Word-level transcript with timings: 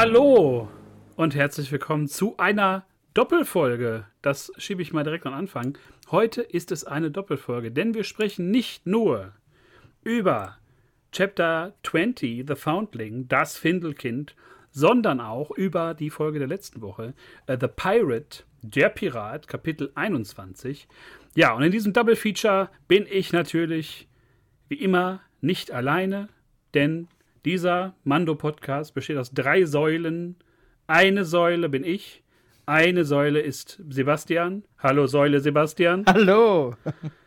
Hallo 0.00 0.68
und 1.16 1.34
herzlich 1.34 1.72
willkommen 1.72 2.06
zu 2.06 2.36
einer 2.38 2.86
Doppelfolge. 3.14 4.06
Das 4.22 4.52
schiebe 4.56 4.80
ich 4.80 4.92
mal 4.92 5.02
direkt 5.02 5.26
am 5.26 5.34
Anfang. 5.34 5.76
Heute 6.12 6.40
ist 6.40 6.70
es 6.70 6.84
eine 6.84 7.10
Doppelfolge, 7.10 7.72
denn 7.72 7.94
wir 7.94 8.04
sprechen 8.04 8.52
nicht 8.52 8.86
nur 8.86 9.32
über 10.04 10.56
Chapter 11.10 11.74
20, 11.82 12.44
The 12.46 12.54
Foundling, 12.54 13.26
das 13.26 13.56
Findelkind, 13.56 14.36
sondern 14.70 15.20
auch 15.20 15.50
über 15.50 15.94
die 15.94 16.10
Folge 16.10 16.38
der 16.38 16.46
letzten 16.46 16.80
Woche, 16.80 17.12
uh, 17.50 17.56
The 17.60 17.66
Pirate, 17.66 18.44
der 18.62 18.90
Pirat, 18.90 19.48
Kapitel 19.48 19.90
21. 19.96 20.86
Ja, 21.34 21.54
und 21.54 21.64
in 21.64 21.72
diesem 21.72 21.92
Double 21.92 22.14
Feature 22.14 22.70
bin 22.86 23.04
ich 23.10 23.32
natürlich 23.32 24.06
wie 24.68 24.76
immer 24.76 25.22
nicht 25.40 25.72
alleine, 25.72 26.28
denn 26.74 27.08
dieser 27.48 27.94
Mando-Podcast 28.04 28.92
besteht 28.92 29.16
aus 29.16 29.30
drei 29.32 29.64
Säulen. 29.64 30.36
Eine 30.86 31.24
Säule 31.24 31.70
bin 31.70 31.82
ich, 31.82 32.22
eine 32.66 33.06
Säule 33.06 33.40
ist 33.40 33.80
Sebastian. 33.88 34.64
Hallo 34.78 35.06
Säule 35.06 35.40
Sebastian. 35.40 36.04
Hallo. 36.06 36.76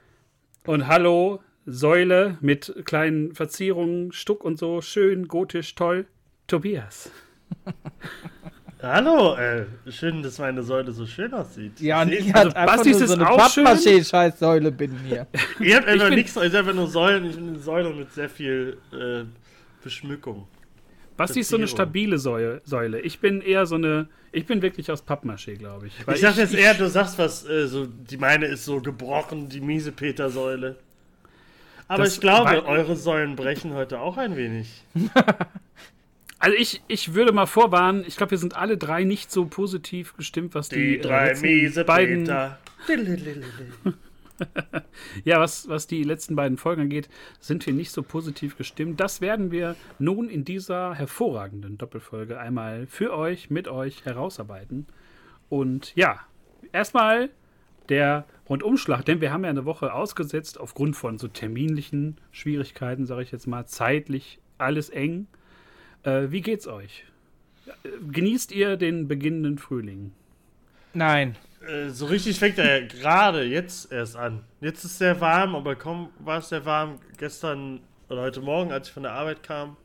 Und 0.68 0.86
hallo 0.86 1.40
Säule 1.66 2.38
mit 2.40 2.84
kleinen 2.86 3.34
Verzierungen, 3.34 4.12
Stuck 4.12 4.44
und 4.44 4.60
so, 4.60 4.82
schön, 4.82 5.28
gotisch, 5.28 5.74
toll. 5.74 6.06
Tobias. 6.46 7.10
Hallo, 8.84 9.36
äh, 9.36 9.66
schön, 9.90 10.24
dass 10.24 10.40
meine 10.40 10.64
Säule 10.64 10.92
so 10.92 11.06
schön 11.06 11.32
aussieht. 11.36 11.80
Ja, 11.80 12.02
und 12.02 12.12
ich 12.12 12.34
also 12.34 12.52
einfach 12.56 12.84
nur 12.84 12.94
so 12.96 13.04
ist 13.04 13.12
eine. 13.12 13.26
Pappmaché-Scheiß-Säule 13.26 14.72
bin 14.72 14.98
hier. 15.06 15.28
Ihr 15.60 15.76
habt 15.76 15.88
einfach 15.88 16.10
nichts, 16.10 16.36
ihr 16.36 16.44
einfach 16.44 16.74
nur 16.74 16.88
Säulen, 16.88 17.30
ich 17.30 17.36
bin 17.36 17.50
eine 17.50 17.60
Säule 17.60 17.94
mit 17.94 18.12
sehr 18.12 18.28
viel 18.28 18.80
äh, 18.92 19.24
Beschmückung. 19.82 20.48
Basti 21.18 21.42
ist 21.42 21.50
so 21.50 21.58
eine 21.58 21.68
stabile 21.68 22.18
Säule. 22.18 23.02
Ich 23.02 23.20
bin 23.20 23.42
eher 23.42 23.66
so 23.66 23.76
eine, 23.76 24.08
ich 24.32 24.46
bin 24.46 24.62
wirklich 24.62 24.92
aus 24.92 25.06
Pappmaché, 25.06 25.56
glaube 25.56 25.88
ich. 25.88 25.94
Ich 26.14 26.22
dachte 26.22 26.42
jetzt 26.42 26.54
eher, 26.54 26.74
du 26.74 26.90
sagst 26.90 27.18
was, 27.20 27.48
äh, 27.48 27.68
so, 27.68 27.86
die 27.86 28.18
meine 28.18 28.48
ist 28.48 28.66
so 28.66 28.82
gebrochen, 28.82 29.50
die 29.50 29.62
miese 29.62 29.92
Peter-Säule. 29.92 30.78
Aber 31.88 32.08
ich 32.08 32.22
glaube, 32.22 32.66
eure 32.66 32.96
Säulen 32.96 33.36
brechen 33.36 33.74
heute 33.74 34.00
auch 34.00 34.18
ein 34.18 34.36
wenig. 34.36 34.84
Also 36.44 36.58
ich, 36.58 36.82
ich 36.88 37.14
würde 37.14 37.34
mal 37.34 37.46
vorwarnen, 37.46 38.04
ich 38.08 38.18
glaube, 38.18 38.32
wir 38.32 38.40
sind 38.40 38.56
alle 38.56 38.76
drei 38.76 39.04
nicht 39.04 39.32
so 39.32 39.46
positiv 39.46 40.18
gestimmt, 40.18 40.56
was 40.56 40.70
die, 40.70 40.76
Die 40.76 40.98
äh, 40.98 41.02
drei 41.02 41.36
miese 41.36 41.86
beiden, 41.86 42.24
Peter. 42.24 42.58
ja, 45.24 45.40
was, 45.40 45.68
was 45.68 45.88
die 45.88 46.04
letzten 46.04 46.36
beiden 46.36 46.58
Folgen 46.58 46.84
angeht, 46.84 47.10
sind 47.40 47.66
wir 47.66 47.74
nicht 47.74 47.92
so 47.92 48.04
positiv 48.04 48.58
gestimmt. 48.58 49.00
Das 49.00 49.22
werden 49.22 49.52
wir 49.52 49.76
nun 50.00 50.30
in 50.30 50.46
dieser 50.46 50.96
hervorragenden 50.96 51.78
Doppelfolge 51.78 52.40
einmal 52.40 52.88
für 52.88 53.16
euch, 53.16 53.50
mit 53.50 53.68
euch 53.68 54.06
herausarbeiten. 54.06 54.88
Und 55.50 55.94
ja, 55.96 56.20
erstmal 56.72 57.30
der 57.90 58.26
Rundumschlag, 58.48 59.06
denn 59.06 59.22
wir 59.22 59.32
haben 59.32 59.44
ja 59.44 59.50
eine 59.50 59.66
Woche 59.66 59.94
ausgesetzt 59.94 60.60
aufgrund 60.60 60.96
von 60.96 61.18
so 61.18 61.28
terminlichen 61.28 62.18
Schwierigkeiten, 62.32 63.06
sage 63.06 63.24
ich 63.24 63.32
jetzt 63.32 63.48
mal, 63.48 63.66
zeitlich 63.66 64.40
alles 64.58 64.90
eng. 64.90 65.28
Äh, 66.04 66.28
wie 66.30 66.42
geht's 66.42 66.68
euch? 66.68 67.06
Genießt 68.12 68.52
ihr 68.52 68.78
den 68.78 69.08
beginnenden 69.08 69.58
Frühling? 69.58 70.14
Nein. 70.94 71.36
Äh, 71.68 71.90
so 71.90 72.06
richtig 72.08 72.40
fängt 72.40 72.58
er 72.58 72.80
ja 72.82 72.88
gerade 72.88 73.44
jetzt 73.44 73.92
erst 73.92 74.16
an. 74.16 74.44
Jetzt 74.62 74.84
ist 74.84 74.92
es 74.92 74.98
sehr 74.98 75.20
warm, 75.22 75.56
aber 75.56 75.76
kaum 75.76 76.10
war 76.20 76.40
es 76.40 76.50
sehr 76.50 76.66
warm. 76.66 77.00
Gestern 77.18 77.82
oder 78.10 78.22
heute 78.24 78.42
Morgen, 78.42 78.72
als 78.72 78.88
ich 78.88 78.94
von 78.94 79.04
der 79.04 79.14
Arbeit 79.14 79.44
kam, 79.44 79.78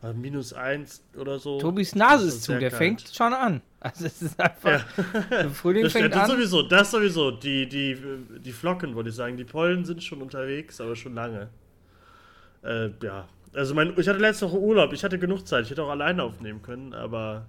war 0.00 0.12
minus 0.12 0.52
eins 0.52 1.02
oder 1.16 1.38
so. 1.38 1.58
Tobis 1.58 1.94
Nase 1.94 2.26
Das 2.26 2.34
ist 2.34 2.44
zu, 2.44 2.52
der 2.58 2.70
kalt. 2.70 2.74
fängt 2.74 3.08
schon 3.14 3.32
an. 3.32 3.60
Also 3.80 4.06
es 4.06 4.22
ist 4.22 4.38
einfach. 4.40 4.84
Der 5.30 5.50
Frühling 5.50 5.82
Das, 5.82 5.92
fängt 5.92 6.14
das 6.14 6.22
an. 6.22 6.30
sowieso, 6.30 6.62
das 6.62 6.90
sowieso. 6.92 7.32
Die, 7.32 7.68
die, 7.68 7.96
die 8.38 8.52
Flocken, 8.52 8.94
wollte 8.94 9.10
ich 9.10 9.16
sagen. 9.16 9.36
Die 9.36 9.44
Pollen 9.44 9.84
sind 9.84 10.02
schon 10.04 10.22
unterwegs, 10.22 10.80
aber 10.80 10.94
schon 10.94 11.14
lange. 11.14 11.48
Äh, 12.62 12.90
ja. 13.02 13.26
Also 13.54 13.74
mein, 13.74 13.92
ich 13.98 14.08
hatte 14.08 14.20
letzte 14.20 14.46
Woche 14.48 14.58
Urlaub, 14.60 14.92
ich 14.92 15.02
hatte 15.04 15.18
genug 15.18 15.46
Zeit, 15.46 15.64
ich 15.64 15.70
hätte 15.72 15.82
auch 15.82 15.90
alleine 15.90 16.22
aufnehmen 16.22 16.62
können, 16.62 16.94
aber 16.94 17.44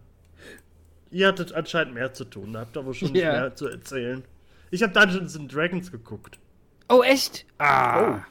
ihr 1.14 1.28
hattet 1.28 1.54
anscheinend 1.54 1.94
mehr 1.94 2.14
zu 2.14 2.26
tun, 2.26 2.58
habt 2.58 2.76
aber 2.76 2.94
schon 2.94 3.14
Ja. 3.16 3.32
mehr 3.32 3.56
zu 3.56 3.68
erzählen. 3.68 4.24
Ich 4.72 4.82
habe 4.84 4.92
Dungeons 4.92 5.38
and 5.38 5.54
Dragons 5.54 5.92
geguckt. 5.92 6.40
Oh, 6.90 7.02
echt? 7.04 7.46
Ah. 7.60 8.22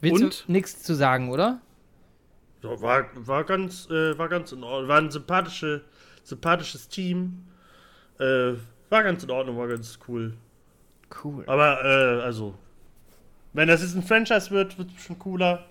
Willst 0.00 0.22
Und? 0.22 0.44
du 0.46 0.52
nichts 0.52 0.82
zu 0.82 0.94
sagen, 0.94 1.30
oder? 1.30 1.60
Ja, 2.62 2.80
war, 2.80 3.06
war 3.14 3.44
ganz, 3.44 3.88
äh, 3.90 4.16
war 4.18 4.28
ganz 4.28 4.52
in 4.52 4.62
Ordnung. 4.62 4.88
War 4.88 4.98
ein 4.98 5.10
sympathische, 5.10 5.82
sympathisches 6.22 6.88
Team. 6.88 7.44
Äh, 8.18 8.52
war 8.90 9.02
ganz 9.02 9.24
in 9.24 9.30
Ordnung, 9.30 9.56
war 9.56 9.68
ganz 9.68 9.98
cool. 10.06 10.34
Cool. 11.24 11.44
Aber, 11.46 11.84
äh, 11.84 12.22
also, 12.22 12.54
wenn 13.52 13.68
das 13.68 13.82
jetzt 13.82 13.94
ein 13.96 14.02
Franchise 14.02 14.50
wird, 14.50 14.78
wird 14.78 14.90
es 14.96 15.02
schon 15.02 15.18
cooler. 15.18 15.64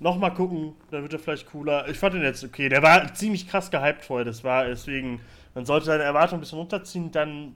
Nochmal 0.00 0.34
gucken, 0.34 0.74
dann 0.90 1.02
wird 1.02 1.12
er 1.12 1.18
vielleicht 1.18 1.50
cooler. 1.50 1.88
Ich 1.88 1.98
fand 1.98 2.14
den 2.14 2.22
jetzt 2.22 2.44
okay. 2.44 2.68
Der 2.68 2.82
war 2.82 3.14
ziemlich 3.14 3.48
krass 3.48 3.70
gehypt 3.70 4.04
vorher. 4.04 4.24
Das 4.24 4.42
war 4.44 4.66
deswegen, 4.66 5.20
man 5.54 5.64
sollte 5.64 5.86
seine 5.86 6.02
Erwartungen 6.02 6.38
ein 6.38 6.40
bisschen 6.40 6.58
runterziehen, 6.58 7.10
dann 7.12 7.54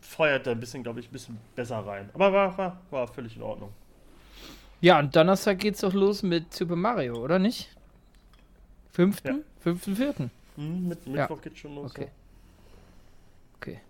feuert 0.00 0.46
er 0.46 0.52
ein 0.52 0.60
bisschen, 0.60 0.82
glaube 0.82 1.00
ich, 1.00 1.08
ein 1.08 1.12
bisschen 1.12 1.38
besser 1.54 1.78
rein. 1.78 2.08
Aber 2.14 2.32
war, 2.32 2.56
war, 2.58 2.80
war 2.90 3.08
völlig 3.08 3.36
in 3.36 3.42
Ordnung. 3.42 3.72
Ja, 4.80 4.98
und 4.98 5.14
Donnerstag 5.14 5.58
geht's 5.58 5.80
doch 5.80 5.92
los 5.92 6.22
mit 6.22 6.52
Super 6.52 6.76
Mario, 6.76 7.16
oder 7.16 7.38
nicht? 7.38 7.68
Fünften? 8.90 9.28
Ja. 9.28 9.34
Fünften, 9.60 9.96
vierten. 9.96 10.30
Hm, 10.56 10.88
mit 10.88 11.06
Ja. 11.06 11.12
Mittwoch 11.12 11.40
geht's 11.40 11.58
schon 11.60 11.74
los. 11.74 11.90
Okay. 11.92 12.08
Okay. 13.58 13.80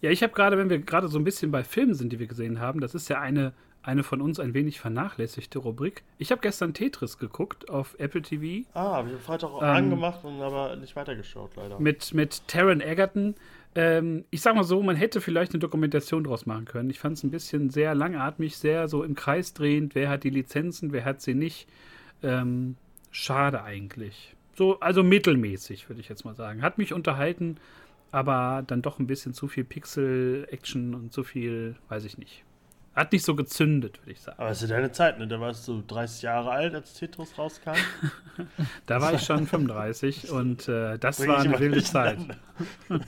Ja, 0.00 0.10
ich 0.10 0.22
habe 0.22 0.32
gerade, 0.32 0.58
wenn 0.58 0.68
wir 0.68 0.80
gerade 0.80 1.06
so 1.08 1.18
ein 1.18 1.24
bisschen 1.24 1.52
bei 1.52 1.62
Filmen 1.62 1.94
sind, 1.94 2.12
die 2.12 2.18
wir 2.18 2.26
gesehen 2.26 2.58
haben, 2.60 2.80
das 2.80 2.94
ist 2.94 3.08
ja 3.08 3.20
eine, 3.20 3.52
eine 3.82 4.02
von 4.04 4.20
uns 4.20 4.38
ein 4.38 4.54
wenig 4.54 4.78
vernachlässigte 4.80 5.58
Rubrik. 5.58 6.02
Ich 6.18 6.30
habe 6.30 6.40
gestern 6.40 6.72
Tetris 6.74 7.18
geguckt 7.18 7.68
auf 7.68 7.96
Apple 7.98 8.22
TV 8.22 8.68
Ah, 8.74 8.96
hab 8.96 9.06
ich 9.08 9.12
am 9.14 9.18
Freitag 9.20 9.50
auch 9.50 9.62
Ähm, 9.62 9.68
angemacht 9.68 10.24
und 10.24 10.40
aber 10.40 10.76
nicht 10.76 10.94
weitergeschaut, 10.96 11.56
leider. 11.56 11.80
mit, 11.80 12.14
mit 12.14 12.46
Taron 12.48 12.80
Egerton. 12.80 13.34
Ähm, 13.74 14.24
ich 14.30 14.40
sag 14.42 14.54
mal 14.54 14.64
so, 14.64 14.82
man 14.82 14.96
hätte 14.96 15.20
vielleicht 15.20 15.52
eine 15.52 15.60
Dokumentation 15.60 16.24
draus 16.24 16.46
machen 16.46 16.66
können. 16.66 16.90
Ich 16.90 17.00
fand 17.00 17.16
es 17.16 17.24
ein 17.24 17.30
bisschen 17.30 17.70
sehr 17.70 17.94
langatmig, 17.94 18.56
sehr 18.56 18.86
so 18.88 19.02
im 19.02 19.14
Kreis 19.14 19.54
drehend. 19.54 19.94
Wer 19.94 20.10
hat 20.10 20.24
die 20.24 20.30
Lizenzen, 20.30 20.92
wer 20.92 21.04
hat 21.04 21.20
sie 21.22 21.34
nicht? 21.34 21.68
Ähm, 22.22 22.76
schade 23.10 23.62
eigentlich. 23.64 24.36
So, 24.54 24.78
also 24.80 25.02
mittelmäßig, 25.02 25.88
würde 25.88 26.00
ich 26.00 26.08
jetzt 26.08 26.24
mal 26.24 26.34
sagen. 26.34 26.60
Hat 26.62 26.76
mich 26.78 26.92
unterhalten, 26.92 27.56
aber 28.10 28.62
dann 28.66 28.82
doch 28.82 28.98
ein 28.98 29.06
bisschen 29.06 29.32
zu 29.32 29.48
viel 29.48 29.64
Pixel-Action 29.64 30.94
und 30.94 31.12
zu 31.12 31.24
viel, 31.24 31.76
weiß 31.88 32.04
ich 32.04 32.18
nicht. 32.18 32.44
Hat 32.94 33.12
nicht 33.12 33.24
so 33.24 33.34
gezündet, 33.34 34.00
würde 34.02 34.12
ich 34.12 34.20
sagen. 34.20 34.38
Aber 34.38 34.50
es 34.50 34.62
ist 34.62 34.68
ja 34.68 34.76
deine 34.76 34.92
Zeit, 34.92 35.18
ne? 35.18 35.26
Da 35.26 35.40
warst 35.40 35.66
du 35.66 35.82
30 35.86 36.22
Jahre 36.22 36.50
alt, 36.50 36.74
als 36.74 36.94
Tetris 36.94 37.38
rauskam. 37.38 37.72
Da 38.86 39.00
war 39.00 39.12
ich 39.12 39.22
schon 39.22 39.46
35 39.46 40.30
und 40.30 40.66
äh, 40.66 40.98
das 40.98 41.18
Bring 41.18 41.28
war 41.28 41.38
eine 41.40 41.58
wilde 41.58 41.82
Zeit. 41.82 42.18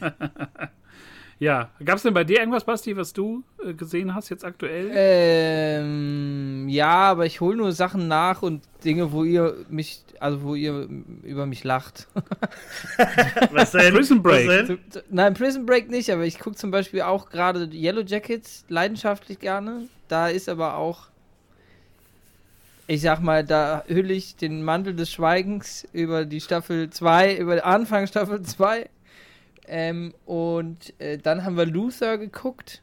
Ja, 1.44 1.68
gab 1.84 1.96
es 1.96 2.02
denn 2.02 2.14
bei 2.14 2.24
dir 2.24 2.38
irgendwas, 2.38 2.64
Basti, 2.64 2.96
was 2.96 3.12
du 3.12 3.44
äh, 3.62 3.74
gesehen 3.74 4.14
hast 4.14 4.30
jetzt 4.30 4.46
aktuell? 4.46 4.90
Ähm, 4.94 6.70
ja, 6.70 7.10
aber 7.10 7.26
ich 7.26 7.42
hole 7.42 7.54
nur 7.54 7.72
Sachen 7.72 8.08
nach 8.08 8.40
und 8.40 8.62
Dinge, 8.82 9.12
wo 9.12 9.24
ihr 9.24 9.54
mich, 9.68 10.02
also 10.20 10.42
wo 10.42 10.54
ihr 10.54 10.88
über 11.22 11.44
mich 11.44 11.62
lacht. 11.62 12.08
Was 13.52 13.72
denn? 13.72 13.92
Prison 13.92 14.22
Break. 14.22 14.48
Was 14.48 14.66
denn? 14.68 14.78
Nein, 15.10 15.34
Prison 15.34 15.66
Break 15.66 15.90
nicht, 15.90 16.10
aber 16.10 16.24
ich 16.24 16.38
gucke 16.38 16.56
zum 16.56 16.70
Beispiel 16.70 17.02
auch 17.02 17.28
gerade 17.28 17.68
Yellow 17.74 18.00
Jackets 18.00 18.64
leidenschaftlich 18.70 19.38
gerne. 19.38 19.86
Da 20.08 20.28
ist 20.28 20.48
aber 20.48 20.78
auch, 20.78 21.08
ich 22.86 23.02
sag 23.02 23.20
mal, 23.20 23.44
da 23.44 23.84
hülle 23.86 24.14
ich 24.14 24.36
den 24.36 24.64
Mantel 24.64 24.96
des 24.96 25.12
Schweigens 25.12 25.86
über 25.92 26.24
die 26.24 26.40
Staffel 26.40 26.88
2, 26.88 27.36
über 27.36 27.56
den 27.56 27.64
Anfang 27.64 28.06
Staffel 28.06 28.40
2. 28.40 28.88
Ähm, 29.66 30.14
und 30.26 30.92
äh, 31.00 31.18
dann 31.18 31.44
haben 31.44 31.56
wir 31.56 31.66
Luther 31.66 32.18
geguckt, 32.18 32.82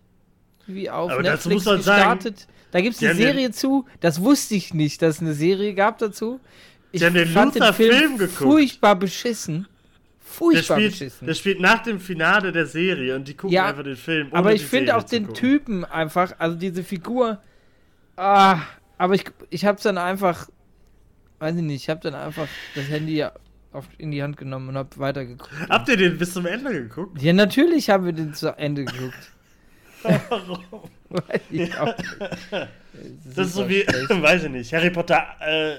wie 0.67 0.89
auf 0.89 1.11
Aber 1.11 1.21
Netflix 1.21 1.63
muss 1.63 1.65
man 1.65 1.81
sagen, 1.81 2.17
gestartet. 2.19 2.47
da 2.71 2.81
gibt 2.81 2.95
es 2.95 3.01
eine 3.01 3.11
haben 3.11 3.17
den- 3.17 3.27
Serie 3.27 3.51
zu, 3.51 3.85
das 3.99 4.21
wusste 4.21 4.55
ich 4.55 4.73
nicht, 4.73 5.01
dass 5.01 5.15
es 5.15 5.21
eine 5.21 5.33
Serie 5.33 5.73
gab 5.75 5.97
dazu. 5.99 6.39
Ich 6.91 7.01
den 7.01 7.13
fand 7.27 7.55
den 7.55 7.61
Luther-Film 7.61 7.91
Film 7.97 8.17
geguckt. 8.17 8.37
furchtbar 8.37 8.95
beschissen. 8.95 9.67
Der 9.67 10.37
Furchtbar 10.37 10.77
spielt, 10.77 10.91
beschissen. 10.93 11.27
der 11.27 11.33
spielt 11.33 11.59
nach 11.59 11.83
dem 11.83 11.99
Finale 11.99 12.51
der 12.53 12.65
Serie 12.65 13.15
und 13.17 13.27
die 13.27 13.33
gucken 13.33 13.53
Ja, 13.53 13.67
einfach 13.67 13.83
den 13.83 13.97
Film. 13.97 14.29
Aber 14.31 14.53
ich 14.53 14.65
finde 14.65 14.87
Serie 14.93 14.97
auch 14.97 15.03
den 15.03 15.23
gucken. 15.27 15.39
Typen 15.39 15.85
einfach, 15.85 16.33
also 16.39 16.55
diese 16.57 16.83
Figur. 16.83 17.41
Ah, 18.15 18.59
aber 18.97 19.15
ich, 19.15 19.25
ich 19.49 19.65
habe 19.65 19.81
dann 19.81 19.97
einfach, 19.97 20.49
weiß 21.39 21.55
ich 21.57 21.61
nicht, 21.63 21.83
ich 21.83 21.89
habe 21.89 21.99
dann 22.01 22.15
einfach 22.15 22.47
das 22.75 22.87
Handy 22.87 23.25
auf, 23.73 23.87
in 23.97 24.11
die 24.11 24.21
Hand 24.21 24.37
genommen 24.37 24.69
und 24.69 24.77
habe 24.77 24.89
weitergeguckt. 24.97 25.51
Habt 25.69 25.89
ihr 25.89 25.97
den 25.97 26.17
bis 26.17 26.33
zum 26.33 26.45
Ende 26.45 26.71
geguckt? 26.71 27.21
Ja, 27.21 27.33
natürlich 27.33 27.89
haben 27.89 28.05
wir 28.05 28.13
den 28.13 28.33
zu 28.33 28.57
Ende 28.57 28.85
geguckt. 28.85 29.31
Warum? 30.29 30.89
Weiß 31.09 31.41
ich 31.49 31.77
auch 31.77 31.97
nicht. 31.97 32.17
Das 33.35 33.47
ist 33.47 33.53
so 33.53 33.69
wie, 33.69 33.85
weiß 33.87 34.43
ich 34.43 34.49
nicht, 34.49 34.73
Harry 34.73 34.89
Potter 34.89 35.23
äh, 35.39 35.75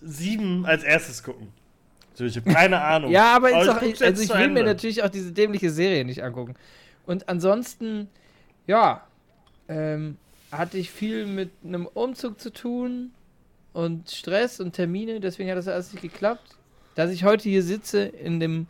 7 0.00 0.66
als 0.66 0.82
erstes 0.82 1.22
gucken. 1.22 1.48
So, 2.14 2.24
ich 2.24 2.36
habe 2.36 2.52
keine 2.52 2.80
Ahnung. 2.82 3.10
Ja, 3.10 3.36
aber, 3.36 3.50
ich 3.50 3.66
doch, 3.66 3.82
jetzt 3.82 4.02
also 4.02 4.22
ich 4.22 4.30
will 4.30 4.48
mir 4.48 4.60
Ende. 4.60 4.64
natürlich 4.64 5.02
auch 5.02 5.08
diese 5.08 5.32
dämliche 5.32 5.70
Serie 5.70 6.04
nicht 6.04 6.22
angucken. 6.22 6.54
Und 7.06 7.28
ansonsten, 7.28 8.08
ja, 8.66 9.06
ähm, 9.68 10.16
hatte 10.50 10.78
ich 10.78 10.90
viel 10.90 11.26
mit 11.26 11.50
einem 11.64 11.86
Umzug 11.86 12.40
zu 12.40 12.52
tun 12.52 13.12
und 13.72 14.10
Stress 14.10 14.60
und 14.60 14.72
Termine, 14.72 15.20
deswegen 15.20 15.50
hat 15.50 15.56
das 15.56 15.68
alles 15.68 15.92
nicht 15.92 16.02
geklappt. 16.02 16.56
Dass 16.94 17.10
ich 17.10 17.24
heute 17.24 17.48
hier 17.48 17.62
sitze 17.62 18.02
in 18.02 18.40
dem, 18.40 18.66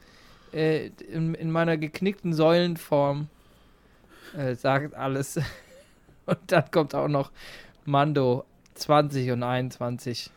äh, 0.52 0.90
in, 1.10 1.34
in 1.34 1.50
meiner 1.50 1.76
geknickten 1.76 2.32
Säulenform, 2.32 3.28
äh, 4.36 4.54
sagt 4.54 4.94
alles. 4.94 5.40
Und 6.26 6.38
dann 6.46 6.70
kommt 6.70 6.94
auch 6.94 7.08
noch 7.08 7.30
Mando 7.84 8.44
20 8.74 9.32
und 9.32 9.42
21. 9.42 10.30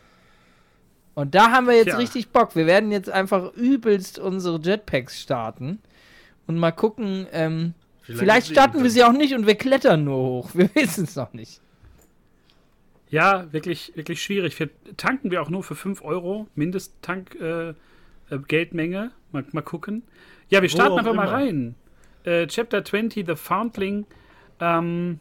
Und 1.13 1.35
da 1.35 1.51
haben 1.51 1.67
wir 1.67 1.75
jetzt 1.75 1.85
Tja. 1.85 1.97
richtig 1.97 2.29
Bock. 2.29 2.55
Wir 2.55 2.65
werden 2.65 2.91
jetzt 2.91 3.09
einfach 3.09 3.53
übelst 3.53 4.19
unsere 4.19 4.59
Jetpacks 4.59 5.21
starten 5.21 5.79
und 6.47 6.57
mal 6.57 6.71
gucken. 6.71 7.27
Ähm, 7.31 7.73
vielleicht 8.01 8.47
fliegen 8.47 8.59
starten 8.59 8.83
wir 8.83 8.89
sie 8.89 9.03
auch 9.03 9.13
nicht 9.13 9.33
und 9.33 9.47
wir 9.47 9.55
klettern 9.55 10.03
nur 10.03 10.17
hoch. 10.17 10.49
Wir 10.53 10.69
wissen 10.75 11.05
es 11.05 11.15
noch 11.15 11.33
nicht. 11.33 11.61
Ja, 13.10 13.52
wirklich, 13.54 13.94
wirklich 13.96 14.22
schwierig. 14.22 14.60
Wir 14.60 14.69
tanken 14.98 15.31
wir 15.31 15.42
auch 15.42 15.50
nur 15.50 15.63
für 15.63 15.75
5 15.75 16.02
Euro, 16.04 16.48
Mindesttank-Geldmenge. 16.56 17.75
Äh, 18.30 18.38
Geldmenge. 18.48 19.12
mal, 19.31 19.46
mal 19.52 19.62
gucken. 19.62 20.04
Ja, 20.50 20.62
wir 20.62 20.69
starten 20.69 20.98
einfach 20.98 21.13
mal 21.13 21.24
immer. 21.28 21.31
rein. 21.31 21.75
Äh, 22.24 22.48
Chapter 22.48 22.84
20, 22.84 23.25
The 23.28 23.36
Foundling. 23.36 24.06
Ähm, 24.60 25.19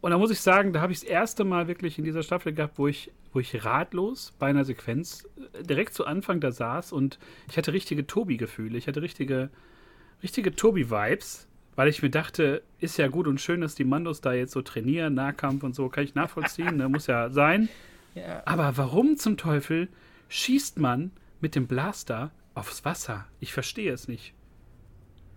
und 0.00 0.10
da 0.10 0.18
muss 0.18 0.30
ich 0.30 0.40
sagen, 0.40 0.72
da 0.72 0.80
habe 0.80 0.92
ich 0.92 1.00
das 1.00 1.08
erste 1.08 1.44
Mal 1.44 1.68
wirklich 1.68 1.98
in 1.98 2.04
dieser 2.04 2.22
Staffel 2.22 2.52
gehabt, 2.52 2.78
wo 2.78 2.88
ich, 2.88 3.10
wo 3.32 3.40
ich 3.40 3.64
ratlos 3.64 4.34
bei 4.38 4.48
einer 4.48 4.64
Sequenz 4.64 5.26
äh, 5.54 5.62
direkt 5.62 5.94
zu 5.94 6.06
Anfang 6.06 6.40
da 6.40 6.52
saß 6.52 6.92
und 6.92 7.18
ich 7.48 7.56
hatte 7.56 7.72
richtige 7.72 8.06
Tobi-Gefühle. 8.06 8.76
Ich 8.76 8.88
hatte 8.88 9.00
richtige, 9.00 9.50
richtige 10.22 10.54
Tobi-Vibes, 10.54 11.48
weil 11.76 11.88
ich 11.88 12.02
mir 12.02 12.10
dachte, 12.10 12.62
ist 12.78 12.98
ja 12.98 13.08
gut 13.08 13.26
und 13.26 13.40
schön, 13.40 13.60
dass 13.60 13.74
die 13.74 13.84
Mandos 13.84 14.20
da 14.20 14.32
jetzt 14.32 14.52
so 14.52 14.62
trainieren, 14.62 15.14
Nahkampf 15.14 15.62
und 15.62 15.74
so, 15.74 15.88
kann 15.88 16.04
ich 16.04 16.14
nachvollziehen, 16.14 16.76
ne, 16.76 16.88
muss 16.88 17.06
ja 17.06 17.30
sein. 17.30 17.68
Ja. 18.14 18.42
Aber 18.44 18.76
warum 18.76 19.16
zum 19.16 19.36
Teufel 19.36 19.88
schießt 20.28 20.78
man 20.78 21.10
mit 21.40 21.54
dem 21.54 21.66
Blaster 21.66 22.30
aufs 22.54 22.84
Wasser? 22.84 23.26
Ich 23.40 23.52
verstehe 23.52 23.92
es 23.92 24.06
nicht. 24.08 24.34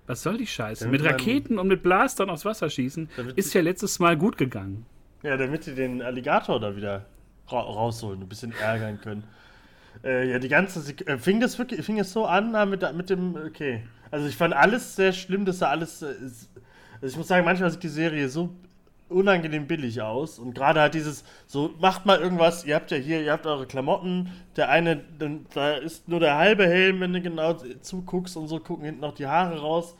Was 0.05 0.23
soll 0.23 0.37
die 0.37 0.47
Scheiße? 0.47 0.85
Damit 0.85 1.01
mit 1.01 1.09
man- 1.09 1.19
Raketen 1.19 1.59
und 1.59 1.67
mit 1.67 1.83
Blastern 1.83 2.29
aufs 2.29 2.45
Wasser 2.45 2.69
schießen 2.69 3.09
ist 3.35 3.53
ja 3.53 3.61
letztes 3.61 3.99
Mal 3.99 4.15
gut 4.15 4.37
gegangen. 4.37 4.85
Ja, 5.23 5.35
damit 5.35 5.63
sie 5.63 5.75
den 5.75 6.01
Alligator 6.01 6.59
da 6.59 6.75
wieder 6.75 7.05
ra 7.49 7.59
rausholen, 7.59 8.21
ein 8.21 8.29
bisschen 8.29 8.53
ärgern 8.53 9.01
können. 9.01 9.23
Äh, 10.03 10.29
ja, 10.29 10.39
die 10.39 10.47
ganze 10.47 10.79
Sek 10.79 11.07
äh, 11.09 11.17
fing 11.17 11.39
das 11.39 11.57
wirklich, 11.57 11.83
fing 11.83 11.97
es 11.99 12.13
so 12.13 12.25
an 12.25 12.53
äh, 12.53 12.65
mit, 12.67 12.83
mit 12.95 13.09
dem, 13.09 13.35
okay. 13.35 13.83
Also 14.11 14.27
ich 14.27 14.35
fand 14.35 14.53
alles 14.53 14.95
sehr 14.95 15.13
schlimm, 15.13 15.45
dass 15.45 15.59
da 15.59 15.67
alles, 15.67 16.01
äh, 16.01 16.07
also 17.01 17.07
ich 17.07 17.17
muss 17.17 17.27
sagen, 17.27 17.45
manchmal 17.45 17.71
sieht 17.71 17.83
die 17.83 17.89
Serie 17.89 18.29
so 18.29 18.49
unangenehm 19.09 19.67
billig 19.67 20.01
aus 20.01 20.37
und 20.37 20.53
gerade 20.53 20.81
halt 20.81 20.93
dieses, 20.93 21.23
so 21.45 21.73
macht 21.79 22.05
mal 22.05 22.19
irgendwas, 22.19 22.65
ihr 22.65 22.75
habt 22.75 22.91
ja 22.91 22.97
hier, 22.97 23.21
ihr 23.21 23.31
habt 23.31 23.45
eure 23.45 23.65
Klamotten, 23.65 24.29
der 24.57 24.69
eine, 24.69 25.01
da 25.53 25.75
ist 25.75 26.09
nur 26.09 26.19
der 26.19 26.35
halbe 26.35 26.67
Helm, 26.67 26.99
wenn 26.99 27.13
du 27.13 27.21
genau 27.21 27.53
zuguckst 27.53 28.35
und 28.35 28.47
so 28.47 28.59
gucken 28.59 28.85
hinten 28.85 29.01
noch 29.01 29.13
die 29.13 29.27
Haare 29.27 29.59
raus. 29.59 29.95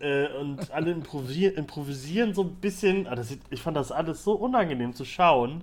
Äh, 0.00 0.28
und 0.38 0.70
alle 0.70 0.90
improvisieren, 0.90 1.56
improvisieren 1.56 2.34
so 2.34 2.42
ein 2.42 2.56
bisschen. 2.56 3.06
Ah, 3.06 3.22
sieht, 3.22 3.40
ich 3.50 3.62
fand 3.62 3.76
das 3.76 3.92
alles 3.92 4.24
so 4.24 4.32
unangenehm 4.32 4.92
zu 4.92 5.04
schauen. 5.04 5.62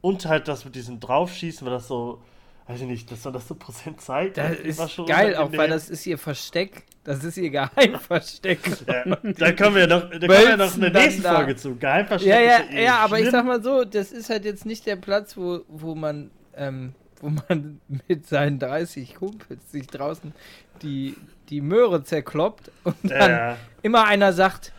Und 0.00 0.26
halt 0.26 0.48
das 0.48 0.64
mit 0.64 0.74
diesem 0.74 0.98
Draufschießen, 0.98 1.64
weil 1.64 1.72
das 1.72 1.86
so, 1.86 2.20
weiß 2.66 2.80
ich 2.80 2.86
nicht, 2.86 3.10
dass 3.10 3.24
man 3.24 3.32
das 3.32 3.46
so 3.46 3.54
präsent 3.54 4.00
zeigt. 4.00 4.36
Das 4.36 4.58
ist 4.58 4.90
schon 4.90 5.06
geil, 5.06 5.36
auch 5.36 5.52
weil 5.52 5.70
das 5.70 5.88
ist 5.88 6.04
ihr 6.06 6.18
Versteck. 6.18 6.84
Das 7.04 7.24
ist 7.24 7.36
ihr 7.36 7.50
Geheimversteck. 7.50 8.60
Ja, 8.86 9.16
da 9.38 9.52
kommen 9.52 9.76
wir 9.76 9.86
noch, 9.86 10.08
da 10.08 10.18
kommen 10.18 10.28
wir 10.28 10.56
noch 10.56 10.74
in 10.74 10.80
der 10.82 10.90
nächsten. 10.92 11.22
Folge 11.22 11.56
zu. 11.56 11.76
Geheimversteck 11.76 12.30
Ja, 12.30 12.40
ja, 12.40 12.56
ist 12.58 12.72
eh 12.72 12.84
ja, 12.84 12.96
aber 12.98 13.18
ich 13.18 13.30
sag 13.30 13.44
mal 13.44 13.62
so, 13.62 13.84
das 13.84 14.12
ist 14.12 14.30
halt 14.30 14.44
jetzt 14.44 14.66
nicht 14.66 14.86
der 14.86 14.96
Platz, 14.96 15.36
wo, 15.36 15.62
wo 15.68 15.94
man, 15.94 16.30
ähm, 16.56 16.94
wo 17.20 17.30
man 17.30 17.80
mit 18.08 18.26
seinen 18.26 18.58
30 18.58 19.16
Kumpels 19.16 19.70
sich 19.72 19.86
draußen 19.88 20.32
die, 20.82 21.16
die 21.48 21.60
Möhre 21.60 22.04
zerkloppt 22.04 22.70
und 22.84 22.96
Ja, 23.04 23.18
dann 23.18 23.30
ja. 23.30 23.56
immer 23.82 24.06
einer 24.06 24.32
sagt, 24.32 24.72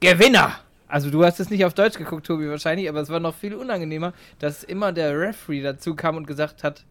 Gewinner! 0.00 0.60
Also 0.90 1.10
du 1.10 1.22
hast 1.22 1.38
es 1.38 1.50
nicht 1.50 1.64
auf 1.66 1.74
Deutsch 1.74 1.98
geguckt, 1.98 2.26
Tobi, 2.26 2.48
wahrscheinlich, 2.48 2.88
aber 2.88 3.00
es 3.00 3.10
war 3.10 3.20
noch 3.20 3.34
viel 3.34 3.54
unangenehmer, 3.54 4.14
dass 4.38 4.64
immer 4.64 4.90
der 4.90 5.18
Referee 5.18 5.62
dazu 5.62 5.94
kam 5.94 6.16
und 6.16 6.26
gesagt 6.26 6.64
hat, 6.64 6.84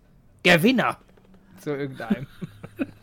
Gewinner! 0.43 0.97
Zu 1.59 1.71
irgendeinem. 1.71 2.27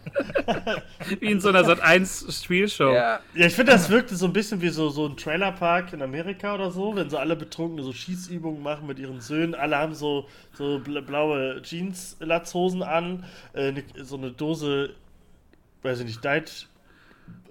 Wie 1.21 1.31
in 1.31 1.41
so 1.41 1.49
einer 1.49 1.65
Sat 1.65 1.81
1 1.81 2.27
Spielshow. 2.43 2.93
ja. 2.93 3.21
Ja, 3.35 3.47
ich 3.47 3.55
finde, 3.55 3.73
das 3.73 3.91
wirkte 3.91 4.17
so 4.17 4.27
ein 4.27 4.33
bisschen 4.33 4.61
wie 4.61 4.69
so, 4.69 4.89
so 4.91 5.07
ein 5.07 5.17
Trailerpark 5.17 5.93
in 5.93 6.03
Amerika 6.03 6.55
oder 6.55 6.71
so, 6.71 6.95
wenn 6.97 7.11
so 7.11 7.19
alle 7.19 7.37
Betrunkene 7.37 7.83
so 7.83 7.93
Schießübungen 7.93 8.63
machen 8.63 8.87
mit 8.87 8.99
ihren 8.99 9.21
Söhnen. 9.21 9.55
Alle 9.55 9.77
haben 9.77 9.95
so, 9.95 10.27
so 10.53 10.79
bla- 10.81 11.01
blaue 11.01 11.61
Jeans-Latzhosen 11.63 12.83
an, 12.83 13.25
äh, 13.55 13.73
ne, 13.73 13.85
so 14.03 14.17
eine 14.17 14.31
Dose, 14.31 14.91
weiß 15.83 16.01
ich 16.01 16.07
nicht, 16.07 16.25
Diet. 16.25 16.69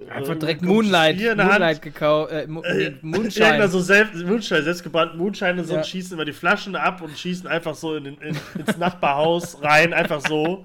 Einfach 0.09 0.35
äh, 0.35 0.39
direkt 0.39 0.59
kommt 0.59 0.71
Moonlight. 0.71 1.17
Moonlight 1.17 1.81
gekauft, 1.81 2.31
äh, 2.31 2.45
Mo 2.47 2.61
Äh, 2.61 2.73
nee, 2.91 2.95
Moonshine. 3.01 3.45
Irgendwann 3.47 3.71
so 3.71 3.79
selbst, 3.79 4.23
Moonshine, 4.23 4.61
selbstgebrannten 4.61 5.17
Moonshine 5.17 5.53
und 5.61 5.65
so 5.65 5.73
Ja. 5.73 5.79
und 5.79 5.85
schießen 5.87 6.13
immer 6.13 6.25
die 6.25 6.33
Flaschen 6.33 6.75
ab 6.75 7.01
und 7.01 7.17
schießen 7.17 7.47
einfach 7.47 7.73
so 7.73 7.95
in, 7.95 8.05
in, 8.05 8.17
ins 8.19 8.77
Nachbarhaus 8.77 9.61
rein, 9.63 9.93
einfach 9.93 10.21
so. 10.21 10.63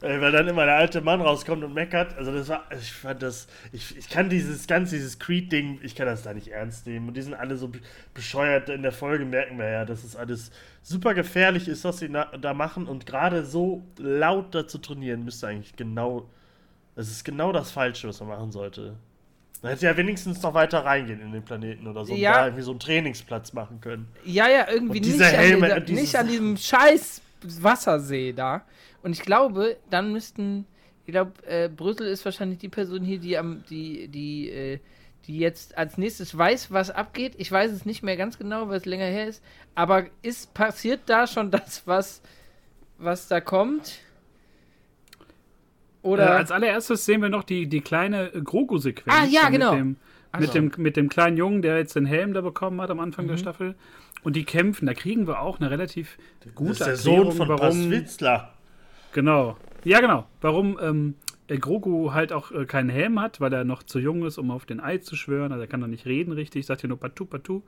Weil 0.00 0.32
dann 0.32 0.48
immer 0.48 0.64
der 0.64 0.76
alte 0.76 1.02
Mann 1.02 1.20
rauskommt 1.20 1.62
und 1.62 1.74
meckert. 1.74 2.16
Also 2.16 2.32
das 2.32 2.48
war, 2.48 2.64
ich 2.78 2.90
fand 2.92 3.22
das, 3.22 3.48
ich, 3.72 3.96
ich 3.98 4.08
kann 4.08 4.30
dieses 4.30 4.66
ganz, 4.66 4.90
dieses 4.90 5.18
Creed-Ding, 5.18 5.80
ich 5.82 5.94
kann 5.94 6.06
das 6.06 6.22
da 6.22 6.32
nicht 6.32 6.48
ernst 6.48 6.86
nehmen. 6.86 7.08
Und 7.08 7.16
die 7.18 7.22
sind 7.22 7.34
alle 7.34 7.56
so 7.56 7.68
be- 7.68 7.80
bescheuert. 8.14 8.70
In 8.70 8.82
der 8.82 8.92
Folge 8.92 9.26
merken 9.26 9.58
wir 9.58 9.68
ja, 9.68 9.84
dass 9.84 10.02
es 10.02 10.16
alles 10.16 10.50
super 10.82 11.12
gefährlich 11.12 11.68
ist, 11.68 11.84
was 11.84 11.98
sie 11.98 12.08
da 12.08 12.54
machen. 12.54 12.86
Und 12.86 13.04
gerade 13.04 13.44
so 13.44 13.82
laut 13.98 14.54
da 14.54 14.66
zu 14.66 14.78
trainieren, 14.78 15.24
müsste 15.24 15.48
eigentlich 15.48 15.76
genau, 15.76 16.28
das 16.96 17.10
ist 17.10 17.22
genau 17.24 17.52
das 17.52 17.70
Falsche, 17.70 18.08
was 18.08 18.20
man 18.20 18.28
machen 18.30 18.52
sollte. 18.52 18.94
Man 19.62 19.72
hätte 19.72 19.84
ja 19.84 19.94
wenigstens 19.98 20.40
noch 20.40 20.54
weiter 20.54 20.78
reingehen 20.86 21.20
in 21.20 21.32
den 21.32 21.42
Planeten 21.42 21.86
oder 21.86 22.06
so. 22.06 22.14
Ja. 22.14 22.30
Und 22.30 22.36
da 22.38 22.44
irgendwie 22.46 22.62
so 22.62 22.70
einen 22.70 22.80
Trainingsplatz 22.80 23.52
machen 23.52 23.82
können. 23.82 24.08
Ja, 24.24 24.48
ja, 24.48 24.66
irgendwie 24.70 25.00
nicht, 25.00 25.20
Helme, 25.20 25.74
an, 25.74 25.84
dieses- 25.84 26.00
nicht 26.00 26.16
an 26.16 26.26
diesem 26.28 26.56
scheiß 26.56 27.20
Wassersee 27.42 28.32
da. 28.32 28.62
Und 29.02 29.12
ich 29.12 29.22
glaube, 29.22 29.76
dann 29.90 30.12
müssten, 30.12 30.66
ich 31.06 31.12
glaube, 31.12 31.32
äh, 31.46 31.68
Brüssel 31.68 32.06
ist 32.06 32.24
wahrscheinlich 32.24 32.58
die 32.58 32.68
Person 32.68 33.02
hier, 33.02 33.18
die 33.18 33.38
am, 33.38 33.64
die, 33.70 34.08
die, 34.08 34.50
äh, 34.50 34.78
die 35.26 35.38
jetzt 35.38 35.76
als 35.76 35.98
nächstes 35.98 36.36
weiß, 36.36 36.70
was 36.72 36.90
abgeht. 36.90 37.34
Ich 37.38 37.50
weiß 37.50 37.70
es 37.72 37.84
nicht 37.84 38.02
mehr 38.02 38.16
ganz 38.16 38.38
genau, 38.38 38.68
weil 38.68 38.76
es 38.78 38.86
länger 38.86 39.06
her 39.06 39.26
ist. 39.28 39.42
Aber 39.74 40.06
ist 40.22 40.54
passiert 40.54 41.00
da 41.06 41.26
schon 41.26 41.50
das, 41.50 41.82
was, 41.86 42.22
was 42.98 43.28
da 43.28 43.40
kommt? 43.40 44.00
Äh, 46.02 46.06
Oder? 46.06 46.36
als 46.36 46.50
allererstes 46.50 47.04
sehen 47.04 47.22
wir 47.22 47.28
noch 47.28 47.44
die, 47.44 47.66
die 47.66 47.80
kleine 47.80 48.32
äh, 48.32 48.40
Grogu-Sequenz. 48.40 49.16
Ah, 49.16 49.24
ja, 49.26 49.44
mit 49.44 49.52
genau. 49.52 49.74
Dem, 49.74 49.96
Ach 50.32 50.40
mit, 50.40 50.54
dem, 50.54 50.72
mit 50.76 50.96
dem 50.96 51.08
kleinen 51.08 51.36
Jungen, 51.36 51.60
der 51.62 51.78
jetzt 51.78 51.96
den 51.96 52.06
Helm 52.06 52.32
da 52.34 52.40
bekommen 52.40 52.80
hat 52.80 52.90
am 52.90 53.00
Anfang 53.00 53.24
Mhm. 53.24 53.30
der 53.30 53.36
Staffel. 53.36 53.74
Und 54.22 54.36
die 54.36 54.44
kämpfen. 54.44 54.86
Da 54.86 54.94
kriegen 54.94 55.26
wir 55.26 55.40
auch 55.40 55.60
eine 55.60 55.70
relativ 55.70 56.18
gute 56.54 56.70
das 56.70 56.80
ist 56.80 57.06
der 57.06 57.12
Erklärung, 57.14 57.32
Sohn 57.32 57.36
von 57.36 57.48
warum. 57.48 57.68
Paswitzler. 57.68 58.52
Genau. 59.12 59.56
Ja, 59.84 60.00
genau. 60.00 60.26
Warum 60.40 60.78
ähm, 60.80 61.14
äh, 61.48 61.58
Grogu 61.58 62.12
halt 62.12 62.32
auch 62.32 62.52
äh, 62.52 62.64
keinen 62.64 62.90
Helm 62.90 63.20
hat, 63.20 63.40
weil 63.40 63.52
er 63.52 63.64
noch 63.64 63.82
zu 63.82 63.98
jung 63.98 64.24
ist, 64.24 64.38
um 64.38 64.50
auf 64.50 64.66
den 64.66 64.80
Ei 64.80 64.98
zu 64.98 65.16
schwören. 65.16 65.52
Also 65.52 65.62
er 65.62 65.68
kann 65.68 65.80
noch 65.80 65.86
nicht 65.86 66.06
reden 66.06 66.32
richtig, 66.32 66.66
sagt 66.66 66.82
ja 66.82 66.88
nur 66.88 67.00
Patu 67.00 67.24
Patu. 67.24 67.62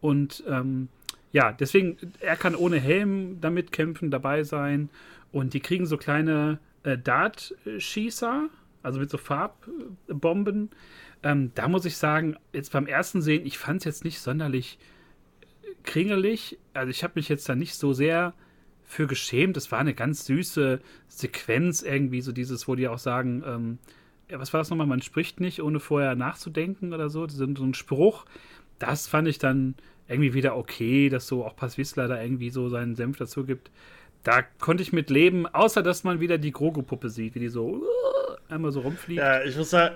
Und 0.00 0.44
ähm, 0.48 0.88
ja, 1.32 1.52
deswegen, 1.52 1.96
er 2.20 2.36
kann 2.36 2.54
ohne 2.54 2.78
Helm 2.78 3.40
damit 3.40 3.72
kämpfen, 3.72 4.10
dabei 4.10 4.44
sein. 4.44 4.88
Und 5.32 5.54
die 5.54 5.60
kriegen 5.60 5.86
so 5.86 5.96
kleine 5.96 6.58
äh, 6.82 6.96
Dart-Schießer, 6.96 8.48
also 8.82 9.00
mit 9.00 9.10
so 9.10 9.18
Farbbomben. 9.18 10.70
Ähm, 11.22 11.50
da 11.54 11.68
muss 11.68 11.84
ich 11.84 11.96
sagen, 11.96 12.36
jetzt 12.52 12.72
beim 12.72 12.86
ersten 12.86 13.22
Sehen, 13.22 13.44
ich 13.44 13.58
fand 13.58 13.78
es 13.78 13.84
jetzt 13.84 14.04
nicht 14.04 14.20
sonderlich 14.20 14.78
kringelig. 15.86 16.58
Also 16.74 16.90
ich 16.90 17.02
habe 17.02 17.14
mich 17.16 17.28
jetzt 17.28 17.48
da 17.48 17.54
nicht 17.54 17.74
so 17.74 17.92
sehr 17.92 18.34
für 18.84 19.06
geschämt. 19.06 19.56
Es 19.56 19.72
war 19.72 19.80
eine 19.80 19.94
ganz 19.94 20.26
süße 20.26 20.80
Sequenz 21.08 21.82
irgendwie, 21.82 22.20
so 22.20 22.32
dieses, 22.32 22.68
wo 22.68 22.74
die 22.74 22.88
auch 22.88 22.98
sagen, 22.98 23.42
ähm, 23.46 23.78
was 24.30 24.52
war 24.52 24.60
das 24.60 24.70
nochmal? 24.70 24.86
Man 24.86 25.02
spricht 25.02 25.40
nicht, 25.40 25.62
ohne 25.62 25.80
vorher 25.80 26.14
nachzudenken 26.14 26.92
oder 26.92 27.08
so. 27.08 27.26
So 27.28 27.44
ein 27.44 27.74
Spruch. 27.74 28.26
Das 28.78 29.06
fand 29.06 29.28
ich 29.28 29.38
dann 29.38 29.74
irgendwie 30.08 30.34
wieder 30.34 30.56
okay, 30.56 31.08
dass 31.08 31.26
so 31.26 31.44
auch 31.44 31.56
Passwissler 31.56 32.08
da 32.08 32.20
irgendwie 32.20 32.50
so 32.50 32.68
seinen 32.68 32.94
Senf 32.94 33.16
dazu 33.16 33.44
gibt. 33.44 33.70
Da 34.22 34.42
konnte 34.42 34.82
ich 34.82 34.92
mit 34.92 35.10
leben, 35.10 35.46
außer 35.46 35.82
dass 35.82 36.04
man 36.04 36.20
wieder 36.20 36.38
die 36.38 36.52
Grogu-Puppe 36.52 37.08
sieht, 37.08 37.34
wie 37.36 37.40
die 37.40 37.48
so 37.48 37.76
uh, 37.76 37.82
einmal 38.48 38.72
so 38.72 38.80
rumfliegt. 38.80 39.20
Ja, 39.20 39.42
ich 39.44 39.56
muss 39.56 39.70
sagen, 39.70 39.94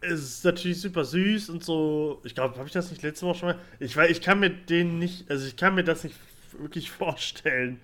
es 0.00 0.20
ist 0.20 0.44
natürlich 0.44 0.80
super 0.80 1.04
süß 1.04 1.50
und 1.50 1.64
so. 1.64 2.20
Ich 2.24 2.34
glaube, 2.34 2.56
habe 2.56 2.66
ich 2.66 2.72
das 2.72 2.90
nicht 2.90 3.02
letzte 3.02 3.26
Woche 3.26 3.38
schon 3.38 3.48
mal? 3.50 3.58
Ich, 3.80 3.96
weiß, 3.96 4.10
ich 4.10 4.20
kann 4.20 4.40
mir 4.40 4.50
den 4.50 4.98
nicht, 4.98 5.30
also 5.30 5.46
ich 5.46 5.56
kann 5.56 5.74
mir 5.74 5.84
das 5.84 6.04
nicht 6.04 6.16
wirklich 6.58 6.90
vorstellen, 6.92 7.80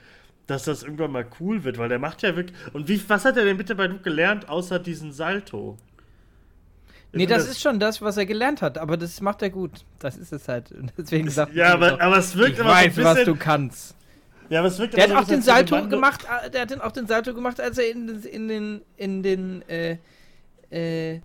dass 0.46 0.64
das 0.64 0.82
irgendwann 0.82 1.12
mal 1.12 1.26
cool 1.40 1.64
wird, 1.64 1.78
weil 1.78 1.88
der 1.88 1.98
macht 1.98 2.22
ja 2.22 2.36
wirklich. 2.36 2.56
Und 2.72 2.88
wie, 2.88 3.00
was 3.08 3.24
hat 3.24 3.36
er 3.36 3.44
denn 3.44 3.56
bitte 3.56 3.74
bei 3.74 3.86
Luke 3.86 4.02
gelernt, 4.02 4.48
außer 4.48 4.78
diesen 4.78 5.12
Salto? 5.12 5.78
Ich 7.12 7.18
Nee, 7.18 7.26
find 7.26 7.30
das, 7.32 7.46
ist 7.46 7.60
schon 7.60 7.78
das, 7.78 8.00
was 8.00 8.16
er 8.16 8.24
gelernt 8.26 8.62
hat, 8.62 8.78
aber 8.78 8.96
das 8.96 9.20
macht 9.20 9.42
er 9.42 9.50
gut. 9.50 9.84
Das 9.98 10.16
ist 10.16 10.32
es 10.32 10.48
halt. 10.48 10.72
Und 10.72 10.92
Deswegen 10.96 11.28
sagt 11.30 11.54
Ja, 11.54 11.74
aber, 11.74 12.00
aber 12.00 12.16
es 12.16 12.34
wirkt 12.36 12.54
ich 12.54 12.58
immer 12.58 12.70
weiß, 12.70 12.94
so 12.94 13.00
ein 13.02 13.04
was 13.04 13.14
bisschen. 13.18 13.34
du 13.34 13.38
kannst. 13.38 13.94
ja, 14.48 14.60
aber 14.60 14.68
es 14.68 14.78
wirkt 14.78 14.94
Der 14.96 15.04
hat 15.04 15.10
immer 15.10 15.20
auch 15.20 15.26
den 15.26 15.42
Salto 15.42 15.88
gemacht, 15.88 16.26
äh, 16.46 16.50
der 16.50 16.62
hat 16.62 16.70
den, 16.70 16.80
auch 16.80 16.92
den 16.92 17.06
Salto 17.06 17.34
gemacht, 17.34 17.60
als 17.60 17.76
er 17.78 17.90
in, 17.90 18.06
den- 18.06 18.22
in 18.24 18.48
den, 18.48 18.80
in 18.96 19.22
den, 19.22 19.62
äh, 19.68 19.98
äh, 20.70 21.20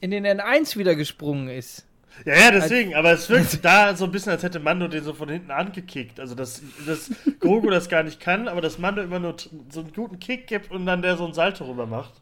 in 0.00 0.10
den 0.10 0.26
N1 0.26 0.76
wieder 0.76 0.94
gesprungen 0.94 1.48
ist. 1.48 1.86
Ja, 2.24 2.34
ja, 2.34 2.50
deswegen, 2.50 2.94
aber 2.94 3.12
es 3.12 3.28
wirkt 3.28 3.62
da 3.64 3.94
so 3.94 4.06
ein 4.06 4.10
bisschen, 4.12 4.32
als 4.32 4.42
hätte 4.42 4.58
Mando 4.58 4.88
den 4.88 5.04
so 5.04 5.12
von 5.12 5.28
hinten 5.28 5.50
angekickt. 5.50 6.18
Also, 6.18 6.34
dass, 6.34 6.62
dass 6.86 7.10
Grogu 7.40 7.70
das 7.70 7.88
gar 7.88 8.02
nicht 8.02 8.20
kann, 8.20 8.48
aber 8.48 8.60
dass 8.60 8.78
Mando 8.78 9.02
immer 9.02 9.18
nur 9.18 9.36
so 9.70 9.80
einen 9.80 9.92
guten 9.92 10.18
Kick 10.18 10.46
gibt 10.46 10.70
und 10.70 10.86
dann 10.86 11.02
der 11.02 11.16
so 11.16 11.24
einen 11.24 11.34
Salto 11.34 11.64
rüber 11.64 11.86
macht. 11.86 12.14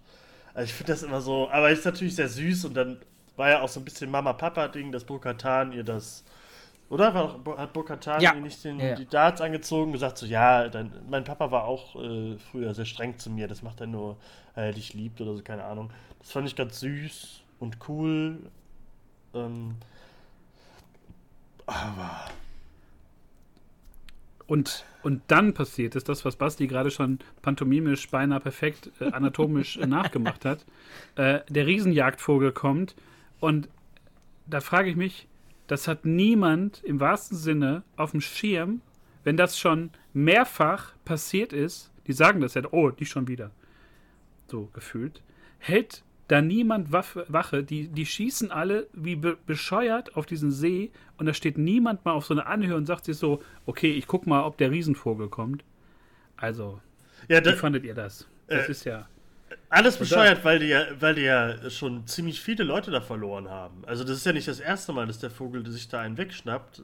Also, 0.52 0.64
ich 0.66 0.75
finde 0.75 0.93
das 0.93 1.02
immer 1.02 1.21
so, 1.21 1.49
aber 1.50 1.71
ist 1.71 1.85
natürlich 1.85 2.16
sehr 2.16 2.28
süß 2.28 2.64
und 2.64 2.75
dann 2.75 2.99
war 3.37 3.50
ja 3.50 3.61
auch 3.61 3.69
so 3.69 3.81
ein 3.81 3.85
bisschen 3.85 4.11
Mama-Papa-Ding, 4.11 4.93
dass 4.93 5.04
Bo-Katan 5.04 5.73
ihr 5.73 5.85
das. 5.85 6.25
Oder? 6.90 7.14
War 7.14 7.59
hat 7.59 7.73
Bo-Katan 7.73 8.21
Ja. 8.21 8.35
ihr 8.35 8.40
nicht 8.40 8.62
den, 8.62 8.78
Ja, 8.78 8.88
ja. 8.88 8.95
die 8.95 9.07
Darts 9.07 9.40
angezogen 9.40 9.87
und 9.87 9.93
gesagt 9.93 10.19
so, 10.19 10.26
ja, 10.26 10.69
dein, 10.69 10.93
mein 11.09 11.25
Papa 11.25 11.50
war 11.50 11.64
auch 11.64 11.97
äh, 11.97 12.37
früher 12.50 12.75
sehr 12.75 12.85
streng 12.85 13.19
zu 13.19 13.31
mir, 13.31 13.49
das 13.49 13.62
macht 13.62 13.81
er 13.81 13.87
nur, 13.87 14.16
weil 14.54 14.66
er 14.66 14.73
dich 14.73 14.93
liebt 14.93 15.21
oder 15.21 15.35
so, 15.35 15.43
keine 15.43 15.64
Ahnung. 15.64 15.90
Das 16.21 16.31
fand 16.31 16.47
ich 16.47 16.54
ganz 16.54 16.78
süß 16.81 17.43
und 17.64 17.78
cool. 17.88 18.38
Ähm, 19.35 19.75
aber. 21.66 22.26
Und, 24.47 24.85
und 25.02 25.23
dann 25.28 25.54
passiert 25.54 25.97
es, 25.97 26.04
das, 26.04 26.25
was 26.26 26.37
Basti 26.37 26.66
gerade 26.66 26.90
schon 26.90 27.18
pantomimisch, 27.40 28.11
beinahe 28.11 28.40
perfekt 28.40 28.90
äh, 29.00 29.11
anatomisch 29.11 29.78
nachgemacht 29.87 30.44
hat. 30.44 30.66
Äh, 31.16 31.40
der 31.49 31.66
Riesenjagdvogel 31.66 32.52
kommt 32.52 32.94
und 33.40 33.68
da 34.47 34.61
frage 34.61 34.90
ich 34.90 34.97
mich, 34.97 35.26
das 35.66 35.88
hat 35.88 36.04
niemand 36.04 36.85
im 36.85 37.00
wahrsten 37.00 37.38
Sinne 37.38 37.83
auf 37.97 38.11
dem 38.11 38.21
Schirm, 38.21 38.83
wenn 39.25 39.38
das 39.38 39.59
schon 39.59 39.88
mehrfach 40.12 40.92
passiert 41.06 41.54
ist. 41.54 41.90
Die 42.06 42.12
sagen 42.12 42.42
das 42.42 42.52
ja, 42.52 42.62
oh, 42.71 42.90
die 42.90 43.06
schon 43.06 43.26
wieder. 43.28 43.50
So 44.49 44.68
gefühlt. 44.75 45.23
Hält 45.59 46.04
da 46.28 46.40
niemand 46.40 46.90
Waffe, 46.93 47.26
Wache, 47.28 47.62
die, 47.62 47.88
die 47.88 48.07
schießen 48.07 48.50
alle 48.50 48.87
wie 48.93 49.16
be 49.16 49.37
bescheuert 49.47 50.16
auf 50.16 50.26
diesen 50.26 50.50
See 50.50 50.90
und 51.19 51.26
da 51.26 51.35
steht 51.35 51.59
niemand 51.59 52.04
mal 52.04 52.12
auf 52.12 52.25
so 52.25 52.35
eine 52.35 52.47
Anhöhe 52.47 52.76
und 52.76 52.87
sagt 52.87 53.04
sich 53.04 53.16
so, 53.16 53.43
okay, 53.66 53.93
ich 53.93 54.07
guck 54.07 54.26
mal, 54.26 54.45
ob 54.45 54.57
der 54.57 54.71
Riesenvogel 54.71 55.28
kommt. 55.28 55.64
Also, 56.37 56.81
Ja, 57.28 57.40
wie 57.40 57.43
da, 57.43 57.52
fandet 57.57 57.85
ihr 57.85 57.95
das? 57.95 58.26
Das 58.49 58.69
äh, 58.69 58.71
ist 58.71 58.85
ja. 58.85 59.07
alles 59.69 59.99
bescheuert, 59.99 60.45
weil 60.45 60.59
die, 60.59 60.66
ja, 60.66 60.87
weil 60.99 61.14
die 61.14 61.23
ja 61.23 61.71
schon 61.71 62.07
ziemlich 62.07 62.40
viele 62.40 62.64
Leute 62.64 62.90
da 62.90 63.00
verloren 63.00 63.50
haben. 63.50 63.85
Also, 63.87 64.02
das 64.02 64.16
ist 64.16 64.26
ja 64.26 64.33
nicht 64.33 64.49
das 64.49 64.61
erste 64.61 64.93
Mal, 64.93 65.07
dass 65.07 65.19
der 65.19 65.31
Vogel 65.31 65.66
sich 65.71 65.88
da 65.88 66.00
einen 66.00 66.16
wegschnappt. 66.16 66.83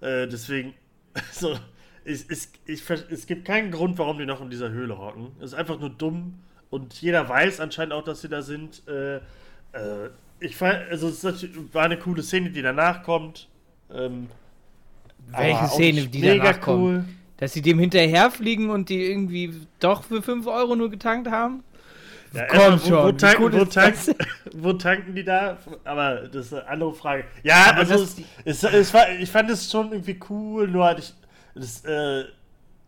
Äh, 0.00 0.26
deswegen, 0.26 0.74
also, 1.14 1.58
es, 2.04 2.24
es, 2.28 2.50
ich, 2.64 2.88
es 2.88 3.26
gibt 3.26 3.44
keinen 3.44 3.70
Grund, 3.70 3.98
warum 3.98 4.18
die 4.18 4.26
noch 4.26 4.40
in 4.40 4.48
dieser 4.48 4.70
Höhle 4.70 4.96
hocken. 4.96 5.32
Es 5.38 5.52
ist 5.52 5.54
einfach 5.54 5.78
nur 5.78 5.90
dumm 5.90 6.40
und 6.70 6.94
jeder 7.00 7.28
weiß 7.28 7.60
anscheinend 7.60 7.92
auch, 7.92 8.04
dass 8.04 8.22
sie 8.22 8.28
da 8.28 8.42
sind. 8.42 8.82
Äh, 8.88 9.16
äh, 9.16 10.10
ich 10.38 10.56
fand, 10.56 10.78
also, 10.90 11.08
es 11.08 11.24
war 11.72 11.84
eine 11.84 11.98
coole 11.98 12.22
Szene, 12.22 12.50
die 12.50 12.62
danach 12.62 13.02
kommt. 13.02 13.48
Ähm, 13.92 14.28
Welche 15.28 15.66
Szene, 15.66 16.06
die 16.06 16.20
mega 16.20 16.44
danach 16.44 16.60
kommt? 16.60 16.82
cool. 16.82 17.04
Dass 17.36 17.52
sie 17.52 17.62
dem 17.62 17.78
hinterherfliegen 17.78 18.70
und 18.70 18.88
die 18.88 19.02
irgendwie 19.02 19.54
doch 19.80 20.04
für 20.04 20.22
5 20.22 20.46
Euro 20.46 20.76
nur 20.76 20.90
getankt 20.90 21.30
haben? 21.30 21.64
Ja, 22.32 22.46
Komm 22.46 22.60
erstmal, 22.60 23.02
wo, 23.02 23.06
wo, 23.06 23.12
tanken, 23.12 23.42
cool 23.42 23.52
wo, 23.52 23.64
tanken, 23.64 24.14
wo 24.52 24.72
tanken 24.74 25.14
die 25.14 25.24
da? 25.24 25.58
Aber 25.84 26.28
das 26.28 26.46
ist 26.46 26.52
eine 26.52 26.68
andere 26.68 26.94
Frage. 26.94 27.24
Ja, 27.42 27.70
Aber 27.70 27.78
also 27.78 27.94
es, 27.94 28.16
es, 28.44 28.62
es 28.62 28.94
war, 28.94 29.10
ich 29.18 29.30
fand 29.30 29.50
es 29.50 29.70
schon 29.70 29.90
irgendwie 29.90 30.20
cool, 30.28 30.68
nur 30.68 30.84
hatte 30.84 31.00
ich. 31.00 31.14
Das, 31.54 31.84
äh, 31.84 32.24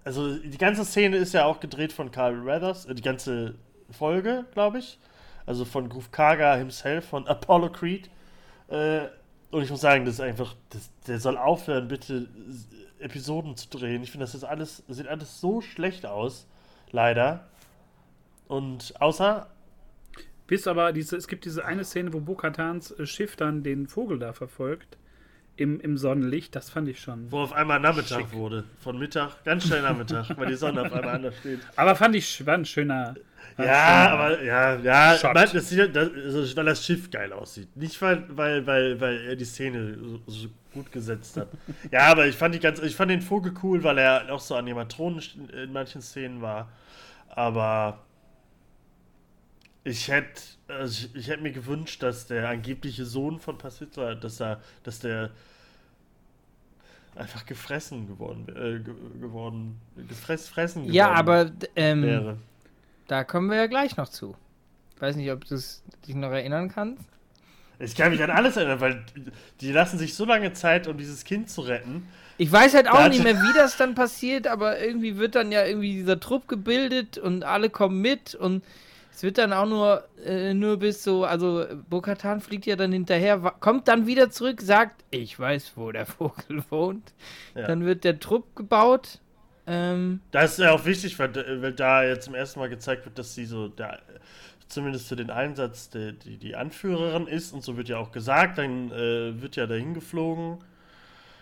also 0.05 0.37
die 0.37 0.59
ganze 0.59 0.85
Szene 0.85 1.17
ist 1.17 1.35
ja 1.35 1.45
auch 1.45 1.59
gedreht 1.59 1.93
von 1.93 2.11
Carl 2.13 2.45
Weathers, 2.45 2.87
äh, 2.87 2.95
die 2.95 3.03
ganze 3.03 3.55
Folge, 3.93 4.47
glaube 4.53 4.79
ich. 4.79 4.99
Also 5.47 5.65
von 5.65 5.89
Groove 5.89 6.11
Kaga 6.11 6.55
himself, 6.57 7.07
von 7.07 7.27
Apollo 7.27 7.73
Creed. 7.73 8.11
Äh, 8.69 9.09
und 9.51 9.63
ich 9.63 9.71
muss 9.71 9.81
sagen, 9.81 10.05
das 10.05 10.15
ist 10.15 10.21
einfach, 10.21 10.55
das, 10.71 10.91
der 11.07 11.21
soll 11.21 11.37
aufhören, 11.37 11.89
bitte 11.89 12.29
Episoden 12.99 13.57
zu 13.57 13.69
drehen. 13.69 14.03
Ich 14.03 14.11
finde, 14.11 14.25
das 14.25 14.35
ist 14.35 14.45
alles, 14.45 14.83
sieht 14.89 15.09
alles 15.09 15.41
so 15.41 15.61
schlecht 15.61 16.07
aus, 16.07 16.47
leider. 16.91 17.49
Und 18.49 18.95
außer 19.01 19.49
Bis 20.53 20.67
aber 20.67 20.93
diese, 20.93 21.17
es 21.17 21.29
gibt 21.29 21.47
diese 21.47 21.65
eine 21.65 21.83
Szene, 21.83 22.13
wo 22.13 22.21
Bo-Katans 22.21 22.91
äh, 22.93 23.07
Schiff 23.07 23.37
dann 23.37 23.63
den 23.63 23.87
Vogel 23.87 24.19
da 24.19 24.35
verfolgt. 24.35 24.99
Im, 25.57 25.81
Im 25.81 25.99
Sonnenlicht, 25.99 26.57
das 26.57 26.71
fand 26.71 26.89
ich 26.89 27.01
schon. 27.01 27.31
Wo 27.31 27.41
auf 27.41 27.53
einmal 27.53 27.79
Nachmittag 27.79 28.21
Schick. 28.21 28.33
wurde. 28.33 28.65
Von 28.81 28.99
Mittag, 28.99 29.45
ganz 29.45 29.67
schnell 29.67 29.83
Nachmittag, 29.83 30.27
weil 30.39 30.47
die 30.49 30.55
Sonne 30.55 30.81
auf 30.83 30.93
einmal 30.93 31.17
anders 31.17 31.37
steht. 31.39 31.61
Aber 31.77 31.95
fand 31.95 32.17
ich 32.17 32.45
war 32.47 32.55
ein 32.55 32.65
schöner. 32.65 33.15
war 33.57 33.67
Ja, 33.67 33.73
schöner- 33.73 34.11
aber 34.13 34.43
ja, 34.43 34.77
ja, 34.77 35.17
Shot. 35.19 35.35
man, 35.35 35.49
das 35.53 35.69
sieht, 35.69 35.95
das, 35.95 36.09
also, 36.15 36.57
weil 36.57 36.65
das 36.65 36.85
Schiff 36.85 37.11
geil 37.11 37.33
aussieht. 37.35 37.69
Nicht 37.77 38.01
weil, 38.01 38.25
weil, 38.31 38.67
weil, 38.67 38.99
weil 39.01 39.21
er 39.27 39.37
die 39.37 39.45
Szene 39.45 39.99
so, 40.03 40.21
so 40.27 40.49
gut 40.73 40.91
gesetzt 40.91 41.37
hat. 41.37 41.49
ja, 41.93 42.07
aber 42.11 42.27
ich 42.27 42.35
fand 42.35 42.55
die 42.55 42.59
ganz, 42.59 42.81
ich 42.81 42.97
fand 42.97 43.11
den 43.11 43.21
Vogel 43.21 43.53
cool, 43.63 43.85
weil 43.85 43.99
er 43.99 44.33
auch 44.33 44.41
so 44.41 44.55
Animatronen 44.55 45.21
in 45.53 45.71
manchen 45.73 46.01
Szenen 46.01 46.41
war. 46.41 46.71
Aber 47.29 47.99
ich 49.85 50.09
hätte, 50.09 50.41
also 50.69 51.07
ich, 51.09 51.15
ich 51.15 51.29
hätte 51.29 51.43
mir 51.43 51.53
gewünscht, 51.53 52.03
dass 52.03 52.27
der 52.27 52.49
angebliche 52.49 53.05
Sohn 53.05 53.41
von 53.41 53.59
Pasitza, 53.59 54.15
dass 54.15 54.41
er, 54.41 54.61
dass 54.85 55.01
der 55.01 55.31
einfach 57.15 57.45
gefressen 57.45 58.07
geworden, 58.07 58.47
äh, 58.49 58.81
ge 58.83 58.95
geworden, 59.21 59.81
gefressen 60.09 60.53
fressen 60.53 60.85
Ja, 60.85 61.09
geworden 61.09 61.19
aber 61.19 61.51
ähm, 61.77 62.03
wäre. 62.03 62.39
da 63.09 63.25
kommen 63.25 63.51
wir 63.51 63.57
ja 63.59 63.67
gleich 63.67 63.97
noch 63.97 64.09
zu. 64.09 64.37
Weiß 64.99 65.17
nicht, 65.17 65.31
ob 65.31 65.45
du 65.47 65.57
dich 65.57 66.15
noch 66.15 66.31
erinnern 66.31 66.71
kannst. 66.71 67.05
Ich 67.79 67.97
kann 67.97 68.13
mich 68.13 68.23
an 68.23 68.31
alles 68.31 68.57
erinnern, 68.57 68.81
weil 68.81 69.05
die 69.61 69.73
lassen 69.73 69.99
sich 69.99 70.15
so 70.15 70.25
lange 70.25 70.53
Zeit, 70.53 70.87
um 70.87 70.97
dieses 70.97 71.25
Kind 71.25 71.51
zu 71.51 71.63
retten. 71.63 72.09
Ich 72.39 72.51
weiß 72.51 72.75
halt 72.75 72.89
auch 72.89 73.09
nicht 73.09 73.23
mehr, 73.23 73.37
wie 73.37 73.53
das 73.55 73.77
dann 73.77 73.95
passiert, 73.95 74.47
aber 74.47 74.79
irgendwie 74.81 75.17
wird 75.17 75.35
dann 75.35 75.53
ja 75.53 75.65
irgendwie 75.65 75.95
dieser 75.95 76.19
Trupp 76.21 76.49
gebildet 76.49 77.19
und 77.19 77.45
alle 77.45 77.71
kommen 77.71 78.01
mit 78.01 78.35
und 78.35 78.63
es 79.13 79.23
wird 79.23 79.39
dann 79.39 79.53
auch 79.53 79.67
nur, 79.67 80.09
äh, 80.25 80.55
nur 80.55 80.79
bis 80.79 81.05
so, 81.05 81.25
also 81.25 81.67
Bokatan 81.89 82.41
fliegt 82.41 82.67
ja 82.67 82.77
dann 82.77 82.93
hinterher, 82.93 83.39
kommt 83.61 83.89
dann 83.89 84.07
wieder 84.07 84.31
zurück, 84.31 84.61
sagt, 84.63 85.05
ich 85.11 85.39
weiß, 85.39 85.73
wo 85.77 85.93
der 85.93 86.07
Vogel 86.07 86.65
wohnt. 86.71 87.13
Ja. 87.55 87.67
Dann 87.67 87.85
wird 87.85 88.05
der 88.05 88.19
Trupp 88.19 88.57
gebaut. 88.57 89.21
Ähm, 89.67 90.21
Das 90.31 90.53
ist 90.53 90.59
ja 90.59 90.73
auch 90.73 90.85
wichtig, 90.87 91.19
weil, 91.19 91.35
weil 91.63 91.73
da 91.73 92.03
jetzt 92.05 92.25
zum 92.25 92.35
ersten 92.35 92.59
Mal 92.61 92.69
gezeigt 92.69 93.05
wird, 93.05 93.19
dass 93.19 93.35
sie 93.35 93.45
so 93.45 93.69
der, 93.69 94.01
zumindest 94.67 95.09
für 95.09 95.17
den 95.17 95.31
Einsatz 95.31 95.91
der, 95.91 96.13
die, 96.13 96.39
die 96.39 96.57
Anführerin 96.57 97.27
ist 97.27 97.53
und 97.53 97.63
so 97.63 97.77
wird 97.77 97.89
ja 97.89 97.99
auch 97.99 98.13
gesagt, 98.13 98.59
dann 98.59 98.91
äh, 98.91 99.41
wird 99.43 99.57
ja 99.57 99.67
dahin 99.67 99.95
geflogen, 99.95 100.59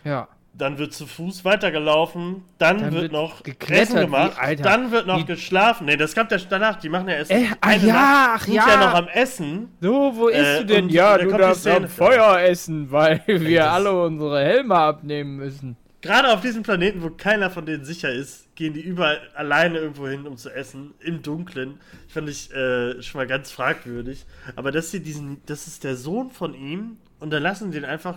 ja. 0.04 0.28
Dann 0.52 0.78
wird 0.78 0.92
zu 0.92 1.07
Fuß 1.07 1.45
weitergelaufen, 1.45 2.42
dann, 2.59 2.78
Dann 2.78 2.92
wird, 2.92 3.02
wird 3.04 3.12
noch 3.12 3.42
geklettert, 3.42 3.88
Essen 3.88 4.00
gemacht, 4.00 4.33
wie- 4.37 4.40
Alter, 4.40 4.62
dann 4.62 4.90
wird 4.90 5.07
noch 5.07 5.19
wie- 5.19 5.25
geschlafen. 5.25 5.87
Nee, 5.87 5.97
das 5.97 6.14
kommt 6.14 6.30
ja 6.33 6.38
danach, 6.49 6.76
die 6.76 6.88
machen 6.88 7.09
ja 7.09 7.14
erst 7.14 7.30
Äh, 7.30 7.47
eine 7.61 7.87
ja, 7.87 7.92
Nacht, 7.95 8.30
ach 8.35 8.45
sind 8.45 8.54
ja. 8.54 8.76
noch 8.76 8.95
am 8.95 9.09
Essen. 9.09 9.69
So, 9.80 10.12
wo 10.16 10.28
isst 10.28 10.40
Äh, 10.40 10.59
du 10.61 10.66
denn? 10.66 10.85
und 10.85 10.92
Ja, 10.92 11.16
da 11.16 11.25
du 11.25 11.30
darfst 11.37 11.66
am. 11.66 11.88
Feuer 11.88 12.40
essen, 12.40 12.90
weil 12.90 13.23
wir 13.26 13.71
alle 13.71 13.92
unsere 14.02 14.40
Helme 14.42 14.75
abnehmen 14.75 15.37
müssen. 15.37 15.76
Gerade 16.02 16.33
auf 16.33 16.40
diesem 16.40 16.62
Planeten, 16.62 17.02
wo 17.02 17.11
keiner 17.11 17.50
von 17.50 17.66
denen 17.66 17.85
sicher 17.85 18.11
ist, 18.11 18.54
gehen 18.57 18.73
die 18.73 18.80
überall 18.80 19.21
alleine 19.35 19.78
irgendwo 19.78 20.09
hin, 20.09 20.26
um 20.26 20.37
zu 20.38 20.49
essen, 20.50 20.95
im 21.00 21.23
Dunkeln. 21.23 21.78
Fand 22.09 22.28
ich 22.28 22.50
äh, 22.54 23.02
schon 23.02 23.19
mal 23.19 23.26
ganz 23.26 23.50
fragwürdig. 23.50 24.25
Aber 24.57 24.73
dass 24.73 24.90
sie 24.90 25.00
diesen, 25.00 25.42
das 25.47 25.66
ist 25.66 25.85
der 25.85 25.97
Sohn 25.97 26.30
von 26.30 26.54
ihm 26.54 26.97
und 27.19 27.30
dann 27.30 27.42
lassen 27.42 27.71
sie 27.71 27.80
den 27.80 27.88
einfach 27.88 28.16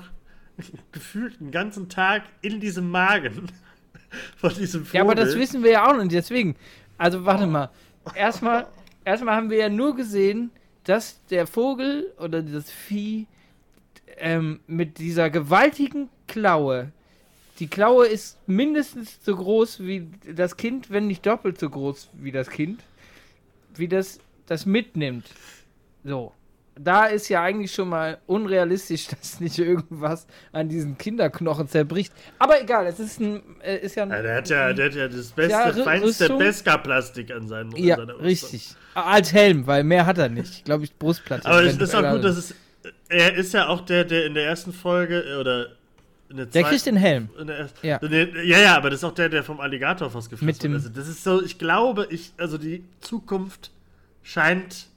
gefühlt 0.91 1.39
einen 1.39 1.51
ganzen 1.51 1.89
Tag 1.89 2.24
in 2.41 2.60
diesem 2.60 2.89
Magen 2.89 3.48
von 4.38 4.53
diesem 4.53 4.86
Vogel. 4.86 4.98
Ja, 4.98 5.01
aber 5.03 5.15
das 5.15 5.38
wissen 5.38 5.63
wir 5.63 5.72
ja 5.72 5.89
auch 5.89 5.98
nicht. 5.98 6.12
Deswegen, 6.12 6.55
also 6.98 7.25
warte 7.25 7.48
mal. 7.48 7.69
Erstmal, 8.15 8.67
erstmal 9.05 9.36
haben 9.36 9.50
wir 9.50 9.57
ja 9.57 9.69
nur 9.69 9.95
gesehen, 9.95 10.51
dass 10.83 11.25
der 11.27 11.48
Vogel 11.48 12.12
oder 12.19 12.41
das 12.41 12.69
Vieh 12.69 13.27
ähm, 14.17 14.60
mit 14.67 14.98
dieser 14.98 15.29
gewaltigen 15.29 16.10
Klaue, 16.27 16.91
die 17.60 17.67
Klaue 17.67 18.07
ist 18.07 18.38
mindestens 18.48 19.19
so 19.24 19.36
groß 19.36 19.81
wie 19.81 20.07
das 20.36 20.57
Kind, 20.57 20.89
wenn 20.89 21.07
nicht 21.07 21.25
doppelt 21.25 21.60
so 21.60 21.69
groß 21.69 22.10
wie 22.13 22.31
das 22.31 22.50
Kind, 22.50 22.81
wie 23.75 23.88
das 23.88 24.19
das 24.48 24.65
mitnimmt. 24.65 25.25
So. 26.03 26.33
Da 26.75 27.06
ist 27.06 27.30
ja 27.30 27.44
eigentlich 27.44 27.72
schon 27.74 27.89
mal 27.89 28.18
unrealistisch, 28.25 29.08
dass 29.22 29.39
nicht 29.39 29.60
irgendwas 29.60 30.25
an 30.51 30.70
diesen 30.70 30.98
Kinderknochen 30.98 31.68
zerbricht. 31.68 32.13
Aber 32.39 32.62
egal, 32.62 32.88
es 32.88 33.00
ist 33.00 33.20
ein, 33.20 33.42
äh, 33.62 33.77
ist 33.77 33.96
ja 33.96 34.03
ein. 34.03 34.10
Ja, 34.12 34.22
der, 34.22 34.36
hat 34.38 34.50
ja, 34.50 34.74
der 34.74 34.86
hat 34.88 34.96
ja 34.96 35.08
das 35.08 35.27
beste, 35.32 35.51
Ja, 35.51 35.72
feinste 35.72 36.24
Rüstung. 36.24 36.39
Beskar-Plastik 36.39 37.32
an 37.32 37.48
seinen 37.48 37.74
an 37.74 37.84
ja, 37.84 37.96
richtig. 37.96 38.75
Als 38.96 39.34
Helm, 39.34 39.68
weil 39.68 39.84
mehr 39.84 40.06
hat 40.06 40.18
er 40.18 40.30
nicht. 40.30 40.65
Glaube 40.65 40.84
ich, 40.84 40.96
Brustplatte. 40.98 41.46
Aber 41.48 41.63
es 41.63 41.77
ist 41.77 41.96
auch 41.96 42.12
gut, 42.12 42.24
dass 42.24 42.38
es. 42.38 42.56
Er 43.10 43.34
ist 43.36 43.53
ja 43.53 43.68
auch 43.68 43.82
der, 43.82 44.03
der 44.03 44.25
in 44.25 44.34
der 44.34 44.46
ersten 44.46 44.74
Folge 44.74 45.20
äh, 45.22 45.36
oder 45.36 45.68
in 46.30 46.38
der 46.38 46.46
Der 46.48 46.63
kriegt 46.63 46.86
den 46.86 46.96
Helm. 46.98 47.30
der 47.48 47.70
Ja. 47.84 48.00
ja. 48.01 48.10
ja, 48.44 48.60
ja, 48.60 48.75
aber 48.77 48.89
das 48.89 49.00
ist 49.00 49.03
auch 49.03 49.13
der, 49.13 49.30
der 49.30 49.44
vom 49.44 49.60
Alligator 49.60 50.10
fast 50.10 50.30
gefressen 50.30 50.46
Mit 50.48 50.63
dem- 50.63 50.72
wird. 50.74 50.84
Also 50.84 50.94
das 50.94 51.08
ist 51.08 51.24
so, 51.24 51.42
ich 51.44 51.58
glaube, 51.60 52.08
ich, 52.10 52.34
also 52.38 52.58
die 52.58 52.84
Zukunft 53.00 53.70
scheint 54.24 54.88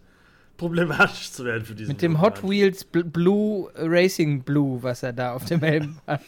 problematisch 0.57 1.33
zu 1.33 1.45
werden 1.45 1.65
für 1.65 1.75
diesen 1.75 1.89
Mit 1.93 2.03
dem. 2.03 2.21
Hot 2.21 2.43
Wheels 2.43 2.85
Bl 2.85 3.05
Blue 3.05 3.71
äh, 3.75 3.83
Racing 3.83 4.43
Blue, 4.43 4.83
was 4.83 5.03
er 5.03 5.13
da 5.13 5.35
auf 5.35 5.45
dem 5.45 5.61
Helm 5.61 5.99
hat. 6.07 6.21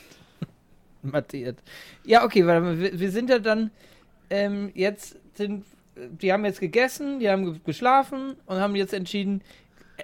Mattiert. 1.03 1.59
Ja, 2.05 2.25
okay, 2.25 2.47
warte 2.47 2.61
mal, 2.61 2.79
wir, 2.79 2.99
wir 2.99 3.11
sind 3.11 3.31
ja 3.31 3.39
dann 3.39 3.71
ähm, 4.31 4.71
jetzt 4.75 5.17
sind 5.35 5.65
die 5.97 6.33
haben 6.33 6.45
jetzt 6.45 6.61
gegessen, 6.61 7.19
die 7.21 7.29
haben 7.29 7.45
ge 7.45 7.61
geschlafen 7.65 8.37
und 8.47 8.59
haben 8.59 8.77
jetzt 8.77 8.95
entschieden, 8.95 9.43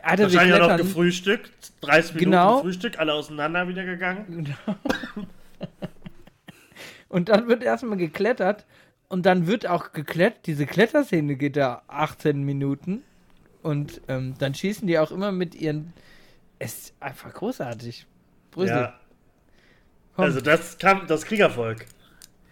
Alter, 0.02 0.30
wir 0.30 0.38
Wahrscheinlich 0.38 0.60
auch 0.60 0.68
noch 0.70 0.76
gefrühstückt. 0.76 1.72
30 1.82 2.14
Minuten 2.14 2.30
Genau. 2.30 2.60
Frühstück, 2.62 2.98
alle 2.98 3.12
auseinander 3.12 3.68
wieder 3.68 3.84
gegangen. 3.84 4.56
Und 7.08 7.28
dann 7.28 7.46
wird 7.46 7.62
erstmal 7.62 7.96
geklettert 7.96 8.66
und 9.06 9.24
dann 9.24 9.46
wird 9.46 9.68
auch 9.68 9.92
geklettert. 9.92 10.46
Diese 10.46 10.66
Kletterszene 10.66 11.36
geht 11.36 11.56
da 11.56 11.82
18 11.86 12.42
Minuten 12.42 13.04
und 13.64 14.00
ähm, 14.08 14.34
dann 14.38 14.54
schießen 14.54 14.86
die 14.86 14.98
auch 14.98 15.10
immer 15.10 15.32
mit 15.32 15.54
ihren. 15.56 15.92
Es 16.60 16.78
ist 16.78 16.94
einfach 17.00 17.32
großartig. 17.34 18.06
Brüssel, 18.52 18.76
Ja. 18.76 19.00
komm, 20.14 20.26
Also 20.26 20.40
das 20.40 20.78
kam 20.78 21.06
das 21.08 21.24
Kriegervolk. 21.24 21.86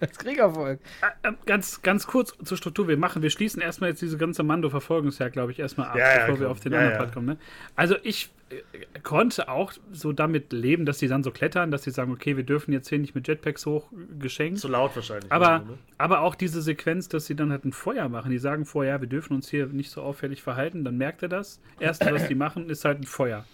Das 0.09 0.19
Kriegervolk. 0.19 0.81
Äh, 1.23 1.33
ganz, 1.47 1.83
ganz 1.83 2.07
kurz 2.07 2.35
zur 2.45 2.57
Struktur. 2.57 2.89
Wir 2.89 2.97
machen, 2.97 3.23
wir 3.23 3.31
schließen 3.31 3.63
erstmal 3.63 3.91
jetzt 3.91 4.03
diese 4.03 4.19
ganze 4.19 4.43
Mando-Verfolgungsjagd, 4.43 5.33
glaube 5.33 5.53
ich, 5.53 5.59
erstmal 5.59 5.89
ab, 5.89 5.97
Ja, 5.97 6.09
ja, 6.13 6.21
bevor 6.27 6.41
wir 6.41 6.47
komm. 6.47 6.53
auf 6.53 6.61
den 6.61 6.73
Ja, 6.73 6.79
anderen 6.79 6.93
ja. 6.95 6.99
Part 6.99 7.15
kommen. 7.15 7.27
Ne? 7.27 7.37
Also 7.77 7.97
ich 8.03 8.31
äh, 8.51 8.57
konnte 9.03 9.49
auch 9.49 9.73
so 9.93 10.13
damit 10.13 10.53
leben, 10.53 10.85
dass 10.87 10.99
die 10.99 11.09
dann 11.09 11.23
so 11.23 11.31
klettern, 11.31 11.71
dass 11.71 11.83
die 11.83 11.91
sagen, 11.91 12.13
okay, 12.13 12.37
wir 12.37 12.45
dürfen 12.45 12.73
jetzt 12.73 12.89
hier 12.89 12.99
nicht 12.99 13.15
mit 13.15 13.29
Jetpacks 13.29 13.65
hoch 13.67 13.91
äh, 13.93 14.19
geschenkt. 14.19 14.59
Zu 14.61 14.69
laut 14.69 14.95
wahrscheinlich. 14.97 15.31
Aber, 15.31 15.61
ne? 15.61 15.79
aber 15.99 16.21
auch 16.21 16.35
diese 16.35 16.61
Sequenz, 16.63 17.09
dass 17.09 17.27
sie 17.27 17.37
dann 17.37 17.51
halt 17.51 17.65
ein 17.65 17.73
Feuer 17.73 18.09
machen. 18.09 18.31
Die 18.31 18.39
sagen 18.39 18.65
vorher, 18.65 18.95
ja, 18.95 19.01
wir 19.01 19.09
dürfen 19.09 19.35
uns 19.35 19.49
hier 19.49 19.67
nicht 19.67 19.91
so 19.91 20.03
auffällig 20.03 20.43
verhalten. 20.43 20.85
Dann 20.85 20.99
merkt 20.99 21.23
er 21.23 21.29
das. 21.29 21.61
Erste, 21.81 22.13
was 22.13 22.27
die 22.29 22.35
machen, 22.37 22.69
ist 22.69 22.85
halt 22.85 23.01
ein 23.01 23.05
Feuer. 23.05 23.45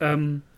Ähm, 0.00 0.42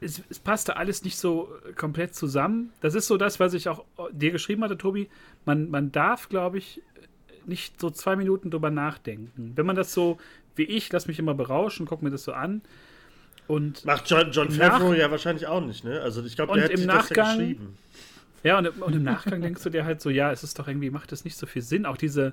es, 0.00 0.22
es 0.28 0.38
passte 0.38 0.76
alles 0.76 1.04
nicht 1.04 1.16
so 1.18 1.48
komplett 1.76 2.14
zusammen. 2.14 2.72
Das 2.80 2.94
ist 2.94 3.06
so 3.06 3.16
das, 3.16 3.40
was 3.40 3.54
ich 3.54 3.68
auch 3.68 3.84
dir 4.12 4.30
geschrieben 4.30 4.62
hatte, 4.64 4.76
Tobi. 4.78 5.08
Man, 5.44 5.70
man 5.70 5.92
darf, 5.92 6.28
glaube 6.28 6.58
ich, 6.58 6.82
nicht 7.46 7.80
so 7.80 7.90
zwei 7.90 8.16
Minuten 8.16 8.50
drüber 8.50 8.70
nachdenken. 8.70 9.52
Wenn 9.56 9.66
man 9.66 9.76
das 9.76 9.92
so, 9.92 10.18
wie 10.56 10.64
ich, 10.64 10.92
lass 10.92 11.06
mich 11.06 11.18
immer 11.18 11.34
berauschen, 11.34 11.86
guck 11.86 12.02
mir 12.02 12.10
das 12.10 12.24
so 12.24 12.32
an. 12.32 12.62
Und 13.46 13.84
Macht 13.84 14.08
John, 14.08 14.30
John 14.30 14.50
Favreau 14.50 14.92
ja 14.92 15.10
wahrscheinlich 15.10 15.46
auch 15.46 15.60
nicht, 15.64 15.82
ne? 15.84 16.00
Also 16.02 16.22
ich 16.24 16.36
glaube, 16.36 16.52
Und 16.52 16.58
der 16.58 16.64
hat 16.66 16.70
im 16.70 16.76
sich 16.78 16.86
das 16.86 17.08
ja 17.10 17.16
Nachgang- 17.16 17.38
geschrieben. 17.38 17.76
Ja, 18.42 18.58
und, 18.58 18.66
im- 18.66 18.82
und 18.82 18.94
im 18.94 19.02
Nachgang 19.02 19.42
denkst 19.42 19.62
du 19.64 19.70
dir 19.70 19.84
halt 19.84 20.00
so, 20.00 20.08
ja, 20.08 20.30
es 20.32 20.42
ist 20.44 20.58
doch 20.58 20.68
irgendwie, 20.68 20.88
macht 20.90 21.12
das 21.12 21.24
nicht 21.24 21.36
so 21.36 21.46
viel 21.46 21.60
Sinn. 21.62 21.84
Auch 21.84 21.96
diese, 21.96 22.32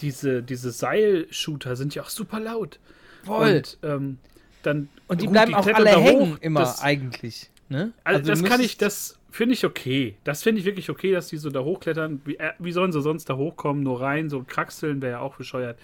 diese, 0.00 0.42
diese 0.42 0.70
Seilshooter 0.70 1.76
sind 1.76 1.94
ja 1.94 2.02
auch 2.02 2.08
super 2.10 2.38
laut. 2.40 2.78
Voll. 3.24 3.56
Und 3.56 3.78
ähm, 3.82 4.18
dann. 4.62 4.88
Und 5.08 5.20
die 5.20 5.26
gut, 5.26 5.32
bleiben 5.32 5.54
auch 5.54 5.62
klettern 5.62 5.86
alle 5.86 6.00
hängen 6.00 6.32
hoch. 6.34 6.38
immer 6.40 6.60
Das, 6.60 6.82
eigentlich. 6.82 7.50
Ne? 7.68 7.92
also, 8.04 8.26
das 8.28 8.42
du 8.42 8.48
kann 8.48 8.60
ich, 8.60 8.78
das 8.78 9.18
finde 9.30 9.54
ich 9.54 9.64
okay. 9.64 10.16
Das 10.24 10.42
finde 10.42 10.60
ich 10.60 10.66
wirklich 10.66 10.90
okay, 10.90 11.12
dass 11.12 11.28
die 11.28 11.36
so 11.36 11.50
da 11.50 11.60
hochklettern. 11.60 12.20
Wie, 12.24 12.36
äh, 12.36 12.52
wie 12.58 12.72
sollen 12.72 12.92
sie 12.92 13.00
sonst 13.00 13.30
da 13.30 13.36
hochkommen? 13.36 13.82
Nur 13.82 14.00
rein, 14.00 14.28
so 14.28 14.42
kraxeln 14.46 15.00
wäre 15.02 15.12
ja 15.12 15.20
auch 15.20 15.36
bescheuert. 15.36 15.78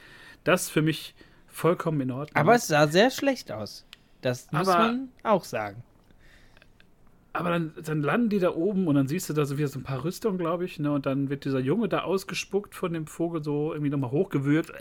Das 0.44 0.68
für 0.68 0.82
mich 0.82 1.14
vollkommen 1.46 2.00
in 2.00 2.10
Ordnung. 2.10 2.36
Aber 2.36 2.54
es 2.54 2.66
sah 2.68 2.86
sehr 2.88 3.10
schlecht 3.10 3.52
aus. 3.52 3.86
Das 4.20 4.50
muss 4.52 4.68
Aber- 4.68 4.78
man 4.86 5.08
auch 5.22 5.44
sagen. 5.44 5.82
Aber 7.32 7.50
dann, 7.50 7.74
dann 7.84 8.00
landen 8.00 8.30
die 8.30 8.38
da 8.38 8.54
oben 8.54 8.86
und 8.88 8.94
dann 8.94 9.08
siehst 9.08 9.28
du 9.28 9.34
da 9.34 9.44
so 9.44 9.58
wieder 9.58 9.68
so 9.68 9.78
ein 9.78 9.82
paar 9.82 10.04
Rüstungen, 10.04 10.38
glaube 10.38 10.64
ich, 10.64 10.78
ne? 10.78 10.90
Und 10.90 11.04
dann 11.04 11.28
wird 11.28 11.44
dieser 11.44 11.58
Junge 11.58 11.86
da 11.86 12.00
ausgespuckt 12.00 12.74
von 12.74 12.94
dem 12.94 13.06
Vogel 13.06 13.44
so 13.44 13.74
irgendwie 13.74 13.90
nochmal 13.90 14.10
hochgewürgt. 14.10 14.72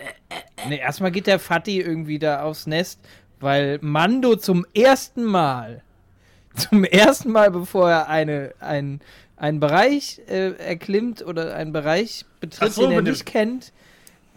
Ne, 0.70 0.80
erstmal 0.80 1.12
geht 1.12 1.28
der 1.28 1.40
Fatih 1.40 1.82
irgendwie 1.82 2.18
da 2.18 2.44
aufs 2.44 2.66
Nest, 2.66 3.02
weil 3.46 3.78
Mando 3.82 4.36
zum 4.36 4.66
ersten 4.74 5.24
Mal, 5.24 5.84
zum 6.56 6.84
ersten 6.84 7.32
Mal, 7.32 7.52
bevor 7.52 7.90
er 7.90 8.10
eine, 8.10 8.54
ein, 8.60 9.00
einen 9.38 9.60
Bereich 9.60 10.20
äh, 10.28 10.54
erklimmt 10.58 11.26
oder 11.26 11.56
einen 11.56 11.72
Bereich 11.72 12.26
betritt, 12.40 12.74
so, 12.74 12.82
den 12.82 12.92
er 12.92 13.02
nicht 13.04 13.26
kennt, 13.26 13.72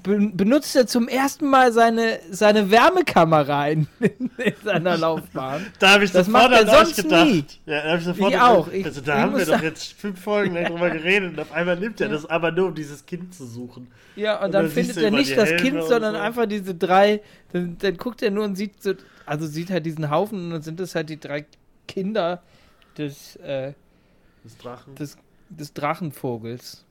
be 0.03 0.31
benutzt 0.33 0.75
er 0.77 0.87
zum 0.87 1.09
ersten 1.09 1.47
Mal 1.51 1.73
seine, 1.73 2.21
seine 2.31 2.71
Wärmekamera 2.71 3.69
in, 3.69 3.87
in 4.01 4.31
seiner 4.65 4.97
Laufbahn. 4.97 5.67
Da 5.79 5.95
habe 5.95 6.05
ich 6.05 6.13
Das 6.13 6.27
sofort 6.27 6.51
macht 6.51 6.53
er 6.53 6.61
an 6.61 6.69
euch 6.69 6.75
sonst 6.95 6.97
gedacht. 7.03 7.27
nie. 7.27 7.45
Ja, 7.67 7.83
da 7.83 7.89
habe 7.89 7.99
ich 7.99 8.05
sofort 8.05 8.33
Ich 8.33 8.41
auch. 8.41 8.69
Ich- 8.73 8.85
also 8.85 9.01
da 9.01 9.19
haben 9.19 9.37
wir 9.37 9.45
doch 9.47 9.63
jetzt 9.63 9.93
fünf 9.95 10.21
Folgen 10.21 10.55
lang 10.55 10.67
drüber 10.67 10.91
geredet 10.91 11.33
und 11.33 11.41
auf 11.41 11.53
einmal 11.53 11.77
nimmt 11.79 12.01
er 12.01 12.09
das 12.09 12.25
aber 12.27 12.51
nur, 12.53 12.69
um 12.69 12.75
dieses 12.75 13.05
Kind 13.07 13.35
zu 13.35 13.47
suchen. 13.47 13.89
Ja, 14.17 14.39
und, 14.39 14.47
Und 14.47 14.53
dann 14.53 14.65
dann 14.65 14.73
findet 14.73 14.97
er 14.99 15.11
nicht 15.11 15.37
das 15.37 15.49
Helme 15.51 15.63
Kind, 15.63 15.85
sondern 15.85 16.15
so. 16.15 16.21
einfach 16.21 16.47
diese 16.47 16.75
drei. 16.75 17.21
Dann, 17.53 17.77
dann 17.79 17.97
guckt 17.97 18.23
er 18.23 18.31
nur 18.31 18.45
und 18.45 18.57
sieht 18.57 18.83
so, 18.83 18.95
also 19.27 19.47
sieht 19.47 19.71
halt 19.71 19.85
diesen 19.87 20.11
Haufen 20.11 20.45
und 20.47 20.51
dann 20.51 20.63
sind 20.63 20.81
es 20.81 20.95
halt 20.95 21.09
die 21.11 21.21
drei 21.21 21.45
Kinder 21.87 22.43
des, 22.97 23.37
äh, 23.37 23.73
Das 24.45 24.57
Drachen. 24.59 24.95
des, 24.97 25.17
des 25.51 25.73
Drachenvogels. 25.73 26.85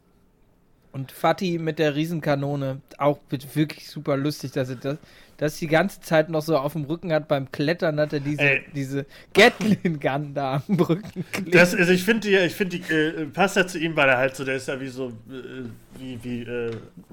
Und 0.91 1.11
Fatih 1.11 1.59
mit 1.59 1.79
der 1.79 1.95
Riesenkanone, 1.95 2.81
auch 2.97 3.19
wirklich 3.29 3.89
super 3.89 4.17
lustig, 4.17 4.51
dass 4.53 4.69
er 4.69 4.77
das, 4.77 4.97
das 5.37 5.57
die 5.57 5.67
ganze 5.67 6.01
Zeit 6.01 6.29
noch 6.29 6.41
so 6.41 6.57
auf 6.57 6.73
dem 6.73 6.85
Rücken 6.85 7.13
hat. 7.13 7.27
Beim 7.27 7.51
Klettern 7.51 7.99
hat 7.99 8.13
er 8.13 8.19
diese, 8.19 8.41
Ey. 8.41 8.65
diese 8.73 9.05
Gatling-Gun 9.33 10.33
da 10.33 10.63
am 10.67 10.79
Rücken. 10.79 11.25
Das, 11.51 11.75
also 11.75 11.91
ich 11.91 12.03
finde 12.03 12.45
ich 12.45 12.55
finde 12.55 12.79
die, 12.79 12.93
äh, 12.93 13.25
passt 13.27 13.57
ja 13.57 13.67
zu 13.67 13.77
ihm, 13.77 13.95
weil 13.95 14.09
er 14.09 14.17
halt 14.17 14.35
so, 14.35 14.43
der 14.43 14.55
ist 14.55 14.67
ja 14.67 14.79
wie 14.79 14.87
so, 14.87 15.09
äh, 15.29 15.65
wie, 15.99 16.23
wie, 16.23 16.41
äh, 16.41 16.71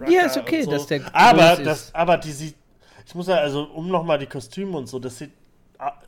Ja, 0.08 0.26
ist 0.26 0.38
okay, 0.38 0.62
so. 0.62 0.70
dass 0.70 0.86
der 0.86 1.02
Aber, 1.14 1.56
das, 1.62 1.86
ist. 1.86 1.94
aber 1.94 2.16
die 2.16 2.32
sieht, 2.32 2.54
ich 3.06 3.14
muss 3.14 3.26
ja, 3.26 3.36
also, 3.36 3.64
um 3.64 3.88
nochmal 3.88 4.18
die 4.18 4.26
Kostüme 4.26 4.78
und 4.78 4.88
so, 4.88 4.98
das 4.98 5.18
sieht, 5.18 5.30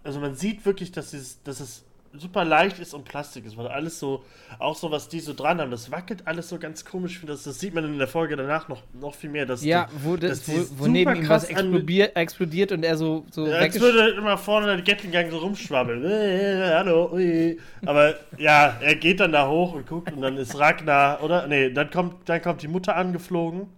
also 0.02 0.20
man 0.20 0.34
sieht 0.34 0.64
wirklich, 0.64 0.92
dass, 0.92 1.10
dieses, 1.10 1.42
dass 1.42 1.60
es 1.60 1.84
super 2.18 2.44
leicht 2.44 2.78
ist 2.78 2.94
und 2.94 3.04
Plastik 3.04 3.44
ist, 3.46 3.56
weil 3.56 3.66
alles 3.68 3.98
so, 3.98 4.24
auch 4.58 4.74
so, 4.76 4.90
was 4.90 5.08
die 5.08 5.20
so 5.20 5.34
dran 5.34 5.60
haben, 5.60 5.70
das 5.70 5.90
wackelt 5.90 6.26
alles 6.26 6.48
so 6.48 6.58
ganz 6.58 6.84
komisch, 6.84 7.20
das, 7.26 7.44
das 7.44 7.60
sieht 7.60 7.74
man 7.74 7.84
in 7.84 7.98
der 7.98 8.08
Folge 8.08 8.36
danach 8.36 8.68
noch, 8.68 8.82
noch 8.92 9.14
viel 9.14 9.30
mehr, 9.30 9.46
dass 9.46 9.64
Ja, 9.64 9.86
die, 9.86 10.04
wo, 10.04 10.16
das, 10.16 10.48
wo, 10.48 10.52
wo 10.78 10.86
neben 10.86 11.14
ihm 11.16 11.28
was 11.28 11.44
explodiert, 11.44 12.16
explodiert 12.16 12.72
und 12.72 12.84
er 12.84 12.96
so, 12.96 13.24
so 13.30 13.46
Ja, 13.46 13.72
würde 13.74 14.10
immer 14.10 14.36
vorne 14.38 14.66
der 14.66 14.82
Gatling-Gang 14.82 15.30
so 15.30 15.38
rumschwabbeln. 15.38 16.04
Äh, 16.04 16.70
hallo, 16.74 17.10
ui. 17.12 17.58
Aber 17.84 18.14
ja, 18.38 18.76
er 18.80 18.94
geht 18.96 19.20
dann 19.20 19.32
da 19.32 19.48
hoch 19.48 19.74
und 19.74 19.86
guckt 19.86 20.12
und 20.12 20.20
dann 20.22 20.36
ist 20.36 20.58
Ragnar, 20.58 21.22
oder? 21.22 21.46
Nee, 21.46 21.70
dann 21.70 21.90
kommt, 21.90 22.28
dann 22.28 22.40
kommt 22.42 22.62
die 22.62 22.68
Mutter 22.68 22.96
angeflogen 22.96 23.68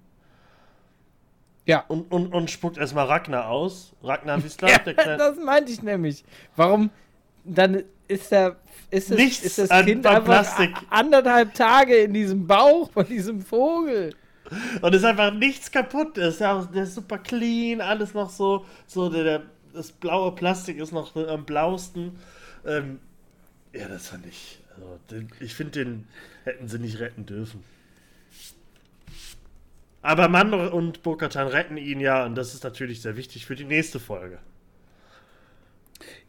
Ja. 1.67 1.85
und, 1.89 2.11
und, 2.11 2.33
und 2.33 2.51
spuckt 2.51 2.79
erstmal 2.79 3.07
Ragnar 3.07 3.49
aus. 3.49 3.93
Ragnar 4.03 4.43
Wissler, 4.43 4.69
Ja, 4.73 4.79
der 4.79 4.95
kleine. 4.95 5.17
das 5.19 5.37
meinte 5.45 5.73
ich 5.73 5.83
nämlich. 5.83 6.25
Warum 6.57 6.91
dann 7.45 7.83
ist 8.09 8.31
der 8.33 8.57
ist 8.91 9.11
das, 9.11 9.19
Nichts 9.19 9.45
ist 9.45 9.59
das 9.59 9.71
an- 9.71 9.85
Kind 9.85 10.07
an 10.07 10.17
einfach 10.17 10.27
Plastik. 10.27 10.75
anderthalb 10.89 11.53
Tage 11.55 11.95
in 11.97 12.15
diesem 12.15 12.47
Bauch 12.47 12.91
von 12.91 13.07
diesem 13.07 13.43
Vogel. 13.43 14.15
Und 14.81 14.95
ist 14.95 15.05
einfach 15.05 15.31
nichts 15.33 15.71
kaputt. 15.71 16.17
Der 16.17 16.29
ist, 16.29 16.41
ja, 16.41 16.65
der 16.73 16.85
ist 16.85 16.95
super 16.95 17.19
clean, 17.19 17.83
alles 17.83 18.15
noch 18.15 18.31
so. 18.31 18.65
so 18.87 19.11
der, 19.11 19.25
der, 19.25 19.43
das 19.75 19.93
blaue 19.93 20.33
Plastik 20.35 20.79
ist 20.79 20.93
noch 20.93 21.15
am 21.17 21.45
blauesten. 21.45 22.13
Ähm, 22.67 22.99
ja, 23.75 23.89
das 23.89 24.09
fand 24.09 24.25
ich. 24.27 24.59
Also, 24.75 24.99
den, 25.11 25.29
ich 25.41 25.55
finde, 25.55 25.73
den 25.85 26.09
hätten 26.45 26.67
sie 26.67 26.79
nicht 26.79 26.99
retten 26.99 27.27
dürfen. 27.27 27.63
Aber 30.01 30.29
Mando 30.29 30.69
und 30.75 31.03
Bo-Katan 31.03 31.49
retten 31.49 31.77
ihn 31.77 32.01
ja, 32.01 32.25
und 32.25 32.35
das 32.37 32.55
ist 32.55 32.65
natürlich 32.65 33.03
sehr 33.03 33.17
wichtig 33.17 33.45
für 33.45 33.57
die 33.57 33.65
nächste 33.65 33.99
Folge. 34.01 34.39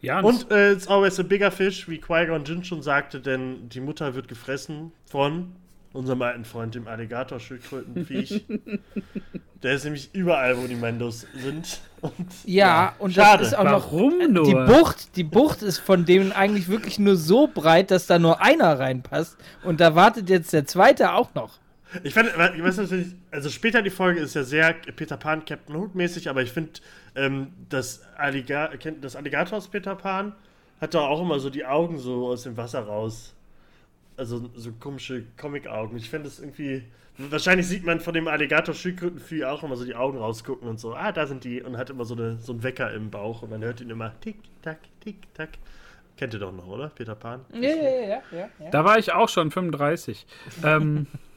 Ja, 0.00 0.20
Und 0.20 0.50
äh, 0.50 0.72
it's 0.72 0.88
always 0.88 1.18
a 1.20 1.22
bigger 1.22 1.50
fish, 1.50 1.88
wie 1.88 1.98
Qui-Gon 1.98 2.44
Jinn 2.44 2.64
schon 2.64 2.82
sagte, 2.82 3.20
denn 3.20 3.68
die 3.68 3.80
Mutter 3.80 4.14
wird 4.14 4.28
gefressen 4.28 4.92
von 5.06 5.52
unserem 5.92 6.22
alten 6.22 6.44
Freund, 6.44 6.74
dem 6.74 6.86
Alligator-Schildkrötenviech. 6.88 8.44
Der 9.62 9.74
ist 9.74 9.84
nämlich 9.84 10.08
überall, 10.14 10.56
wo 10.56 10.66
die 10.66 10.74
Mandos 10.74 11.26
sind. 11.34 11.80
Und 12.00 12.14
Ja, 12.46 12.94
und 12.98 13.12
schade. 13.12 13.40
das 13.42 13.48
ist 13.52 13.58
auch 13.58 13.64
noch 13.64 13.92
nur? 13.92 14.44
die 14.44 14.54
Bucht, 14.54 15.16
die 15.16 15.24
Bucht 15.24 15.60
ist 15.62 15.78
von 15.78 16.06
denen 16.06 16.32
eigentlich 16.32 16.68
wirklich 16.68 16.98
nur 16.98 17.16
so 17.16 17.46
breit, 17.46 17.90
dass 17.90 18.06
da 18.06 18.18
nur 18.18 18.40
einer 18.40 18.78
reinpasst 18.78 19.36
und 19.62 19.80
da 19.80 19.94
wartet 19.94 20.30
jetzt 20.30 20.52
der 20.54 20.64
zweite 20.64 21.12
auch 21.12 21.34
noch. 21.34 21.58
Ich 22.04 22.14
fand, 22.14 22.28
ich 22.28 22.62
weiß 22.62 22.78
nicht, 22.78 23.16
also 23.30 23.48
später 23.48 23.82
die 23.82 23.90
Folge 23.90 24.20
ist 24.20 24.34
ja 24.34 24.44
sehr 24.44 24.72
Peter 24.72 25.16
Pan, 25.16 25.44
Captain 25.44 25.76
Hook 25.76 25.94
mäßig, 25.94 26.28
aber 26.28 26.42
ich 26.42 26.52
finde, 26.52 26.72
ähm, 27.14 27.52
das, 27.68 28.02
Alliga 28.16 28.70
das 29.00 29.16
Alligator 29.16 29.58
aus 29.58 29.68
Peter 29.68 29.96
Pan 29.96 30.34
hat 30.80 30.94
doch 30.94 31.08
auch 31.08 31.20
immer 31.20 31.38
so 31.38 31.50
die 31.50 31.64
Augen 31.64 31.98
so 31.98 32.28
aus 32.28 32.44
dem 32.44 32.56
Wasser 32.56 32.80
raus. 32.80 33.34
Also 34.16 34.50
so 34.54 34.72
komische 34.72 35.24
Comic-Augen. 35.36 35.96
Ich 35.96 36.10
finde 36.10 36.28
das 36.28 36.40
irgendwie. 36.40 36.84
Wahrscheinlich 37.18 37.66
sieht 37.66 37.84
man 37.84 38.00
von 38.00 38.14
dem 38.14 38.28
Alligator-Schildkrötenvieh 38.28 39.44
auch 39.44 39.62
immer 39.62 39.76
so 39.76 39.84
die 39.84 39.94
Augen 39.94 40.16
rausgucken 40.16 40.66
und 40.66 40.80
so, 40.80 40.94
ah, 40.94 41.12
da 41.12 41.26
sind 41.26 41.44
die 41.44 41.60
und 41.60 41.76
hat 41.76 41.90
immer 41.90 42.06
so, 42.06 42.14
eine, 42.14 42.38
so 42.38 42.52
einen 42.52 42.62
Wecker 42.62 42.92
im 42.94 43.10
Bauch 43.10 43.42
und 43.42 43.50
man 43.50 43.62
hört 43.62 43.82
ihn 43.82 43.90
immer 43.90 44.18
tick, 44.20 44.36
tack, 44.62 44.78
tick, 45.00 45.16
tack. 45.34 45.50
Kennt 46.16 46.32
ihr 46.32 46.40
doch 46.40 46.52
noch, 46.52 46.66
oder? 46.66 46.88
Peter 46.88 47.14
Pan? 47.14 47.44
Ja, 47.52 47.60
ja, 47.60 47.74
ja, 47.74 48.22
ja, 48.30 48.48
ja. 48.58 48.70
Da 48.70 48.84
war 48.86 48.98
ich 48.98 49.12
auch 49.12 49.28
schon 49.28 49.50
35. 49.50 50.26
ähm, 50.64 51.06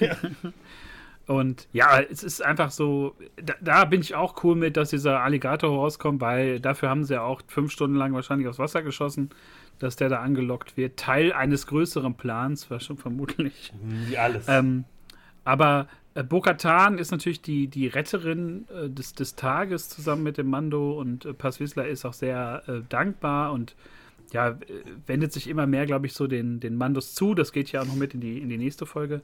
Ja. 0.00 0.16
Und 1.26 1.68
ja, 1.72 2.00
es 2.00 2.24
ist 2.24 2.42
einfach 2.42 2.70
so, 2.70 3.14
da, 3.36 3.54
da 3.60 3.84
bin 3.84 4.00
ich 4.00 4.14
auch 4.14 4.42
cool 4.42 4.56
mit, 4.56 4.76
dass 4.76 4.90
dieser 4.90 5.20
Alligator 5.20 5.70
rauskommt, 5.70 6.20
weil 6.20 6.58
dafür 6.58 6.88
haben 6.88 7.04
sie 7.04 7.14
ja 7.14 7.22
auch 7.22 7.42
fünf 7.46 7.70
Stunden 7.70 7.96
lang 7.96 8.12
wahrscheinlich 8.12 8.48
aufs 8.48 8.58
Wasser 8.58 8.82
geschossen, 8.82 9.30
dass 9.78 9.96
der 9.96 10.08
da 10.08 10.18
angelockt 10.18 10.76
wird. 10.76 10.96
Teil 10.96 11.32
eines 11.32 11.66
größeren 11.68 12.14
Plans, 12.14 12.70
war 12.70 12.80
schon 12.80 12.98
vermutlich. 12.98 13.72
Wie 14.08 14.18
alles. 14.18 14.46
Ähm, 14.48 14.84
aber 15.44 15.86
äh, 16.14 16.22
Bo-Katan 16.22 16.98
ist 16.98 17.10
natürlich 17.10 17.40
die, 17.40 17.68
die 17.68 17.86
Retterin 17.86 18.66
äh, 18.68 18.88
des, 18.88 19.14
des 19.14 19.36
Tages 19.36 19.88
zusammen 19.88 20.22
mit 20.22 20.38
dem 20.38 20.50
Mando 20.50 20.92
und 20.92 21.24
äh, 21.24 21.32
Paz 21.32 21.60
Vizsla 21.60 21.84
ist 21.84 22.04
auch 22.04 22.12
sehr 22.12 22.62
äh, 22.66 22.80
dankbar 22.88 23.52
und 23.52 23.74
ja, 24.32 24.48
äh, 24.48 24.56
wendet 25.06 25.32
sich 25.32 25.48
immer 25.48 25.66
mehr, 25.66 25.86
glaube 25.86 26.06
ich, 26.06 26.14
so 26.14 26.26
den, 26.26 26.58
den 26.60 26.76
Mandos 26.76 27.14
zu. 27.14 27.34
Das 27.34 27.52
geht 27.52 27.70
ja 27.72 27.82
auch 27.82 27.86
noch 27.86 27.94
mit 27.96 28.14
in 28.14 28.20
die, 28.20 28.38
in 28.38 28.48
die 28.48 28.58
nächste 28.58 28.86
Folge. 28.86 29.22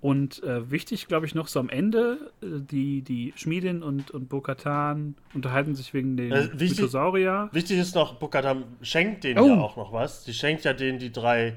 Und 0.00 0.42
äh, 0.42 0.70
wichtig, 0.70 1.06
glaube 1.08 1.26
ich, 1.26 1.34
noch 1.34 1.48
so 1.48 1.60
am 1.60 1.68
Ende, 1.68 2.32
äh, 2.42 2.46
die, 2.60 3.02
die 3.02 3.32
Schmiedin 3.36 3.82
und, 3.82 4.10
und 4.10 4.28
Bo-Katan 4.28 5.14
unterhalten 5.34 5.74
sich 5.74 5.94
wegen 5.94 6.16
den 6.16 6.32
Äh, 6.32 6.48
wichtig- 6.58 6.78
Mythosaurier. 6.78 7.48
Wichtig 7.52 7.78
ist 7.78 7.94
noch, 7.94 8.14
Bukadam 8.14 8.64
schenkt 8.82 9.24
denen 9.24 9.38
Oh. 9.40 9.46
ja 9.48 9.60
auch 9.60 9.76
noch 9.76 9.92
was. 9.92 10.24
Die 10.24 10.32
schenkt 10.34 10.64
ja 10.64 10.72
denen 10.72 10.98
die 10.98 11.12
drei 11.12 11.54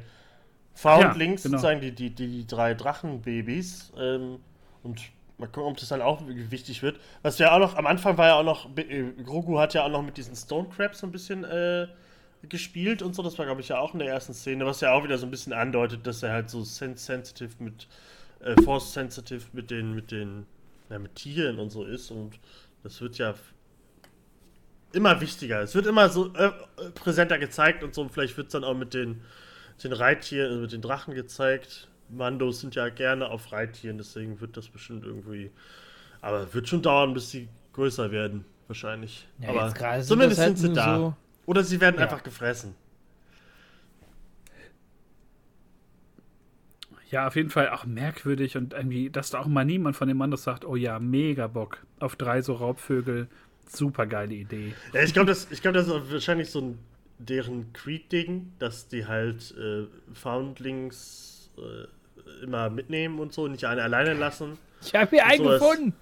Foundlings, 0.74 1.44
Ja, 1.44 1.50
genau. 1.50 1.58
sozusagen, 1.62 1.82
die, 1.82 1.92
die, 1.92 2.10
die, 2.12 2.28
die 2.28 2.48
drei 2.48 2.74
Drachenbabys. 2.74 3.92
Ähm, 4.00 4.38
und 4.84 5.02
mal 5.38 5.48
gucken, 5.48 5.72
ob 5.72 5.78
das 5.78 5.90
dann 5.90 6.02
auch 6.02 6.22
wichtig 6.28 6.82
wird. 6.82 7.00
Was 7.24 7.38
ja 7.40 7.54
auch 7.54 7.60
noch, 7.60 7.76
am 7.76 7.88
Anfang 7.88 8.18
war 8.18 8.28
ja 8.28 8.36
auch 8.36 8.44
noch, 8.44 8.70
äh, 8.78 9.12
Grogu 9.24 9.60
hat 9.60 9.74
ja 9.74 9.84
auch 9.86 9.90
noch 9.90 10.04
mit 10.04 10.18
diesen 10.18 10.36
Stone 10.36 10.70
Crabs 10.70 11.00
so 11.00 11.08
ein 11.08 11.12
bisschen 11.12 11.44
äh, 11.44 11.88
gespielt 12.50 13.02
und 13.02 13.16
so. 13.16 13.24
Das 13.24 13.38
war, 13.38 13.46
glaube 13.46 13.62
ich, 13.62 13.70
ja 13.70 13.80
auch 13.80 13.94
in 13.94 14.00
der 14.00 14.10
ersten 14.10 14.34
Szene, 14.34 14.66
was 14.66 14.82
ja 14.82 14.94
auch 14.94 15.04
wieder 15.04 15.18
so 15.18 15.26
ein 15.28 15.32
bisschen 15.32 15.54
andeutet, 15.54 16.06
dass 16.08 16.24
er 16.24 16.32
halt 16.34 16.50
so 16.50 16.64
sen 16.64 16.96
sensitive 16.98 17.52
mit, 17.60 17.88
äh, 18.42 18.60
Force 18.64 18.94
sensitive 18.94 19.44
mit 19.54 19.70
den, 19.72 19.94
mit 19.94 20.12
den, 20.12 20.46
ja, 20.90 21.00
mit 21.00 21.16
Tieren 21.16 21.60
und 21.60 21.70
so 21.70 21.84
ist. 21.86 22.12
Und 22.12 22.40
das 22.84 23.00
wird 23.02 23.18
ja 23.18 23.36
immer 24.94 25.22
wichtiger. 25.22 25.62
Es 25.62 25.76
wird 25.76 25.86
immer 25.88 26.10
so 26.10 26.34
äh, 26.34 26.52
präsenter 26.96 27.38
gezeigt 27.38 27.84
und 27.84 27.94
so. 27.96 28.02
Und 28.02 28.12
vielleicht 28.12 28.36
wird 28.38 28.48
es 28.48 28.54
dann 28.54 28.64
auch 28.64 28.76
mit 28.76 28.94
den, 28.94 29.22
den 29.84 29.94
Reittieren, 29.94 30.50
also 30.50 30.62
mit 30.62 30.72
den 30.72 30.82
Drachen 30.82 31.14
gezeigt. 31.14 31.88
Mandos 32.10 32.60
sind 32.60 32.76
ja 32.76 32.90
gerne 32.90 33.30
auf 33.30 33.52
Reittieren, 33.54 33.98
deswegen 33.98 34.42
wird 34.42 34.58
das 34.58 34.68
bestimmt 34.68 35.06
irgendwie. 35.06 35.52
Aber 36.20 36.54
wird 36.54 36.68
schon 36.68 36.82
dauern, 36.82 37.14
bis 37.14 37.32
sie 37.32 37.48
größer 37.74 38.12
werden, 38.12 38.44
wahrscheinlich. 38.68 39.28
Ja, 39.40 39.50
Aber 39.50 39.74
zumindest 40.04 40.42
halt 40.42 40.58
sind 40.58 40.58
sie 40.58 40.68
nur 40.68 40.76
da. 40.76 40.98
so- 40.98 41.16
Oder 41.52 41.66
sie 41.66 41.82
werden 41.82 41.98
Ja. 41.98 42.04
einfach 42.04 42.24
gefressen. 42.24 42.76
Ja, 47.10 47.28
auf 47.28 47.36
jeden 47.36 47.50
Fall 47.50 47.70
auch 47.72 47.86
merkwürdig 47.86 48.56
und 48.56 48.72
irgendwie, 48.74 49.10
dass 49.10 49.32
da 49.32 49.40
auch 49.40 49.46
mal 49.48 49.66
niemand 49.66 49.98
von 49.98 50.08
dem 50.08 50.16
Mandos 50.16 50.44
sagt, 50.44 50.64
oh 50.64 50.78
ja, 50.78 50.98
mega 51.00 51.48
Bock 51.48 51.86
auf 52.00 52.16
drei 52.16 52.42
so 52.42 52.54
Raubvögel. 52.54 53.28
Super 53.68 54.06
geile 54.06 54.34
Idee. 54.34 54.74
Ja, 54.94 55.04
ich 55.04 55.12
glaube, 55.12 55.28
das, 55.28 55.50
ich 55.52 55.62
glaub, 55.62 55.74
das 55.74 55.88
ist 55.88 55.92
auch 55.94 56.10
wahrscheinlich 56.10 56.50
so 56.50 56.62
ein 56.62 56.80
deren 57.20 57.74
Creed-Ding, 57.74 58.54
dass 58.60 58.88
die 58.88 59.06
halt 59.08 59.54
äh, 59.58 59.88
Foundlings 60.14 61.50
äh, 61.58 62.44
immer 62.46 62.70
mitnehmen 62.70 63.20
und 63.20 63.34
so, 63.34 63.46
nicht 63.50 63.66
eine 63.66 63.84
alleine 63.84 64.14
lassen. 64.14 64.58
Ich 64.82 64.96
habe 64.96 65.10
hier 65.10 65.26
einen 65.26 65.44
Sowas. 65.44 65.60
gefunden. 65.60 65.94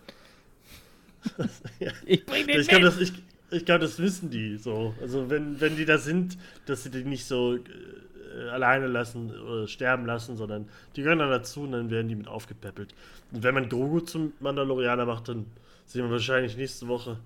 Ja. 1.80 1.92
Ich 2.06 2.24
bring 2.26 2.46
den 2.46 2.60
Ich 2.62 2.68
glaube, 2.68 2.86
mit. 2.86 2.94
das, 2.94 3.02
ich, 3.02 3.14
ich 3.52 3.66
glaub, 3.66 3.82
das 3.82 4.00
wissen 4.00 4.30
die 4.30 4.58
so. 4.58 4.94
Also 5.02 5.30
wenn, 5.30 5.60
wenn 5.60 5.76
die 5.76 5.86
da 5.86 5.98
sind, 5.98 6.38
dass 6.66 6.84
sie 6.84 6.92
die 6.92 7.04
nicht 7.04 7.26
so 7.26 7.56
äh, 7.56 8.50
alleine 8.52 8.88
lassen 8.88 9.32
oder 9.32 9.68
sterben 9.68 10.06
lassen, 10.06 10.38
sondern 10.38 10.70
die 10.96 11.02
gehören 11.02 11.20
dann 11.20 11.30
dazu 11.30 11.64
und 11.64 11.72
dann 11.72 11.90
werden 11.90 12.08
die 12.08 12.16
mit 12.16 12.28
aufgepäppelt. 12.28 12.94
Und 13.32 13.44
wenn 13.44 13.54
man 13.54 13.70
Grogu 13.70 14.02
zum 14.02 14.34
Mandalorianer 14.40 15.06
macht, 15.06 15.30
dann 15.30 15.46
sehen 15.86 16.04
wir 16.06 16.12
wahrscheinlich 16.12 16.58
nächste 16.58 16.88
Woche 16.88 17.18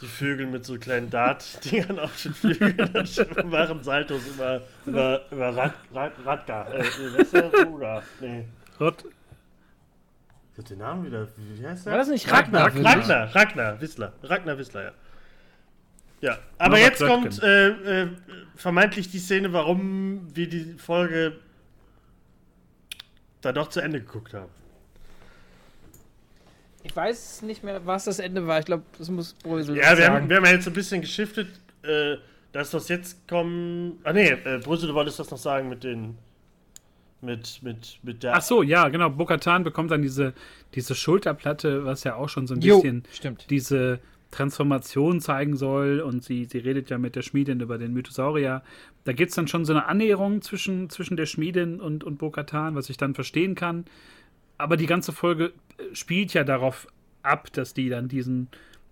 die 0.00 0.06
Vögel 0.06 0.46
mit 0.46 0.64
so 0.64 0.76
kleinen 0.78 1.10
Dart-Dingern 1.10 1.98
auf 1.98 2.20
den 2.22 2.34
Flügeln 2.34 2.78
und 2.94 3.50
machen 3.50 3.82
Saltos 3.84 4.26
über, 4.26 4.60
über, 4.86 5.22
über 5.30 5.56
Rad, 5.56 5.74
Rad, 5.92 6.12
Radgar. 6.24 6.74
Äh, 6.74 6.78
nee, 6.82 6.84
was 7.12 7.18
ist 7.20 7.32
der? 7.34 7.66
Ruga. 7.66 8.02
Nee. 8.20 8.44
Rot, 8.80 9.04
Ich 10.52 10.58
hab 10.58 10.64
den 10.66 10.78
Namen 10.78 11.06
wieder. 11.06 11.28
Wie 11.36 11.60
wie 11.60 11.66
heißt 11.66 11.86
der? 11.86 11.92
War 11.92 11.98
das 11.98 12.08
nicht 12.08 12.30
Ragnar? 12.30 12.66
Ragnar, 12.66 12.96
Ragnar, 12.96 13.34
Ragnar 13.34 13.80
Wissler. 13.80 14.12
Ragnar 14.22 14.58
Wissler, 14.58 14.82
ja. 14.84 14.92
Ja, 16.24 16.38
aber 16.56 16.76
Norbert 16.78 16.80
jetzt 16.80 16.98
Blödgen. 17.00 17.20
kommt 17.22 17.42
äh, 17.42 18.02
äh, 18.02 18.08
vermeintlich 18.56 19.10
die 19.10 19.18
Szene, 19.18 19.52
warum 19.52 20.34
wir 20.34 20.48
die 20.48 20.74
Folge 20.78 21.38
da 23.42 23.52
doch 23.52 23.68
zu 23.68 23.80
Ende 23.80 24.00
geguckt 24.00 24.32
haben. 24.32 24.48
Ich 26.82 26.94
weiß 26.96 27.42
nicht 27.42 27.62
mehr, 27.62 27.84
was 27.84 28.04
das 28.04 28.18
Ende 28.18 28.46
war. 28.46 28.58
Ich 28.58 28.64
glaube, 28.64 28.84
das 28.98 29.10
muss 29.10 29.34
Brösel 29.34 29.76
Ja, 29.76 29.96
wir 29.98 30.06
haben, 30.06 30.14
sagen. 30.14 30.28
wir 30.30 30.36
haben 30.36 30.44
ja 30.46 30.52
jetzt 30.52 30.66
ein 30.66 30.72
bisschen 30.72 31.02
geschiftet. 31.02 31.48
Äh, 31.82 32.16
das, 32.52 32.72
was 32.72 32.88
jetzt 32.88 33.26
kommen. 33.28 33.98
Ah, 34.04 34.12
nee, 34.14 34.28
äh, 34.30 34.58
Brüssel, 34.62 34.88
du 34.88 34.94
wolltest 34.94 35.18
das 35.18 35.30
noch 35.30 35.38
sagen 35.38 35.68
mit 35.68 35.84
den. 35.84 36.16
Mit, 37.20 37.62
mit, 37.62 37.98
mit 38.02 38.22
der. 38.22 38.34
Ach 38.36 38.42
so, 38.42 38.62
ja, 38.62 38.88
genau. 38.88 39.08
Bokatan 39.10 39.64
bekommt 39.64 39.90
dann 39.90 40.02
diese, 40.02 40.34
diese 40.74 40.94
Schulterplatte, 40.94 41.84
was 41.86 42.04
ja 42.04 42.16
auch 42.16 42.28
schon 42.28 42.46
so 42.46 42.54
ein 42.54 42.60
Jo, 42.60 42.76
bisschen 42.80 43.04
stimmt. 43.12 43.46
diese 43.50 44.00
Transformation 44.34 45.20
zeigen 45.20 45.56
soll. 45.56 46.00
Und 46.00 46.24
sie, 46.24 46.44
sie 46.44 46.58
redet 46.58 46.90
ja 46.90 46.98
mit 46.98 47.16
der 47.16 47.22
Schmiedin 47.22 47.60
über 47.60 47.78
den 47.78 47.92
Mythosaurier. 47.92 48.62
Da 49.04 49.12
gibt 49.12 49.30
es 49.30 49.36
dann 49.36 49.48
schon 49.48 49.64
so 49.64 49.72
eine 49.72 49.86
Annäherung 49.86 50.42
zwischen, 50.42 50.90
zwischen 50.90 51.16
der 51.16 51.26
Schmiedin 51.26 51.80
und, 51.80 52.04
und 52.04 52.18
Bokatan, 52.18 52.74
was 52.74 52.90
ich 52.90 52.96
dann 52.96 53.14
verstehen 53.14 53.54
kann. 53.54 53.84
Aber 54.58 54.76
die 54.76 54.86
ganze 54.86 55.12
Folge 55.12 55.52
äh, 55.78 55.94
spielt 55.94 56.34
ja 56.34 56.44
darauf 56.44 56.86
ab, 57.22 57.52
dass 57.52 57.74
die 57.74 57.88
dann 57.88 58.08
diesen, 58.08 58.48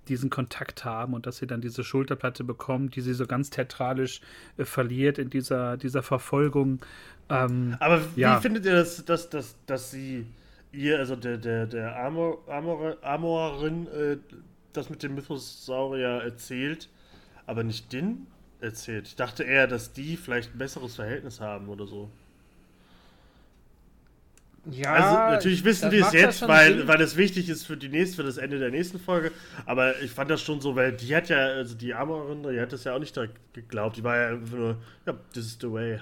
diesen 0.08 0.30
Kontakt 0.30 0.84
haben 0.84 1.14
und 1.14 1.26
dass 1.26 1.36
sie 1.36 1.46
dann 1.46 1.60
diese 1.60 1.84
Schulterplatte 1.84 2.44
bekommt, 2.44 2.96
die 2.96 3.00
sie 3.00 3.14
so 3.14 3.26
ganz 3.26 3.50
theatralisch 3.50 4.20
äh, 4.56 4.64
verliert 4.64 5.18
in 5.18 5.30
dieser, 5.30 5.76
dieser 5.76 6.02
Verfolgung. 6.02 6.80
Ähm, 7.28 7.76
Aber 7.80 8.00
wie 8.16 8.20
Ja. 8.22 8.40
findet 8.40 8.64
ihr 8.64 8.72
das, 8.72 9.04
dass, 9.04 9.30
dass, 9.30 9.56
dass 9.66 9.90
sie 9.90 10.26
ihr, 10.72 10.98
also 10.98 11.16
der, 11.16 11.36
der, 11.36 11.66
der 11.66 11.96
Amor, 12.04 12.38
Amor, 12.48 12.96
Amorin, 13.02 13.86
äh, 13.88 14.16
das 14.72 14.90
mit 14.90 15.02
dem 15.02 15.14
Mythosaurier 15.14 16.22
erzählt, 16.22 16.88
aber 17.46 17.64
nicht 17.64 17.92
Din 17.92 18.26
erzählt? 18.60 19.08
Ich 19.08 19.16
dachte 19.16 19.44
eher, 19.44 19.66
dass 19.66 19.92
die 19.92 20.16
vielleicht 20.16 20.54
ein 20.54 20.58
besseres 20.58 20.96
Verhältnis 20.96 21.40
haben 21.40 21.68
oder 21.68 21.86
so. 21.86 22.10
Ja, 24.70 24.92
also 24.92 25.16
natürlich 25.34 25.64
wissen 25.64 25.90
wir 25.90 26.06
es 26.06 26.12
jetzt, 26.12 26.46
weil, 26.46 26.78
Sinn. 26.78 26.88
weil 26.88 26.98
das 26.98 27.16
wichtig 27.16 27.48
ist 27.48 27.66
für 27.66 27.76
die 27.76 27.88
nächste, 27.88 28.16
für 28.16 28.22
das 28.22 28.36
Ende 28.36 28.60
der 28.60 28.70
nächsten 28.70 29.00
Folge. 29.00 29.32
Aber 29.66 30.00
ich 30.00 30.12
fand 30.12 30.30
das 30.30 30.40
schon 30.40 30.60
so, 30.60 30.76
weil 30.76 30.92
die 30.92 31.14
hat 31.16 31.28
ja, 31.28 31.38
also 31.38 31.74
die 31.74 31.92
Amorin, 31.92 32.44
die 32.44 32.60
hat 32.60 32.72
das 32.72 32.84
ja 32.84 32.94
auch 32.94 33.00
nicht 33.00 33.16
direkt 33.16 33.36
geglaubt. 33.54 33.96
Die 33.96 34.04
war 34.04 34.16
ja 34.16 34.28
einfach 34.28 34.56
nur, 34.56 34.76
ja, 35.04 35.14
this 35.32 35.46
is 35.46 35.58
the 35.60 35.72
way. 35.72 35.98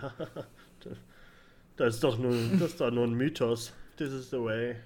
das 1.77 1.95
ist 1.95 2.05
doch 2.05 2.19
nur, 2.19 2.35
das 2.59 2.73
ist 2.73 2.81
doch 2.81 2.91
nur 2.91 3.07
ein 3.07 3.15
Mythos. 3.15 3.73
This 3.97 4.13
is 4.13 4.29
the 4.29 4.43
way. 4.43 4.77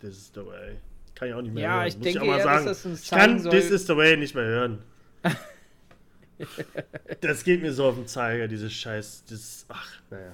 This 0.00 0.16
is 0.16 0.32
the 0.34 0.44
way. 0.44 0.78
Kann 1.22 1.28
ich 1.28 1.34
auch 1.36 1.42
nicht 1.42 1.54
mehr 1.54 1.62
Ja, 1.62 1.76
hören. 1.76 1.86
ich 1.86 1.94
Muss 1.98 2.02
denke 2.04 2.22
auch 2.22 2.26
mal 2.26 2.36
eher, 2.38 2.42
sagen. 2.42 2.66
dass 2.66 2.82
das 2.82 2.86
uns 2.90 3.02
ich 3.04 3.10
kann 3.10 3.38
soll- 3.38 3.52
This 3.52 3.70
is 3.70 3.86
the 3.86 3.96
way 3.96 4.16
nicht 4.16 4.34
mehr 4.34 4.42
hören. 4.44 4.82
das 7.20 7.44
geht 7.44 7.62
mir 7.62 7.72
so 7.72 7.86
auf 7.86 7.94
den 7.94 8.08
Zeiger, 8.08 8.48
dieses 8.48 8.72
Scheiß. 8.72 9.22
Das, 9.30 9.64
ach, 9.68 10.00
naja. 10.10 10.32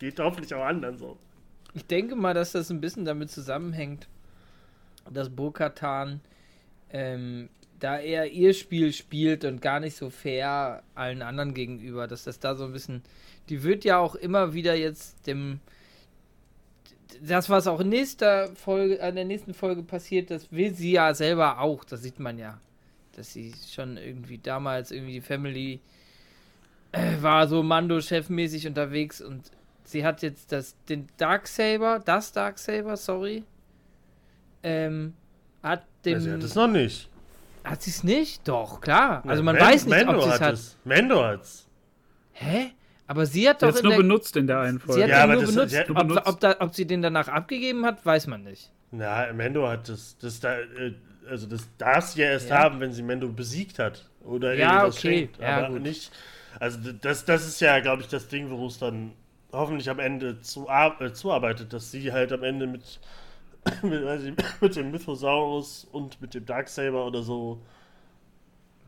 Geht 0.00 0.18
hoffentlich 0.18 0.52
auch 0.52 0.64
anderen 0.64 0.98
so. 0.98 1.16
Ich 1.74 1.86
denke 1.86 2.16
mal, 2.16 2.34
dass 2.34 2.50
das 2.50 2.70
ein 2.70 2.80
bisschen 2.80 3.04
damit 3.04 3.30
zusammenhängt, 3.30 4.08
dass 5.08 5.30
Bo-Katan 5.30 6.20
ähm, 6.90 7.48
da 7.78 8.00
eher 8.00 8.32
ihr 8.32 8.54
Spiel 8.54 8.92
spielt 8.92 9.44
und 9.44 9.62
gar 9.62 9.78
nicht 9.78 9.96
so 9.96 10.10
fair 10.10 10.82
allen 10.96 11.22
anderen 11.22 11.54
gegenüber, 11.54 12.08
dass 12.08 12.24
das 12.24 12.40
da 12.40 12.56
so 12.56 12.64
ein 12.64 12.72
bisschen. 12.72 13.02
Die 13.48 13.62
wird 13.62 13.84
ja 13.84 13.98
auch 13.98 14.16
immer 14.16 14.54
wieder 14.54 14.74
jetzt 14.74 15.24
dem. 15.28 15.60
Das, 17.24 17.48
was 17.48 17.66
auch 17.68 17.78
in 17.80 17.88
nächster 17.90 18.48
Folge, 18.56 18.94
in 18.96 19.14
der 19.14 19.24
nächsten 19.24 19.54
Folge 19.54 19.82
passiert, 19.84 20.30
das 20.30 20.50
will 20.50 20.74
sie 20.74 20.92
ja 20.92 21.14
selber 21.14 21.60
auch. 21.60 21.84
Das 21.84 22.02
sieht 22.02 22.18
man 22.18 22.36
ja. 22.38 22.60
Dass 23.14 23.32
sie 23.32 23.54
schon 23.72 23.96
irgendwie 23.96 24.38
damals 24.38 24.90
irgendwie 24.90 25.12
die 25.14 25.20
Family 25.20 25.80
äh, 26.92 27.12
war 27.20 27.46
so 27.46 27.62
Mando-chefmäßig 27.62 28.66
unterwegs 28.66 29.20
und 29.20 29.50
sie 29.84 30.04
hat 30.04 30.22
jetzt 30.22 30.50
das, 30.50 30.74
den 30.88 31.06
Darksaber, 31.16 32.00
das 32.04 32.32
Darksaber, 32.32 32.96
sorry. 32.96 33.44
Ähm, 34.62 35.14
hat 35.62 35.84
den. 36.04 36.14
Also, 36.14 36.26
sie 36.28 36.32
hat 36.34 36.42
es 36.42 36.54
noch 36.54 36.68
nicht. 36.68 37.08
Hat 37.64 37.82
sie 37.82 37.90
es 37.90 38.02
nicht? 38.02 38.48
Doch, 38.48 38.80
klar. 38.80 39.22
Also 39.26 39.42
man 39.44 39.54
Man- 39.56 39.64
weiß 39.64 39.86
nicht, 39.86 40.04
Mando 40.06 40.18
ob 40.18 40.22
sie 40.24 40.28
es 40.30 40.34
hat 40.34 40.40
hat. 40.42 40.54
es. 40.54 40.76
Mando 40.84 41.22
hat's. 41.24 41.68
Hä? 42.32 42.72
Aber 43.12 43.26
sie 43.26 43.46
hat 43.46 43.60
Der 43.60 43.68
doch 43.68 43.74
hat 43.74 43.74
es 43.74 43.80
in 43.80 43.84
nur 43.84 43.92
der, 43.92 44.02
benutzt 44.02 44.36
in 44.38 44.46
der 44.46 44.60
einen 44.60 44.78
sie 44.78 44.86
Folge. 44.86 45.02
hat 45.02 45.10
Ja, 45.10 45.16
den 45.16 45.22
aber 45.24 45.32
nur 45.34 45.42
das- 45.42 45.54
benutzt. 45.54 45.70
sie 45.72 45.78
hat 45.80 45.88
nur 45.88 45.96
ob, 46.00 46.08
benutzt. 46.08 46.26
ob, 46.28 46.40
da, 46.40 46.56
ob 46.60 46.74
sie 46.74 46.86
den 46.86 47.02
danach 47.02 47.28
abgegeben 47.28 47.84
hat, 47.84 48.06
weiß 48.06 48.26
man 48.26 48.42
nicht. 48.42 48.70
Na, 48.90 49.30
Mando 49.34 49.68
hat 49.68 49.86
das. 49.90 50.16
das 50.18 50.40
da, 50.40 50.58
äh, 50.60 50.94
also 51.28 51.46
das 51.46 51.68
darf 51.76 52.06
sie 52.06 52.22
ja 52.22 52.28
erst 52.30 52.48
Ja. 52.48 52.58
haben, 52.60 52.80
wenn 52.80 52.90
sie 52.92 53.02
Mando 53.02 53.28
besiegt 53.28 53.78
hat. 53.78 54.08
Oder 54.24 54.54
Ja, 54.54 54.76
irgendwas 54.76 54.96
okay. 54.98 55.08
schenkt. 55.18 55.38
Ja, 55.40 55.58
aber 55.58 55.74
gut. 55.74 55.82
nicht. 55.82 56.10
Also 56.58 56.78
das, 57.02 57.26
das 57.26 57.46
ist 57.46 57.60
ja, 57.60 57.80
glaube 57.80 58.00
ich, 58.00 58.08
das 58.08 58.28
Ding, 58.28 58.48
worum 58.48 58.68
es 58.68 58.78
dann 58.78 59.12
hoffentlich 59.52 59.90
am 59.90 59.98
Ende 59.98 60.40
zu, 60.40 60.66
äh, 60.68 61.12
zuarbeitet, 61.12 61.74
dass 61.74 61.90
sie 61.90 62.12
halt 62.12 62.32
am 62.32 62.42
Ende 62.42 62.66
mit, 62.66 62.98
mit, 63.82 64.04
weiß 64.06 64.22
ich, 64.24 64.34
mit 64.60 64.74
dem 64.76 64.90
Mythosaurus 64.90 65.86
und 65.92 66.18
mit 66.22 66.32
dem 66.32 66.46
Darksaber 66.46 67.06
oder 67.06 67.22
so. 67.22 67.60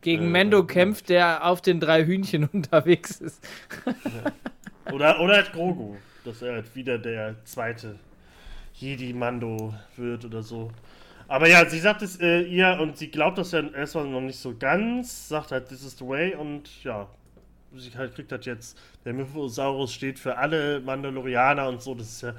Gegen 0.05 0.31
Mendo 0.31 0.59
äh, 0.59 0.65
kämpft, 0.67 1.09
der 1.09 1.45
auf 1.45 1.61
den 1.61 1.79
drei 1.79 2.05
Hühnchen 2.05 2.47
unterwegs 2.53 3.19
ist. 3.19 3.43
Oder, 4.93 5.19
oder 5.19 5.33
halt 5.33 5.51
Grogu, 5.51 5.95
dass 6.23 6.43
er 6.43 6.53
halt 6.53 6.75
wieder 6.75 6.99
der 6.99 7.43
zweite 7.43 7.97
Jedi-Mando 8.75 9.73
wird 9.97 10.25
oder 10.25 10.43
so. 10.43 10.71
Aber 11.27 11.49
ja, 11.49 11.67
sie 11.67 11.79
sagt 11.79 12.03
es 12.03 12.19
äh, 12.19 12.41
ihr 12.41 12.77
und 12.79 12.97
sie 12.97 13.09
glaubt 13.09 13.39
das 13.39 13.51
ja 13.51 13.67
erstmal 13.67 14.05
noch 14.05 14.21
nicht 14.21 14.37
so 14.37 14.55
ganz, 14.55 15.27
sagt 15.27 15.51
halt, 15.51 15.69
this 15.69 15.83
is 15.83 15.97
the 15.97 16.05
way 16.05 16.35
und 16.35 16.83
ja, 16.83 17.07
sie 17.75 17.89
halt 17.97 18.13
kriegt 18.13 18.31
halt 18.31 18.45
jetzt, 18.45 18.77
der 19.05 19.13
Mythosaurus 19.13 19.91
steht 19.91 20.19
für 20.19 20.37
alle 20.37 20.81
Mandalorianer 20.81 21.67
und 21.67 21.81
so, 21.81 21.95
das 21.95 22.09
ist 22.09 22.21
ja 22.21 22.35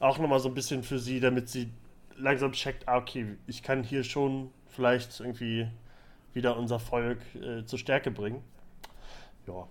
auch 0.00 0.18
nochmal 0.18 0.40
so 0.40 0.48
ein 0.48 0.54
bisschen 0.54 0.82
für 0.82 0.98
sie, 0.98 1.18
damit 1.18 1.48
sie 1.48 1.70
langsam 2.18 2.52
checkt, 2.52 2.86
ah, 2.86 2.98
okay, 2.98 3.38
ich 3.46 3.62
kann 3.62 3.82
hier 3.82 4.04
schon 4.04 4.50
vielleicht 4.66 5.18
irgendwie 5.20 5.68
wieder 6.36 6.56
unser 6.56 6.78
Volk 6.78 7.18
äh, 7.34 7.64
zur 7.64 7.78
Stärke 7.80 8.12
bringen. 8.12 8.42
Ja. 9.48 9.66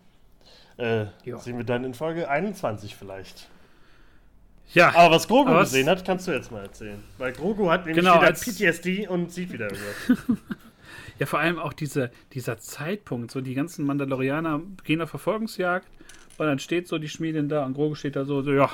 Äh, 0.77 1.05
Ja. 1.23 1.37
Sehen 1.37 1.57
wir 1.57 1.63
dann 1.63 1.85
in 1.85 1.93
Folge 1.93 2.27
21 2.29 2.95
vielleicht. 2.95 3.47
Ja, 4.73 4.93
Aber 4.95 5.15
was 5.15 5.27
Grogu 5.27 5.49
Aber 5.51 5.59
was- 5.59 5.69
gesehen 5.69 5.87
hat, 5.87 6.03
kannst 6.03 6.27
du 6.27 6.31
jetzt 6.31 6.51
mal 6.51 6.63
erzählen. 6.63 7.01
Weil 7.19 7.31
Grogu 7.33 7.69
hat 7.69 7.85
nämlich 7.85 8.03
Genau, 8.03 8.17
wieder 8.17 8.27
als- 8.27 8.41
PTSD 8.43 9.07
und 9.07 9.31
sieht 9.31 9.53
wieder 9.53 9.69
irgendwas. 9.71 10.37
ja, 11.19 11.25
vor 11.27 11.39
allem 11.39 11.59
auch 11.59 11.71
diese, 11.71 12.09
dieser 12.33 12.57
Zeitpunkt. 12.57 13.29
So, 13.31 13.41
die 13.41 13.53
ganzen 13.53 13.85
Mandalorianer 13.85 14.61
gehen 14.83 15.01
auf 15.01 15.11
Verfolgungsjagd 15.11 15.87
und 16.39 16.45
dann 16.47 16.57
steht 16.59 16.87
so 16.87 16.97
die 16.97 17.07
Schmiedin 17.09 17.47
da 17.47 17.63
und 17.63 17.75
Grogu 17.75 17.93
steht 17.95 18.15
da 18.15 18.25
so, 18.25 18.41
so 18.41 18.51
ja. 18.51 18.69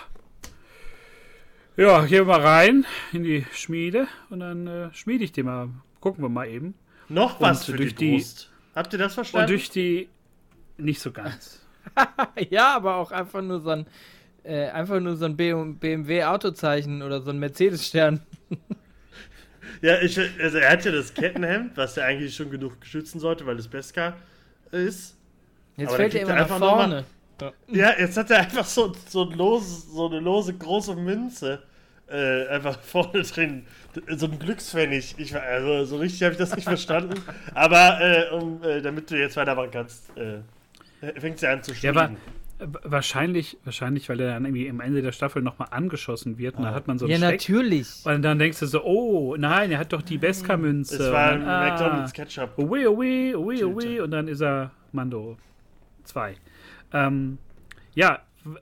Ja, 1.77 2.01
gehen 2.05 2.25
wir 2.27 2.37
mal 2.37 2.41
rein 2.41 2.85
in 3.13 3.23
die 3.23 3.45
Schmiede 3.53 4.07
und 4.29 4.39
dann 4.41 4.67
äh, 4.67 4.93
schmiede 4.93 5.23
ich 5.23 5.31
den 5.31 5.45
mal. 5.45 5.69
Gucken 5.99 6.23
wir 6.23 6.29
mal 6.29 6.47
eben. 6.47 6.73
Noch 7.09 7.39
was 7.41 7.59
Und 7.67 7.71
für 7.73 7.77
durch 7.77 7.95
die 7.95 8.05
die- 8.11 8.15
Brust. 8.17 8.49
Habt 8.75 8.93
ihr 8.93 8.99
das 8.99 9.11
Und 9.11 9.15
verstanden? 9.15 9.47
durch 9.47 9.69
die. 9.69 10.09
Nicht 10.77 11.01
so 11.01 11.11
ganz. 11.11 11.59
ja, 12.49 12.75
aber 12.75 12.95
auch 12.95 13.11
einfach 13.11 13.41
nur 13.41 13.59
so 13.59 13.69
ein, 13.71 13.85
äh, 14.43 14.67
einfach 14.69 14.99
nur 14.99 15.15
so 15.17 15.25
ein 15.25 15.35
BMW-Autozeichen 15.35 17.01
oder 17.01 17.21
so 17.21 17.31
ein 17.31 17.39
Mercedes-Stern. 17.39 18.21
ja, 19.81 19.99
ich, 20.01 20.17
also 20.41 20.57
er 20.57 20.71
hat 20.71 20.85
ja 20.85 20.91
das 20.91 21.13
Kettenhemd, 21.13 21.71
was 21.75 21.97
er 21.97 22.05
eigentlich 22.05 22.35
schon 22.35 22.49
genug 22.49 22.77
schützen 22.85 23.19
sollte, 23.19 23.45
weil 23.45 23.57
es 23.59 23.67
Beskar 23.67 24.15
ist. 24.71 25.17
Jetzt 25.77 25.89
Aber 25.89 25.97
fällt 25.97 26.15
er 26.15 26.21
immer 26.21 26.33
er 26.35 26.47
nach 26.47 26.57
vorne. 26.57 27.05
Ja, 27.67 27.97
jetzt 27.97 28.17
hat 28.17 28.29
er 28.29 28.39
einfach 28.41 28.65
so, 28.65 28.93
so, 29.07 29.23
lose, 29.23 29.87
so 29.91 30.07
eine 30.07 30.19
lose 30.19 30.53
große 30.53 30.95
Münze 30.95 31.63
äh, 32.07 32.47
einfach 32.47 32.79
vorne 32.79 33.23
drin. 33.23 33.65
So 34.15 34.27
ein 34.27 34.39
Glückspfennig. 34.39 35.15
Ich, 35.17 35.35
also, 35.35 35.85
so 35.85 35.97
richtig 35.97 36.23
habe 36.23 36.31
ich 36.33 36.37
das 36.37 36.55
nicht 36.55 36.63
verstanden. 36.65 37.15
Aber 37.53 37.99
äh, 38.01 38.29
um, 38.33 38.63
äh, 38.63 38.81
damit 38.81 39.11
du 39.11 39.17
jetzt 39.19 39.35
weitermachen 39.37 39.69
kannst, 39.71 40.09
äh, 40.17 40.39
fängt 41.19 41.39
sie 41.39 41.47
an 41.47 41.63
zu 41.63 41.73
Ja, 41.73 41.89
aber 41.91 42.05
äh, 42.59 42.67
wahrscheinlich, 42.83 43.57
wahrscheinlich, 43.63 44.07
weil 44.07 44.19
er 44.19 44.33
dann 44.33 44.45
irgendwie 44.45 44.69
am 44.69 44.79
Ende 44.79 45.01
der 45.01 45.11
Staffel 45.11 45.41
nochmal 45.41 45.69
angeschossen 45.71 46.37
wird 46.37 46.55
und 46.57 46.63
dann 46.63 46.75
hat 46.75 46.87
man 46.87 46.99
so 46.99 47.05
einen 47.05 47.11
Ja, 47.13 47.17
Schreck. 47.17 47.31
natürlich. 47.39 47.87
Und 48.05 48.21
dann 48.21 48.37
denkst 48.39 48.59
du 48.59 48.67
so, 48.67 48.83
oh, 48.83 49.35
nein, 49.35 49.71
er 49.71 49.79
hat 49.79 49.91
doch 49.93 50.03
die 50.03 50.17
Beskar-Münze. 50.19 50.95
es 51.03 51.11
war 51.11 51.37
dann, 51.37 51.69
McDonalds 51.69 52.13
Ketchup. 52.13 52.57
Ui, 52.59 52.87
ui, 52.87 53.35
ui, 53.35 53.55
Tüte. 53.55 53.67
ui, 53.67 53.99
und 53.99 54.11
dann 54.11 54.27
ist 54.27 54.41
er 54.41 54.71
Mando 54.91 55.37
2. 56.03 56.35
Ähm, 56.93 57.39
ja, 57.95 58.19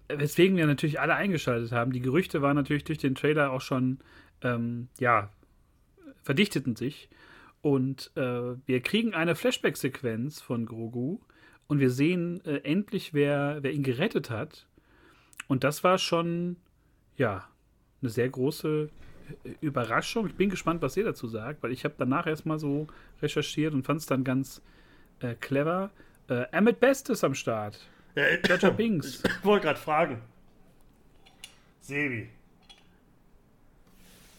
weswegen 0.07 0.57
wir 0.57 0.65
natürlich 0.65 0.99
alle 0.99 1.15
eingeschaltet 1.15 1.71
haben. 1.71 1.91
Die 1.91 1.99
Gerüchte 2.01 2.41
waren 2.41 2.55
natürlich 2.55 2.83
durch 2.85 2.97
den 2.99 3.15
Trailer 3.15 3.51
auch 3.51 3.61
schon, 3.61 3.99
ähm, 4.43 4.87
ja, 4.99 5.29
verdichteten 6.23 6.75
sich. 6.75 7.09
Und 7.61 8.11
äh, 8.15 8.55
wir 8.65 8.81
kriegen 8.81 9.13
eine 9.13 9.35
Flashback-Sequenz 9.35 10.41
von 10.41 10.65
Grogu 10.65 11.19
und 11.67 11.79
wir 11.79 11.89
sehen 11.89 12.43
äh, 12.45 12.57
endlich, 12.59 13.13
wer, 13.13 13.59
wer 13.61 13.73
ihn 13.73 13.83
gerettet 13.83 14.29
hat. 14.29 14.67
Und 15.47 15.63
das 15.63 15.83
war 15.83 15.97
schon, 15.97 16.57
ja, 17.17 17.47
eine 18.01 18.09
sehr 18.09 18.29
große 18.29 18.89
äh, 19.43 19.49
Überraschung. 19.61 20.27
Ich 20.27 20.35
bin 20.35 20.49
gespannt, 20.49 20.81
was 20.81 20.95
ihr 20.95 21.03
dazu 21.03 21.27
sagt, 21.27 21.61
weil 21.61 21.71
ich 21.71 21.83
habe 21.83 21.95
danach 21.97 22.27
erstmal 22.27 22.59
so 22.59 22.87
recherchiert 23.21 23.73
und 23.73 23.85
fand 23.85 23.99
es 23.99 24.05
dann 24.05 24.23
ganz 24.23 24.61
äh, 25.19 25.35
clever. 25.35 25.91
Äh, 26.29 26.45
Emmett 26.51 26.79
Best 26.79 27.09
ist 27.09 27.23
am 27.23 27.33
Start. 27.33 27.87
Ja, 28.15 28.23
Jar 28.47 28.71
Binks. 28.77 29.23
Ich 29.25 29.45
wollte 29.45 29.65
gerade 29.65 29.79
fragen. 29.79 30.21
Sebi. 31.81 32.29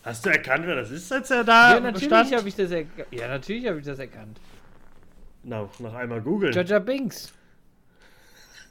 Hast 0.02 0.24
du 0.24 0.30
erkannt, 0.30 0.66
wer 0.66 0.76
das 0.76 0.90
ist, 0.90 1.12
als 1.12 1.30
er 1.30 1.44
da 1.44 1.74
Ja, 1.74 1.80
natürlich 1.80 2.34
habe 2.34 2.48
ich 2.48 2.56
das 2.56 2.70
erkannt. 2.70 3.06
Ja, 3.10 3.28
natürlich 3.28 3.66
habe 3.66 3.78
ich 3.80 3.84
das 3.84 3.98
erkannt. 3.98 4.38
Na, 5.42 5.68
noch 5.78 5.94
einmal 5.94 6.20
googeln. 6.20 6.52
Jaja 6.52 6.78
Binks. 6.78 7.32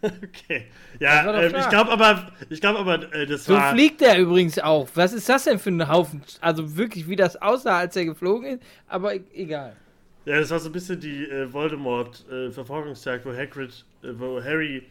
Okay. 0.01 0.67
Ja, 1.01 1.41
ähm, 1.41 1.53
ich 1.57 1.67
glaube 1.67 1.91
aber, 1.91 2.31
ich 2.49 2.61
glaube 2.61 2.79
aber, 2.79 3.13
äh, 3.13 3.25
das 3.27 3.43
So 3.43 3.53
war. 3.53 3.73
fliegt 3.73 4.01
er 4.01 4.17
übrigens 4.17 4.57
auch. 4.57 4.87
Was 4.95 5.11
ist 5.11 5.27
das 5.27 5.43
denn 5.43 5.59
für 5.59 5.71
ein 5.71 5.89
Haufen? 5.89 6.21
Also 6.39 6.77
wirklich, 6.77 7.09
wie 7.09 7.17
das 7.17 7.35
aussah, 7.41 7.79
als 7.79 7.97
er 7.97 8.05
geflogen 8.05 8.45
ist. 8.59 8.63
Aber 8.87 9.13
e 9.13 9.21
egal. 9.33 9.75
Ja, 10.23 10.39
das 10.39 10.51
war 10.51 10.59
so 10.59 10.69
ein 10.69 10.71
bisschen 10.71 11.01
die 11.01 11.25
äh, 11.25 11.51
Voldemort-Verfolgungsjagd, 11.51 13.25
wo 13.25 13.33
Hagrid, 13.33 13.83
äh, 14.03 14.07
wo 14.13 14.41
Harry 14.41 14.83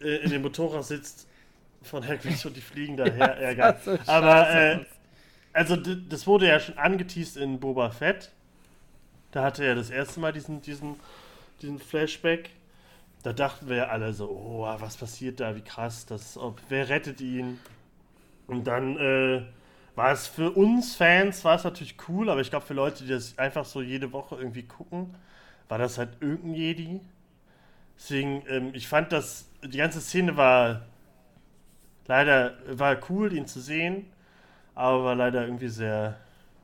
äh, 0.00 0.16
in 0.24 0.30
dem 0.30 0.42
Motorrad 0.42 0.84
sitzt 0.84 1.28
von 1.82 2.04
Hagrid 2.04 2.44
und 2.44 2.56
die 2.56 2.60
fliegen 2.60 2.96
daher. 2.96 3.52
ja, 3.52 3.76
sah 3.84 3.96
so 3.96 3.98
Aber 4.10 4.50
äh. 4.50 4.78
Also 5.52 5.76
das 5.76 6.26
wurde 6.26 6.48
ja 6.48 6.60
schon 6.60 6.78
angeteased 6.78 7.36
in 7.36 7.60
Boba 7.60 7.90
Fett. 7.90 8.32
Da 9.30 9.44
hatte 9.44 9.64
er 9.64 9.74
das 9.74 9.90
erste 9.90 10.20
Mal 10.20 10.32
diesen, 10.32 10.62
diesen, 10.62 10.96
diesen 11.60 11.78
Flashback. 11.78 12.50
Da 13.22 13.32
dachten 13.32 13.68
wir 13.68 13.76
ja 13.76 13.88
alle 13.88 14.12
so, 14.12 14.28
oh, 14.30 14.66
was 14.80 14.96
passiert 14.96 15.40
da, 15.40 15.56
wie 15.56 15.60
krass, 15.60 16.06
das, 16.06 16.38
ob, 16.38 16.60
wer 16.68 16.88
rettet 16.88 17.20
ihn? 17.20 17.58
Und 18.46 18.66
dann 18.66 18.96
äh, 18.96 19.42
war 19.96 20.12
es 20.12 20.28
für 20.28 20.52
uns 20.52 20.94
Fans, 20.94 21.44
war 21.44 21.56
es 21.56 21.64
natürlich 21.64 21.96
cool, 22.08 22.30
aber 22.30 22.40
ich 22.40 22.50
glaube 22.50 22.64
für 22.64 22.74
Leute, 22.74 23.02
die 23.04 23.10
das 23.10 23.36
einfach 23.36 23.64
so 23.64 23.82
jede 23.82 24.12
Woche 24.12 24.36
irgendwie 24.36 24.62
gucken, 24.62 25.14
war 25.68 25.78
das 25.78 25.98
halt 25.98 26.10
irgendein 26.20 26.54
Jedi. 26.54 27.00
Deswegen, 27.98 28.44
ähm, 28.48 28.70
ich 28.74 28.86
fand 28.86 29.12
das, 29.12 29.50
die 29.62 29.78
ganze 29.78 30.00
Szene 30.00 30.36
war 30.36 30.86
leider, 32.06 32.54
war 32.66 32.96
cool, 33.10 33.32
ihn 33.32 33.46
zu 33.46 33.60
sehen, 33.60 34.06
aber 34.78 35.04
war 35.04 35.14
leider 35.14 35.44
irgendwie 35.44 35.68
sehr 35.68 36.16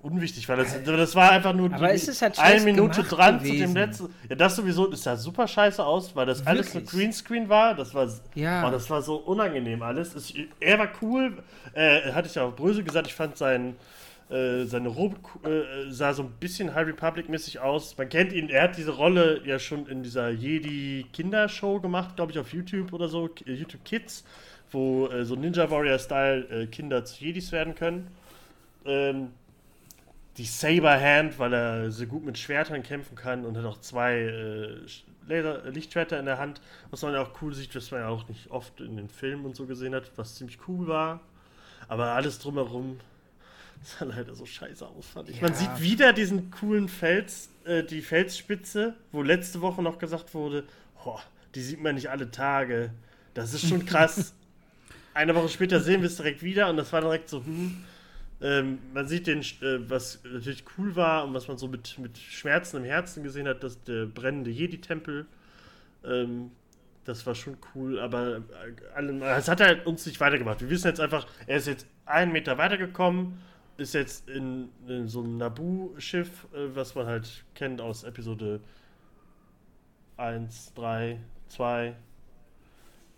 unwichtig, 0.03 0.47
weil 0.51 0.59
das, 0.59 0.83
das 0.85 1.15
war 1.15 1.31
einfach 1.31 1.55
nur 1.55 1.73
Aber 1.73 1.91
ist 1.93 2.21
halt 2.21 2.39
eine 2.39 2.63
Minute 2.63 3.03
dran 3.05 3.39
zu 3.41 3.47
gewesen. 3.47 3.75
dem 3.75 3.75
letzten. 3.75 4.15
Ja, 4.29 4.37
das 4.37 4.57
sowieso, 4.57 4.93
es 4.93 5.03
sah 5.03 5.17
super 5.17 5.49
scheiße 5.49 5.83
aus, 5.85 6.15
weil 6.15 6.27
das 6.27 6.47
alles 6.47 6.75
Wirklich? 6.75 6.93
nur 6.93 7.01
Greenscreen 7.01 7.49
war. 7.49 7.75
Das 7.75 7.95
war, 7.95 8.07
Ja. 8.35 8.69
oh, 8.69 8.71
das 8.71 8.91
war 8.91 9.01
so 9.01 9.17
unangenehm 9.17 9.81
alles. 9.83 10.15
Es, 10.15 10.35
er 10.61 10.79
war 10.79 10.89
cool, 11.01 11.43
äh, 11.73 12.13
hatte 12.13 12.29
ich 12.29 12.35
ja 12.35 12.43
auch 12.45 12.55
Bröse 12.55 12.85
gesagt, 12.85 13.07
ich 13.07 13.15
fand 13.15 13.39
sein, 13.39 13.77
äh, 14.29 14.65
seine 14.65 14.89
Robe 14.89 15.17
äh, 15.45 15.91
sah 15.91 16.13
so 16.13 16.23
ein 16.25 16.33
bisschen 16.39 16.75
High 16.75 16.87
Republic-mäßig 16.89 17.61
aus. 17.61 17.97
Man 17.97 18.11
kennt 18.11 18.33
ihn, 18.35 18.51
er 18.51 18.65
hat 18.65 18.77
diese 18.77 18.91
Rolle 18.91 19.41
ja 19.47 19.59
schon 19.59 19.87
in 19.87 20.03
dieser 20.03 20.29
Jedi-Kindershow 20.31 21.81
gemacht, 21.81 22.17
glaube 22.17 22.33
ich, 22.33 22.39
auf 22.39 22.53
YouTube 22.53 22.93
oder 22.93 23.09
so, 23.09 23.29
äh, 23.47 23.53
YouTube 23.53 23.85
Kids, 23.85 24.25
wo 24.75 25.07
äh, 25.09 25.25
so 25.25 25.37
Ninja 25.37 25.71
Warrior-Style 25.71 26.49
äh, 26.51 26.67
Kinder 26.67 27.05
zu 27.05 27.25
Jedis 27.25 27.53
werden 27.53 27.75
können. 27.75 28.09
Ähm, 28.85 29.29
die 30.37 30.45
Saber 30.45 31.01
Hand, 31.01 31.39
weil 31.39 31.55
er 31.55 31.91
so 31.93 32.07
gut 32.07 32.25
mit 32.25 32.37
Schwertern 32.37 32.83
kämpfen 32.83 33.15
kann 33.15 33.45
und 33.47 33.57
hat 33.57 33.65
auch 33.65 33.81
zwei 33.81 34.15
äh, 34.19 34.77
Laser 35.27 35.71
Lichtschwerter 35.71 36.19
in 36.19 36.27
der 36.27 36.39
Hand, 36.39 36.61
was 36.91 37.01
man 37.03 37.15
ja 37.15 37.23
auch 37.23 37.31
cool 37.41 37.55
sieht, 37.55 37.75
was 37.75 37.91
man 37.93 38.01
ja 38.01 38.09
auch 38.09 38.29
nicht 38.29 38.51
oft 38.51 38.79
in 38.81 38.97
den 38.97 39.09
Filmen 39.09 39.47
und 39.47 39.57
so 39.57 39.65
gesehen 39.65 39.95
hat, 39.95 40.11
was 40.17 40.35
ziemlich 40.35 40.59
cool 40.69 40.87
war. 40.89 41.21
Aber 41.89 42.07
alles 42.09 42.39
drumherum 42.41 42.99
sah 43.83 44.05
leider 44.05 44.35
so 44.35 44.45
scheiße 44.45 44.87
aus, 44.87 45.07
fand 45.07 45.29
ich. 45.31 45.41
Man 45.41 45.53
Ja. 45.53 45.59
sieht 45.59 45.81
wieder 45.81 46.13
diesen 46.13 46.51
coolen 46.51 46.89
Fels, 46.89 47.49
äh, 47.65 47.85
die 47.85 48.03
Felsspitze, 48.03 48.95
wo 49.13 49.23
letzte 49.23 49.61
Woche 49.61 49.83
noch 49.83 49.99
gesagt 49.99 50.35
wurde, 50.35 50.65
"Boah, 51.05 51.23
die 51.55 51.63
sieht 51.63 51.81
man 51.81 51.95
nicht 51.95 52.11
alle 52.11 52.31
Tage. 52.31 52.91
Das 53.35 53.55
ist 53.55 53.69
schon 53.69 53.87
krass. 53.87 54.35
eine 55.15 55.35
Woche 55.35 55.49
später 55.49 55.81
sehen 55.81 56.03
wir 56.03 56.09
es 56.09 56.17
direkt 56.17 56.43
wieder 56.43 56.69
und 56.69 56.77
das 56.77 56.93
war 56.93 57.01
direkt 57.01 57.29
so, 57.29 57.45
hm, 57.45 57.85
ähm, 58.43 58.79
man 58.93 59.07
sieht 59.07 59.27
den, 59.27 59.41
äh, 59.41 59.89
was 59.89 60.21
natürlich 60.25 60.65
cool 60.77 60.95
war 60.97 61.25
und 61.25 61.33
was 61.35 61.49
man 61.49 61.57
so 61.57 61.69
mit, 61.69 61.99
mit 61.99 62.19
Schmerzen 62.19 62.79
im 62.79 62.85
Herzen 62.85 63.23
gesehen 63.23 63.49
hat, 63.49 63.63
dass 63.63 63.83
der 63.85 64.07
brennende 64.07 64.51
Jedi-Tempel, 64.51 65.27
ähm, 66.05 66.51
das 67.05 67.27
war 67.27 67.35
schon 67.35 67.57
cool, 67.75 68.01
aber 68.01 68.43
äh, 68.97 69.37
es 69.37 69.49
hat 69.49 69.61
halt 69.61 69.87
uns 69.87 70.05
nicht 70.07 70.21
weitergemacht. 70.21 70.61
Wir 70.61 70.71
wissen 70.71 70.89
jetzt 70.89 71.01
einfach, 71.01 71.27
er 71.47 71.59
ist 71.59 71.67
jetzt 71.67 71.87
einen 72.07 72.33
Meter 72.33 72.59
weitergekommen, 72.59 73.39
ist 73.77 73.95
jetzt 73.95 74.29
in, 74.29 74.69
in 74.89 75.09
so 75.09 75.21
einem 75.21 75.37
Naboo-Schiff, 75.39 76.47
äh, 76.53 76.75
was 76.75 76.95
man 76.95 77.07
halt 77.07 77.45
kennt 77.55 77.81
aus 77.81 78.05
Episode 78.05 78.61
1, 80.17 80.75
3, 80.75 81.19
2, 81.49 81.95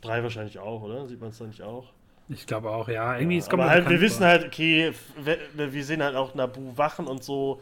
3 0.06 0.22
wahrscheinlich 0.22 0.58
auch, 0.58 0.82
oder? 0.82 1.06
Sieht 1.06 1.20
man 1.20 1.30
es 1.30 1.38
da 1.38 1.46
nicht 1.46 1.62
auch? 1.62 1.92
Ich 2.28 2.46
glaube 2.46 2.70
auch, 2.70 2.88
ja. 2.88 3.16
Irgendwie 3.18 3.38
ja, 3.38 3.44
aber 3.50 3.68
halt, 3.68 3.88
wir 3.88 4.00
wissen 4.00 4.24
halt, 4.24 4.44
okay, 4.44 4.92
wir, 5.22 5.72
wir 5.72 5.84
sehen 5.84 6.02
halt 6.02 6.16
auch 6.16 6.34
Nabu 6.34 6.76
wachen 6.76 7.06
und 7.06 7.22
so. 7.22 7.60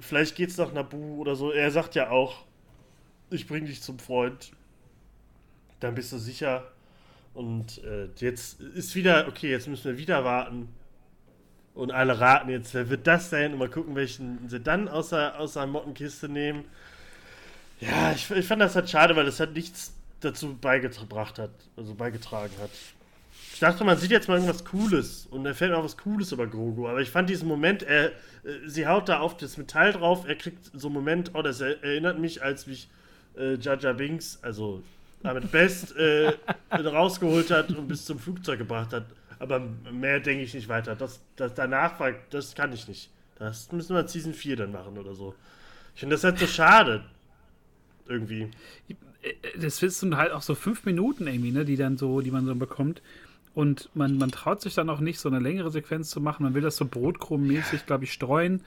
Vielleicht 0.00 0.36
geht's 0.36 0.58
nach 0.58 0.72
Nabu 0.72 1.20
oder 1.20 1.34
so. 1.34 1.50
Er 1.50 1.70
sagt 1.70 1.94
ja 1.94 2.10
auch, 2.10 2.44
ich 3.30 3.46
bring 3.46 3.64
dich 3.66 3.82
zum 3.82 3.98
Freund. 3.98 4.52
Dann 5.80 5.94
bist 5.94 6.12
du 6.12 6.18
sicher. 6.18 6.64
Und 7.34 7.82
äh, 7.84 8.08
jetzt 8.16 8.60
ist 8.60 8.94
wieder, 8.94 9.26
okay, 9.28 9.50
jetzt 9.50 9.66
müssen 9.66 9.84
wir 9.84 9.98
wieder 9.98 10.24
warten. 10.24 10.68
Und 11.74 11.90
alle 11.90 12.20
raten 12.20 12.50
jetzt, 12.50 12.74
wer 12.74 12.90
wird 12.90 13.06
das 13.06 13.30
sein? 13.30 13.52
Und 13.52 13.58
mal 13.58 13.70
gucken, 13.70 13.94
welchen 13.94 14.46
sie 14.48 14.60
dann 14.60 14.88
aus 14.88 15.08
der, 15.08 15.40
aus 15.40 15.54
der 15.54 15.66
Mottenkiste 15.66 16.28
nehmen. 16.28 16.64
Ja, 17.80 18.12
ich, 18.12 18.30
ich 18.30 18.46
fand 18.46 18.60
das 18.60 18.76
halt 18.76 18.90
schade, 18.90 19.16
weil 19.16 19.24
das 19.24 19.40
halt 19.40 19.54
nichts 19.54 19.94
dazu 20.24 20.56
beigebracht 20.56 21.38
hat, 21.38 21.50
also 21.76 21.94
beigetragen 21.94 22.54
hat 22.60 22.70
dachte, 23.62 23.84
man 23.84 23.96
sieht 23.96 24.10
jetzt 24.10 24.28
mal 24.28 24.34
irgendwas 24.34 24.64
Cooles 24.64 25.26
und 25.30 25.46
er 25.46 25.54
fällt 25.54 25.72
mal 25.72 25.84
was 25.84 25.96
Cooles 25.96 26.32
über 26.32 26.46
Grogu. 26.46 26.88
Aber 26.88 27.00
ich 27.00 27.10
fand 27.10 27.30
diesen 27.30 27.46
Moment, 27.46 27.82
er, 27.82 28.06
äh, 28.06 28.12
sie 28.66 28.86
haut 28.86 29.08
da 29.08 29.20
auf 29.20 29.36
das 29.36 29.56
Metall 29.56 29.92
drauf, 29.92 30.26
er 30.26 30.34
kriegt 30.34 30.70
so 30.74 30.88
einen 30.88 30.94
Moment, 30.94 31.30
oh, 31.34 31.42
das 31.42 31.60
erinnert 31.60 32.18
mich, 32.18 32.42
als 32.42 32.66
mich 32.66 32.88
äh, 33.36 33.54
Jaja 33.54 33.92
Binks, 33.92 34.38
also 34.42 34.82
damit 35.22 35.52
Best, 35.52 35.96
äh, 35.96 36.32
rausgeholt 36.70 37.50
hat 37.50 37.70
und 37.70 37.86
bis 37.86 38.04
zum 38.04 38.18
Flugzeug 38.18 38.58
gebracht 38.58 38.92
hat. 38.92 39.04
Aber 39.38 39.60
mehr 39.60 40.20
denke 40.20 40.42
ich 40.42 40.54
nicht 40.54 40.68
weiter. 40.68 40.96
Das, 40.96 41.20
das 41.36 41.54
danach 41.54 41.98
war, 42.00 42.12
das 42.30 42.54
kann 42.54 42.72
ich 42.72 42.88
nicht. 42.88 43.10
Das 43.38 43.70
müssen 43.72 43.94
wir 43.94 44.06
Season 44.06 44.34
4 44.34 44.56
dann 44.56 44.72
machen 44.72 44.98
oder 44.98 45.14
so. 45.14 45.34
Ich 45.94 46.00
finde 46.00 46.14
das 46.14 46.24
halt 46.24 46.38
so 46.38 46.46
schade. 46.46 47.04
Irgendwie. 48.08 48.50
Das 49.60 49.78
sind 49.78 50.16
halt 50.16 50.32
auch 50.32 50.42
so 50.42 50.54
fünf 50.54 50.84
Minuten 50.84 51.26
irgendwie, 51.26 51.52
ne, 51.52 51.64
die 51.64 51.76
dann 51.76 51.96
so, 51.96 52.20
die 52.20 52.30
man 52.30 52.46
so 52.46 52.54
bekommt. 52.54 53.02
Und 53.54 53.90
man, 53.94 54.16
man 54.16 54.30
traut 54.30 54.60
sich 54.62 54.74
dann 54.74 54.88
auch 54.88 55.00
nicht, 55.00 55.20
so 55.20 55.28
eine 55.28 55.38
längere 55.38 55.70
Sequenz 55.70 56.10
zu 56.10 56.20
machen. 56.20 56.42
Man 56.42 56.54
will 56.54 56.62
das 56.62 56.76
so 56.76 56.86
brotkrummmäßig, 56.86 57.86
glaube 57.86 58.04
ich, 58.04 58.12
streuen. 58.12 58.62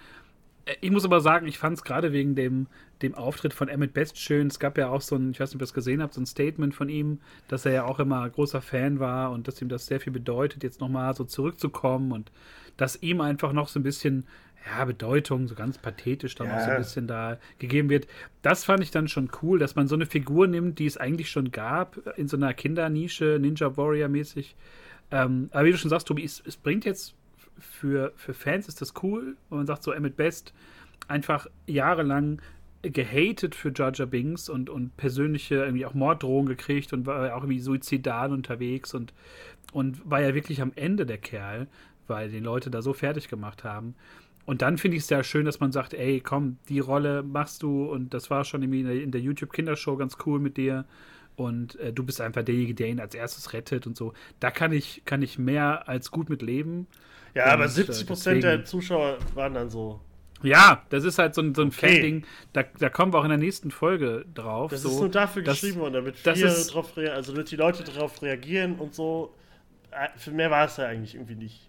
Äh, 0.65 0.75
ich 0.81 0.91
muss 0.91 1.05
aber 1.05 1.21
sagen, 1.21 1.47
ich 1.47 1.57
fand 1.57 1.77
es 1.77 1.83
gerade 1.83 2.11
wegen 2.11 2.35
dem, 2.35 2.67
dem 3.01 3.15
Auftritt 3.15 3.53
von 3.53 3.67
Emmett 3.67 3.93
Best 3.93 4.17
schön. 4.17 4.47
Es 4.47 4.59
gab 4.59 4.77
ja 4.77 4.89
auch 4.89 5.01
so 5.01 5.15
ein, 5.15 5.31
ich 5.31 5.39
weiß 5.39 5.49
nicht, 5.49 5.55
ob 5.55 5.61
ihr 5.61 5.65
das 5.65 5.73
gesehen 5.73 6.01
habt, 6.01 6.13
so 6.13 6.21
ein 6.21 6.25
Statement 6.25 6.75
von 6.75 6.89
ihm, 6.89 7.19
dass 7.47 7.65
er 7.65 7.73
ja 7.73 7.83
auch 7.85 7.99
immer 7.99 8.29
großer 8.29 8.61
Fan 8.61 8.99
war 8.99 9.31
und 9.31 9.47
dass 9.47 9.61
ihm 9.61 9.69
das 9.69 9.87
sehr 9.87 9.99
viel 9.99 10.13
bedeutet, 10.13 10.63
jetzt 10.63 10.81
nochmal 10.81 11.15
so 11.15 11.23
zurückzukommen 11.23 12.11
und 12.11 12.31
dass 12.77 13.01
ihm 13.01 13.21
einfach 13.21 13.53
noch 13.53 13.69
so 13.69 13.79
ein 13.79 13.83
bisschen 13.83 14.25
ja, 14.65 14.85
Bedeutung, 14.85 15.47
so 15.47 15.55
ganz 15.55 15.77
pathetisch 15.77 16.35
dann 16.35 16.47
ja. 16.47 16.57
auch 16.57 16.61
so 16.61 16.71
ein 16.71 16.77
bisschen 16.77 17.07
da 17.07 17.37
gegeben 17.59 17.89
wird. 17.89 18.07
Das 18.41 18.63
fand 18.63 18.81
ich 18.83 18.91
dann 18.91 19.07
schon 19.07 19.29
cool, 19.41 19.59
dass 19.59 19.75
man 19.75 19.87
so 19.87 19.95
eine 19.95 20.05
Figur 20.05 20.47
nimmt, 20.47 20.79
die 20.79 20.85
es 20.85 20.97
eigentlich 20.97 21.29
schon 21.29 21.51
gab, 21.51 21.97
in 22.17 22.27
so 22.27 22.37
einer 22.37 22.53
Kindernische, 22.53 23.37
Ninja 23.39 23.77
Warrior 23.77 24.09
mäßig. 24.09 24.55
Ähm, 25.11 25.49
aber 25.51 25.65
wie 25.65 25.71
du 25.71 25.77
schon 25.77 25.89
sagst, 25.89 26.07
Tobi, 26.07 26.23
es, 26.23 26.41
es, 26.45 26.57
bringt 26.57 26.83
jetzt 26.83 27.13
für, 27.59 28.11
für 28.15 28.33
Fans 28.33 28.67
ist 28.67 28.81
das 28.81 28.93
cool, 29.03 29.37
und 29.49 29.57
man 29.57 29.67
sagt 29.67 29.83
so, 29.83 29.91
Emmett 29.91 30.17
Best 30.17 30.53
einfach 31.07 31.47
jahrelang 31.67 32.41
gehatet 32.81 33.55
für 33.55 33.71
Jar 33.73 33.91
Binks 33.91 34.49
und, 34.49 34.69
und 34.69 34.95
persönliche 34.97 35.55
irgendwie 35.55 35.85
auch 35.85 35.93
Morddrohungen 35.93 36.47
gekriegt 36.47 36.93
und 36.93 37.05
war 37.05 37.35
auch 37.35 37.41
irgendwie 37.41 37.59
suizidal 37.59 38.31
unterwegs 38.31 38.93
und, 38.93 39.13
und 39.73 40.07
war 40.09 40.21
ja 40.21 40.35
wirklich 40.35 40.61
am 40.61 40.71
Ende 40.75 41.05
der 41.05 41.17
Kerl, 41.17 41.67
weil 42.07 42.29
die 42.29 42.39
Leute 42.39 42.69
da 42.69 42.81
so 42.81 42.93
fertig 42.93 43.27
gemacht 43.27 43.63
haben. 43.63 43.95
Und 44.45 44.61
dann 44.61 44.77
finde 44.77 44.97
ich 44.97 45.03
es 45.03 45.07
sehr 45.07 45.23
schön, 45.23 45.45
dass 45.45 45.59
man 45.59 45.71
sagt, 45.71 45.93
ey, 45.93 46.21
komm, 46.21 46.57
die 46.69 46.79
Rolle 46.79 47.23
machst 47.23 47.63
du 47.63 47.85
und 47.85 48.13
das 48.13 48.29
war 48.29 48.45
schon 48.45 48.61
irgendwie 48.61 48.81
in 48.81 48.87
der, 48.87 49.07
der 49.07 49.21
YouTube-Kindershow 49.21 49.97
ganz 49.97 50.17
cool 50.25 50.39
mit 50.39 50.57
dir 50.57 50.85
und 51.35 51.79
äh, 51.79 51.91
du 51.91 52.03
bist 52.03 52.21
einfach 52.21 52.43
derjenige, 52.43 52.75
der 52.75 52.87
ihn 52.87 52.99
als 52.99 53.15
erstes 53.15 53.53
rettet 53.53 53.87
und 53.87 53.97
so. 53.97 54.13
Da 54.39 54.51
kann 54.51 54.71
ich, 54.71 55.01
kann 55.05 55.21
ich 55.21 55.37
mehr 55.37 55.87
als 55.89 56.11
gut 56.11 56.29
mit 56.29 56.41
leben. 56.41 56.87
Ja, 57.33 57.45
und, 57.45 57.51
aber 57.51 57.67
70 57.67 58.07
Prozent 58.07 58.43
der 58.43 58.65
Zuschauer 58.65 59.17
waren 59.33 59.53
dann 59.53 59.69
so. 59.69 59.99
Ja, 60.43 60.83
das 60.89 61.03
ist 61.03 61.17
halt 61.17 61.33
so 61.33 61.41
ein, 61.41 61.55
so 61.55 61.63
ein 61.63 61.69
okay. 61.69 61.93
Fan-Ding. 61.93 62.25
Da, 62.53 62.63
da 62.79 62.89
kommen 62.89 63.13
wir 63.13 63.19
auch 63.19 63.23
in 63.23 63.29
der 63.29 63.37
nächsten 63.39 63.71
Folge 63.71 64.25
drauf. 64.33 64.71
Das 64.71 64.83
so, 64.83 64.89
ist 64.89 64.99
nur 64.99 65.09
dafür 65.09 65.41
geschrieben 65.41 65.79
worden, 65.79 65.93
damit 65.93 66.23
wir 66.23 66.33
drauf 66.33 66.95
reagieren, 66.95 67.15
also 67.15 67.31
damit 67.33 67.51
die 67.51 67.55
Leute 67.55 67.83
darauf 67.83 68.21
reagieren 68.21 68.75
und 68.75 68.93
so. 68.93 69.33
Äh, 69.91 70.07
für 70.17 70.31
mehr 70.31 70.51
war 70.51 70.65
es 70.65 70.77
ja 70.77 70.85
eigentlich 70.85 71.15
irgendwie 71.15 71.35
nicht. 71.35 71.67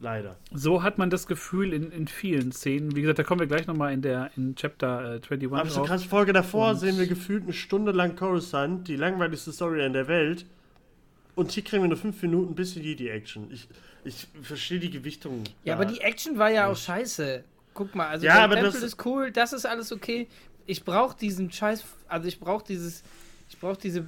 Leider. 0.00 0.36
So 0.52 0.82
hat 0.82 0.98
man 0.98 1.10
das 1.10 1.26
Gefühl 1.26 1.72
in, 1.72 1.90
in 1.90 2.06
vielen 2.06 2.52
Szenen. 2.52 2.94
Wie 2.94 3.00
gesagt, 3.00 3.18
da 3.18 3.24
kommen 3.24 3.40
wir 3.40 3.48
gleich 3.48 3.66
nochmal 3.66 3.92
in 3.92 4.02
der 4.02 4.30
in 4.36 4.54
Chapter 4.54 5.16
äh, 5.16 5.20
21. 5.20 5.52
Aber 5.52 5.70
so 5.70 5.82
krass 5.82 6.04
Folge 6.04 6.32
davor 6.32 6.70
und 6.70 6.76
sehen 6.76 6.98
wir 6.98 7.06
gefühlt 7.06 7.42
eine 7.42 7.52
Stunde 7.52 7.90
lang 7.90 8.14
Coruscant, 8.14 8.86
die 8.86 8.96
langweiligste 8.96 9.52
Story 9.52 9.84
in 9.84 9.92
der 9.92 10.06
Welt. 10.06 10.46
Und 11.34 11.52
hier 11.52 11.64
kriegen 11.64 11.82
wir 11.82 11.88
nur 11.88 11.98
fünf 11.98 12.20
Minuten 12.22 12.54
bisschen 12.54 12.82
die 12.82 13.08
Action. 13.08 13.50
Ich, 13.52 13.68
ich 14.04 14.26
verstehe 14.42 14.78
die 14.78 14.90
Gewichtung. 14.90 15.44
Ja, 15.64 15.74
aber 15.74 15.84
die 15.84 16.00
Action 16.00 16.38
war 16.38 16.50
ja 16.50 16.66
auch 16.66 16.76
scheiße. 16.76 17.44
Guck 17.74 17.94
mal, 17.94 18.08
also 18.08 18.26
ja, 18.26 18.34
der 18.34 18.42
aber 18.42 18.54
Tempel 18.54 18.72
das 18.72 18.82
ist 18.82 19.04
cool, 19.06 19.30
das 19.30 19.52
ist 19.52 19.64
alles 19.64 19.92
okay. 19.92 20.26
Ich 20.66 20.84
brauche 20.84 21.16
diesen 21.16 21.50
Scheiß, 21.50 21.84
also 22.08 22.26
ich 22.26 22.40
brauche 22.40 22.64
dieses, 22.64 23.04
ich 23.48 23.58
brauche 23.58 23.78
diese 23.80 24.04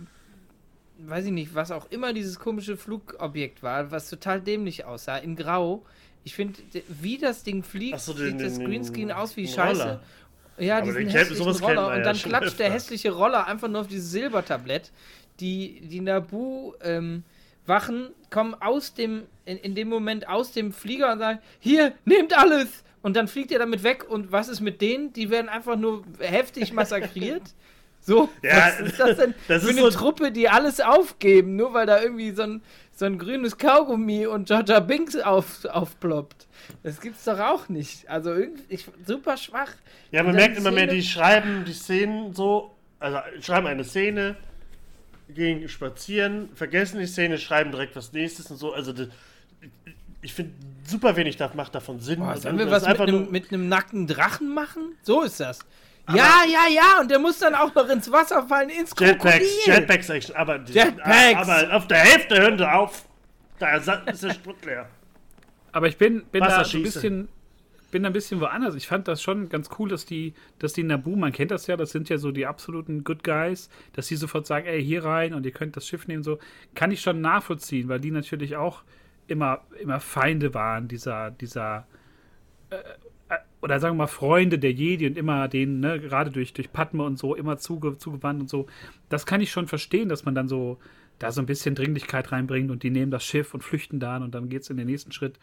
weiß 1.06 1.26
ich 1.26 1.32
nicht, 1.32 1.54
was 1.54 1.70
auch 1.70 1.90
immer 1.90 2.12
dieses 2.12 2.38
komische 2.38 2.76
Flugobjekt 2.76 3.62
war, 3.62 3.90
was 3.90 4.08
total 4.10 4.40
dämlich 4.40 4.84
aussah, 4.84 5.18
in 5.18 5.36
Grau. 5.36 5.84
Ich 6.24 6.34
finde, 6.34 6.58
wie 6.88 7.18
das 7.18 7.42
Ding 7.42 7.62
fliegt, 7.62 8.00
so, 8.00 8.12
den, 8.12 8.38
sieht 8.38 8.40
das 8.40 8.58
Greenscreen 8.58 9.10
aus 9.10 9.36
wie 9.36 9.48
Scheiße. 9.48 9.80
Roller. 9.80 10.02
Ja, 10.58 10.78
Aber 10.78 10.86
diesen 10.86 11.08
hässlichen 11.08 11.64
Roller. 11.64 11.86
Und 11.88 11.96
ja 11.96 12.02
dann 12.02 12.16
schon 12.16 12.30
klatscht 12.30 12.58
der 12.58 12.70
hässliche 12.70 13.12
Roller 13.12 13.46
einfach 13.46 13.68
nur 13.68 13.80
auf 13.80 13.86
dieses 13.86 14.10
Silbertablett. 14.10 14.92
Die, 15.40 15.80
die 15.80 16.00
Nabu 16.00 16.74
ähm, 16.82 17.24
Wachen 17.66 18.10
kommen 18.28 18.54
aus 18.54 18.92
dem, 18.92 19.22
in, 19.46 19.56
in 19.56 19.74
dem 19.74 19.88
Moment 19.88 20.28
aus 20.28 20.52
dem 20.52 20.72
Flieger 20.72 21.12
und 21.12 21.18
sagen, 21.18 21.38
hier, 21.58 21.94
nehmt 22.04 22.36
alles! 22.36 22.84
Und 23.02 23.16
dann 23.16 23.28
fliegt 23.28 23.50
er 23.50 23.58
damit 23.58 23.82
weg 23.82 24.04
und 24.08 24.30
was 24.30 24.48
ist 24.48 24.60
mit 24.60 24.82
denen? 24.82 25.14
Die 25.14 25.30
werden 25.30 25.48
einfach 25.48 25.76
nur 25.76 26.04
heftig 26.18 26.72
massakriert. 26.74 27.54
So, 28.00 28.28
Ja, 28.42 28.56
was 28.68 28.80
ist 28.80 28.98
das 28.98 29.16
denn 29.18 29.34
das 29.46 29.62
für 29.62 29.70
ist 29.70 29.78
eine 29.78 29.90
so- 29.90 29.98
Truppe, 29.98 30.32
die 30.32 30.48
alles 30.48 30.80
aufgeben, 30.80 31.56
nur 31.56 31.74
weil 31.74 31.86
da 31.86 32.00
irgendwie 32.02 32.30
so 32.32 32.42
ein, 32.42 32.62
so 32.96 33.04
ein 33.04 33.18
grünes 33.18 33.58
Kaugummi 33.58 34.26
und 34.26 34.48
Jaja 34.48 34.80
Binks 34.80 35.16
auf, 35.16 35.64
aufploppt? 35.66 36.46
Das 36.82 37.00
gibt's 37.00 37.24
doch 37.24 37.38
auch 37.38 37.68
nicht. 37.68 38.08
Also 38.08 38.32
irgendwie, 38.32 38.62
ich, 38.68 38.86
super 39.06 39.36
schwach. 39.36 39.72
Ja, 40.12 40.22
man 40.22 40.34
merkt 40.34 40.56
immer 40.58 40.70
mehr, 40.70 40.86
die 40.86 41.02
schreiben 41.02 41.64
die 41.66 41.72
Szenen 41.74 42.34
so, 42.34 42.74
also 42.98 43.18
schreiben 43.42 43.66
eine 43.66 43.84
Szene, 43.84 44.36
gehen 45.28 45.68
spazieren, 45.68 46.48
vergessen 46.54 46.98
die 47.00 47.06
Szene, 47.06 47.38
schreiben 47.38 47.70
direkt 47.70 47.96
was 47.96 48.12
nächstes 48.12 48.50
und 48.50 48.56
so. 48.56 48.72
Also 48.72 48.92
das, 48.92 49.08
ich 50.22 50.32
finde 50.34 50.52
super 50.86 51.16
wenig 51.16 51.36
da 51.36 51.50
macht 51.54 51.74
davon 51.74 52.00
Sinn. 52.00 52.20
Boah, 52.20 52.30
Also, 52.30 52.42
sollen 52.44 52.58
wir 52.58 52.64
das 52.66 52.72
was 52.74 52.82
mit 52.82 52.90
einfach 52.90 53.06
einem, 53.08 53.22
nur- 53.24 53.30
mit 53.30 53.52
einem 53.52 53.68
nackten 53.68 54.06
Drachen 54.06 54.52
machen? 54.54 54.94
So 55.02 55.22
ist 55.22 55.38
das. 55.40 55.60
Ja, 56.16 56.42
ja, 56.48 56.68
ja, 56.72 57.00
und 57.00 57.10
der 57.10 57.18
muss 57.18 57.38
dann 57.38 57.54
auch 57.54 57.74
noch 57.74 57.88
ins 57.88 58.10
Wasser 58.10 58.46
fallen, 58.46 58.68
ins 58.70 58.94
Jetpacks, 58.98 59.22
Krokodil. 59.22 59.48
Jetpacks 59.66 60.08
Action, 60.08 60.36
aber, 60.36 60.58
die- 60.58 60.72
Jetpacks! 60.72 61.48
aber 61.48 61.76
auf 61.76 61.86
der 61.86 61.98
Hälfte 61.98 62.40
hören 62.40 62.58
sie 62.58 62.70
auf. 62.70 63.04
Da 63.58 63.76
ist 63.76 63.86
der 63.88 64.34
Sprit 64.34 64.64
leer. 64.64 64.88
Aber 65.72 65.86
ich 65.88 65.96
bin, 65.98 66.24
bin 66.26 66.42
da 66.42 66.64
so 66.64 66.76
ein 66.78 66.82
bisschen, 66.82 67.28
bin 67.90 68.02
da 68.02 68.08
ein 68.08 68.12
bisschen 68.12 68.40
woanders. 68.40 68.74
Ich 68.74 68.88
fand 68.88 69.06
das 69.06 69.22
schon 69.22 69.48
ganz 69.48 69.68
cool, 69.78 69.88
dass 69.88 70.06
die, 70.06 70.34
dass 70.58 70.72
die 70.72 70.82
Nabu, 70.82 71.14
man 71.16 71.32
kennt 71.32 71.50
das 71.50 71.66
ja, 71.66 71.76
das 71.76 71.90
sind 71.90 72.08
ja 72.08 72.18
so 72.18 72.32
die 72.32 72.46
absoluten 72.46 73.04
Good 73.04 73.22
Guys, 73.22 73.68
dass 73.92 74.06
die 74.08 74.16
sofort 74.16 74.46
sagen, 74.46 74.66
ey, 74.66 74.82
hier 74.82 75.04
rein 75.04 75.34
und 75.34 75.44
ihr 75.44 75.52
könnt 75.52 75.76
das 75.76 75.86
Schiff 75.86 76.06
nehmen, 76.08 76.22
so, 76.22 76.38
kann 76.74 76.90
ich 76.90 77.00
schon 77.02 77.20
nachvollziehen, 77.20 77.88
weil 77.88 78.00
die 78.00 78.10
natürlich 78.10 78.56
auch 78.56 78.82
immer, 79.26 79.60
immer 79.80 80.00
Feinde 80.00 80.54
waren, 80.54 80.88
dieser, 80.88 81.30
dieser, 81.30 81.86
äh, 82.70 82.76
oder 83.62 83.78
sagen 83.80 83.94
wir 83.96 84.04
mal 84.04 84.06
Freunde 84.06 84.58
der 84.58 84.72
Jedi 84.72 85.06
und 85.06 85.18
immer 85.18 85.48
denen, 85.48 85.80
ne, 85.80 86.00
gerade 86.00 86.30
durch, 86.30 86.52
durch 86.54 86.72
Padme 86.72 87.02
und 87.04 87.18
so, 87.18 87.34
immer 87.34 87.58
zuge, 87.58 87.98
zugewandt 87.98 88.40
und 88.40 88.48
so. 88.50 88.66
Das 89.08 89.26
kann 89.26 89.40
ich 89.40 89.50
schon 89.50 89.66
verstehen, 89.68 90.08
dass 90.08 90.24
man 90.24 90.34
dann 90.34 90.48
so 90.48 90.78
da 91.18 91.30
so 91.32 91.42
ein 91.42 91.46
bisschen 91.46 91.74
Dringlichkeit 91.74 92.32
reinbringt 92.32 92.70
und 92.70 92.82
die 92.82 92.88
nehmen 92.88 93.10
das 93.10 93.22
Schiff 93.24 93.52
und 93.52 93.62
flüchten 93.62 94.00
dann 94.00 94.22
und 94.22 94.34
dann 94.34 94.48
geht 94.48 94.62
es 94.62 94.70
in 94.70 94.78
den 94.78 94.86
nächsten 94.86 95.12
Schritt. 95.12 95.38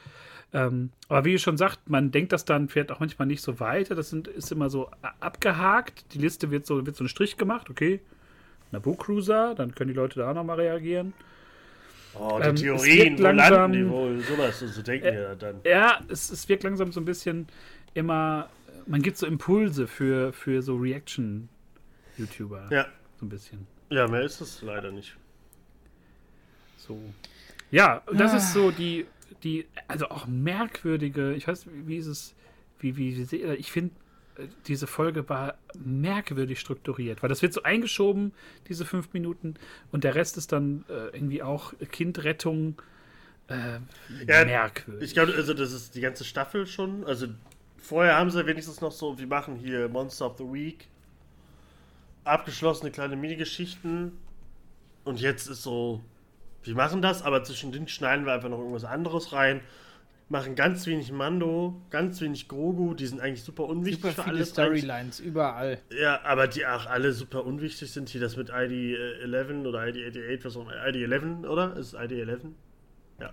Ähm, 0.54 0.90
aber 1.08 1.26
wie 1.26 1.34
ihr 1.34 1.40
schon 1.40 1.58
sagt, 1.58 1.88
man 1.90 2.10
denkt 2.10 2.32
das 2.32 2.46
dann 2.46 2.68
vielleicht 2.70 2.92
auch 2.92 3.00
manchmal 3.00 3.28
nicht 3.28 3.42
so 3.44 3.60
weiter. 3.60 3.94
Das 3.94 4.10
sind, 4.10 4.28
ist 4.28 4.52
immer 4.52 4.72
so 4.72 4.90
abgehakt. 5.20 6.14
Die 6.16 6.18
Liste 6.18 6.50
wird 6.50 6.66
so, 6.66 6.84
wird 6.86 6.96
so 6.96 7.04
ein 7.04 7.08
Strich 7.10 7.38
gemacht, 7.38 7.70
okay. 7.70 8.00
Naboo 8.72 8.96
Cruiser, 8.96 9.54
dann 9.56 9.76
können 9.76 9.90
die 9.90 9.94
Leute 9.96 10.20
da 10.20 10.32
auch 10.32 10.34
nochmal 10.34 10.56
reagieren. 10.60 11.14
Oh, 12.16 12.40
die 12.42 12.48
Ähm, 12.48 12.56
Theorien, 12.56 13.18
wo 13.20 13.24
langsam- 13.24 13.54
landen 13.54 13.74
die 13.86 13.90
wohl? 13.90 14.20
Sowas, 14.22 14.60
so 14.60 14.82
denken 14.82 15.06
Äh, 15.08 15.12
wir 15.14 15.36
dann. 15.36 15.56
Ja, 15.64 16.00
es, 16.10 16.32
es 16.32 16.50
wirkt 16.50 16.64
langsam 16.64 16.92
so 16.92 17.00
ein 17.00 17.06
bisschen 17.06 17.48
immer, 17.98 18.50
man 18.86 19.02
gibt 19.02 19.18
so 19.18 19.26
Impulse 19.28 19.88
für, 19.88 20.32
für 20.34 20.62
so 20.62 20.76
Reaction-YouTuber. 20.78 22.70
Ja. 22.72 22.86
So 23.20 23.26
ein 23.26 23.30
bisschen. 23.30 23.68
Ja, 23.90 24.08
mehr 24.08 24.22
ist 24.22 24.42
es 24.42 24.62
leider 24.62 24.92
nicht. 24.92 25.16
So. 26.78 27.00
Ja, 27.72 28.02
und 28.06 28.20
das 28.20 28.34
Ah. 28.34 28.38
ist 28.38 28.54
so 28.54 28.72
die, 28.72 29.06
die, 29.44 29.66
also 29.88 30.10
auch 30.10 30.28
merkwürdige, 30.28 31.34
ich 31.34 31.48
weiß, 31.48 31.66
wie, 31.86 31.98
ist 31.98 32.08
es, 32.08 32.36
wie, 32.80 32.96
wie, 32.98 33.30
wie 33.32 33.36
ich 33.56 33.72
finde, 33.72 33.94
äh, 34.38 34.48
diese 34.68 34.88
Folge 34.88 35.28
war 35.30 35.58
merkwürdig 35.84 36.60
strukturiert, 36.60 37.24
weil 37.24 37.30
das 37.30 37.42
wird 37.42 37.54
so 37.54 37.64
eingeschoben, 37.64 38.32
diese 38.70 38.86
fünf 38.86 39.12
Minuten, 39.14 39.56
und 39.92 40.04
der 40.04 40.16
Rest 40.16 40.38
ist 40.38 40.52
dann 40.52 40.86
äh, 40.90 41.08
irgendwie 41.16 41.42
auch 41.44 41.74
Kindrettung. 41.92 42.82
Äh, 43.48 43.80
Ja, 44.28 44.46
merkwürdig. 44.46 45.04
Ich 45.04 45.14
glaube, 45.14 45.34
also 45.34 45.54
das 45.54 45.72
ist 45.74 45.96
die 45.96 46.02
ganze 46.02 46.24
Staffel 46.26 46.68
schon. 46.68 47.04
Also 47.06 47.28
vorher 47.88 48.18
haben 48.18 48.30
sie 48.30 48.46
wenigstens 48.46 48.82
noch 48.82 48.92
so, 48.92 49.18
wir 49.18 49.28
machen 49.28 49.56
hier 49.56 49.88
Monster 49.88 50.28
of 50.28 50.38
the 50.38 50.44
Week. 50.44 50.88
Abgeschlossene 52.26 52.92
kleine 52.92 53.16
Minigeschichten. 53.16 54.12
Und 55.06 55.22
jetzt 55.22 55.48
ist 55.48 55.64
so, 55.64 56.04
wir 56.64 56.76
machen 56.76 57.02
das, 57.02 57.22
aber 57.24 57.44
zwischendrin 57.46 57.88
schneiden 57.88 58.26
wir 58.26 58.34
einfach 58.34 58.50
noch 58.50 58.58
irgendwas 58.60 58.84
anderes 58.84 59.32
rein. 59.32 59.62
Machen 60.28 60.56
ganz 60.56 60.86
wenig 60.86 61.14
Mando, 61.14 61.82
ganz 61.90 62.20
wenig 62.20 62.50
Grogu, 62.50 62.94
die 62.94 63.08
sind 63.08 63.22
eigentlich 63.22 63.44
super 63.44 63.64
unwichtig 63.64 64.02
Super 64.02 64.24
für 64.24 64.30
eigentlich. 64.30 64.50
Storylines, 64.50 65.22
überall. 65.22 65.80
Ja, 65.90 66.22
aber 66.24 66.48
die 66.48 66.66
auch 66.66 66.86
alle 66.88 67.14
super 67.14 67.46
unwichtig 67.46 67.90
sind. 67.90 68.10
Hier 68.10 68.20
das 68.20 68.36
mit 68.36 68.52
ID11 68.52 69.66
oder 69.66 69.84
ID88, 69.84 70.44
was 70.44 70.58
auch 70.58 70.64
immer. 70.64 70.74
ID11, 70.74 71.48
oder? 71.48 71.78
Ist 71.78 71.94
es 71.94 71.96
ID11? 71.96 72.40
Ja. 73.22 73.32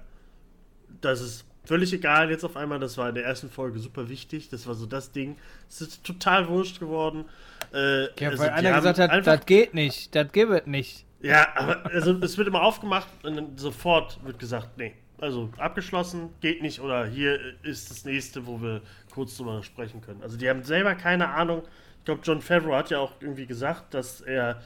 Das 1.01 1.21
ist 1.21 1.45
völlig 1.65 1.93
egal 1.93 2.31
jetzt 2.31 2.45
auf 2.45 2.57
einmal. 2.57 2.79
Das 2.79 2.97
war 2.99 3.09
in 3.09 3.15
der 3.15 3.25
ersten 3.25 3.51
Folge 3.51 3.79
super 3.79 4.09
wichtig. 4.09 4.49
Das 4.49 4.67
war 4.67 4.75
so 4.75 4.87
das 4.87 5.13
Ding. 5.13 5.37
Es 5.69 5.81
ist 5.81 6.05
total 6.05 6.49
wurscht 6.49 6.81
geworden. 6.81 7.25
Äh, 7.73 8.05
Ja, 8.21 8.31
also 8.31 8.43
weil 8.43 8.51
einer 8.51 8.77
gesagt 8.77 8.99
hat, 8.99 9.27
das 9.27 9.47
geht 9.47 9.75
nicht, 9.75 10.15
das 10.15 10.31
gibt 10.33 10.67
nicht. 10.67 11.05
Ja, 11.21 11.49
aber 11.57 11.87
also, 11.87 12.13
es 12.21 12.37
wird 12.37 12.49
immer 12.49 12.63
aufgemacht 12.63 13.09
und 13.23 13.37
dann 13.37 13.57
sofort 13.57 14.23
wird 14.25 14.39
gesagt, 14.39 14.77
nee. 14.77 14.95
Also 15.19 15.49
abgeschlossen, 15.59 16.31
geht 16.41 16.61
nicht 16.61 16.81
oder 16.81 17.07
hier 17.07 17.39
ist 17.63 17.91
das 17.91 18.05
nächste, 18.05 18.47
wo 18.47 18.61
wir 18.61 18.83
kurz 19.11 19.37
drüber 19.37 19.63
sprechen 19.63 20.03
können. 20.03 20.23
Also 20.23 20.37
die 20.37 20.49
haben 20.49 20.63
selber 20.65 20.95
keine 20.97 21.29
Ahnung. 21.29 21.63
Ich 22.01 22.05
glaube, 22.05 22.21
John 22.25 22.43
Favreau 22.43 22.75
hat 22.75 22.91
ja 22.91 22.99
auch 22.99 23.13
irgendwie 23.21 23.47
gesagt, 23.47 23.95
dass 23.95 24.21
er 24.21 24.61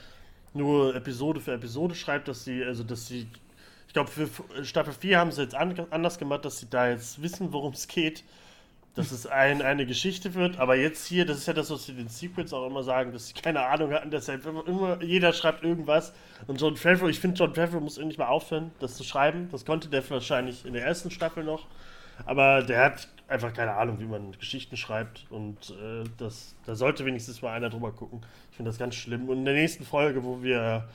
nur 0.54 0.96
Episode 0.96 1.38
für 1.38 1.52
Episode 1.52 1.94
schreibt, 1.94 2.26
dass 2.26 2.44
sie, 2.44 2.64
also 2.64 2.82
dass 2.82 3.06
sie, 3.06 3.28
ich 3.88 3.94
glaube, 3.94 4.10
für 4.10 4.28
Staffel 4.64 4.92
4 4.92 5.18
haben 5.18 5.32
sie 5.32 5.42
jetzt 5.42 5.54
an, 5.54 5.74
anders 5.90 6.18
gemacht, 6.18 6.44
dass 6.44 6.58
sie 6.58 6.68
da 6.68 6.90
jetzt 6.90 7.22
wissen, 7.22 7.52
worum 7.52 7.72
es 7.72 7.88
geht. 7.88 8.22
Dass 8.94 9.12
es 9.12 9.26
ein, 9.26 9.62
eine 9.62 9.86
Geschichte 9.86 10.34
wird, 10.34 10.58
aber 10.58 10.74
jetzt 10.74 11.06
hier, 11.06 11.24
das 11.24 11.38
ist 11.38 11.46
ja 11.46 11.52
das, 11.52 11.70
was 11.70 11.86
sie 11.86 11.92
den 11.92 12.08
Secrets 12.08 12.52
auch 12.52 12.66
immer 12.66 12.82
sagen, 12.82 13.12
dass 13.12 13.28
sie 13.28 13.34
keine 13.34 13.64
Ahnung 13.64 13.92
hatten, 13.92 14.10
deshalb 14.10 14.44
immer, 14.44 14.66
immer 14.66 15.02
jeder 15.02 15.32
schreibt 15.32 15.62
irgendwas. 15.62 16.12
Und 16.48 16.60
John 16.60 16.76
Favreau, 16.76 17.06
ich 17.06 17.20
finde, 17.20 17.38
John 17.38 17.54
Favreau 17.54 17.80
muss 17.80 17.96
endlich 17.96 18.18
mal 18.18 18.26
aufhören, 18.26 18.72
das 18.80 18.96
zu 18.96 19.04
schreiben. 19.04 19.48
Das 19.52 19.64
konnte 19.64 19.88
der 19.88 20.08
wahrscheinlich 20.10 20.66
in 20.66 20.72
der 20.72 20.84
ersten 20.84 21.10
Staffel 21.10 21.44
noch. 21.44 21.66
Aber 22.26 22.62
der 22.62 22.84
hat 22.84 23.08
einfach 23.28 23.54
keine 23.54 23.74
Ahnung, 23.74 24.00
wie 24.00 24.06
man 24.06 24.32
Geschichten 24.32 24.76
schreibt. 24.76 25.26
Und 25.30 25.70
äh, 25.70 26.04
das, 26.18 26.56
da 26.66 26.74
sollte 26.74 27.04
wenigstens 27.04 27.40
mal 27.40 27.52
einer 27.52 27.70
drüber 27.70 27.92
gucken. 27.92 28.20
Ich 28.50 28.56
finde 28.56 28.70
das 28.70 28.78
ganz 28.78 28.96
schlimm. 28.96 29.28
Und 29.28 29.38
in 29.38 29.44
der 29.44 29.54
nächsten 29.54 29.84
Folge, 29.84 30.24
wo 30.24 30.42
wir 30.42 30.88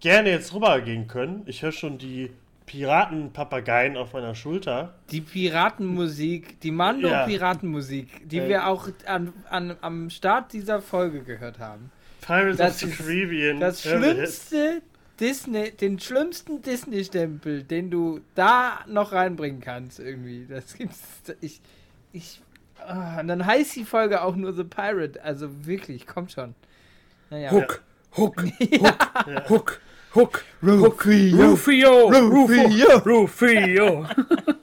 gerne 0.00 0.30
jetzt 0.30 0.54
rübergehen 0.54 1.06
können, 1.08 1.42
ich 1.46 1.62
höre 1.62 1.72
schon 1.72 1.98
die 1.98 2.30
Piratenpapageien 2.66 3.96
auf 3.96 4.12
meiner 4.12 4.34
Schulter. 4.34 4.94
Die 5.10 5.20
Piratenmusik, 5.22 6.60
die 6.60 6.70
Mando-Piratenmusik, 6.70 8.28
die 8.28 8.38
Äh. 8.40 8.48
wir 8.48 8.66
auch 8.66 8.88
an, 9.06 9.32
an, 9.48 9.76
am 9.80 10.10
Start 10.10 10.52
dieser 10.52 10.80
Folge 10.82 11.22
gehört 11.22 11.58
haben. 11.58 11.90
Pirates 12.20 12.58
Das 12.58 12.82
of 12.82 12.90
the 12.90 12.96
Caribbean. 12.96 13.60
Das 13.60 13.82
schlimmste 13.82 14.82
Disney, 15.18 15.70
den 15.72 15.98
schlimmsten 15.98 16.60
Disney-Stempel, 16.62 17.62
den 17.64 17.90
du 17.90 18.20
da 18.34 18.80
noch 18.86 19.12
reinbringen 19.12 19.60
kannst, 19.60 19.98
irgendwie. 19.98 20.46
Das 20.48 20.74
gibt's. 20.74 21.00
Ich. 21.40 21.60
Ich. 22.12 22.40
ah, 22.86 23.20
und 23.20 23.28
dann 23.28 23.44
heißt 23.44 23.76
die 23.76 23.84
Folge 23.84 24.22
auch 24.22 24.36
nur 24.36 24.52
The 24.52 24.64
Pirate. 24.64 25.22
Also 25.22 25.66
wirklich, 25.66 26.06
kommt 26.06 26.32
schon. 26.32 26.54
Naja. 27.30 27.50
Hook, 27.50 27.82
Hook, 28.16 28.44
Ja. 28.70 29.48
Hook, 29.48 29.80
Hook, 30.18 30.44
Rufio. 30.62 31.36
Rufio, 31.50 32.08
Rufio. 32.08 32.98
Rufio. 33.06 34.06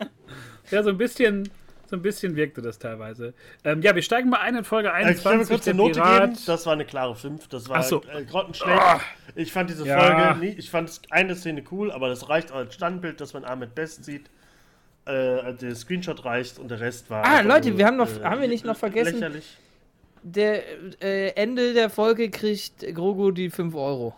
ja, 0.72 0.84
so 0.84 0.90
ein 0.90 0.98
bisschen, 0.98 1.50
so 1.90 1.96
ein 1.96 2.02
bisschen 2.02 2.36
wirkte 2.36 2.62
das 2.62 2.78
teilweise. 2.80 3.34
Ähm, 3.64 3.82
ja, 3.82 3.96
wir 3.96 4.02
steigen 4.02 4.30
mal 4.30 4.40
ein 4.42 4.56
in 4.56 4.64
Folge 4.66 4.90
Äh, 4.90 5.12
Ich 5.14 5.24
kann 5.24 5.38
mir 5.38 5.46
21. 5.46 5.48
kurz 5.50 5.68
eine 5.68 5.78
Note 5.78 6.00
Pirat. 6.02 6.32
geben. 6.32 6.44
Das 6.46 6.66
war 6.66 6.74
eine 6.74 6.86
klare 6.86 7.16
5. 7.16 7.48
Das 7.48 7.70
war 7.70 7.78
Ach 7.78 7.84
so. 7.84 8.02
äh, 8.04 8.24
grottenschlecht. 8.26 8.80
Ah. 8.82 9.00
Ich 9.36 9.52
fand 9.54 9.70
diese 9.70 9.86
Ja. 9.86 10.00
Folge, 10.34 10.40
nie, 10.46 10.52
ich 10.58 10.70
fand 10.70 10.92
eine 11.10 11.36
Szene 11.36 11.64
cool, 11.72 11.92
aber 11.92 12.10
das 12.10 12.28
reicht 12.30 12.52
als 12.52 12.74
Standbild, 12.76 13.22
dass 13.22 13.34
man 13.34 13.46
Ahmed 13.46 13.76
Best 13.76 14.04
sieht. 14.06 14.30
Äh, 15.06 15.54
der 15.54 15.76
Screenshot 15.76 16.26
reicht 16.26 16.58
und 16.60 16.70
der 16.72 16.80
Rest 16.80 17.10
war. 17.12 17.24
Ah, 17.24 17.42
Leute, 17.42 17.70
nur, 17.70 17.78
wir 17.78 17.86
haben 17.86 17.98
noch- 17.98 18.10
äh, 18.20 18.24
haben 18.24 18.42
wir 18.42 18.48
nicht 18.48 18.66
noch 18.66 18.76
vergessen? 18.78 19.14
Lächerlich. 19.16 19.58
Der 20.24 20.64
äh, 21.04 21.30
Ende 21.36 21.74
der 21.76 21.92
Folge 21.92 22.32
kriegt 22.32 22.80
Grogu 22.96 23.30
die 23.30 23.52
5 23.52 23.76
Euro. 23.76 24.16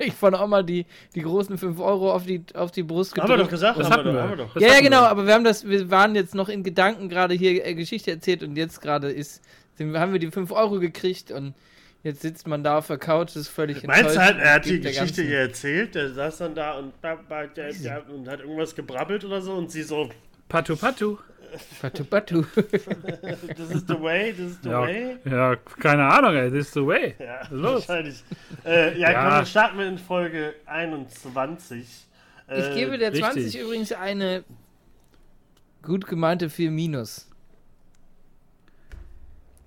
Kriegt 0.00 0.16
von 0.16 0.34
Oma 0.34 0.62
die, 0.62 0.86
die 1.14 1.20
großen 1.22 1.58
5 1.58 1.78
Euro 1.78 2.12
auf 2.12 2.24
die, 2.24 2.42
auf 2.54 2.70
die 2.70 2.82
Brust 2.82 3.12
Haben 3.16 3.28
wir 3.28 3.36
doch 3.36 3.44
gedrückt. 3.44 3.50
gesagt, 3.50 3.78
Das 3.78 3.86
haben 3.90 3.92
hatten 3.92 4.04
wir, 4.06 4.12
wir. 4.14 4.20
doch, 4.20 4.22
haben 4.22 4.30
wir 4.38 4.44
doch. 4.46 4.54
Das 4.54 4.62
ja, 4.62 4.68
ja, 4.70 4.80
genau, 4.80 5.00
wir. 5.02 5.08
aber 5.10 5.26
wir 5.26 5.34
haben 5.34 5.44
das, 5.44 5.68
wir 5.68 5.90
waren 5.90 6.14
jetzt 6.14 6.34
noch 6.34 6.48
in 6.48 6.62
Gedanken 6.62 7.08
gerade 7.08 7.34
hier 7.34 7.64
äh, 7.66 7.74
Geschichte 7.74 8.10
erzählt 8.10 8.42
und 8.42 8.56
jetzt 8.56 8.80
gerade 8.80 9.10
ist, 9.10 9.42
sind, 9.74 9.96
haben 9.98 10.12
wir 10.12 10.18
die 10.20 10.30
5 10.30 10.50
Euro 10.52 10.78
gekriegt 10.80 11.30
und 11.30 11.54
jetzt 12.02 12.22
sitzt 12.22 12.46
man 12.46 12.64
da 12.64 12.78
auf 12.78 12.86
der 12.86 12.96
Couch, 12.98 13.36
ist 13.36 13.48
völlig 13.48 13.82
Meinst 13.86 14.16
du 14.16 14.20
halt, 14.20 14.38
er 14.38 14.54
hat 14.54 14.64
die 14.64 14.80
Geschichte 14.80 14.98
ganzen- 15.00 15.26
hier 15.26 15.38
erzählt, 15.38 15.94
der 15.94 16.10
saß 16.12 16.38
dann 16.38 16.54
da 16.54 16.78
und, 16.78 16.92
und 18.14 18.28
hat 18.28 18.40
irgendwas 18.40 18.74
gebrabbelt 18.74 19.24
oder 19.24 19.42
so 19.42 19.52
und 19.54 19.70
sie 19.70 19.82
so, 19.82 20.08
Patu 20.48 20.76
Patu. 20.76 21.18
Batu, 21.82 22.04
batu. 22.04 22.42
this 22.54 23.70
is 23.70 23.84
the 23.86 24.00
way, 24.00 24.32
this 24.32 24.52
is 24.52 24.58
the 24.62 24.70
Ja, 24.70 24.80
way. 24.82 25.16
ja, 25.24 25.56
keine 25.56 26.04
Ahnung, 26.06 26.34
ey, 26.34 26.50
this 26.50 26.68
is 26.68 26.72
the 26.74 26.86
way. 26.86 27.14
Ja, 27.18 27.46
los? 27.50 27.88
wahrscheinlich. 27.88 28.22
Äh, 28.64 28.98
ja, 28.98 29.10
Ja. 29.10 29.22
komm, 29.22 29.30
dann 29.30 29.46
starten 29.46 29.78
wir 29.78 29.86
in 29.88 29.98
Folge 29.98 30.54
21. 30.66 32.06
Ich 32.48 32.54
Äh, 32.66 32.74
gebe 32.74 32.98
der 32.98 33.12
richtig. 33.12 33.32
20 33.32 33.60
übrigens 33.60 33.92
eine 33.92 34.44
gut 35.82 36.06
gemeinte 36.06 36.50
4 36.50 36.70
Minus. 36.70 37.28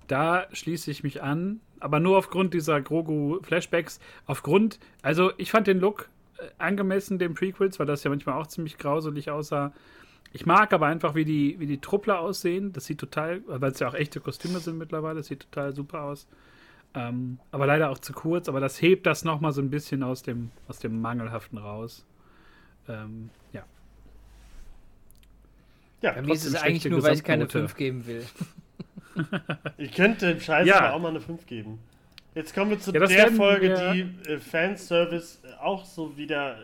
Da 0.06 0.46
schließe 0.52 0.90
ich 0.90 1.02
mich 1.02 1.22
an, 1.22 1.60
aber 1.80 1.98
nur 2.00 2.18
aufgrund 2.18 2.52
dieser 2.54 2.80
Grogu-Flashbacks. 2.80 4.00
Aufgrund, 4.26 4.78
also 5.02 5.32
ich 5.38 5.50
fand 5.50 5.66
den 5.66 5.80
Look 5.80 6.08
äh, 6.38 6.42
angemessen 6.58 7.18
den 7.18 7.34
Prequels, 7.34 7.78
weil 7.78 7.86
das 7.86 8.04
ja 8.04 8.10
manchmal 8.10 8.38
auch 8.40 8.46
ziemlich 8.46 8.76
grauselig 8.76 9.30
aussah. 9.30 9.72
Ich 10.36 10.46
mag 10.46 10.72
aber 10.72 10.86
einfach, 10.86 11.14
wie 11.14 11.24
die, 11.24 11.58
wie 11.60 11.66
die 11.66 11.80
Truppler 11.80 12.18
aussehen. 12.18 12.72
Das 12.72 12.86
sieht 12.86 12.98
total, 12.98 13.40
weil 13.46 13.70
es 13.70 13.78
ja 13.78 13.88
auch 13.88 13.94
echte 13.94 14.18
Kostüme 14.20 14.58
sind 14.58 14.76
mittlerweile, 14.78 15.18
das 15.20 15.28
sieht 15.28 15.40
total 15.50 15.74
super 15.74 16.02
aus. 16.02 16.26
Ähm, 16.92 17.38
aber 17.52 17.66
leider 17.66 17.88
auch 17.90 17.98
zu 17.98 18.12
kurz, 18.12 18.48
aber 18.48 18.58
das 18.60 18.82
hebt 18.82 19.06
das 19.06 19.24
nochmal 19.24 19.52
so 19.52 19.60
ein 19.62 19.70
bisschen 19.70 20.02
aus 20.02 20.22
dem, 20.22 20.50
aus 20.68 20.80
dem 20.80 21.00
Mangelhaften 21.00 21.56
raus. 21.58 22.04
Ähm, 22.88 23.30
ja. 23.52 23.62
ja, 26.02 26.12
Bei 26.12 26.22
mir 26.22 26.34
ist 26.34 26.44
es 26.44 26.54
eigentlich 26.56 26.84
nur, 26.90 27.02
weil 27.02 27.14
ich 27.14 27.24
keine 27.24 27.46
Gesamtnote. 27.46 27.68
5 27.68 27.76
geben 27.76 28.06
will. 28.06 28.24
ich 29.78 29.92
könnte 29.92 30.26
dem 30.34 30.40
Scheiß 30.40 30.66
Ja. 30.66 30.92
auch 30.92 30.98
mal 31.00 31.08
eine 31.10 31.20
5 31.20 31.46
geben. 31.46 31.78
Jetzt 32.34 32.52
kommen 32.54 32.72
wir 32.72 32.80
zu 32.80 32.92
Ja, 32.92 33.06
der 33.06 33.30
Folge, 33.32 33.68
wir- 33.68 33.92
die 33.92 34.30
äh, 34.32 34.38
Fanservice 34.38 35.40
äh, 35.44 35.54
auch 35.62 35.84
so 35.84 36.16
wieder 36.16 36.58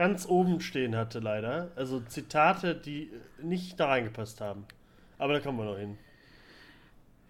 ganz 0.00 0.24
oben 0.26 0.62
stehen 0.62 0.96
hatte, 0.96 1.18
leider. 1.18 1.72
Also 1.76 2.00
Zitate, 2.00 2.74
die 2.74 3.10
nicht 3.42 3.78
da 3.78 3.88
reingepasst 3.88 4.40
haben. 4.40 4.64
Aber 5.18 5.34
da 5.34 5.40
kommen 5.40 5.58
wir 5.58 5.66
noch 5.66 5.76
hin. 5.76 5.98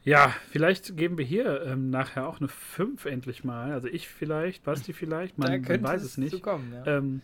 Ja, 0.05 0.33
vielleicht 0.53 0.97
geben 0.97 1.19
wir 1.19 1.25
hier 1.25 1.63
ähm, 1.67 1.91
nachher 1.91 2.29
auch 2.29 2.39
eine 2.39 2.47
5 2.47 3.07
endlich 3.07 3.43
mal. 3.43 3.73
Also 3.73 3.89
ich 3.89 4.09
vielleicht, 4.09 4.63
Basti 4.63 4.93
vielleicht, 4.93 5.37
man, 5.37 5.65
da 5.65 5.69
man 5.69 5.83
weiß 5.83 6.05
es 6.05 6.17
nicht. 6.17 6.31
zu 6.31 6.41
kommen, 6.41 6.73
ja. 6.73 6.99
Ähm, 6.99 7.23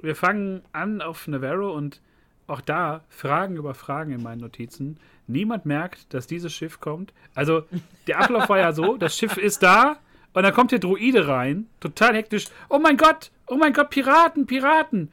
wir 0.00 0.14
fangen 0.14 0.62
an 0.70 1.02
auf 1.02 1.26
Navarro 1.26 1.72
und 1.72 2.00
auch 2.46 2.60
da 2.60 3.02
Fragen 3.08 3.56
über 3.56 3.74
Fragen 3.74 4.12
in 4.12 4.22
meinen 4.22 4.42
Notizen. 4.42 4.96
Niemand 5.26 5.66
merkt, 5.66 6.14
dass 6.14 6.28
dieses 6.28 6.52
Schiff 6.52 6.78
kommt. 6.78 7.12
Also 7.34 7.64
der 8.06 8.20
Ablauf 8.20 8.48
war 8.48 8.58
ja 8.58 8.72
so, 8.72 8.96
das 8.96 9.18
Schiff 9.18 9.36
ist 9.38 9.64
da 9.64 9.96
und 10.34 10.44
dann 10.44 10.54
kommt 10.54 10.70
der 10.70 10.78
Druide 10.78 11.26
rein, 11.26 11.66
total 11.80 12.14
hektisch. 12.14 12.46
Oh 12.68 12.78
mein 12.78 12.96
Gott, 12.96 13.32
oh 13.52 13.56
mein 13.56 13.72
Gott, 13.72 13.90
Piraten, 13.90 14.46
Piraten. 14.46 15.10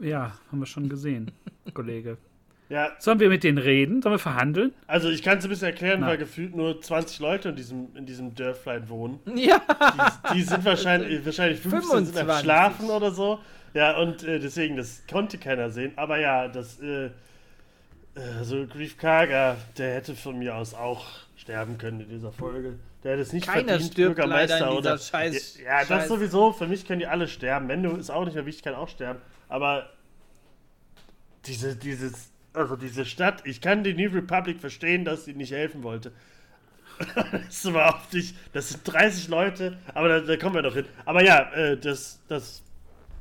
Ja, 0.00 0.32
haben 0.50 0.58
wir 0.58 0.66
schon 0.66 0.88
gesehen, 0.88 1.30
Kollege. 1.74 2.18
Ja, 2.68 2.92
Sollen 2.98 3.18
wir 3.18 3.30
mit 3.30 3.44
denen 3.44 3.56
reden? 3.56 4.02
Sollen 4.02 4.14
wir 4.14 4.18
verhandeln? 4.18 4.74
also 4.86 5.08
ich 5.08 5.22
kann 5.22 5.38
es 5.38 5.44
ein 5.44 5.48
bisschen 5.50 5.68
erklären, 5.68 6.00
Na. 6.00 6.08
weil 6.08 6.18
gefühlt 6.18 6.54
nur 6.54 6.80
20 6.82 7.18
Leute 7.20 7.48
in 7.48 7.56
diesem, 7.56 7.96
in 7.96 8.04
diesem 8.04 8.34
Dörflein 8.34 8.88
wohnen. 8.90 9.20
Ja, 9.36 9.62
Die, 10.30 10.34
die 10.34 10.42
sind 10.42 10.64
wahrscheinlich, 10.66 11.24
wahrscheinlich 11.24 11.60
15 11.60 11.80
sind 11.80 12.18
am 12.18 12.26
25. 12.26 12.42
Schlafen 12.44 12.90
oder 12.90 13.10
so. 13.10 13.38
Ja, 13.72 13.96
und 13.98 14.22
äh, 14.22 14.38
deswegen, 14.38 14.76
das 14.76 15.02
konnte 15.10 15.38
keiner 15.38 15.70
sehen. 15.70 15.92
Aber 15.96 16.18
ja, 16.18 16.48
das, 16.48 16.78
äh, 16.80 17.06
äh, 17.06 17.10
so 18.42 18.66
Grief 18.66 18.98
Karga, 18.98 19.56
der 19.78 19.94
hätte 19.94 20.14
von 20.14 20.38
mir 20.38 20.54
aus 20.54 20.74
auch 20.74 21.06
sterben 21.36 21.78
können 21.78 22.00
in 22.00 22.08
dieser 22.10 22.32
Folge. 22.32 22.74
Der 23.04 23.12
hätte 23.12 23.22
es 23.22 23.32
nicht 23.32 23.46
Keiner 23.46 23.68
verdient, 23.68 23.92
stirbt 23.92 24.16
Bürgermeister 24.16 24.58
leider 24.60 24.70
in 24.70 24.76
dieser 24.78 24.94
oder. 24.94 25.00
Scheiß- 25.00 25.62
ja, 25.62 25.78
das 25.80 25.88
Scheiß- 25.88 26.08
sowieso. 26.08 26.52
Für 26.52 26.66
mich 26.66 26.86
können 26.86 26.98
die 27.00 27.06
alle 27.06 27.28
sterben. 27.28 27.66
Mendo 27.66 27.94
ist 27.96 28.10
auch 28.10 28.24
nicht 28.24 28.34
mehr 28.34 28.46
wichtig, 28.46 28.64
kann 28.64 28.74
auch 28.74 28.88
sterben. 28.88 29.20
Aber 29.48 29.90
diese, 31.46 31.76
dieses, 31.76 32.32
also 32.52 32.76
diese 32.76 33.04
Stadt, 33.04 33.46
ich 33.46 33.60
kann 33.60 33.84
die 33.84 33.94
New 33.94 34.10
Republic 34.10 34.60
verstehen, 34.60 35.04
dass 35.04 35.24
sie 35.24 35.34
nicht 35.34 35.52
helfen 35.52 35.82
wollte. 35.82 36.12
das 37.14 37.48
ist 37.48 37.64
überhaupt 37.64 38.12
nicht, 38.12 38.34
das 38.52 38.70
sind 38.70 38.80
30 38.84 39.28
Leute, 39.28 39.78
aber 39.94 40.08
da, 40.08 40.20
da 40.20 40.36
kommen 40.36 40.56
wir 40.56 40.62
doch 40.62 40.74
hin. 40.74 40.84
Aber 41.04 41.22
ja, 41.24 41.52
äh, 41.52 41.76
das, 41.78 42.20
das, 42.26 42.62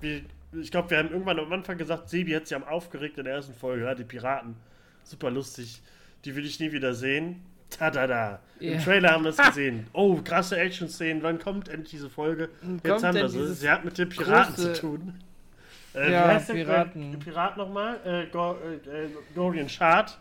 wie, 0.01 0.25
ich 0.59 0.71
glaube, 0.71 0.89
wir 0.89 0.97
haben 0.97 1.11
irgendwann 1.11 1.39
am 1.39 1.53
Anfang 1.53 1.77
gesagt, 1.77 2.09
Sebi 2.09 2.31
hat 2.31 2.47
sich 2.47 2.55
am 2.55 2.63
aufgeregt 2.63 3.19
in 3.19 3.25
der 3.25 3.35
ersten 3.35 3.53
Folge, 3.53 3.85
ja, 3.85 3.93
die 3.93 4.03
Piraten. 4.03 4.55
Super 5.03 5.29
lustig. 5.29 5.81
Die 6.25 6.35
will 6.35 6.45
ich 6.45 6.59
nie 6.59 6.71
wieder 6.71 6.95
sehen. 6.95 7.43
Tada! 7.69 8.39
Im 8.59 8.73
Ja. 8.73 8.79
Trailer 8.81 9.11
haben 9.11 9.23
wir 9.23 9.31
es 9.31 9.37
gesehen. 9.37 9.87
Oh, 9.93 10.19
krasse 10.23 10.57
Action-Szenen. 10.57 11.21
Wann 11.21 11.37
kommt 11.39 11.69
endlich 11.69 11.91
diese 11.91 12.09
Folge? 12.09 12.49
Kommt 12.61 12.85
Jetzt 12.85 13.03
haben 13.03 13.15
wir 13.15 13.27
denn 13.27 13.53
sie. 13.53 13.69
hat 13.69 13.85
mit 13.85 13.97
den 13.97 14.09
Piraten 14.09 14.55
große- 14.55 14.73
zu 14.73 14.81
tun. 14.81 15.13
Äh, 15.93 16.11
Ja, 16.11 16.25
wie 16.29 16.33
heißt 16.33 16.49
der 16.49 16.53
Piraten. 16.53 17.11
Pirat, 17.11 17.23
Pirat 17.23 17.57
nochmal? 17.57 17.99
Äh, 18.05 18.25
Go, 18.31 18.55
äh, 18.55 19.05
äh, 19.05 19.09
Gorian 19.35 19.69
Shard. 19.69 20.17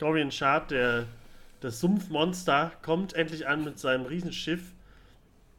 Gorian 0.00 0.30
Shard, 0.32 0.70
der 0.72 1.04
das 1.60 1.80
Sumpfmonster, 1.80 2.72
kommt 2.82 3.12
endlich 3.14 3.46
an 3.46 3.64
mit 3.64 3.78
seinem 3.78 4.06
Riesenschiff. 4.06 4.60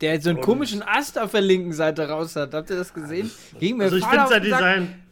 der 0.01 0.21
so 0.21 0.29
einen 0.29 0.37
Und- 0.39 0.45
komischen 0.45 0.81
Ast 0.81 1.19
auf 1.19 1.31
der 1.31 1.41
linken 1.41 1.73
Seite 1.73 2.07
raus 2.07 2.33
hat. 2.37 2.53
Habt 2.53 2.69
ihr 2.69 2.77
das 2.77 2.93
gesehen? 2.93 3.29
Ging 3.59 3.75
mir 3.75 3.83
Also 3.83 3.97
ich 3.97 4.05
finde 4.05 4.27
sein. 4.29 4.43
Design. 4.43 5.03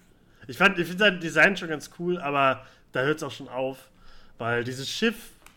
Ich, 0.47 0.57
fand- 0.57 0.79
ich 0.79 0.87
finde 0.87 0.99
sein 1.03 1.19
Design 1.19 1.57
schon 1.57 1.67
ganz 1.67 1.89
cool, 1.99 2.17
aber 2.19 2.65
da 2.93 3.01
hört 3.01 3.17
es 3.17 3.23
auch 3.23 3.31
schon 3.31 3.49
auf. 3.49 3.89
Weil 4.37 4.63
dieses 4.63 4.87
Schiff, 4.89 5.15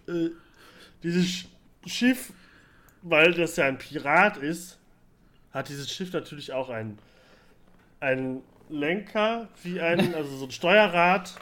äh, 0.09 0.31
dieses 1.03 1.27
Sch 1.29 1.47
Schiff, 1.87 2.33
weil 3.03 3.33
das 3.33 3.57
ja 3.57 3.65
ein 3.65 3.79
Pirat 3.79 4.37
ist, 4.37 4.79
hat 5.53 5.69
dieses 5.71 5.91
Schiff 5.91 6.13
natürlich 6.13 6.53
auch 6.53 6.69
einen, 6.69 6.99
einen 8.01 8.43
Lenker, 8.69 9.49
wie 9.63 9.81
ein, 9.81 10.15
also 10.15 10.37
so 10.37 10.45
ein 10.45 10.51
Steuerrad. 10.51 11.35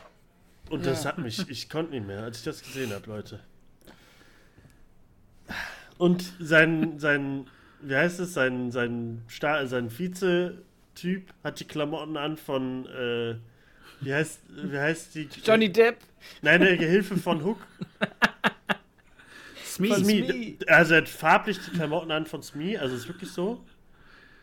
Und 0.71 0.87
das 0.87 1.03
Ja. 1.05 1.11
hat 1.11 1.19
mich, 1.19 1.49
ich 1.49 1.69
konnte 1.69 1.93
nicht 1.93 2.07
mehr, 2.07 2.23
als 2.23 2.39
ich 2.39 2.45
das 2.45 2.63
gesehen 2.63 2.93
habe, 2.93 3.07
Leute. 3.11 3.41
Und 5.97 6.33
sein, 6.39 6.99
sein, 7.01 7.47
wie 7.81 7.97
heißt 7.97 8.21
es, 8.21 8.35
sein, 8.35 8.71
sein, 8.71 9.23
Sta 9.27 9.67
sein 9.67 9.91
Vize-Typ 9.91 11.33
hat 11.43 11.59
die 11.59 11.65
Klamotten 11.65 12.17
an 12.17 12.37
von, 12.37 12.87
äh, 12.87 13.37
wie 14.01 14.15
heißt, 14.15 14.41
wie 14.49 14.79
heißt 14.79 15.15
die? 15.17 15.29
Johnny 15.45 15.73
Depp. 15.73 15.97
Nein, 16.43 16.61
der 16.61 16.77
Gehilfe 16.77 17.17
von 17.17 17.43
Hook. 17.43 17.59
Smee. 19.79 19.89
Von 19.89 20.05
Smee. 20.05 20.59
Also 20.67 20.95
er 20.95 21.01
hat 21.03 21.09
farblich 21.09 21.59
die 21.61 21.71
Klamotten 21.71 22.11
an 22.11 22.27
von 22.27 22.43
Smee, 22.43 22.77
also 22.77 22.95
ist 22.97 23.09
wirklich 23.09 23.31
so. 23.31 23.65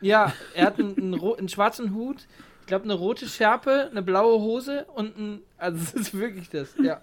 Ja, 0.01 0.33
er 0.53 0.67
hat 0.67 0.79
einen, 0.79 0.97
einen, 0.97 1.21
einen 1.21 1.49
schwarzen 1.49 1.93
Hut, 1.93 2.27
ich 2.61 2.67
glaube 2.67 2.85
eine 2.85 2.93
rote 2.93 3.27
Schärpe, 3.27 3.89
eine 3.91 4.01
blaue 4.01 4.39
Hose 4.39 4.85
und 4.95 5.17
ein. 5.17 5.39
Also 5.57 5.77
es 5.77 5.93
ist 5.93 6.13
wirklich 6.17 6.49
das, 6.49 6.73
ja. 6.81 6.99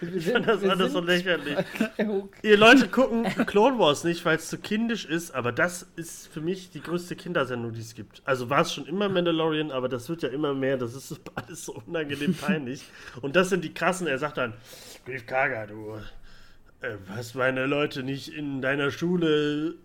Wir 0.00 0.14
Ich 0.14 0.30
fand 0.30 0.46
das 0.46 0.62
wir 0.62 0.70
alles 0.70 0.92
so 0.92 1.00
lächerlich. 1.00 1.56
Ihr 2.42 2.56
Leute 2.56 2.88
gucken 2.88 3.24
Clone 3.46 3.78
Wars 3.78 4.04
nicht, 4.04 4.24
weil 4.24 4.36
es 4.36 4.48
zu 4.48 4.58
kindisch 4.58 5.04
ist, 5.04 5.34
aber 5.34 5.50
das 5.50 5.88
ist 5.96 6.28
für 6.28 6.40
mich 6.40 6.70
die 6.70 6.80
größte 6.80 7.16
Kindersendung, 7.16 7.72
die 7.72 7.80
es 7.80 7.94
gibt. 7.94 8.22
Also 8.24 8.48
war 8.48 8.60
es 8.60 8.72
schon 8.72 8.86
immer 8.86 9.08
Mandalorian, 9.08 9.70
aber 9.72 9.88
das 9.88 10.08
wird 10.08 10.22
ja 10.22 10.28
immer 10.28 10.54
mehr. 10.54 10.76
Das 10.76 10.94
ist 10.94 11.20
alles 11.34 11.64
so 11.64 11.82
unangenehm 11.86 12.34
peinlich. 12.34 12.84
Und 13.22 13.34
das 13.34 13.50
sind 13.50 13.64
die 13.64 13.74
krassen. 13.74 14.06
Er 14.06 14.18
sagt 14.18 14.36
dann, 14.36 14.54
Grief 15.04 15.26
Karga, 15.26 15.66
du 15.66 15.98
äh, 16.80 16.96
hast 17.08 17.34
meine 17.34 17.66
Leute 17.66 18.02
nicht 18.02 18.28
in 18.28 18.60
deiner 18.62 18.90
Schule 18.90 19.76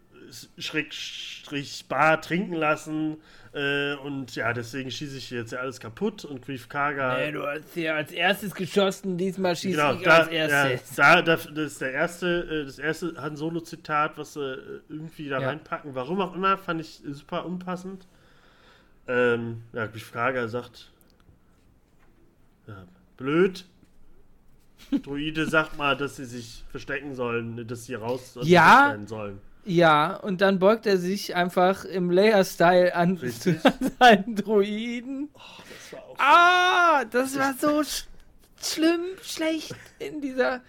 Schrägstrich 0.58 1.86
Bar 1.88 2.22
trinken 2.22 2.54
lassen. 2.54 3.18
Äh, 3.54 3.94
und 3.96 4.36
ja, 4.36 4.52
deswegen 4.52 4.90
schieße 4.90 5.18
ich 5.18 5.26
hier 5.28 5.40
jetzt 5.40 5.52
ja 5.52 5.60
alles 5.60 5.80
kaputt. 5.80 6.26
Und 6.26 6.44
Grief 6.44 6.70
Karga. 6.70 7.18
Ey, 7.20 7.32
du 7.32 7.46
hast 7.46 7.76
ja 7.76 7.96
als 7.96 8.12
erstes 8.12 8.56
geschossen, 8.56 9.18
diesmal 9.18 9.56
schießt 9.56 9.78
Genau, 9.78 9.94
ich 9.94 10.02
da, 10.02 10.20
als 10.22 10.32
ja, 10.32 10.68
erstes. 10.68 10.96
da, 10.96 11.22
da, 11.22 11.36
das 11.36 11.48
ist 11.48 11.82
der 11.82 11.92
erste, 11.92 12.28
äh, 12.50 12.66
das 12.66 12.80
erste 12.80 13.14
Han 13.22 13.36
Solo-Zitat, 13.36 14.18
was 14.18 14.34
sie 14.34 14.54
äh, 14.54 14.82
irgendwie 14.90 15.30
da 15.30 15.40
Ja. 15.40 15.50
reinpacken. 15.50 15.94
Warum 15.94 16.20
auch 16.22 16.34
immer, 16.36 16.58
fand 16.58 16.82
ich 16.82 17.02
super 17.06 17.46
unpassend. 17.46 18.08
Ähm, 19.08 19.64
ja, 19.74 19.86
die 19.86 20.00
Frage 20.00 20.48
sagt, 20.48 20.92
ja, 22.68 22.86
blöd. 23.18 23.66
Druide 25.04 25.48
sagt 25.48 25.78
mal, 25.78 25.96
dass 25.98 26.16
sie 26.18 26.26
sich 26.26 26.64
verstecken 26.70 27.16
sollen, 27.16 27.66
dass 27.68 27.86
sie 27.86 27.96
raus 27.96 28.38
Ja. 28.44 28.96
sollen. 29.06 29.40
Ja, 29.66 30.16
und 30.18 30.42
dann 30.42 30.60
beugt 30.60 30.86
er 30.86 30.98
sich 30.98 31.36
einfach 31.36 31.86
im 31.86 32.12
Layer-Style 32.12 32.94
an 32.96 33.16
Richtig. 33.22 33.58
seinen 34.00 34.36
Druiden. 34.36 35.30
Das 35.34 35.94
war 35.94 36.04
auch 36.10 36.16
Ah, 36.20 37.06
das 37.06 37.38
war 37.40 37.54
so 37.60 37.82
sch 37.84 38.06
schlimm, 38.62 39.02
schlecht 39.22 39.74
in 40.00 40.20
dieser, 40.22 40.62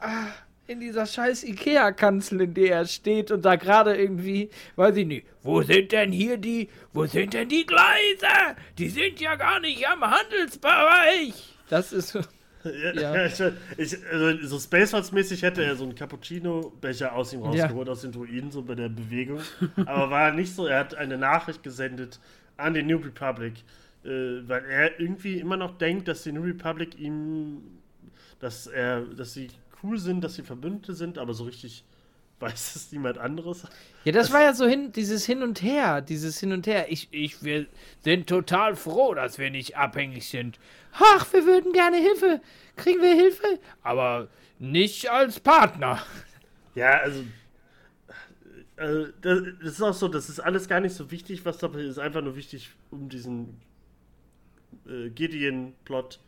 ah, 0.00 0.26
in 0.66 0.80
dieser 0.80 1.06
scheiß 1.06 1.44
Ikea-Kanzel, 1.44 2.40
in 2.42 2.54
der 2.54 2.76
er 2.78 2.86
steht 2.86 3.30
und 3.30 3.42
da 3.44 3.54
gerade 3.56 3.96
irgendwie, 3.96 4.50
weiß 4.76 4.96
ich 4.96 5.06
nicht, 5.06 5.26
wo 5.42 5.62
sind 5.62 5.92
denn 5.92 6.10
hier 6.12 6.36
die, 6.36 6.68
wo 6.92 7.06
sind 7.06 7.34
denn 7.34 7.48
die 7.48 7.64
Gleise? 7.66 8.56
Die 8.78 8.88
sind 8.88 9.20
ja 9.20 9.34
gar 9.36 9.60
nicht 9.60 9.86
am 9.88 10.02
Handelsbereich. 10.02 11.34
Das 11.68 11.92
ist 11.92 12.08
so, 12.10 12.20
Ja, 12.64 13.14
Ja. 13.14 13.26
ich, 13.26 13.40
ich, 13.76 14.06
also 14.10 14.46
so 14.46 14.56
Spaceballs-mäßig 14.58 15.42
hätte 15.42 15.64
er 15.64 15.76
so 15.76 15.84
einen 15.84 15.94
Cappuccino-Becher 15.94 17.12
aus 17.14 17.32
ihm 17.32 17.40
Ja. 17.40 17.46
rausgeholt, 17.66 17.88
aus 17.88 18.02
den 18.02 18.12
Druiden, 18.12 18.50
so 18.50 18.62
bei 18.62 18.74
der 18.74 18.88
Bewegung. 18.88 19.40
Aber 19.86 20.10
war 20.10 20.32
nicht 20.32 20.54
so, 20.54 20.66
er 20.66 20.80
hat 20.80 20.94
eine 20.94 21.18
Nachricht 21.18 21.62
gesendet 21.62 22.20
an 22.56 22.74
die 22.74 22.82
New 22.82 22.98
Republic, 22.98 23.54
äh, 24.04 24.08
weil 24.46 24.64
er 24.68 25.00
irgendwie 25.00 25.38
immer 25.40 25.56
noch 25.56 25.78
denkt, 25.78 26.08
dass 26.08 26.22
die 26.22 26.32
New 26.32 26.42
Republic 26.42 26.98
ihm, 26.98 27.62
dass 28.40 28.66
er, 28.66 29.02
dass 29.02 29.32
sie 29.34 29.48
cool 29.82 29.98
sind, 29.98 30.22
dass 30.22 30.34
sie 30.34 30.42
Verbündete 30.42 30.94
sind, 30.94 31.18
aber 31.18 31.34
so 31.34 31.44
richtig 31.44 31.84
weiß 32.42 32.76
es 32.76 32.92
niemand 32.92 33.16
anderes. 33.18 33.64
Ja, 34.04 34.12
das 34.12 34.32
war 34.32 34.42
ja 34.42 34.52
so 34.52 34.66
hin, 34.66 34.92
dieses 34.92 35.24
Hin 35.24 35.42
und 35.42 35.62
Her, 35.62 36.00
dieses 36.02 36.38
Hin 36.40 36.52
und 36.52 36.66
Her. 36.66 36.90
Ich, 36.90 37.08
ich, 37.12 37.42
wir 37.42 37.66
sind 38.02 38.26
total 38.28 38.76
froh, 38.76 39.14
dass 39.14 39.38
wir 39.38 39.50
nicht 39.50 39.76
abhängig 39.76 40.28
sind. 40.28 40.58
Ach, 40.92 41.32
wir 41.32 41.46
würden 41.46 41.72
gerne 41.72 41.96
Hilfe. 41.96 42.40
Kriegen 42.76 43.00
wir 43.00 43.14
Hilfe? 43.14 43.58
Aber 43.82 44.28
nicht 44.58 45.10
als 45.10 45.40
Partner. 45.40 46.04
Ja, 46.74 46.98
also. 46.98 47.20
äh, 48.76 49.06
Das 49.20 49.42
das 49.60 49.72
ist 49.74 49.82
auch 49.82 49.94
so, 49.94 50.08
das 50.08 50.28
ist 50.28 50.40
alles 50.40 50.68
gar 50.68 50.80
nicht 50.80 50.94
so 50.94 51.10
wichtig, 51.10 51.44
was 51.44 51.58
da 51.58 51.68
passiert. 51.68 51.90
ist 51.90 51.98
einfach 51.98 52.22
nur 52.22 52.36
wichtig, 52.36 52.70
um 52.90 53.08
diesen 53.08 53.60
äh, 54.88 55.10
Gideon-Plot 55.10 56.20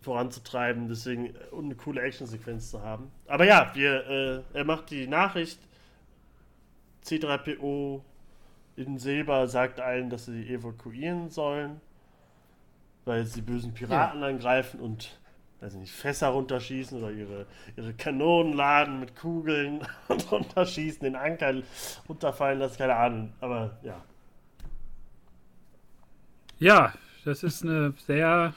voranzutreiben, 0.00 0.88
deswegen 0.88 1.26
äh, 1.26 1.32
und 1.50 1.66
eine 1.66 1.74
coole 1.74 2.00
Actionsequenz 2.02 2.70
zu 2.70 2.82
haben. 2.82 3.10
Aber 3.26 3.44
ja, 3.44 3.70
wir, 3.74 4.06
äh, 4.08 4.58
er 4.58 4.64
macht 4.64 4.90
die 4.90 5.06
Nachricht. 5.06 5.60
C3PO 7.04 8.02
in 8.76 8.98
Silber 8.98 9.48
sagt 9.48 9.80
allen, 9.80 10.10
dass 10.10 10.26
sie 10.26 10.48
evakuieren 10.48 11.30
sollen, 11.30 11.80
weil 13.04 13.24
sie 13.24 13.40
bösen 13.40 13.72
Piraten 13.72 14.22
angreifen 14.22 14.80
und 14.80 15.18
weiß 15.60 15.74
ich 15.74 15.80
nicht, 15.80 15.92
Fässer 15.92 16.28
runterschießen 16.28 16.98
oder 16.98 17.10
ihre, 17.10 17.46
ihre 17.76 17.92
Kanonen 17.94 18.52
laden 18.52 19.00
mit 19.00 19.16
Kugeln 19.16 19.80
und 20.08 20.30
runterschießen, 20.30 21.00
den 21.00 21.16
Anker 21.16 21.54
runterfallen 22.08 22.60
lassen, 22.60 22.78
keine 22.78 22.94
Ahnung. 22.94 23.32
Aber 23.40 23.76
ja. 23.82 24.02
Ja, 26.58 26.92
das 27.24 27.42
ist 27.42 27.62
eine 27.62 27.94
sehr, 28.06 28.54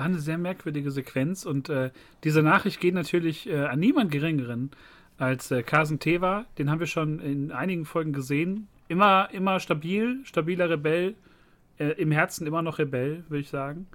war 0.00 0.06
eine 0.06 0.18
sehr 0.18 0.38
merkwürdige 0.38 0.90
Sequenz 0.90 1.44
und 1.44 1.68
äh, 1.68 1.90
diese 2.24 2.42
Nachricht 2.42 2.80
geht 2.80 2.94
natürlich 2.94 3.48
äh, 3.48 3.66
an 3.66 3.78
niemand 3.78 4.10
Geringeren 4.10 4.70
als 5.18 5.50
äh, 5.50 5.62
Kasen 5.62 5.98
Teva. 5.98 6.46
Den 6.58 6.70
haben 6.70 6.80
wir 6.80 6.86
schon 6.86 7.20
in 7.20 7.52
einigen 7.52 7.84
Folgen 7.84 8.12
gesehen. 8.12 8.66
Immer, 8.88 9.28
immer 9.32 9.60
stabil, 9.60 10.20
stabiler 10.24 10.70
Rebell, 10.70 11.14
äh, 11.78 11.90
im 12.00 12.10
Herzen 12.12 12.46
immer 12.46 12.62
noch 12.62 12.78
Rebell, 12.78 13.24
würde 13.28 13.42
ich 13.42 13.50
sagen. 13.50 13.86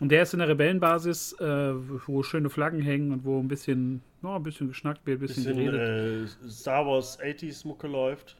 Und 0.00 0.10
der 0.10 0.22
ist 0.22 0.32
in 0.32 0.38
der 0.38 0.48
Rebellenbasis, 0.48 1.32
äh, 1.40 1.74
wo 2.06 2.22
schöne 2.22 2.48
Flaggen 2.48 2.80
hängen 2.80 3.10
und 3.12 3.24
wo 3.24 3.38
ein 3.40 3.48
bisschen, 3.48 4.00
ja, 4.22 4.36
ein 4.36 4.42
bisschen 4.42 4.68
geschnackt 4.68 5.04
wird, 5.06 5.18
ein 5.18 5.26
bisschen, 5.26 5.44
Bisschen 5.44 5.66
geredet. 5.72 6.36
äh, 6.44 6.48
Star 6.48 6.86
Wars 6.86 7.18
80s 7.20 7.66
Mucke 7.66 7.88
läuft. 7.88 8.36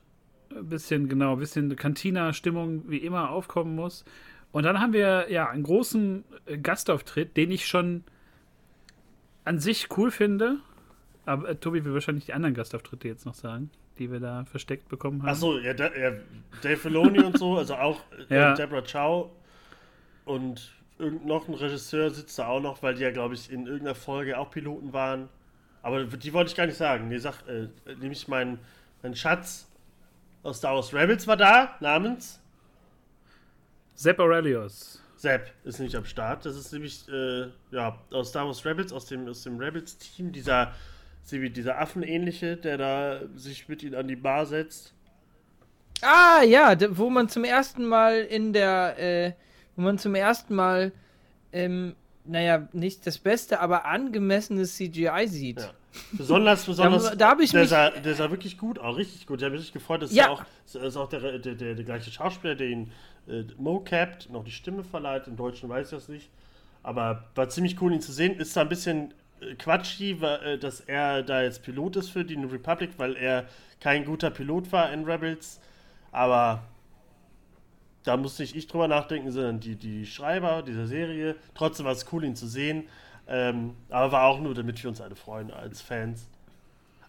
ein 0.57 0.69
bisschen, 0.69 1.09
genau, 1.09 1.33
ein 1.33 1.39
bisschen 1.41 1.75
Cantina-Stimmung 1.75 2.85
wie 2.89 2.99
immer 2.99 3.31
aufkommen 3.31 3.75
muss. 3.75 4.05
Und 4.53 4.65
dann 4.65 4.81
haben 4.81 4.93
wir 4.93 5.31
ja 5.31 5.49
einen 5.49 5.63
großen 5.63 6.25
äh, 6.47 6.59
Gastauftritt, 6.59 7.37
den 7.37 7.51
ich 7.51 7.67
schon 7.67 8.05
an 9.45 9.59
sich 9.59 9.89
cool 9.97 10.11
finde. 10.11 10.59
Aber 11.25 11.49
äh, 11.49 11.57
Tobi 11.57 11.85
will 11.85 11.95
wahrscheinlich 11.95 12.27
die 12.27 12.35
anderen 12.35 12.55
Gastauftritte 12.55 13.09
jetzt 13.09 13.27
noch 13.27 13.35
sagen, 13.35 13.71
die 13.99 14.11
wir 14.13 14.21
da 14.21 14.45
versteckt 14.45 14.89
bekommen 14.89 15.23
haben. 15.23 15.31
Achso, 15.31 15.59
ja, 15.59 15.73
da, 15.73 15.91
ja, 15.95 16.13
Dave 16.63 16.77
Filoni 16.77 17.21
und 17.21 17.39
so, 17.39 17.57
also 17.57 17.75
auch 17.75 18.01
äh, 18.29 18.35
Ja. 18.35 18.55
Deborah 18.55 18.83
Chow 18.83 19.31
und 20.25 20.73
irgend 20.99 21.25
noch 21.27 21.49
ein 21.49 21.55
Regisseur 21.55 22.11
sitzt 22.11 22.39
da 22.39 22.47
auch 22.47 22.61
noch, 22.61 22.83
weil 22.83 22.95
die 22.95 23.03
ja, 23.03 23.11
glaube 23.11 23.35
ich, 23.35 23.51
in 23.51 23.67
irgendeiner 23.67 23.95
Folge 23.95 24.39
auch 24.39 24.51
Piloten 24.51 24.93
waren. 24.93 25.29
Aber 25.83 26.05
die 26.05 26.33
wollte 26.33 26.51
ich 26.51 26.57
gar 26.57 26.67
nicht 26.67 26.77
sagen. 26.77 27.09
Nee, 27.09 27.19
sag, 27.19 27.43
äh, 27.49 27.69
nämlich 28.01 28.29
mein, 28.29 28.59
mein 29.03 29.17
Schatz 29.17 29.69
aus 30.43 30.59
Star 30.59 30.75
Wars 30.75 30.93
Rebels 30.93 31.27
war 31.27 31.37
da, 31.37 31.77
namens 31.81 32.42
Sepp 33.95 34.19
Aurelius. 34.19 35.01
Sepp 35.17 35.53
ist 35.65 35.79
nicht 35.79 35.95
am 35.95 36.05
Start. 36.05 36.45
Das 36.47 36.57
ist 36.57 36.73
nämlich, 36.73 37.07
äh, 37.09 37.47
ja, 37.71 37.99
aus 38.13 38.31
Star 38.31 38.47
Wars 38.47 38.65
Rebels, 38.65 38.93
aus 38.93 39.07
dem, 39.07 39.29
aus 39.29 39.43
dem 39.45 39.59
Rebels-Team, 39.59 40.33
dieser, 40.33 40.73
dieser 41.31 41.79
Affenähnliche, 41.81 42.57
der 42.57 42.77
da 42.79 43.21
sich 43.37 43.69
mit 43.69 43.83
ihnen 43.83 43.95
an 43.95 44.09
die 44.09 44.17
Bar 44.17 44.47
setzt. 44.47 44.93
Ah, 46.01 46.43
ja, 46.43 46.77
wo 46.99 47.11
man 47.11 47.29
zum 47.29 47.45
ersten 47.45 47.85
Mal 47.87 48.23
in 48.23 48.53
der, 48.53 48.99
äh, 48.99 49.33
wo 49.77 49.83
man 49.83 49.99
zum 49.99 50.17
ersten 50.17 50.55
Mal, 50.57 50.91
ähm, 51.53 51.95
naja, 52.25 52.67
nicht 52.73 53.07
das 53.07 53.19
beste, 53.19 53.61
aber 53.61 53.85
angemessenes 53.85 54.75
CGI 54.77 55.27
sieht. 55.29 55.61
Ja. 55.61 55.71
Besonders, 56.13 56.65
besonders. 56.67 57.17
da 57.17 57.31
hab 57.31 57.41
ich 57.41 57.51
der, 57.53 57.61
mich- 57.61 57.71
sah, 57.71 57.91
der 57.91 58.15
sah 58.15 58.31
wirklich 58.31 58.59
gut 58.59 58.81
aus, 58.81 58.97
richtig 58.97 59.27
gut. 59.27 59.41
Ich 59.41 59.45
habe 59.45 59.57
mich 59.57 59.73
gefreut. 59.73 60.03
Das 60.03 60.11
ist 60.11 60.17
Ja. 60.17 60.31
auch, 60.31 60.45
ist 60.65 60.97
auch 60.97 61.09
der, 61.09 61.39
der, 61.39 61.55
der, 61.55 61.75
der 61.75 61.85
gleiche 61.85 62.11
Schauspieler, 62.11 62.57
der 62.57 62.67
ihn 62.69 62.91
äh, 63.29 63.45
mocapt, 63.57 64.31
noch 64.31 64.45
die 64.45 64.51
Stimme 64.51 64.85
verleiht. 64.85 65.27
Im 65.27 65.37
Deutschen 65.37 65.69
weiß 65.69 65.87
ich 65.87 65.99
das 65.99 66.09
nicht. 66.09 66.31
Aber 66.83 67.25
war 67.35 67.49
ziemlich 67.49 67.81
cool, 67.81 67.93
ihn 67.93 68.01
zu 68.01 68.13
sehen. 68.13 68.39
Ist 68.39 68.57
da 68.57 68.63
ein 68.63 68.69
bisschen 68.69 69.15
äh, 69.41 69.55
quatschig, 69.55 70.23
äh, 70.23 70.59
dass 70.59 70.81
er 70.81 71.23
da 71.23 71.43
jetzt 71.43 71.63
Pilot 71.63 71.97
ist 71.97 72.11
für 72.11 72.25
die 72.25 72.37
New 72.37 72.49
Republic, 72.49 72.91
weil 72.99 73.17
er 73.17 73.47
kein 73.81 74.05
guter 74.05 74.31
Pilot 74.31 74.73
war 74.73 74.93
in 74.93 75.05
Rebels. 75.05 75.61
Aber 76.11 76.63
da 78.03 78.17
musste 78.17 78.43
nicht 78.43 78.57
ich 78.57 78.67
drüber 78.67 78.89
nachdenken, 78.89 79.31
sondern 79.31 79.61
die, 79.61 79.77
die 79.77 80.07
Schreiber 80.07 80.63
dieser 80.63 80.87
Serie. 80.87 81.37
Trotzdem 81.55 81.87
war 81.87 81.93
es 81.93 82.11
cool, 82.13 82.25
ihn 82.25 82.37
zu 82.37 82.47
sehen. 82.47 82.85
Ähm, 83.29 83.77
aber 83.89 84.13
war 84.13 84.25
auch 84.25 84.41
nur, 84.41 84.55
damit 84.55 84.83
wir 84.83 84.91
uns 84.91 85.01
alle 85.01 85.15
freuen 85.15 85.51
als 85.53 85.81
Fans. 85.81 86.29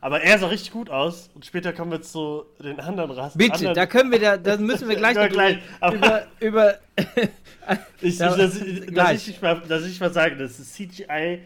Aber 0.04 0.22
er 0.22 0.38
sah 0.38 0.48
richtig 0.48 0.72
gut 0.72 0.90
aus 0.90 1.30
und 1.34 1.46
später 1.46 1.72
kommen 1.72 1.90
wir 1.92 2.02
zu 2.02 2.44
den 2.62 2.78
anderen 2.82 3.10
Rassen. 3.12 3.38
Bitte, 3.38 3.54
anderen, 3.54 3.74
da 3.76 3.86
können 3.86 4.12
wir 4.12 4.20
da, 4.20 4.36
da 4.36 4.58
müssen 4.58 4.90
wir 4.90 4.98
gleich 4.98 5.16
gleich, 5.32 5.60
über, 5.94 6.24
über 6.42 6.74
ich, 8.02 8.18
da- 8.18 8.36
dass, 8.36 8.62
ich- 8.62 8.80
dass, 8.82 8.94
gleich. 8.94 9.16
ich 9.22 9.28
nicht 9.28 9.42
mal, 9.42 9.62
dass 9.66 9.86
ich 9.86 10.00
mal 10.02 10.12
sage, 10.12 10.36
dass 10.36 10.58
das 10.58 10.74
CGI 10.74 11.40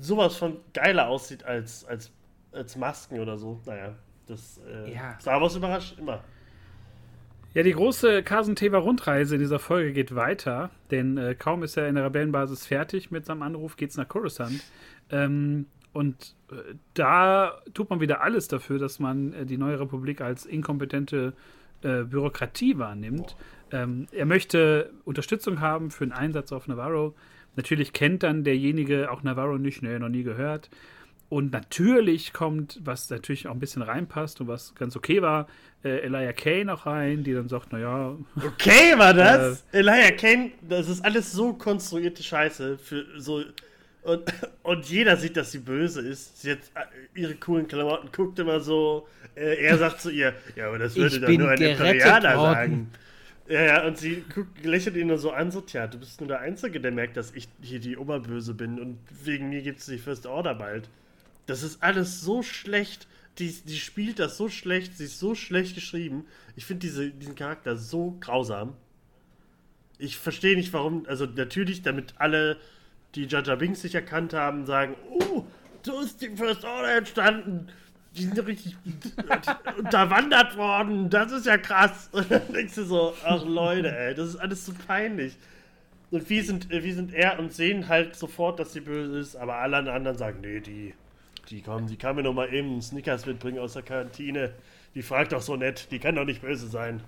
sowas 0.00 0.34
von 0.36 0.56
geiler 0.72 1.08
aussieht 1.08 1.44
als, 1.44 1.84
als, 1.84 2.10
als 2.52 2.74
Masken 2.76 3.20
oder 3.20 3.36
so. 3.36 3.60
Naja, 3.66 3.94
das 4.26 4.58
äh, 4.66 4.94
Ja. 4.94 5.18
Star 5.20 5.38
Wars 5.42 5.54
überrascht 5.56 5.98
immer. 5.98 6.24
Ja, 7.52 7.64
die 7.64 7.72
große 7.72 8.22
Carson 8.22 8.56
Teva 8.56 8.78
Rundreise 8.78 9.34
in 9.34 9.40
dieser 9.42 9.58
Folge 9.58 9.92
geht 9.92 10.14
weiter, 10.14 10.70
denn 10.90 11.18
äh, 11.18 11.34
kaum 11.34 11.64
ist 11.64 11.76
er 11.76 11.86
in 11.88 11.96
der 11.96 12.04
Rebellenbasis 12.06 12.64
fertig 12.64 13.10
mit 13.10 13.26
seinem 13.26 13.42
Anruf, 13.42 13.76
geht's 13.76 13.96
nach 13.98 14.08
Coruscant. 14.08 14.62
Ähm, 15.10 15.66
und 15.92 16.34
äh, 16.50 16.74
da 16.94 17.60
tut 17.74 17.90
man 17.90 18.00
wieder 18.00 18.20
alles 18.22 18.48
dafür, 18.48 18.78
dass 18.78 18.98
man 18.98 19.32
äh, 19.32 19.46
die 19.46 19.58
neue 19.58 19.80
Republik 19.80 20.20
als 20.20 20.46
inkompetente 20.46 21.32
äh, 21.82 22.02
Bürokratie 22.02 22.78
wahrnimmt. 22.78 23.36
Ähm, 23.72 24.06
er 24.12 24.26
möchte 24.26 24.92
Unterstützung 25.04 25.60
haben 25.60 25.90
für 25.90 26.04
einen 26.04 26.12
Einsatz 26.12 26.52
auf 26.52 26.66
Navarro. 26.66 27.14
Natürlich 27.56 27.92
kennt 27.92 28.22
dann 28.22 28.44
derjenige 28.44 29.10
auch 29.10 29.22
Navarro 29.22 29.58
nicht, 29.58 29.82
ne, 29.82 29.98
noch 29.98 30.08
nie 30.08 30.22
gehört. 30.22 30.70
Und 31.28 31.52
natürlich 31.52 32.32
kommt, 32.32 32.80
was 32.82 33.08
natürlich 33.08 33.46
auch 33.46 33.52
ein 33.52 33.60
bisschen 33.60 33.82
reinpasst 33.82 34.40
und 34.40 34.48
was 34.48 34.74
ganz 34.74 34.96
okay 34.96 35.22
war, 35.22 35.46
äh, 35.84 36.00
Elijah 36.00 36.32
Kane 36.32 36.64
noch 36.64 36.86
rein, 36.86 37.22
die 37.22 37.32
dann 37.32 37.48
sagt, 37.48 37.72
naja, 37.72 38.16
Okay, 38.36 38.98
war 38.98 39.14
das? 39.14 39.64
Elijah 39.72 40.10
Kane, 40.10 40.50
das 40.68 40.88
ist 40.88 41.04
alles 41.04 41.30
so 41.30 41.52
konstruierte 41.52 42.22
Scheiße 42.22 42.78
für 42.78 43.06
so. 43.16 43.42
Und, 44.02 44.24
und 44.62 44.86
jeder 44.86 45.16
sieht, 45.16 45.36
dass 45.36 45.52
sie 45.52 45.58
böse 45.58 46.00
ist. 46.00 46.40
Sie 46.40 46.52
hat 46.52 46.58
äh, 46.74 47.20
ihre 47.20 47.34
coolen 47.34 47.68
Klamotten, 47.68 48.10
guckt 48.12 48.38
immer 48.38 48.60
so. 48.60 49.06
Äh, 49.34 49.62
er 49.62 49.76
sagt 49.78 50.00
zu 50.00 50.10
ihr, 50.10 50.34
ja, 50.56 50.68
aber 50.68 50.78
das 50.78 50.96
würde 50.96 51.16
Ich 51.16 51.20
doch 51.20 51.28
nur 51.28 51.50
ein 51.50 51.60
Imperialer 51.60 52.36
worden. 52.38 52.54
sagen. 52.54 52.90
Ja, 53.48 53.62
ja, 53.62 53.86
und 53.86 53.98
sie 53.98 54.24
guckt, 54.32 54.64
lächelt 54.64 54.96
ihn 54.96 55.08
nur 55.08 55.18
so 55.18 55.32
an, 55.32 55.50
so, 55.50 55.60
tja, 55.60 55.88
du 55.88 55.98
bist 55.98 56.20
nur 56.20 56.28
der 56.28 56.38
Einzige, 56.38 56.80
der 56.80 56.92
merkt, 56.92 57.16
dass 57.16 57.32
ich 57.34 57.48
hier 57.60 57.80
die 57.80 57.96
Oberböse 57.96 58.54
bin 58.54 58.78
und 58.78 58.98
wegen 59.24 59.48
mir 59.48 59.60
gibt 59.62 59.80
es 59.80 59.86
die 59.86 59.98
First 59.98 60.24
Order 60.26 60.54
bald. 60.54 60.88
Das 61.46 61.64
ist 61.64 61.82
alles 61.82 62.20
so 62.20 62.42
schlecht. 62.44 63.08
Die, 63.38 63.52
die 63.52 63.78
spielt 63.78 64.18
das 64.20 64.36
so 64.36 64.48
schlecht, 64.48 64.96
sie 64.96 65.04
ist 65.04 65.18
so 65.18 65.34
schlecht 65.34 65.74
geschrieben. 65.74 66.26
Ich 66.54 66.64
finde 66.64 66.80
diese, 66.86 67.10
diesen 67.10 67.34
Charakter 67.34 67.76
so 67.76 68.16
grausam. 68.20 68.74
Ich 69.98 70.16
verstehe 70.16 70.56
nicht, 70.56 70.72
warum. 70.72 71.04
Also, 71.06 71.26
natürlich, 71.26 71.82
damit 71.82 72.14
alle, 72.18 72.56
die 73.14 73.26
Jaja 73.26 73.54
Binks 73.54 73.82
nicht 73.82 73.94
erkannt 73.94 74.34
haben, 74.34 74.66
sagen: 74.66 74.94
Oh, 75.10 75.44
so 75.82 76.00
ist 76.00 76.20
die 76.20 76.30
First 76.30 76.64
Order 76.64 76.96
entstanden. 76.98 77.68
Die 78.16 78.24
sind 78.24 78.44
richtig 78.44 78.76
unterwandert 79.78 80.56
worden. 80.56 81.10
Das 81.10 81.30
ist 81.30 81.46
ja 81.46 81.58
krass. 81.58 82.08
Und 82.12 82.30
dann 82.30 82.52
denkst 82.52 82.74
du 82.74 82.84
so: 82.84 83.14
Ach, 83.24 83.44
Leute, 83.44 83.96
ey, 83.96 84.14
das 84.14 84.30
ist 84.30 84.36
alles 84.36 84.66
so 84.66 84.72
peinlich. 84.86 85.36
Und 86.10 86.28
wir 86.28 86.44
sind, 86.44 86.70
äh, 86.72 86.82
wir 86.82 86.94
sind 86.94 87.14
er 87.14 87.38
und 87.38 87.52
sehen 87.52 87.88
halt 87.88 88.16
sofort, 88.16 88.58
dass 88.58 88.72
sie 88.72 88.80
böse 88.80 89.18
ist, 89.18 89.36
aber 89.36 89.56
alle 89.56 89.76
anderen 89.78 90.16
sagen: 90.16 90.40
Nee, 90.40 90.60
die, 90.60 90.94
die 91.50 91.62
kommen, 91.62 91.86
die 91.86 91.96
kann 91.96 92.16
mir 92.16 92.22
noch 92.22 92.34
mal 92.34 92.52
eben 92.52 92.82
Snickers 92.82 93.26
mitbringen 93.26 93.58
aus 93.58 93.74
der 93.74 93.82
Kantine. 93.82 94.52
Die 94.94 95.02
fragt 95.02 95.32
doch 95.32 95.42
so 95.42 95.54
nett, 95.54 95.88
die 95.92 96.00
kann 96.00 96.16
doch 96.16 96.24
nicht 96.24 96.42
böse 96.42 96.66
sein. 96.66 97.00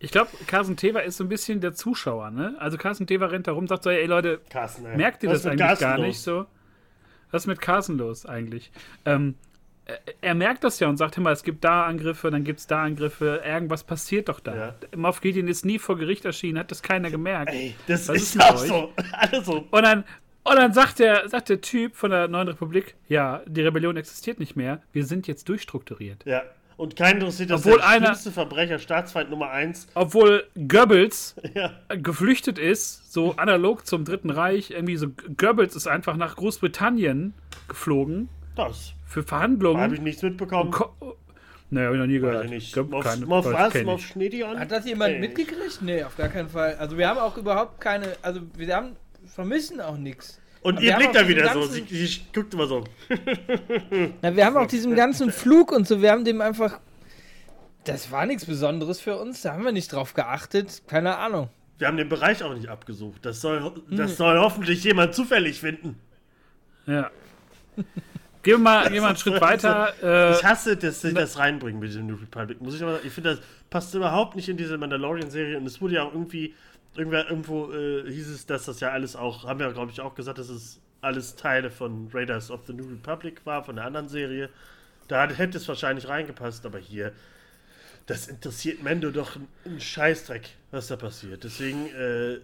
Ich 0.00 0.10
glaube, 0.10 0.30
Carson 0.46 0.76
Teva 0.76 1.00
ist 1.00 1.18
so 1.18 1.24
ein 1.24 1.28
bisschen 1.28 1.60
der 1.60 1.74
Zuschauer, 1.74 2.30
ne? 2.30 2.56
Also 2.58 2.78
Carson 2.78 3.06
Teva 3.06 3.26
rennt 3.26 3.46
da 3.46 3.52
rum, 3.52 3.68
sagt 3.68 3.84
so, 3.84 3.90
ey 3.90 4.06
Leute, 4.06 4.40
Carsten, 4.48 4.86
ey. 4.86 4.96
merkt 4.96 5.22
ihr 5.22 5.28
das 5.28 5.46
eigentlich 5.46 5.60
Carsten 5.60 5.84
gar 5.84 5.98
los? 5.98 6.06
nicht 6.06 6.20
so? 6.20 6.46
Was 7.30 7.42
ist 7.42 7.46
mit 7.46 7.60
Carson 7.60 7.98
los 7.98 8.24
eigentlich? 8.26 8.72
Ähm, 9.04 9.34
er, 9.84 10.00
er 10.22 10.34
merkt 10.34 10.64
das 10.64 10.80
ja 10.80 10.88
und 10.88 10.96
sagt 10.96 11.18
immer, 11.18 11.30
es 11.30 11.42
gibt 11.44 11.64
da 11.64 11.84
Angriffe, 11.84 12.30
dann 12.30 12.44
gibt 12.44 12.60
es 12.60 12.66
da 12.66 12.82
Angriffe, 12.82 13.42
irgendwas 13.44 13.84
passiert 13.84 14.28
doch 14.30 14.40
da. 14.40 14.56
Ja. 14.56 14.74
Moff 14.96 15.20
Gideon 15.20 15.48
ist 15.48 15.64
nie 15.66 15.78
vor 15.78 15.98
Gericht 15.98 16.24
erschienen, 16.24 16.58
hat 16.58 16.70
das 16.70 16.82
keiner 16.82 17.10
gemerkt. 17.10 17.52
Ey, 17.52 17.74
das 17.86 18.08
Was 18.08 18.16
ist, 18.16 18.34
ist 18.36 18.42
auch 18.42 18.54
euch? 18.62 18.68
so. 18.68 18.92
Alle 19.12 19.44
so. 19.44 19.66
Und 19.70 19.82
dann, 19.82 20.04
und 20.44 20.56
dann 20.56 20.72
sagt, 20.72 20.98
der, 20.98 21.28
sagt 21.28 21.50
der 21.50 21.60
Typ 21.60 21.94
von 21.94 22.10
der 22.10 22.26
Neuen 22.26 22.48
Republik, 22.48 22.94
ja, 23.08 23.42
die 23.46 23.60
Rebellion 23.60 23.96
existiert 23.98 24.40
nicht 24.40 24.56
mehr, 24.56 24.82
wir 24.92 25.04
sind 25.04 25.26
jetzt 25.26 25.48
durchstrukturiert. 25.48 26.24
Ja. 26.24 26.42
Und 26.80 26.96
keinen 26.96 27.16
interessiert, 27.20 27.50
dass 27.50 27.66
Obwohl 27.66 27.78
der 27.78 27.88
einer- 27.88 28.06
schlimmste 28.06 28.32
Verbrecher, 28.32 28.78
Staatsfeind 28.78 29.28
Nummer 29.28 29.50
1, 29.50 29.88
Obwohl 29.94 30.44
Goebbels 30.66 31.34
ja, 31.54 31.72
geflüchtet 31.94 32.58
ist, 32.58 33.12
so 33.12 33.32
analog 33.36 33.86
zum 33.86 34.06
Dritten 34.06 34.30
Reich, 34.30 34.70
irgendwie 34.70 34.96
so 34.96 35.08
Goebbels 35.36 35.76
ist 35.76 35.86
einfach 35.86 36.16
nach 36.16 36.36
Großbritannien 36.36 37.34
geflogen 37.68 38.30
das. 38.56 38.94
für 39.04 39.20
Habe 39.20 39.28
Verhandlungen. 39.28 39.92
ich 39.92 40.00
nichts 40.00 40.22
mitbekommen. 40.22 40.70
Ko 40.70 40.94
naja, 41.68 41.88
hab 41.88 41.94
ich 41.94 42.00
noch 42.00 42.06
nie 42.06 42.14
Weiß 42.22 42.30
gehört. 42.30 42.44
ich 42.46 42.50
nicht. 42.50 42.72
Glaub, 42.72 42.90
Moff, 42.90 43.04
keine- 43.04 43.26
weiß- 43.26 43.86
was? 43.86 44.58
Hat 44.58 44.72
das 44.72 44.86
jemand 44.86 45.12
Ey. 45.14 45.20
mitgekriegt? 45.20 45.82
Nee, 45.82 46.02
auf 46.02 46.16
gar 46.16 46.28
keinen 46.28 46.48
Fall. 46.48 46.76
Also 46.76 46.96
wir 46.96 47.06
haben 47.08 47.18
auch 47.18 47.36
überhaupt 47.36 47.78
keine, 47.80 48.16
also 48.22 48.40
wir 48.56 48.74
haben, 48.74 48.96
vermissen 49.26 49.80
auch 49.82 49.98
nichts. 49.98 50.39
Und 50.62 50.80
ihr 50.80 50.94
blickt 50.96 51.14
da 51.14 51.26
wieder 51.26 51.52
so. 51.52 51.62
Sie, 51.62 51.84
sie 51.88 52.20
guckt 52.34 52.52
immer 52.54 52.66
so. 52.66 52.84
Na, 54.22 54.36
wir 54.36 54.44
haben 54.44 54.56
auch 54.56 54.66
diesen 54.68 54.94
ganzen 54.94 55.32
Flug 55.32 55.72
und 55.72 55.86
so, 55.88 56.02
wir 56.02 56.10
haben 56.12 56.24
dem 56.24 56.40
einfach, 56.40 56.80
das 57.84 58.10
war 58.10 58.26
nichts 58.26 58.44
Besonderes 58.44 59.00
für 59.00 59.16
uns, 59.18 59.42
da 59.42 59.52
haben 59.54 59.64
wir 59.64 59.72
nicht 59.72 59.92
drauf 59.92 60.12
geachtet, 60.14 60.82
keine 60.86 61.16
Ahnung. 61.16 61.48
Wir 61.78 61.86
haben 61.86 61.96
den 61.96 62.10
Bereich 62.10 62.42
auch 62.42 62.52
nicht 62.52 62.68
abgesucht. 62.68 63.24
Das 63.24 63.40
soll, 63.40 63.62
Hm. 63.62 63.96
das 63.96 64.18
soll 64.18 64.38
hoffentlich 64.38 64.84
jemand 64.84 65.14
zufällig 65.14 65.60
finden. 65.60 65.98
Ja. 66.86 67.10
Gehen 68.42 68.54
wir 68.54 68.58
mal, 68.58 68.82
gehen 68.84 68.94
wir 68.94 69.00
mal 69.02 69.08
einen 69.08 69.16
Schritt 69.16 69.40
weiter. 69.40 69.94
Äh, 70.02 70.32
Ich 70.32 70.44
hasse, 70.44 70.76
dass 70.76 71.00
sie 71.00 71.14
das 71.14 71.38
reinbringen 71.38 71.80
mit 71.80 71.94
der 71.94 72.02
New 72.02 72.16
Republic. 72.16 72.60
Muss 72.60 72.74
ich 72.74 72.82
aber 72.82 72.92
sagen, 72.96 73.06
ich 73.06 73.12
finde, 73.14 73.36
das 73.36 73.40
passt 73.70 73.94
überhaupt 73.94 74.36
nicht 74.36 74.48
in 74.50 74.58
diese 74.58 74.76
Mandalorian-Serie. 74.76 75.56
Und 75.56 75.64
es 75.66 75.80
wurde 75.80 75.94
ja 75.94 76.02
auch 76.04 76.12
irgendwie, 76.12 76.54
irgendwer 76.94 77.28
irgendwo 77.28 77.72
äh, 77.72 78.10
hieß 78.10 78.28
es, 78.28 78.46
dass 78.46 78.64
das 78.64 78.80
ja 78.80 78.90
alles 78.90 79.16
auch, 79.16 79.44
haben 79.44 79.60
wir 79.60 79.72
glaube 79.72 79.92
ich, 79.92 80.00
auch 80.00 80.14
gesagt, 80.14 80.38
dass 80.38 80.48
es 80.48 80.80
alles 81.00 81.36
Teile 81.36 81.70
von 81.70 82.08
Raiders 82.12 82.50
of 82.50 82.60
the 82.66 82.72
New 82.72 82.88
Republic 82.88 83.44
war, 83.46 83.64
von 83.64 83.76
der 83.76 83.84
anderen 83.84 84.08
Serie. 84.08 84.50
Da 85.08 85.28
hätte 85.28 85.58
es 85.58 85.66
wahrscheinlich 85.66 86.08
reingepasst, 86.08 86.64
aber 86.66 86.78
hier, 86.78 87.12
das 88.06 88.28
interessiert 88.28 88.82
Mendo 88.82 89.10
doch 89.10 89.36
einen 89.64 89.80
Scheißdreck, 89.80 90.50
was 90.70 90.88
da 90.88 90.96
passiert. 90.96 91.44
Deswegen, 91.44 91.86
äh, 91.94 92.38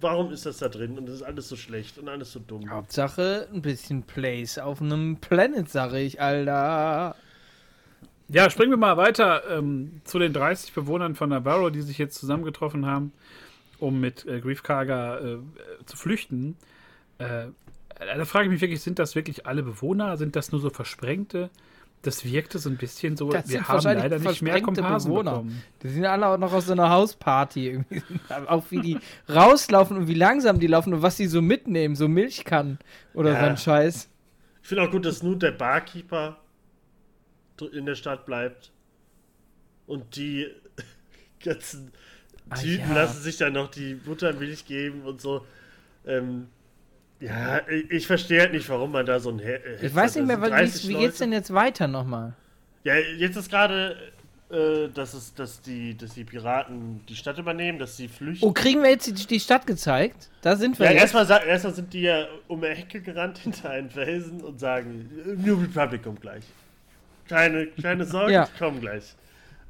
warum 0.00 0.32
ist 0.32 0.46
das 0.46 0.58
da 0.58 0.68
drin? 0.68 0.98
Und 0.98 1.06
das 1.06 1.16
ist 1.16 1.22
alles 1.22 1.48
so 1.48 1.56
schlecht 1.56 1.98
und 1.98 2.08
alles 2.08 2.32
so 2.32 2.40
dumm. 2.40 2.68
Hauptsache 2.68 3.48
ein 3.52 3.62
bisschen 3.62 4.02
Place 4.02 4.58
auf 4.58 4.80
einem 4.80 5.18
Planet, 5.18 5.68
sag 5.68 5.92
ich, 5.94 6.20
Alter. 6.20 7.16
Ja, 8.32 8.48
springen 8.48 8.70
wir 8.70 8.76
mal 8.76 8.96
weiter 8.96 9.42
ähm, 9.50 10.00
zu 10.04 10.18
den 10.18 10.32
30 10.32 10.72
Bewohnern 10.72 11.14
von 11.16 11.30
Navarro, 11.30 11.70
die 11.70 11.82
sich 11.82 11.98
jetzt 11.98 12.16
zusammengetroffen 12.18 12.86
haben, 12.86 13.12
um 13.80 14.00
mit 14.00 14.24
äh, 14.26 14.40
Grief 14.40 14.62
Karga 14.62 15.18
äh, 15.18 15.38
zu 15.86 15.96
flüchten. 15.96 16.56
Äh, 17.18 17.46
da 17.98 18.24
frage 18.24 18.46
ich 18.46 18.52
mich 18.52 18.60
wirklich, 18.60 18.80
sind 18.82 18.98
das 18.98 19.14
wirklich 19.14 19.46
alle 19.46 19.62
Bewohner? 19.62 20.16
Sind 20.16 20.36
das 20.36 20.52
nur 20.52 20.60
so 20.60 20.70
Versprengte? 20.70 21.50
Das 22.02 22.24
wirkte 22.24 22.58
so 22.58 22.70
ein 22.70 22.76
bisschen 22.78 23.16
so, 23.16 23.30
Das 23.30 23.48
wir 23.50 23.66
haben 23.68 23.82
leider 23.82 24.02
nicht 24.02 24.10
mehr 24.12 24.20
versprengte 24.54 24.62
Komparsen 24.80 25.10
Bewohner. 25.10 25.30
bekommen. 25.32 25.62
Die 25.82 25.88
sind 25.88 26.06
alle 26.06 26.28
auch 26.28 26.38
noch 26.38 26.52
aus 26.52 26.66
so 26.66 26.72
einer 26.72 26.88
Hausparty 26.88 27.68
irgendwie. 27.68 28.02
auch 28.46 28.64
wie 28.70 28.80
die 28.80 28.98
rauslaufen 29.28 29.98
und 29.98 30.08
wie 30.08 30.14
langsam 30.14 30.60
die 30.60 30.66
laufen 30.66 30.94
und 30.94 31.02
was 31.02 31.16
die 31.16 31.26
so 31.26 31.42
mitnehmen, 31.42 31.96
so 31.96 32.08
Milchkannen 32.08 32.78
oder 33.12 33.32
Ja. 33.32 33.40
so 33.40 33.46
ein 33.46 33.56
Scheiß. 33.58 34.08
Ich 34.62 34.68
finde 34.68 34.84
auch 34.84 34.90
gut, 34.90 35.04
dass 35.04 35.22
nur 35.22 35.36
der 35.36 35.50
Barkeeper 35.50 36.38
in 37.68 37.86
der 37.86 37.94
Stadt 37.94 38.26
bleibt. 38.26 38.70
Und 39.86 40.16
die 40.16 40.46
ganzen 41.44 41.92
Ah, 42.48 42.56
Typen 42.56 42.88
ja. 42.88 42.94
lassen 42.94 43.22
sich 43.22 43.36
dann 43.36 43.52
noch 43.52 43.70
die 43.70 43.94
Buttermilch 43.94 44.64
geben 44.66 45.02
und 45.02 45.20
so. 45.20 45.46
Ähm, 46.04 46.48
ja, 47.20 47.60
ich, 47.90 48.06
verstehe 48.08 48.40
halt 48.40 48.52
nicht, 48.52 48.68
warum 48.68 48.90
man 48.90 49.06
da 49.06 49.20
so 49.20 49.30
ein 49.30 49.38
He 49.38 49.56
Ich 49.82 49.94
weiß 49.94 50.16
nicht 50.16 50.26
mehr, 50.26 50.40
was- 50.40 50.82
wie, 50.82 50.88
wie 50.88 50.94
geht's 50.98 51.18
denn 51.18 51.32
jetzt 51.32 51.52
weiter 51.52 51.86
nochmal? 51.86 52.34
Ja, 52.82 52.96
jetzt 52.96 53.36
ist 53.36 53.50
gerade, 53.50 53.94
äh, 54.50 54.88
dass, 54.92 55.14
es, 55.14 55.32
dass, 55.34 55.60
die, 55.60 55.96
dass 55.96 56.14
die 56.14 56.24
Piraten 56.24 57.04
die 57.06 57.14
Stadt 57.14 57.38
übernehmen, 57.38 57.78
dass 57.78 57.96
sie 57.96 58.08
flüchten. 58.08 58.44
Oh, 58.48 58.52
kriegen 58.52 58.82
wir 58.82 58.90
jetzt 58.90 59.06
die, 59.06 59.12
die 59.12 59.38
Stadt 59.38 59.66
gezeigt? 59.66 60.28
Da 60.40 60.56
sind 60.56 60.76
wir 60.78 60.86
Ja, 60.86 60.92
erstmal, 60.92 61.30
erstmal 61.30 61.74
sind 61.74 61.92
die 61.92 62.00
ja 62.02 62.26
um 62.48 62.62
die 62.62 62.66
Ecke 62.68 63.00
gerannt 63.00 63.38
hinter 63.44 63.70
einen 63.70 63.90
Felsen 63.90 64.40
und 64.40 64.58
sagen, 64.58 65.08
New 65.36 65.54
Republic 65.60 66.02
kommt 66.02 66.20
gleich. 66.22 66.42
Keine, 67.30 67.66
keine 67.68 68.04
Sorge, 68.04 68.32
Ja. 68.32 68.46
die 68.52 68.58
kommen 68.58 68.80
gleich. 68.80 69.14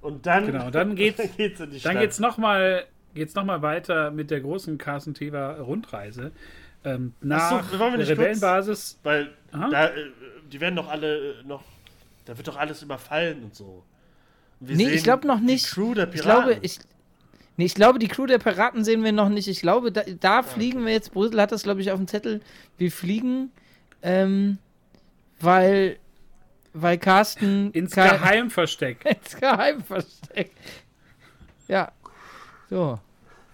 Und 0.00 0.26
dann, 0.26 0.46
Genau, 0.46 0.70
dann 0.70 0.94
geht's- 0.96 1.18
dann 1.18 1.36
geht's 1.36 1.60
in 1.60 1.66
die 1.70 1.80
Dann 1.80 1.92
Stadt. 1.92 2.00
geht's 2.02 2.18
nochmal 2.18 2.84
geht's 3.14 3.34
noch 3.34 3.44
mal 3.44 3.60
weiter 3.60 4.10
mit 4.12 4.30
der 4.30 4.40
großen 4.40 4.78
Carsten 4.78 5.14
Teva 5.14 5.54
Rundreise. 5.54 6.30
Ähm, 6.84 7.12
nach 7.20 7.52
Ach 7.52 7.70
so, 7.70 7.76
der 7.78 7.88
nicht 7.90 7.98
kurz- 8.06 8.08
Rebellenbasis. 8.10 8.98
Weil 9.02 9.30
Aha. 9.52 9.68
da, 9.70 9.86
äh, 9.88 9.92
die 10.50 10.60
werden 10.60 10.76
doch 10.76 10.88
alle 10.88 11.32
äh, 11.40 11.42
noch, 11.44 11.62
da 12.24 12.36
wird 12.36 12.46
doch 12.48 12.56
alles 12.56 12.82
überfallen 12.82 13.42
und 13.44 13.54
so. 13.54 13.82
Und 14.60 14.68
wir 14.68 14.76
Nee, 14.76 14.84
sehen 14.86 14.94
ich 14.94 15.02
glaube 15.02 15.26
noch 15.26 15.38
die 15.40 15.44
nicht. 15.44 15.66
Crew 15.70 15.92
der 15.94 16.08
Ich 16.14 16.22
glaube, 16.22 16.56
ich. 16.62 16.78
Nee, 17.56 17.66
ich 17.66 17.74
glaube, 17.74 17.98
die 17.98 18.08
Crew 18.08 18.24
der 18.26 18.38
Piraten 18.38 18.84
sehen 18.84 19.04
wir 19.04 19.12
noch 19.12 19.28
nicht. 19.28 19.48
Ich 19.48 19.60
glaube, 19.60 19.92
da, 19.92 20.02
da 20.20 20.42
fliegen 20.42 20.86
wir 20.86 20.92
jetzt. 20.92 21.12
Brüssel 21.12 21.38
hat 21.40 21.52
das, 21.52 21.64
glaube 21.64 21.80
ich, 21.82 21.90
auf 21.90 21.98
dem 21.98 22.06
Zettel. 22.08 22.40
Wir 22.78 22.90
fliegen, 22.90 23.50
ähm, 24.02 24.56
weil, 25.40 25.98
weil 26.72 26.98
Carsten 26.98 27.70
Ins 27.72 27.92
kein- 27.92 28.10
Geheimversteck. 28.10 29.04
ins 29.24 29.36
Geheimversteck. 29.36 30.50
Ja. 31.68 31.92
So. 32.68 32.98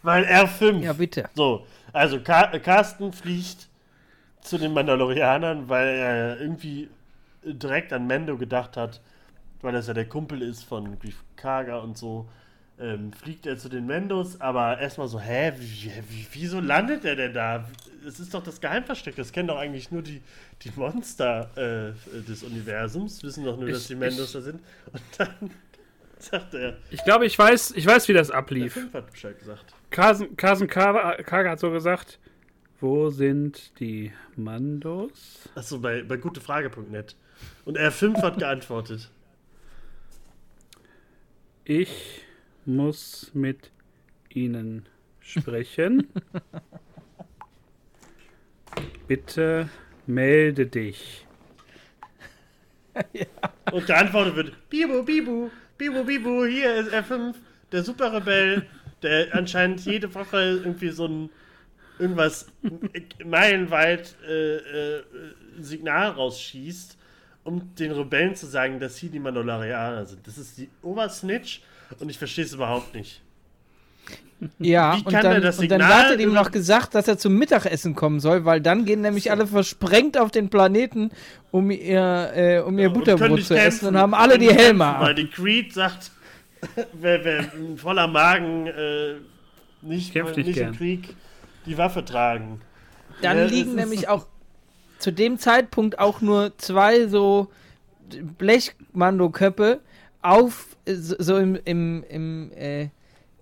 Weil 0.03 0.25
R5. 0.25 0.81
Ja, 0.81 0.93
bitte. 0.93 1.29
So, 1.35 1.67
also 1.93 2.21
Car 2.21 2.53
äh, 2.55 2.61
Carsten 2.61 3.13
fliegt 3.13 3.69
zu 4.41 4.59
den 4.59 4.73
Mandalorianern, 4.73 5.69
weil 5.69 5.89
er 5.89 6.41
irgendwie 6.41 6.89
direkt 7.45 7.93
an 7.93 8.07
Mando 8.07 8.37
gedacht 8.37 8.77
hat, 8.77 9.01
weil 9.63 9.73
das 9.73 9.89
ja 9.89 9.95
der 9.95 10.09
Kumpel 10.09 10.43
ist 10.43 10.63
von 10.65 10.99
Grief 10.99 11.23
Karga 11.37 11.79
und 11.79 11.97
so. 11.99 12.29
Ähm, 12.79 13.11
fliegt 13.15 13.47
er 13.47 13.57
zu 13.57 13.71
den 13.71 13.87
Mandos, 13.87 14.39
aber 14.41 14.79
erstmal 14.79 15.09
so, 15.09 15.19
hä, 15.19 15.53
wie, 15.59 15.91
wie, 16.11 16.27
wieso 16.33 16.61
landet 16.61 17.07
er 17.07 17.17
denn 17.17 17.33
da? 17.33 17.67
Es 18.07 18.21
ist 18.21 18.35
doch 18.35 18.43
das 18.45 18.61
Geheimversteck, 18.61 19.17
das 19.17 19.33
kennen 19.33 19.49
doch 19.49 19.57
eigentlich 19.57 19.91
nur 19.91 20.03
die, 20.03 20.21
die 20.63 20.71
Monster 20.77 21.51
äh, 21.57 22.21
des 22.29 22.43
Universums, 22.43 23.23
wissen 23.23 23.45
doch 23.47 23.57
nur, 23.57 23.71
dass 23.71 23.83
Ich- 23.83 23.87
die 23.89 23.95
Mandos 23.95 24.27
ich- 24.27 24.33
da 24.35 24.41
sind. 24.43 24.61
Und 24.93 25.03
dann 25.17 25.51
sagt 26.19 26.53
er, 26.53 26.77
Ich 26.91 27.03
glaube, 27.03 27.25
ich 27.25 27.39
weiß, 27.39 27.71
ich 27.77 27.87
weiß, 27.87 28.09
wie 28.09 28.13
das 28.13 28.29
der 28.29 28.37
ablief. 28.37 28.75
Fünf 28.75 28.93
hat 28.93 29.11
Bescheid 29.11 29.39
gesagt. 29.39 29.65
Carsten, 29.91 30.37
Carsten 30.37 30.67
Kaga 30.69 31.23
Kaga 31.23 31.51
hat 31.53 31.61
so 31.61 31.71
gesagt, 31.71 32.19
wo 32.79 33.09
sind 33.09 33.81
die 33.81 34.13
Mandos? 34.37 35.49
Achso, 35.55 35.79
bei, 35.79 36.03
bei 36.03 36.19
gutefrage.net. 36.19 37.17
Und 37.65 37.79
R5 37.79 38.21
hat 38.21 38.39
geantwortet. 38.39 39.11
Ich 41.65 42.23
muss 42.67 43.31
mit 43.35 43.71
ihnen 44.29 44.87
sprechen. 45.21 46.09
Bitte 49.09 49.69
melde 50.07 50.67
dich. 50.67 51.27
Und 53.73 53.87
geantwortet 53.87 54.37
wird: 54.37 54.71
Bibu, 54.71 55.03
Bibu, 55.03 55.51
Bibu, 55.79 56.05
Bibu, 56.05 56.47
hier 56.47 56.77
ist 56.77 56.93
R5, 56.93 57.35
der 57.73 57.83
Superrebell, 57.83 58.67
der 59.03 59.35
anscheinend 59.35 59.85
jede 59.85 60.13
Woche 60.15 60.61
irgendwie 60.65 60.91
so 60.91 61.07
ein 61.07 61.31
irgendwas 61.99 62.47
meilenweit 63.25 64.17
äh, 64.29 64.57
äh, 64.57 65.03
Signal 65.59 66.11
rausschießt, 66.11 66.99
um 67.45 67.75
den 67.75 67.93
Rebellen 67.93 68.35
zu 68.35 68.47
sagen, 68.47 68.81
dass 68.81 68.97
sie 68.97 69.09
die 69.09 69.19
Mandalorianer 69.19 70.05
sind. 70.05 70.27
Das 70.27 70.37
ist 70.37 70.59
die 70.59 70.69
Obersnitch 70.83 71.63
und 72.01 72.09
ich 72.09 72.19
verstehe 72.19 72.45
es 72.45 72.53
überhaupt 72.53 72.95
nicht. 72.95 73.23
Ja, 74.59 74.97
Wie 74.99 74.99
und 74.99 75.13
kann 75.13 75.23
dann, 75.23 75.43
das 75.43 75.59
und 75.59 75.71
dann 75.71 75.81
Signal 75.81 76.05
hat 76.05 76.11
er 76.11 76.21
ihm 76.21 76.35
noch 76.35 76.51
gesagt, 76.51 76.95
dass 76.95 77.09
er 77.09 77.17
zum 77.17 77.39
Mittagessen 77.39 77.95
kommen 77.95 78.21
soll, 78.21 78.45
weil 78.45 78.61
dann 78.61 78.85
gehen 78.85 79.01
nämlich 79.01 79.31
alle 79.31 79.47
versprengt 79.47 80.19
auf 80.19 80.31
den 80.31 80.51
Planeten, 80.51 81.11
um 81.51 81.71
ihr, 81.71 82.33
äh, 82.35 82.59
um 82.61 82.79
ihr 82.79 82.91
können 82.91 82.95
Butterbrot 83.01 83.45
zu 83.45 83.55
essen 83.55 83.61
kämpfen, 83.61 83.89
und 83.89 83.97
haben 83.97 84.13
alle 84.15 84.39
die 84.39 84.53
Helme 84.53 84.85
kämpfen, 84.85 85.01
Weil 85.01 85.15
die 85.15 85.29
Creed 85.29 85.73
sagt, 85.73 86.11
wer, 86.93 87.25
wer 87.25 87.41
ein 87.55 87.79
voller 87.79 88.09
Magen 88.09 88.67
äh, 88.67 89.15
nicht, 89.81 90.13
Kämpft 90.13 90.37
nicht 90.37 90.49
nicht 90.49 90.59
im. 90.59 90.77
Krieg 90.77 91.15
die 91.65 91.79
Waffe 91.79 92.05
tragen. 92.05 92.61
Dann 93.23 93.39
Ja, 93.39 93.45
liegen 93.45 93.75
nämlich 93.75 94.09
auch 94.09 94.27
zu 94.99 95.13
dem 95.13 95.39
Zeitpunkt 95.39 95.99
auch 95.99 96.21
nur 96.21 96.57
zwei 96.59 97.07
so 97.09 97.49
Blechmandoköpfe 98.39 99.81
auf, 100.31 100.77
äh, 100.85 100.95
so 100.95 101.37
im, 101.37 101.59
im, 101.65 102.05
im, 102.09 102.53
äh, 102.53 102.89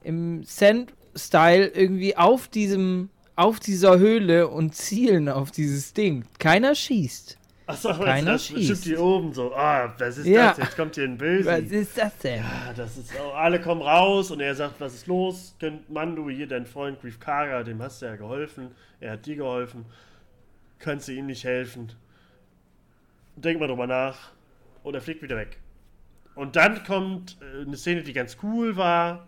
im 0.02 0.42
Sand-Style 0.44 1.66
irgendwie 1.68 2.16
auf 2.16 2.48
diesem, 2.48 3.10
auf 3.36 3.60
dieser 3.60 3.98
Höhle 3.98 4.48
und 4.48 4.74
zielen 4.74 5.28
auf 5.28 5.50
dieses 5.50 5.92
Ding. 5.94 6.24
Keiner 6.38 6.74
schießt. 6.74 7.38
Achso, 7.66 7.88
aber 7.88 8.04
Keiner 8.04 8.32
das 8.32 8.46
schießt. 8.46 8.64
stimmt 8.64 8.84
hier 8.84 9.00
oben 9.00 9.32
so. 9.32 9.54
Ah, 9.54 9.94
was 9.98 10.18
ist 10.18 10.26
Ja. 10.26 10.48
das? 10.50 10.58
Jetzt 10.58 10.76
kommt 10.76 10.94
hier 10.96 11.04
ein 11.04 11.16
Böse. 11.16 11.48
Was 11.48 11.60
ist 11.70 11.96
das 11.96 12.18
denn? 12.18 12.42
Ah, 12.44 12.74
das 12.76 12.98
ist, 12.98 13.10
oh, 13.18 13.30
alle 13.32 13.58
kommen 13.58 13.80
raus 13.80 14.30
und 14.30 14.40
er 14.40 14.54
sagt, 14.54 14.78
was 14.80 14.92
ist 14.94 15.06
los? 15.06 15.54
Könnt 15.58 15.88
Mando, 15.88 16.28
hier 16.28 16.46
dein 16.46 16.66
Freund 16.66 17.00
Grief 17.00 17.18
Karga, 17.18 17.62
dem 17.62 17.80
hast 17.80 18.02
du 18.02 18.06
ja 18.06 18.16
geholfen. 18.16 18.68
Er 19.00 19.12
hat 19.12 19.24
dir 19.24 19.36
geholfen. 19.36 19.86
Kannst 20.78 21.08
du 21.08 21.12
ihm 21.12 21.24
nicht 21.26 21.44
helfen? 21.44 21.90
Denk 23.36 23.58
mal 23.58 23.66
drüber 23.68 23.86
nach. 23.86 24.32
Und 24.82 24.94
er 24.94 25.00
fliegt 25.00 25.22
wieder 25.22 25.38
weg. 25.38 25.58
Und 26.34 26.56
dann 26.56 26.84
kommt 26.84 27.36
äh, 27.40 27.62
eine 27.62 27.76
Szene, 27.76 28.02
die 28.02 28.12
ganz 28.12 28.36
cool 28.42 28.76
war. 28.76 29.26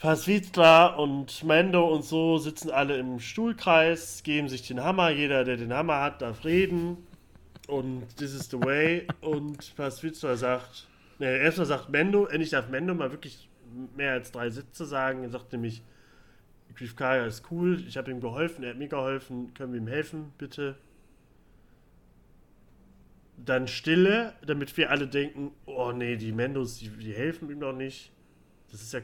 Pasvizla 0.00 0.86
und 0.94 1.44
Mando 1.44 1.86
und 1.86 2.04
so 2.04 2.38
sitzen 2.38 2.70
alle 2.70 2.96
im 2.96 3.20
Stuhlkreis, 3.20 4.22
geben 4.22 4.48
sich 4.48 4.66
den 4.66 4.82
Hammer. 4.82 5.10
Jeder, 5.10 5.44
der 5.44 5.56
den 5.56 5.72
Hammer 5.72 6.00
hat, 6.00 6.22
darf 6.22 6.44
reden. 6.44 6.96
Und 7.66 8.16
this 8.16 8.34
is 8.34 8.50
the 8.50 8.58
way. 8.58 9.06
Und 9.20 9.74
Pasvizla 9.76 10.36
sagt, 10.36 10.88
ne, 11.18 11.36
erstmal 11.38 11.66
sagt 11.66 11.90
Mendo, 11.90 12.26
endlich 12.26 12.50
darf 12.50 12.68
Mendo 12.68 12.94
mal 12.94 13.12
wirklich 13.12 13.48
mehr 13.96 14.12
als 14.12 14.32
drei 14.32 14.50
Sätze 14.50 14.84
sagen. 14.86 15.22
Er 15.22 15.30
sagt 15.30 15.52
nämlich, 15.52 15.82
Grief 16.74 16.96
Kaya 16.96 17.26
ist 17.26 17.50
cool, 17.50 17.82
ich 17.86 17.96
habe 17.96 18.10
ihm 18.10 18.20
geholfen, 18.20 18.64
er 18.64 18.70
hat 18.70 18.78
mir 18.78 18.88
geholfen, 18.88 19.52
können 19.54 19.72
wir 19.72 19.80
ihm 19.80 19.86
helfen, 19.86 20.32
bitte? 20.38 20.76
Dann 23.44 23.68
Stille, 23.68 24.34
damit 24.46 24.76
wir 24.76 24.90
alle 24.90 25.06
denken, 25.06 25.52
oh 25.66 25.92
nee, 25.92 26.16
die 26.16 26.32
Mendos, 26.32 26.78
die, 26.78 26.88
die 26.88 27.12
helfen 27.12 27.50
ihm 27.50 27.60
doch 27.60 27.72
nicht. 27.74 28.10
Das 28.70 28.82
ist 28.82 28.92
ja, 28.92 29.00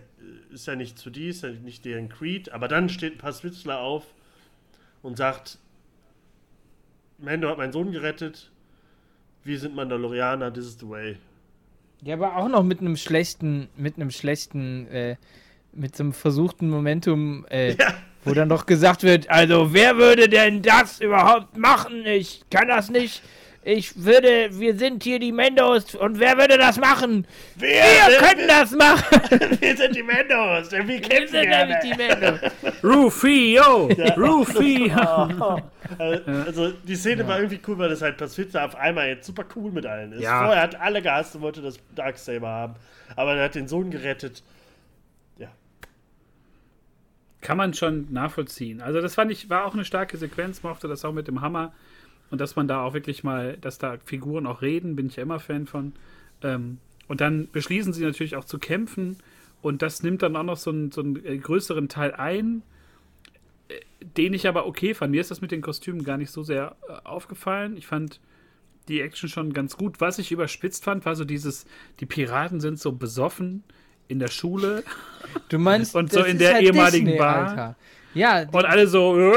ist 0.52 0.66
ja 0.66 0.76
nicht 0.76 0.98
zu 0.98 1.10
die, 1.10 1.28
ist 1.28 1.42
ja 1.42 1.50
nicht 1.50 1.84
deren 1.84 2.08
Creed. 2.08 2.52
Aber 2.52 2.68
dann 2.68 2.88
steht 2.88 3.14
ein 3.14 3.18
Paswitzler 3.18 3.80
auf 3.80 4.04
und 5.02 5.16
sagt, 5.16 5.58
Mendo 7.18 7.48
hat 7.48 7.58
meinen 7.58 7.72
Sohn 7.72 7.92
gerettet, 7.92 8.50
wir 9.42 9.58
sind 9.58 9.74
Mandalorianer, 9.74 10.52
this 10.52 10.66
is 10.66 10.78
the 10.78 10.88
way. 10.88 11.16
Ja, 12.02 12.14
aber 12.14 12.36
auch 12.36 12.48
noch 12.48 12.62
mit 12.62 12.80
einem 12.80 12.96
schlechten, 12.96 13.68
mit 13.76 13.96
einem 13.96 14.10
schlechten, 14.10 14.86
äh, 14.88 15.16
mit 15.72 15.96
so 15.96 16.02
einem 16.04 16.12
versuchten 16.12 16.68
Momentum, 16.68 17.46
äh, 17.48 17.72
Ja. 17.78 17.94
wo 18.24 18.34
dann 18.34 18.48
doch 18.48 18.66
gesagt 18.66 19.02
wird, 19.02 19.30
also 19.30 19.72
wer 19.72 19.96
würde 19.96 20.28
denn 20.28 20.62
das 20.62 21.00
überhaupt 21.00 21.56
machen? 21.56 22.04
Ich 22.04 22.44
kann 22.50 22.68
das 22.68 22.90
nicht. 22.90 23.22
Ich 23.68 24.04
würde, 24.04 24.48
wir 24.52 24.78
sind 24.78 25.02
hier 25.02 25.18
die 25.18 25.32
Mendos 25.32 25.96
und 25.96 26.20
wer 26.20 26.38
würde 26.38 26.56
das 26.56 26.78
machen? 26.78 27.26
Wir, 27.56 27.68
Wir 27.68 28.18
können 28.18 28.46
das 28.46 28.70
machen. 28.70 29.20
wir 29.60 29.76
sind 29.76 29.96
die 29.96 30.04
Mendos. 30.04 30.70
Wir 30.70 30.86
Wir 30.86 31.00
kämpfen 31.00 31.28
sind 31.32 31.48
nämlich 31.48 31.76
die 31.82 31.90
gerne. 31.90 32.38
Mendos. 32.40 32.52
Rufio! 32.84 33.88
Rufio! 34.16 35.62
Also, 35.98 36.30
also 36.46 36.72
die 36.82 36.96
Szene 36.96 37.28
war 37.28 37.38
irgendwie 37.38 37.60
cool, 37.68 37.78
weil 37.78 37.88
das 37.88 38.02
halt 38.02 38.16
Pacifica 38.16 38.64
auf 38.64 38.74
einmal 38.74 39.06
jetzt 39.06 39.24
super 39.24 39.44
cool 39.54 39.70
mit 39.70 39.86
allen 39.86 40.12
ist. 40.12 40.22
Ja. 40.22 40.44
Vorher 40.44 40.62
hat 40.62 40.80
alle 40.80 41.00
gehasst 41.00 41.36
und 41.36 41.42
wollte 41.42 41.62
das 41.62 41.78
Darksaber 41.94 42.48
haben. 42.48 42.74
Aber 43.14 43.36
er 43.36 43.44
hat 43.44 43.54
den 43.54 43.68
Sohn 43.68 43.92
gerettet. 43.92 44.42
Ja. 45.38 45.46
Kann 47.40 47.56
man 47.56 47.72
schon 47.72 48.12
nachvollziehen. 48.12 48.80
Also 48.80 49.00
das 49.00 49.14
fand 49.14 49.30
ich, 49.30 49.48
war 49.48 49.64
auch 49.64 49.74
eine 49.74 49.84
starke 49.84 50.16
Sequenz, 50.16 50.64
mochte 50.64 50.88
das 50.88 51.04
auch 51.04 51.12
mit 51.12 51.28
dem 51.28 51.40
Hammer. 51.40 51.72
Und 52.30 52.40
dass 52.40 52.56
man 52.56 52.66
da 52.68 52.82
auch 52.82 52.94
wirklich 52.94 53.24
mal, 53.24 53.56
dass 53.60 53.78
da 53.78 53.98
Figuren 54.04 54.46
auch 54.46 54.62
reden, 54.62 54.96
bin 54.96 55.06
ich 55.06 55.16
ja 55.16 55.22
immer 55.22 55.38
Fan 55.38 55.66
von. 55.66 55.92
Ähm, 56.42 56.78
und 57.08 57.20
dann 57.20 57.48
beschließen 57.52 57.92
sie 57.92 58.04
natürlich 58.04 58.36
auch 58.36 58.44
zu 58.44 58.58
kämpfen. 58.58 59.16
Und 59.62 59.82
das 59.82 60.02
nimmt 60.02 60.22
dann 60.22 60.36
auch 60.36 60.42
noch 60.42 60.56
so 60.56 60.70
einen, 60.70 60.90
so 60.92 61.00
einen 61.00 61.24
äh, 61.24 61.38
größeren 61.38 61.88
Teil 61.88 62.14
ein, 62.14 62.62
äh, 63.68 63.74
den 64.16 64.34
ich 64.34 64.48
aber 64.48 64.66
okay 64.66 64.94
fand. 64.94 65.12
Mir 65.12 65.20
ist 65.20 65.30
das 65.30 65.40
mit 65.40 65.52
den 65.52 65.62
Kostümen 65.62 66.04
gar 66.04 66.16
nicht 66.16 66.30
so 66.30 66.42
sehr 66.42 66.76
äh, 66.88 66.92
aufgefallen. 67.04 67.76
Ich 67.76 67.86
fand 67.86 68.20
die 68.88 69.00
Action 69.00 69.28
schon 69.28 69.52
ganz 69.52 69.76
gut. 69.76 70.00
Was 70.00 70.18
ich 70.18 70.32
überspitzt 70.32 70.84
fand, 70.84 71.04
war 71.04 71.16
so 71.16 71.24
dieses, 71.24 71.64
die 72.00 72.06
Piraten 72.06 72.60
sind 72.60 72.78
so 72.78 72.92
besoffen 72.92 73.62
in 74.08 74.18
der 74.18 74.28
Schule. 74.28 74.82
Du 75.48 75.58
meinst, 75.58 75.94
Und 75.94 76.10
so 76.10 76.20
das 76.20 76.28
in 76.28 76.34
ist 76.34 76.40
der 76.40 76.54
halt 76.54 76.64
ehemaligen 76.64 77.06
Disney, 77.06 77.18
Bar. 77.18 77.48
Alter. 77.48 77.76
Ja, 78.14 78.48
Und 78.50 78.64
alle 78.64 78.86
so. 78.86 79.14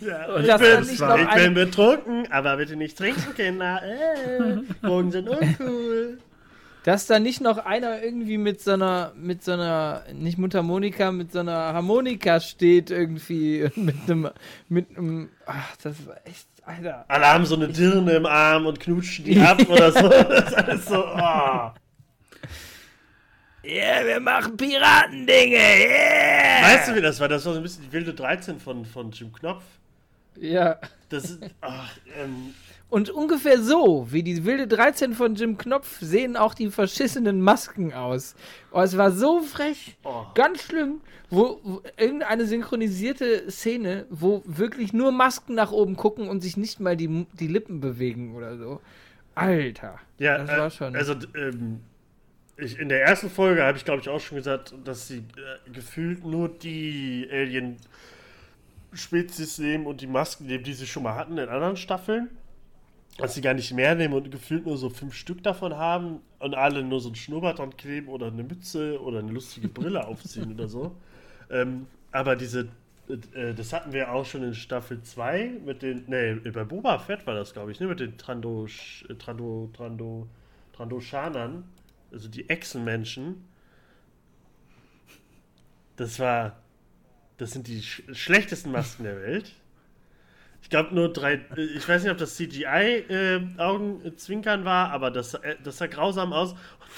ja 0.00 0.38
ich 0.38 0.56
bin, 0.56 0.94
ich 0.94 1.00
noch 1.00 1.18
ich 1.18 1.34
bin 1.34 1.54
betrunken, 1.54 2.30
aber 2.30 2.56
bitte 2.56 2.76
nicht 2.76 2.96
trinken, 2.98 3.34
Kinder. 3.34 3.82
Äh, 3.82 4.86
Drogen 4.86 5.10
sind 5.10 5.28
uncool. 5.28 6.18
dass 6.84 7.06
da 7.06 7.18
nicht 7.18 7.40
noch 7.40 7.58
einer 7.58 8.02
irgendwie 8.02 8.38
mit 8.38 8.60
so 8.60 8.72
einer, 8.72 9.12
mit 9.16 9.42
so 9.42 9.52
einer, 9.52 10.02
nicht 10.12 10.38
Mundharmonika, 10.38 11.12
mit 11.12 11.32
so 11.32 11.40
einer 11.40 11.72
Harmonika 11.72 12.40
steht 12.40 12.90
irgendwie 12.90 13.64
und 13.64 13.84
mit 13.84 13.96
einem, 14.06 14.30
mit 14.68 14.96
einem, 14.96 15.30
ach, 15.46 15.76
das 15.82 16.06
war 16.06 16.16
echt, 16.24 16.46
Alter. 16.66 17.04
Alle 17.08 17.26
haben 17.26 17.46
so 17.46 17.56
eine 17.56 17.68
Dirne 17.68 18.12
im 18.12 18.26
Arm 18.26 18.66
und 18.66 18.80
knutschen 18.80 19.24
die 19.24 19.38
ab 19.40 19.60
oder 19.68 19.92
so. 19.92 20.08
Das 20.08 20.48
ist 20.48 20.54
alles 20.54 20.86
so. 20.86 21.04
Oh. 21.04 21.70
Ja, 23.64 24.04
wir 24.04 24.20
machen 24.20 24.56
Piratendinge, 24.56 25.56
yeah! 25.56 26.62
Weißt 26.62 26.88
du, 26.88 26.96
wie 26.96 27.00
das 27.00 27.18
war? 27.18 27.28
Das 27.28 27.46
war 27.46 27.54
so 27.54 27.58
ein 27.58 27.62
bisschen 27.62 27.84
die 27.84 27.92
wilde 27.92 28.12
13 28.12 28.60
von, 28.60 28.84
von 28.84 29.10
Jim 29.10 29.32
Knopf. 29.32 29.62
Ja. 30.38 30.78
Das 31.08 31.30
ist. 31.30 31.40
Ach, 31.62 31.90
ähm, 32.20 32.52
Und 32.90 33.08
ungefähr 33.08 33.60
so, 33.62 34.08
wie 34.10 34.22
die 34.22 34.44
wilde 34.44 34.66
13 34.66 35.14
von 35.14 35.34
Jim 35.34 35.56
Knopf, 35.56 35.98
sehen 36.00 36.36
auch 36.36 36.52
die 36.54 36.70
verschissenen 36.70 37.40
Masken 37.40 37.94
aus. 37.94 38.34
Oh, 38.70 38.80
es 38.80 38.98
war 38.98 39.10
so 39.10 39.40
frech. 39.40 39.96
Oh. 40.04 40.24
Ganz 40.34 40.62
schlimm. 40.62 41.00
Wo, 41.30 41.60
wo 41.62 41.82
irgendeine 41.96 42.44
synchronisierte 42.44 43.50
Szene, 43.50 44.04
wo 44.10 44.42
wirklich 44.44 44.92
nur 44.92 45.10
Masken 45.10 45.54
nach 45.54 45.72
oben 45.72 45.96
gucken 45.96 46.28
und 46.28 46.42
sich 46.42 46.56
nicht 46.56 46.80
mal 46.80 46.96
die, 46.96 47.26
die 47.32 47.48
Lippen 47.48 47.80
bewegen 47.80 48.34
oder 48.34 48.58
so. 48.58 48.80
Alter. 49.34 49.98
Ja, 50.18 50.38
das 50.38 50.50
äh, 50.50 50.58
war 50.58 50.70
schon. 50.70 50.94
Also, 50.94 51.14
ähm, 51.34 51.80
ich, 52.56 52.78
in 52.78 52.88
der 52.88 53.02
ersten 53.02 53.28
Folge 53.30 53.64
habe 53.64 53.76
ich, 53.76 53.84
glaube 53.84 54.00
ich, 54.00 54.08
auch 54.08 54.20
schon 54.20 54.36
gesagt, 54.36 54.72
dass 54.84 55.08
sie 55.08 55.18
äh, 55.18 55.22
gefühlt 55.72 56.24
nur 56.24 56.48
die 56.48 57.28
Alien-Spezies 57.30 59.58
nehmen 59.58 59.86
und 59.86 60.00
die 60.00 60.06
Masken 60.06 60.46
nehmen, 60.46 60.64
die 60.64 60.72
sie 60.74 60.86
schon 60.86 61.02
mal 61.02 61.16
hatten 61.16 61.36
in 61.38 61.48
anderen 61.48 61.76
Staffeln. 61.76 62.28
Dass 63.16 63.34
sie 63.34 63.42
gar 63.42 63.54
nicht 63.54 63.72
mehr 63.72 63.94
nehmen 63.94 64.14
und 64.14 64.32
gefühlt 64.32 64.66
nur 64.66 64.76
so 64.76 64.90
fünf 64.90 65.14
Stück 65.14 65.40
davon 65.44 65.76
haben 65.76 66.18
und 66.40 66.56
alle 66.56 66.82
nur 66.82 66.98
so 67.00 67.10
ein 67.10 67.14
Schnurrbart 67.14 67.60
dran 67.60 67.76
kleben 67.76 68.08
oder 68.08 68.26
eine 68.26 68.42
Mütze 68.42 69.00
oder 69.00 69.20
eine 69.20 69.30
lustige 69.30 69.68
Brille 69.68 70.04
aufziehen 70.08 70.52
oder 70.52 70.66
so. 70.66 70.96
Ähm, 71.48 71.86
aber 72.10 72.34
diese, 72.34 72.70
äh, 73.08 73.54
das 73.54 73.72
hatten 73.72 73.92
wir 73.92 74.12
auch 74.12 74.24
schon 74.24 74.42
in 74.42 74.54
Staffel 74.54 75.00
2 75.02 75.60
mit 75.64 75.82
den, 75.82 76.04
nee, 76.08 76.34
bei 76.50 76.64
Boba 76.64 76.98
Fett 76.98 77.24
war 77.26 77.34
das, 77.34 77.52
glaube 77.52 77.70
ich, 77.70 77.78
ne, 77.78 77.86
mit 77.86 78.00
den 78.00 78.18
Trando, 78.18 78.66
äh, 79.08 79.14
Trando, 79.14 79.70
Trando, 79.72 80.26
Trandoshanern, 80.72 81.62
also 82.14 82.28
die 82.28 82.48
Echsenmenschen. 82.48 83.44
Das 85.96 86.18
war, 86.18 86.56
das 87.36 87.50
sind 87.50 87.68
die 87.68 87.82
sch 87.82 88.02
schlechtesten 88.12 88.72
Masken 88.72 89.04
der 89.04 89.20
Welt. 89.20 89.52
Ich 90.62 90.70
glaube 90.70 90.94
nur 90.94 91.12
drei, 91.12 91.34
äh, 91.56 91.64
ich 91.76 91.86
weiß 91.86 92.02
nicht, 92.02 92.12
ob 92.12 92.18
das 92.18 92.36
CGI-Augenzwinkern 92.36 94.64
war, 94.64 94.90
aber 94.90 95.10
das, 95.10 95.34
äh, 95.34 95.56
das 95.62 95.76
sah 95.78 95.88
grausam 95.88 96.32
aus. 96.32 96.54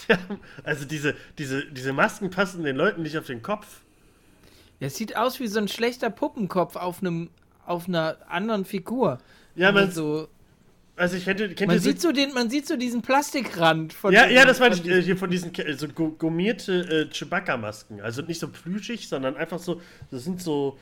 Die 0.08 0.12
haben, 0.12 0.38
also 0.62 0.84
diese, 0.84 1.16
diese, 1.38 1.64
diese 1.66 1.94
Masken 1.94 2.30
passen 2.30 2.62
den 2.62 2.76
Leuten 2.76 3.02
nicht 3.02 3.18
auf 3.18 3.26
den 3.26 3.42
Kopf. 3.42 3.80
Es 4.78 4.94
sieht 4.96 5.16
aus 5.16 5.40
wie 5.40 5.48
so 5.48 5.58
ein 5.58 5.68
schlechter 5.68 6.10
Puppenkopf 6.10 6.76
auf 6.76 7.00
einem 7.00 7.30
auf 7.64 7.88
einer 7.88 8.18
anderen 8.28 8.64
Figur. 8.64 9.18
Ja, 9.56 9.72
man, 9.72 9.90
so, 9.90 10.28
also 10.96 11.16
ich 11.16 11.26
hätte, 11.26 11.54
man 11.66 11.78
sieht 11.78 12.00
so 12.00 12.10
den, 12.12 12.32
man 12.32 12.48
sieht 12.50 12.66
so 12.66 12.76
diesen 12.76 13.02
Plastikrand 13.02 13.92
von 13.92 14.12
Ja, 14.12 14.26
ja, 14.26 14.44
das 14.44 14.58
meine 14.60 14.74
ich 14.74 14.84
äh, 14.86 15.02
hier 15.02 15.16
von 15.16 15.30
diesen 15.30 15.52
Ke- 15.52 15.74
so 15.76 15.88
gu- 15.88 16.12
gummierte 16.18 17.08
äh, 17.08 17.10
Chewbacca-Masken. 17.14 18.00
Also 18.00 18.22
nicht 18.22 18.40
so 18.40 18.48
plüschig, 18.48 19.08
sondern 19.08 19.36
einfach 19.36 19.58
so, 19.58 19.80
das 20.10 20.24
sind 20.24 20.40
so 20.42 20.78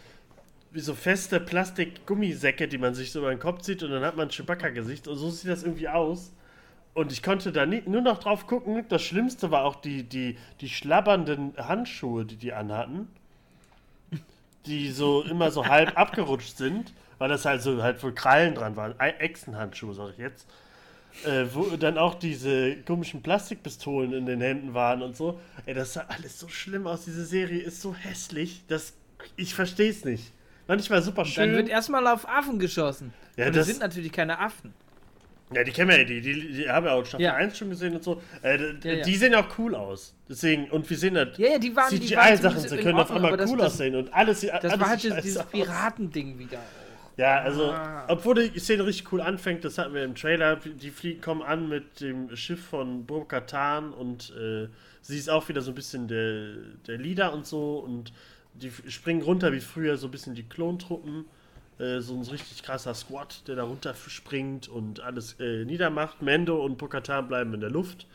wie 0.73 0.81
so 0.81 0.95
feste 0.95 1.39
Plastik-Gummisäcke, 1.41 2.67
die 2.69 2.79
man 2.79 2.95
sich 2.95 3.13
so 3.13 3.21
über 3.21 3.31
den 3.31 3.39
Kopf 3.39 3.63
zieht 3.63 3.83
und 3.83 3.91
dann 3.91 4.03
hat 4.05 4.17
man 4.17 4.29
ein 4.29 4.31
Chewbacca-Gesicht 4.31 5.07
und 5.09 5.17
so 5.19 5.31
sieht 5.31 5.51
das 5.51 5.63
irgendwie 5.63 5.89
aus. 5.89 6.33
Und 6.95 7.11
ich 7.11 7.23
konnte 7.23 7.51
da 7.51 7.67
nie, 7.67 7.83
nur 7.87 8.01
noch 8.03 8.19
drauf 8.19 8.47
gucken. 8.47 8.85
Das 8.89 9.03
Schlimmste 9.03 9.51
war 9.51 9.65
auch 9.65 9.77
die, 9.77 10.05
die, 10.05 10.37
die 10.61 10.69
schlabbernden 10.69 11.55
Handschuhe, 11.57 12.25
die 12.25 12.37
die 12.37 12.53
anhatten. 12.53 13.09
Die 14.67 14.91
so 14.93 15.23
immer 15.23 15.51
so 15.51 15.67
halb 15.67 15.97
abgerutscht 15.99 16.57
sind, 16.57 16.93
weil 17.19 17.29
das 17.29 17.45
halt 17.45 17.63
so 17.63 17.83
halt 17.83 18.03
wohl 18.03 18.15
Krallen 18.15 18.55
dran 18.55 18.77
waren. 18.77 18.99
Echsenhandschuhe, 19.01 19.95
sag 19.95 20.11
ich 20.11 20.19
jetzt 20.19 20.47
äh, 21.25 21.45
wo 21.53 21.65
dann 21.77 21.97
auch 21.97 22.17
diese 22.17 22.75
komischen 22.79 23.23
Plastikpistolen 23.23 24.13
in 24.13 24.27
den 24.27 24.41
Händen 24.41 24.75
waren 24.75 25.01
und 25.01 25.17
so. 25.17 25.39
Ey, 25.65 25.73
das 25.75 25.93
sah 25.93 26.05
alles 26.09 26.41
so 26.41 26.49
schlimm 26.49 26.89
aus. 26.89 27.05
Diese 27.05 27.25
Serie 27.25 27.61
ist 27.63 27.81
so 27.81 27.95
hässlich, 27.95 28.65
dass 28.67 28.95
ich 29.37 29.55
verstehe 29.55 29.91
es 29.91 30.05
nicht. 30.05 30.33
Manchmal 30.67 31.03
super 31.03 31.23
Dann 31.23 31.31
schön. 31.31 31.53
wird 31.53 31.69
erstmal 31.69 32.05
auf 32.09 32.29
Affen 32.29 32.59
geschossen. 32.59 33.13
Ja, 33.37 33.47
das- 33.47 33.55
das 33.59 33.67
sind 33.69 33.81
natürlich 33.81 34.11
keine 34.11 34.41
Affen. 34.41 34.75
ja, 35.53 35.63
die 35.63 35.71
kennen 35.71 35.91
wir 35.91 35.99
ja, 35.99 36.05
die, 36.05 36.21
die, 36.21 36.53
die 36.53 36.69
haben 36.69 36.85
wir 36.85 36.93
auch 36.95 37.07
Staffel 37.07 37.23
Ja. 37.27 37.35
1 37.35 37.57
schon 37.59 37.71
gesehen 37.71 37.95
und 37.95 38.03
so. 38.03 38.21
Äh, 38.43 38.57
Ja, 38.83 38.93
ja. 38.95 39.05
Die 39.05 39.15
sehen 39.15 39.37
auch 39.37 39.57
cool 39.59 39.77
aus. 39.77 40.17
Deswegen, 40.29 40.69
und 40.71 40.89
wir 40.91 40.99
sehen 40.99 41.17
halt 41.17 41.39
Ja, 41.39 41.51
ja, 41.53 41.59
die 41.61 41.77
waren 41.77 41.91
die 41.97 42.17
waren 42.17 42.27
CGI-Sachen, 42.37 42.61
sie 42.69 42.77
können 42.79 42.95
auf 42.99 43.03
Ordnung, 43.11 43.17
einmal 43.19 43.29
aber 43.35 43.37
das- 43.37 43.51
cool 43.53 43.59
das- 43.59 43.75
aussehen 43.75 43.95
und 43.95 44.13
alles 44.13 44.41
Das 44.41 44.51
alles 44.51 44.81
war 44.81 44.89
halt 44.89 45.03
dieses. 45.23 45.45
Piratending 45.45 46.39
wieder. 46.41 46.59
Ja, 47.17 47.39
also, 47.43 47.71
Ah. 47.71 48.07
obwohl 48.09 48.49
die 48.49 48.59
Szene 48.59 48.85
richtig 48.87 49.13
cool 49.13 49.21
anfängt, 49.21 49.65
das 49.65 49.79
hatten 49.79 49.95
wir 49.95 50.03
im 50.05 50.17
Trailer, 50.17 50.57
die 50.57 50.91
fliegen, 50.91 51.21
kommen 51.21 51.43
an 51.43 51.69
mit 51.69 52.01
dem 52.01 52.35
Schiff 52.37 52.65
von 52.65 53.07
Bo-Katan 53.07 53.93
und 53.93 54.33
äh, 54.37 54.67
sie 55.01 55.17
ist 55.19 55.31
auch 55.31 55.49
wieder 55.49 55.61
so 55.63 55.71
ein 55.71 55.77
bisschen 55.77 56.09
der, 56.09 56.55
der 56.89 56.99
Leader 56.99 57.33
und 57.33 57.47
so 57.47 57.79
und 57.79 58.13
die 58.55 58.71
springen 58.91 59.23
runter 59.23 59.53
wie 59.53 59.61
früher 59.61 59.97
so 59.97 60.09
ein 60.09 60.11
bisschen 60.11 60.35
die 60.35 60.43
Klontruppen. 60.43 61.25
Äh, 61.79 62.01
so 62.01 62.15
ein 62.15 62.23
richtig 62.23 62.63
krasser 62.65 62.95
Squad, 62.95 63.47
der 63.49 63.57
da 63.57 63.63
runter 63.65 63.95
springt 64.09 64.69
und 64.69 65.01
alles 65.01 65.37
äh, 65.41 65.65
niedermacht. 65.65 66.21
Mendo 66.23 66.65
und 66.65 66.79
Bo-Katan 66.79 67.29
bleiben 67.29 67.55
in 67.55 67.61
der 67.61 67.71
Luft. 67.71 68.07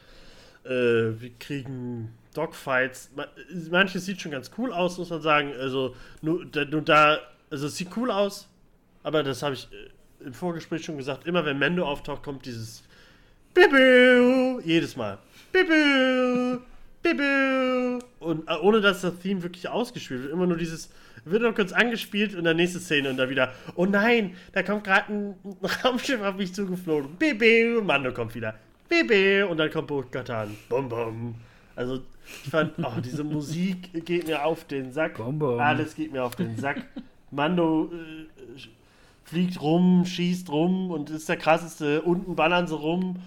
Äh, 0.65 0.69
wir 0.69 1.31
kriegen 1.39 2.09
Dogfights. 2.33 3.11
Ma- 3.15 3.27
Manches 3.71 4.05
sieht 4.05 4.19
schon 4.21 4.31
ganz 4.33 4.51
cool 4.57 4.73
aus, 4.73 4.97
muss 4.97 5.09
man 5.09 5.21
sagen. 5.21 5.53
Also, 5.57 5.95
nur 6.21 6.45
da, 6.45 6.65
nur 6.65 6.81
da 6.81 7.19
also 7.49 7.67
es 7.67 7.77
sieht 7.77 7.95
cool 7.97 8.11
aus, 8.11 8.47
aber 9.03 9.23
das 9.23 9.41
habe 9.43 9.55
ich 9.55 9.67
äh, 9.71 10.25
im 10.25 10.33
Vorgespräch 10.33 10.83
schon 10.83 10.97
gesagt. 10.97 11.25
Immer 11.27 11.45
wenn 11.45 11.57
Mendo 11.57 11.85
auftaucht, 11.87 12.23
kommt 12.23 12.45
dieses 12.45 12.83
Bibu 13.53 14.59
jedes 14.63 14.95
Mal. 14.95 15.17
Bibu, 15.51 16.61
Bibu. 17.01 18.05
Und 18.19 18.47
äh, 18.47 18.53
ohne 18.61 18.81
dass 18.81 19.01
das 19.01 19.19
Theme 19.19 19.41
wirklich 19.43 19.67
ausgespielt 19.67 20.23
wird, 20.23 20.33
immer 20.33 20.47
nur 20.47 20.57
dieses 20.57 20.89
wird 21.25 21.41
nur 21.41 21.53
kurz 21.53 21.71
angespielt 21.71 22.35
und 22.35 22.43
dann 22.43 22.57
nächste 22.57 22.79
Szene 22.79 23.09
und 23.09 23.17
dann 23.17 23.29
wieder, 23.29 23.53
oh 23.75 23.85
nein, 23.85 24.35
da 24.53 24.63
kommt 24.63 24.85
gerade 24.85 25.13
ein 25.13 25.35
Raumschiff 25.83 26.21
auf 26.21 26.35
mich 26.35 26.53
zugeflogen. 26.53 27.15
Bibu, 27.17 27.81
Mando 27.81 28.13
kommt 28.13 28.35
wieder. 28.35 28.55
Bibu 28.87 29.49
und 29.49 29.57
dann 29.57 29.69
kommt 29.69 29.87
Bo-Katan. 29.87 30.55
Bum 30.67 30.89
bum. 30.89 31.35
Also 31.75 32.01
ich 32.43 32.49
fand, 32.49 32.73
oh, 32.79 32.99
diese 33.03 33.23
Musik 33.23 34.05
geht 34.05 34.27
mir 34.27 34.43
auf 34.43 34.65
den 34.65 34.91
Sack. 34.91 35.17
Bum, 35.17 35.39
bum. 35.39 35.59
Alles 35.59 35.95
geht 35.95 36.11
mir 36.11 36.23
auf 36.23 36.35
den 36.35 36.57
Sack. 36.57 36.85
Mando 37.31 37.91
äh, 37.93 38.59
fliegt 39.29 39.61
rum, 39.61 40.05
schießt 40.05 40.49
rum 40.49 40.91
und 40.91 41.09
ist 41.09 41.29
der 41.29 41.37
krasseste. 41.37 42.01
Unten 42.01 42.35
ballern 42.35 42.67
sie 42.67 42.75
rum. 42.75 43.17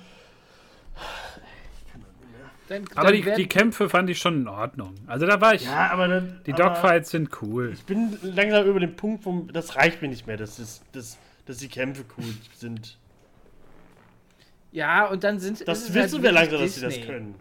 Dann, 2.68 2.84
Aber 2.94 3.12
dann 3.12 3.22
die, 3.22 3.34
die 3.42 3.48
Kämpfe 3.48 3.88
fand 3.88 4.08
ich 4.10 4.18
schon 4.18 4.42
in 4.42 4.48
Ordnung. 4.48 4.94
Also 5.06 5.26
da 5.26 5.40
war 5.40 5.54
ich. 5.54 5.64
Ja, 5.64 5.90
aber 5.90 6.08
dann. 6.08 6.40
die 6.46 6.52
Dogfights 6.52 7.10
sind 7.10 7.30
cool. 7.42 7.72
Ich 7.74 7.84
bin 7.84 8.16
langsam 8.22 8.66
über 8.66 8.80
den 8.80 8.96
Punkt, 8.96 9.24
wo 9.26 9.42
das 9.52 9.76
reicht 9.76 10.00
mir 10.00 10.08
nicht 10.08 10.26
mehr. 10.26 10.36
Das 10.36 10.58
ist, 10.58 10.82
das, 10.92 11.18
dass 11.46 11.58
die 11.58 11.68
Kämpfe 11.68 12.04
cool 12.18 12.34
sind. 12.54 12.98
Ja, 14.70 15.06
und 15.06 15.22
dann 15.22 15.38
sind 15.38 15.66
Das 15.68 15.92
wissen 15.92 16.14
halt 16.14 16.22
wir 16.22 16.32
langsam, 16.32 16.60
dass 16.60 16.74
sie 16.74 16.80
das 16.80 16.94
Disney. 16.94 17.06
können. 17.12 17.34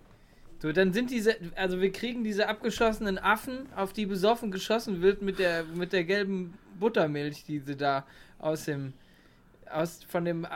So, 0.60 0.72
dann 0.72 0.94
sind 0.94 1.10
diese, 1.10 1.38
also 1.56 1.82
wir 1.82 1.92
kriegen 1.92 2.24
diese 2.24 2.48
abgeschossenen 2.48 3.18
Affen, 3.18 3.68
auf 3.76 3.94
die 3.94 4.06
besoffen 4.06 4.52
geschossen 4.52 5.02
wird 5.02 5.22
mit 5.22 5.40
der, 5.40 5.64
mit 5.64 5.94
der 5.94 6.04
gelben 6.04 6.54
Buttermilch, 6.80 7.46
die 7.46 7.60
sie 7.60 7.76
da 7.76 8.06
aus 8.42 8.66
dem, 8.66 8.94
aus, 9.70 10.04
von 10.04 10.26
dem 10.26 10.46
äh, 10.46 10.50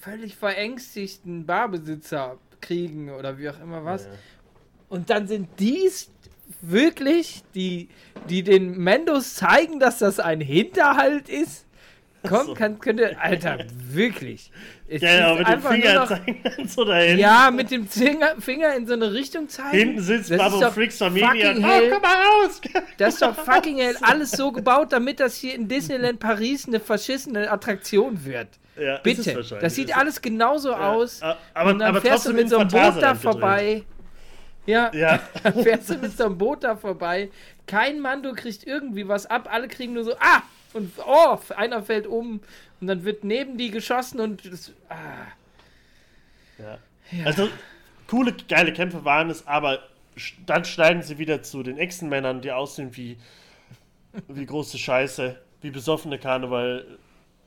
völlig 0.00 0.36
verängstigten 0.36 1.46
Barbesitzer 1.46 2.38
kriegen 2.60 3.10
oder 3.10 3.38
wie 3.38 3.48
auch 3.48 3.60
immer 3.60 3.84
was. 3.84 4.04
Ja. 4.04 4.10
Und 4.88 5.10
dann 5.10 5.28
sind 5.28 5.48
dies 5.58 6.10
wirklich 6.60 7.42
die, 7.54 7.88
die 8.28 8.42
den 8.42 8.78
Mendos 8.78 9.34
zeigen, 9.34 9.80
dass 9.80 9.98
das 9.98 10.18
ein 10.18 10.40
Hinterhalt 10.40 11.28
ist. 11.28 11.66
Komm, 12.26 12.46
so. 12.46 12.54
kann, 12.54 12.78
könnte, 12.80 13.16
Alter, 13.20 13.58
wirklich. 13.90 14.50
Es 14.88 15.02
Ja, 15.02 15.14
ja, 15.14 15.34
mit 15.34 15.48
dem 15.48 15.62
Finger 15.62 16.06
zeigen 16.06 16.68
so 16.68 16.84
dahin. 16.84 17.18
Ja, 17.18 17.50
mit 17.50 17.70
dem 17.70 17.86
Finger, 17.86 18.34
Finger 18.40 18.74
in 18.74 18.86
so 18.86 18.94
eine 18.94 19.12
Richtung 19.12 19.48
zeigen. 19.48 19.76
Hinten 19.76 20.02
sitzt 20.02 20.36
Babo 20.36 20.60
doch 20.60 20.72
Freaks 20.72 20.98
Familie 20.98 21.50
und, 21.50 21.64
oh, 21.64 21.90
komm 21.90 22.02
mal 22.02 22.42
raus! 22.42 22.60
Das 22.96 23.14
ist 23.14 23.22
doch 23.22 23.34
fucking 23.34 23.78
hell 23.78 23.96
alles 24.00 24.32
so 24.32 24.50
gebaut, 24.50 24.92
damit 24.92 25.20
das 25.20 25.36
hier 25.36 25.54
in 25.54 25.68
Disneyland 25.68 26.18
Paris 26.18 26.66
eine 26.66 26.80
verschissene 26.80 27.50
Attraktion 27.50 28.24
wird. 28.24 28.48
Ja, 28.76 28.96
ist 28.96 29.18
es 29.18 29.24
Bitte. 29.34 29.58
Das 29.60 29.74
sieht 29.74 29.96
alles 29.96 30.22
genauso 30.22 30.70
Ja, 30.70 30.90
aus. 30.90 31.20
Aber, 31.54 31.70
und 31.70 31.78
dann 31.78 31.88
aber 31.88 32.00
fährst 32.00 32.26
du 32.26 32.32
mit 32.32 32.48
so 32.48 32.58
einem 32.58 32.68
Boot 32.68 33.02
da 33.02 33.14
vorbei. 33.14 33.84
Ja, 34.66 34.90
Ja, 34.94 35.20
dann 35.42 35.54
fährst 35.62 35.90
du 35.90 35.98
mit 35.98 36.16
so 36.16 36.26
einem 36.26 36.38
Boot 36.38 36.64
da 36.64 36.76
vorbei. 36.76 37.30
Kein 37.66 38.00
Mando 38.00 38.32
kriegt 38.32 38.66
irgendwie 38.66 39.08
was 39.08 39.26
ab. 39.26 39.48
Alle 39.50 39.68
kriegen 39.68 39.94
nur 39.94 40.04
so, 40.04 40.14
ah! 40.20 40.42
Und 40.78 40.92
oh, 41.04 41.38
einer 41.56 41.82
fällt 41.82 42.06
um. 42.06 42.40
Und 42.80 42.86
dann 42.86 43.04
wird 43.04 43.24
neben 43.24 43.58
die 43.58 43.70
geschossen 43.70 44.20
und 44.20 44.50
das, 44.50 44.72
ah. 44.88 44.94
ja. 46.58 46.78
Ja. 47.10 47.24
Also, 47.24 47.48
coole, 48.06 48.34
geile 48.48 48.72
Kämpfe 48.72 49.04
waren 49.04 49.30
es, 49.30 49.46
aber 49.46 49.80
dann 50.46 50.64
schneiden 50.64 51.02
sie 51.02 51.18
wieder 51.18 51.42
zu 51.42 51.62
den 51.62 51.78
Echsenmännern, 51.78 52.40
die 52.40 52.52
aussehen 52.52 52.96
wie, 52.96 53.16
wie 54.28 54.46
große 54.46 54.78
Scheiße, 54.78 55.36
wie 55.62 55.70
besoffene 55.70 56.18
Karneval, 56.18 56.86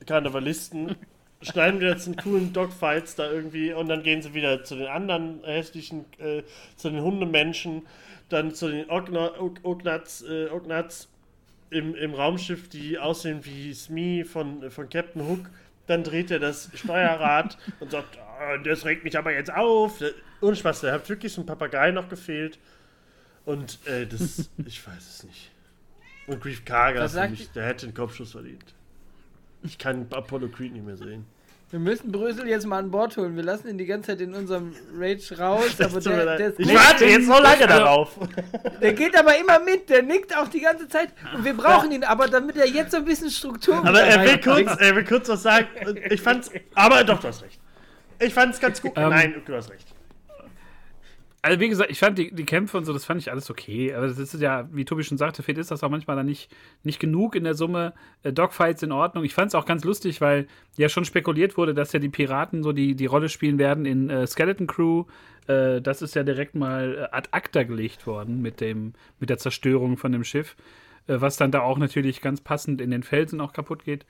Karnevalisten. 0.05 0.95
schneiden 1.43 1.79
wieder 1.79 1.97
zu 1.97 2.11
den 2.11 2.21
coolen 2.21 2.53
Dogfights 2.53 3.15
da 3.15 3.29
irgendwie 3.32 3.73
und 3.73 3.88
dann 3.89 4.03
gehen 4.03 4.21
sie 4.21 4.34
wieder 4.36 4.63
zu 4.63 4.75
den 4.75 4.88
anderen 4.88 5.43
hässlichen, 5.43 6.05
äh, 6.19 6.43
zu 6.75 6.89
den 6.91 7.01
Hundemenschen, 7.01 7.88
dann 8.29 8.53
zu 8.53 8.69
den 8.69 8.89
Ogna- 8.89 9.38
Og- 9.39 9.59
Ognats, 9.63 10.21
äh, 10.21 10.49
Ognats 10.49 11.09
im, 11.72 11.95
im 11.95 12.13
Raumschiff, 12.13 12.69
die 12.69 12.99
aussehen 12.99 13.43
wie 13.43 13.74
Smee 13.74 14.24
von, 14.24 14.69
von 14.69 14.89
Captain 14.89 15.28
Hook. 15.28 15.49
Dann 15.88 16.03
dreht 16.03 16.30
er 16.30 16.39
das 16.39 16.69
Steuerrad 16.76 17.57
und 17.80 17.91
sagt, 17.91 18.17
"Ah, 18.19 18.57
das 18.57 18.86
regt 18.86 19.03
mich 19.03 19.17
aber 19.17 19.34
jetzt 19.34 19.51
auf. 19.51 20.03
Ohne 20.41 20.55
Spaß, 20.55 20.82
da 20.82 20.91
hat 20.91 21.09
wirklich 21.09 21.34
so 21.34 21.41
ein 21.41 21.45
Papagei 21.47 21.91
noch 21.91 22.07
gefehlt. 22.09 22.59
Und 23.45 23.80
äh, 23.88 24.05
das, 24.05 24.49
ich 24.65 24.86
weiß 24.86 25.09
es 25.09 25.24
nicht. 25.24 25.51
Und 26.28 26.41
Grief 26.41 26.63
Karga, 26.63 27.07
der 27.55 27.65
hätte 27.65 27.88
einen 27.88 27.95
Kopfschuss 27.95 28.34
verdient. 28.34 28.76
Ich 29.63 29.78
kann 29.78 30.07
Apollo 30.11 30.49
Creed 30.49 30.74
nicht 30.74 30.86
mehr 30.86 30.97
sehen. 30.97 31.26
Wir 31.72 31.80
müssen 31.80 32.11
Brösel 32.11 32.49
jetzt 32.49 32.67
mal 32.67 32.80
an 32.80 32.91
Bord 32.91 33.15
holen. 33.15 33.38
Wir 33.38 33.43
lassen 33.43 33.69
ihn 33.69 33.78
die 33.78 33.86
ganze 33.86 34.07
Zeit 34.07 34.19
in 34.19 34.34
unserem 34.34 34.76
Rage 34.93 35.38
raus. 35.39 35.69
Aber 35.80 36.01
der, 36.01 36.38
der, 36.38 36.47
ist 36.49 36.59
ich 36.59 36.74
warte 36.74 37.05
jetzt 37.05 37.26
so 37.26 37.41
lange 37.41 37.65
darauf. 37.65 38.09
der 38.82 38.91
geht 38.93 39.17
aber 39.17 39.38
immer 39.38 39.59
mit. 39.59 39.89
Der 39.89 40.03
nickt 40.03 40.36
auch 40.36 40.49
die 40.49 40.59
ganze 40.59 40.89
Zeit. 40.89 41.13
Und 41.34 41.45
wir 41.45 41.53
brauchen 41.53 41.91
ihn 41.91 42.03
aber, 42.03 42.28
damit 42.28 42.57
er 42.57 42.67
jetzt 42.67 42.91
so 42.91 42.97
ein 42.97 43.05
bisschen 43.05 43.30
Struktur 43.30 43.78
Aber 43.78 44.01
er 44.01 44.22
will, 44.26 44.39
kurz, 44.39 44.82
er 44.82 44.95
will 44.95 45.05
kurz 45.05 45.30
was 45.30 45.43
sagen. 45.43 45.67
Ich 46.09 46.22
fand's. 46.22 46.51
Aber 46.76 47.05
doch, 47.05 47.19
du 47.19 47.30
hast 47.30 47.41
recht. 47.41 47.59
Ich 48.19 48.34
fand's 48.34 48.59
ganz 48.59 48.82
gut. 48.82 48.91
Ähm, 48.97 49.09
Nein, 49.09 49.41
du 49.45 49.55
hast 49.55 49.72
recht. 49.72 49.88
Also 51.43 51.59
wie 51.59 51.69
gesagt, 51.69 51.89
ich 51.89 51.97
fand 51.97 52.19
die, 52.19 52.31
die 52.31 52.45
Kämpfe 52.45 52.77
und 52.77 52.85
so, 52.85 52.93
das 52.93 53.05
fand 53.05 53.19
ich 53.19 53.31
alles 53.31 53.49
okay. 53.49 53.93
Aber 53.95 54.07
das 54.07 54.19
ist 54.19 54.39
ja, 54.39 54.69
wie 54.71 54.85
Tobi 54.85 55.03
schon 55.03 55.17
sagte, 55.17 55.41
Fett 55.41 55.57
ist 55.57 55.71
das 55.71 55.83
auch 55.83 55.89
manchmal 55.89 56.15
dann 56.15 56.27
nicht, 56.27 56.51
nicht 56.83 56.99
genug 56.99 57.35
in 57.35 57.43
der 57.43 57.55
Summe. 57.55 57.93
Äh, 58.21 58.31
Dogfights 58.31 58.83
in 58.83 58.91
Ordnung. 58.91 59.23
Ich 59.23 59.33
fand 59.33 59.47
es 59.47 59.55
auch 59.55 59.65
ganz 59.65 59.83
lustig, 59.83 60.21
weil 60.21 60.47
ja 60.77 60.87
schon 60.87 61.03
spekuliert 61.03 61.57
wurde, 61.57 61.73
dass 61.73 61.93
ja 61.93 61.99
die 61.99 62.09
Piraten 62.09 62.61
so 62.61 62.73
die, 62.73 62.95
die 62.95 63.07
Rolle 63.07 63.27
spielen 63.27 63.57
werden 63.57 63.85
in 63.85 64.09
äh, 64.11 64.27
Skeleton 64.27 64.67
Crew. 64.67 65.05
Äh, 65.47 65.81
das 65.81 66.03
ist 66.03 66.13
ja 66.13 66.21
direkt 66.21 66.53
mal 66.53 67.09
äh, 67.11 67.15
ad 67.15 67.29
acta 67.31 67.63
gelegt 67.63 68.05
worden 68.05 68.41
mit, 68.43 68.61
dem, 68.61 68.93
mit 69.19 69.31
der 69.31 69.39
Zerstörung 69.39 69.97
von 69.97 70.11
dem 70.11 70.23
Schiff. 70.23 70.55
Äh, 71.07 71.21
was 71.21 71.37
dann 71.37 71.51
da 71.51 71.61
auch 71.61 71.77
natürlich 71.77 72.21
ganz 72.21 72.41
passend 72.41 72.81
in 72.81 72.91
den 72.91 73.03
Felsen 73.03 73.41
auch 73.41 73.53
kaputt 73.53 73.83
geht. 73.83 74.05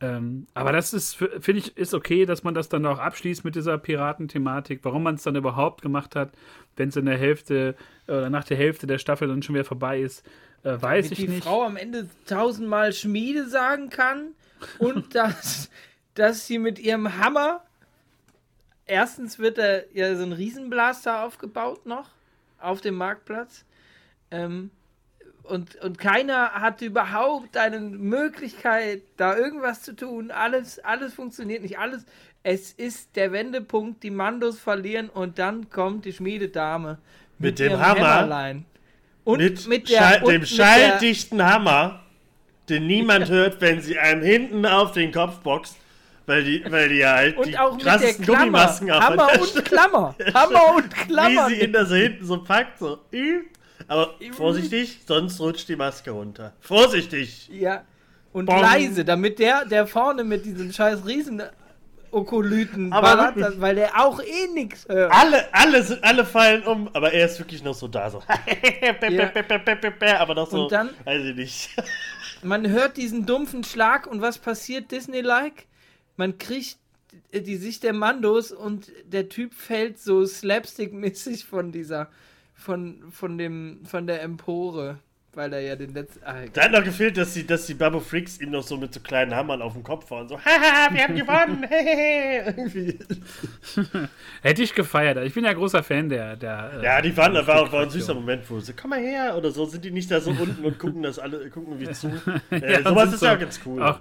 Ähm, 0.00 0.46
aber 0.54 0.72
das 0.72 0.92
ist, 0.92 1.14
finde 1.16 1.60
ich, 1.60 1.76
ist 1.76 1.94
okay, 1.94 2.26
dass 2.26 2.42
man 2.42 2.54
das 2.54 2.68
dann 2.68 2.84
auch 2.86 2.98
abschließt 2.98 3.44
mit 3.44 3.54
dieser 3.54 3.78
Piratenthematik. 3.78 4.80
Warum 4.82 5.04
man 5.04 5.14
es 5.14 5.22
dann 5.22 5.36
überhaupt 5.36 5.82
gemacht 5.82 6.16
hat, 6.16 6.32
wenn 6.76 6.88
es 6.88 6.96
in 6.96 7.06
der 7.06 7.18
Hälfte 7.18 7.76
oder 8.08 8.30
nach 8.30 8.44
der 8.44 8.56
Hälfte 8.56 8.86
der 8.86 8.98
Staffel 8.98 9.28
dann 9.28 9.42
schon 9.42 9.54
wieder 9.54 9.64
vorbei 9.64 10.00
ist, 10.00 10.26
äh, 10.64 10.80
weiß 10.80 11.06
Damit 11.06 11.12
ich 11.12 11.18
die 11.18 11.28
nicht. 11.28 11.44
Frau 11.44 11.62
am 11.62 11.76
Ende 11.76 12.08
tausendmal 12.26 12.92
Schmiede 12.92 13.48
sagen 13.48 13.90
kann 13.90 14.32
und 14.78 15.14
dass, 15.14 15.70
dass 16.14 16.46
sie 16.46 16.58
mit 16.58 16.78
ihrem 16.78 17.18
Hammer 17.18 17.62
erstens 18.86 19.38
wird 19.38 19.58
da 19.58 19.80
ja 19.92 20.14
so 20.16 20.24
ein 20.24 20.32
Riesenblaster 20.32 21.24
aufgebaut 21.24 21.86
noch 21.86 22.10
auf 22.58 22.80
dem 22.80 22.94
Marktplatz 22.94 23.64
ähm, 24.30 24.70
und, 25.42 25.76
und 25.76 25.98
keiner 25.98 26.52
hat 26.52 26.82
überhaupt 26.82 27.56
eine 27.56 27.80
Möglichkeit, 27.80 29.02
da 29.16 29.36
irgendwas 29.36 29.82
zu 29.82 29.94
tun. 29.94 30.30
Alles, 30.30 30.78
alles 30.78 31.14
funktioniert 31.14 31.62
nicht. 31.62 31.78
Alles. 31.78 32.04
Es 32.44 32.72
ist 32.72 33.16
der 33.16 33.32
Wendepunkt, 33.32 34.02
die 34.02 34.10
Mandos 34.10 34.58
verlieren 34.58 35.08
und 35.08 35.38
dann 35.38 35.70
kommt 35.70 36.04
die 36.04 36.12
Schmiededame 36.12 36.98
Mit 37.38 37.58
dem 37.58 37.72
ihrem 37.72 37.80
Hammer? 37.80 37.94
Hämmerlein. 38.00 38.64
Und 39.24 39.38
mit 39.38 39.68
mit, 39.68 39.88
der, 39.88 39.98
Schall, 39.98 40.22
und 40.22 40.32
dem 40.32 40.40
mit 40.40 40.48
schalldichten 40.48 41.44
Hammer, 41.44 42.00
den 42.68 42.86
niemand 42.86 43.28
hört, 43.28 43.60
wenn 43.60 43.80
sie 43.80 43.98
einem 43.98 44.22
hinten 44.22 44.66
auf 44.66 44.92
den 44.92 45.12
Kopf 45.12 45.38
boxt, 45.38 45.76
weil 46.26 46.42
die, 46.42 46.64
weil 46.68 46.88
die 46.88 46.96
ja 46.96 47.14
halt 47.14 47.36
die 47.36 47.40
Und 47.40 47.60
auch 47.60 47.76
mit 47.76 47.84
der 47.84 47.92
krassesten 47.92 48.24
Klammer. 48.24 48.40
Gummimasken 48.40 48.90
auf 48.90 49.02
Hammer 49.02 49.28
und 49.40 49.64
Klammer. 49.64 50.16
Hammer 50.34 50.74
und 50.76 50.94
Klammer. 50.94 51.48
Wie 51.48 51.54
sie 51.54 51.60
ihn 51.62 51.72
da 51.72 51.86
so 51.86 51.94
hinten 51.94 52.24
so 52.24 52.42
packt, 52.42 52.78
so. 52.78 52.98
Aber 53.88 54.14
vorsichtig, 54.32 55.00
sonst 55.06 55.40
rutscht 55.40 55.68
die 55.68 55.76
Maske 55.76 56.10
runter. 56.10 56.52
Vorsichtig! 56.60 57.48
ja. 57.52 57.84
Und 58.32 58.46
Bong. 58.46 58.60
leise, 58.62 59.04
damit 59.04 59.38
der, 59.38 59.66
der 59.66 59.86
vorne 59.86 60.24
mit 60.24 60.46
diesem 60.46 60.72
scheiß 60.72 61.04
Riesen 61.06 61.42
Okolyten 62.12 62.92
Aber 62.92 63.16
ballert, 63.16 63.36
wirklich. 63.36 63.60
weil 63.60 63.74
der 63.74 64.00
auch 64.00 64.20
eh 64.20 64.46
nix 64.54 64.86
hört. 64.88 65.12
Alle, 65.12 65.52
alle, 65.52 65.82
sind, 65.82 66.02
alle 66.04 66.24
fallen 66.24 66.62
um, 66.62 66.88
aber 66.94 67.12
er 67.12 67.26
ist 67.26 67.38
wirklich 67.38 67.62
noch 67.62 67.74
so 67.74 67.88
da, 67.88 68.08
so. 68.10 68.22
Ja. 69.10 70.20
aber 70.20 70.34
noch 70.34 70.50
so. 70.50 70.64
Und 70.64 70.72
dann- 70.72 70.90
Weiß 71.04 71.24
ich 71.24 71.36
nicht. 71.36 71.70
Man 72.42 72.68
hört 72.68 72.96
diesen 72.96 73.24
dumpfen 73.24 73.64
Schlag 73.64 74.06
und 74.06 74.20
was 74.20 74.38
passiert 74.38 74.90
Disney-like? 74.90 75.66
Man 76.16 76.38
kriegt 76.38 76.76
die 77.34 77.56
Sicht 77.56 77.82
der 77.82 77.92
Mandos 77.92 78.50
und 78.52 78.90
der 79.04 79.28
Typ 79.28 79.54
fällt 79.54 79.98
so 79.98 80.24
slapstick-mäßig 80.24 81.44
von 81.44 81.70
dieser, 81.72 82.08
von, 82.62 83.10
von 83.10 83.38
dem, 83.38 83.80
von 83.84 84.06
der 84.06 84.22
Empore, 84.22 84.98
weil 85.34 85.52
er 85.52 85.60
ja 85.60 85.76
den 85.76 85.94
letzten, 85.94 86.22
ah, 86.24 86.34
Da 86.52 86.64
hat 86.64 86.72
noch 86.72 86.84
gefehlt, 86.84 87.16
dass 87.16 87.32
die, 87.34 87.46
dass 87.46 87.66
die 87.66 87.74
Babo 87.74 88.00
Freaks 88.00 88.38
ihm 88.40 88.50
noch 88.50 88.62
so 88.62 88.76
mit 88.76 88.92
so 88.92 89.00
kleinen 89.00 89.34
Hammern 89.34 89.62
auf 89.62 89.72
dem 89.72 89.82
Kopf 89.82 90.08
fahren. 90.08 90.28
So, 90.28 90.38
haha, 90.38 90.92
wir 90.92 91.02
haben 91.04 91.16
gewonnen. 91.16 91.64
hehehe. 91.68 92.44
Irgendwie. 92.56 92.98
Hätte 94.42 94.62
ich 94.62 94.74
gefeiert. 94.74 95.18
Ich 95.24 95.34
bin 95.34 95.44
ja 95.44 95.52
großer 95.52 95.82
Fan 95.82 96.08
der. 96.08 96.36
der 96.36 96.72
äh, 96.80 96.84
Ja, 96.84 97.00
die 97.00 97.16
waren, 97.16 97.34
da 97.34 97.46
war, 97.46 97.70
war 97.72 97.82
ein 97.82 97.90
süßer 97.90 98.14
Moment, 98.14 98.48
wo 98.50 98.60
sie, 98.60 98.74
komm 98.74 98.90
mal 98.90 99.00
her 99.00 99.34
oder 99.36 99.50
so, 99.50 99.64
sind 99.64 99.84
die 99.84 99.90
nicht 99.90 100.10
da 100.10 100.20
so 100.20 100.30
unten 100.30 100.64
und 100.64 100.78
gucken 100.78 101.02
das 101.02 101.18
alle, 101.18 101.48
gucken 101.50 101.80
wie 101.80 101.90
zu. 101.90 102.08
Ja, 102.50 102.58
Äh, 102.58 102.82
sowas 102.82 103.12
ist 103.12 103.20
so 103.20 103.26
ja 103.26 103.34
ganz 103.36 103.60
cool. 103.64 103.82
Auch, 103.82 104.00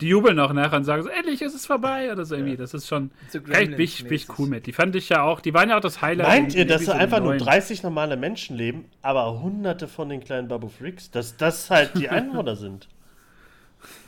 die 0.00 0.08
jubeln 0.08 0.38
auch 0.40 0.52
nachher 0.52 0.76
und 0.76 0.84
sagen 0.84 1.02
so, 1.02 1.08
endlich 1.08 1.42
ist 1.42 1.54
es 1.54 1.66
vorbei 1.66 2.12
oder 2.12 2.24
so 2.24 2.34
irgendwie. 2.34 2.56
Das 2.56 2.74
ist 2.74 2.86
schon, 2.86 3.10
So 3.30 3.38
ich, 3.38 3.44
bin 3.44 3.80
ich, 3.80 4.04
bin 4.04 4.12
ich 4.12 4.38
cool 4.38 4.48
mit. 4.48 4.66
Die 4.66 4.72
fand 4.72 4.94
ich 4.94 5.08
ja 5.08 5.22
auch, 5.22 5.40
die 5.40 5.54
waren 5.54 5.70
ja 5.70 5.76
auch 5.76 5.80
das 5.80 6.02
Highlight. 6.02 6.28
Meint 6.28 6.54
in 6.54 6.60
ihr, 6.60 6.66
dass 6.66 6.88
einfach 6.88 7.20
nur 7.20 7.34
9. 7.34 7.38
30 7.38 7.82
normale 7.82 8.16
Menschen 8.16 8.56
leben, 8.56 8.84
aber 9.02 9.40
hunderte 9.40 9.88
von 9.88 10.08
den 10.08 10.22
kleinen 10.22 10.48
Babu 10.48 10.68
Freaks, 10.68 11.10
dass 11.10 11.36
das 11.36 11.70
halt 11.70 11.92
die 11.96 12.08
Einwohner 12.10 12.56
sind? 12.56 12.88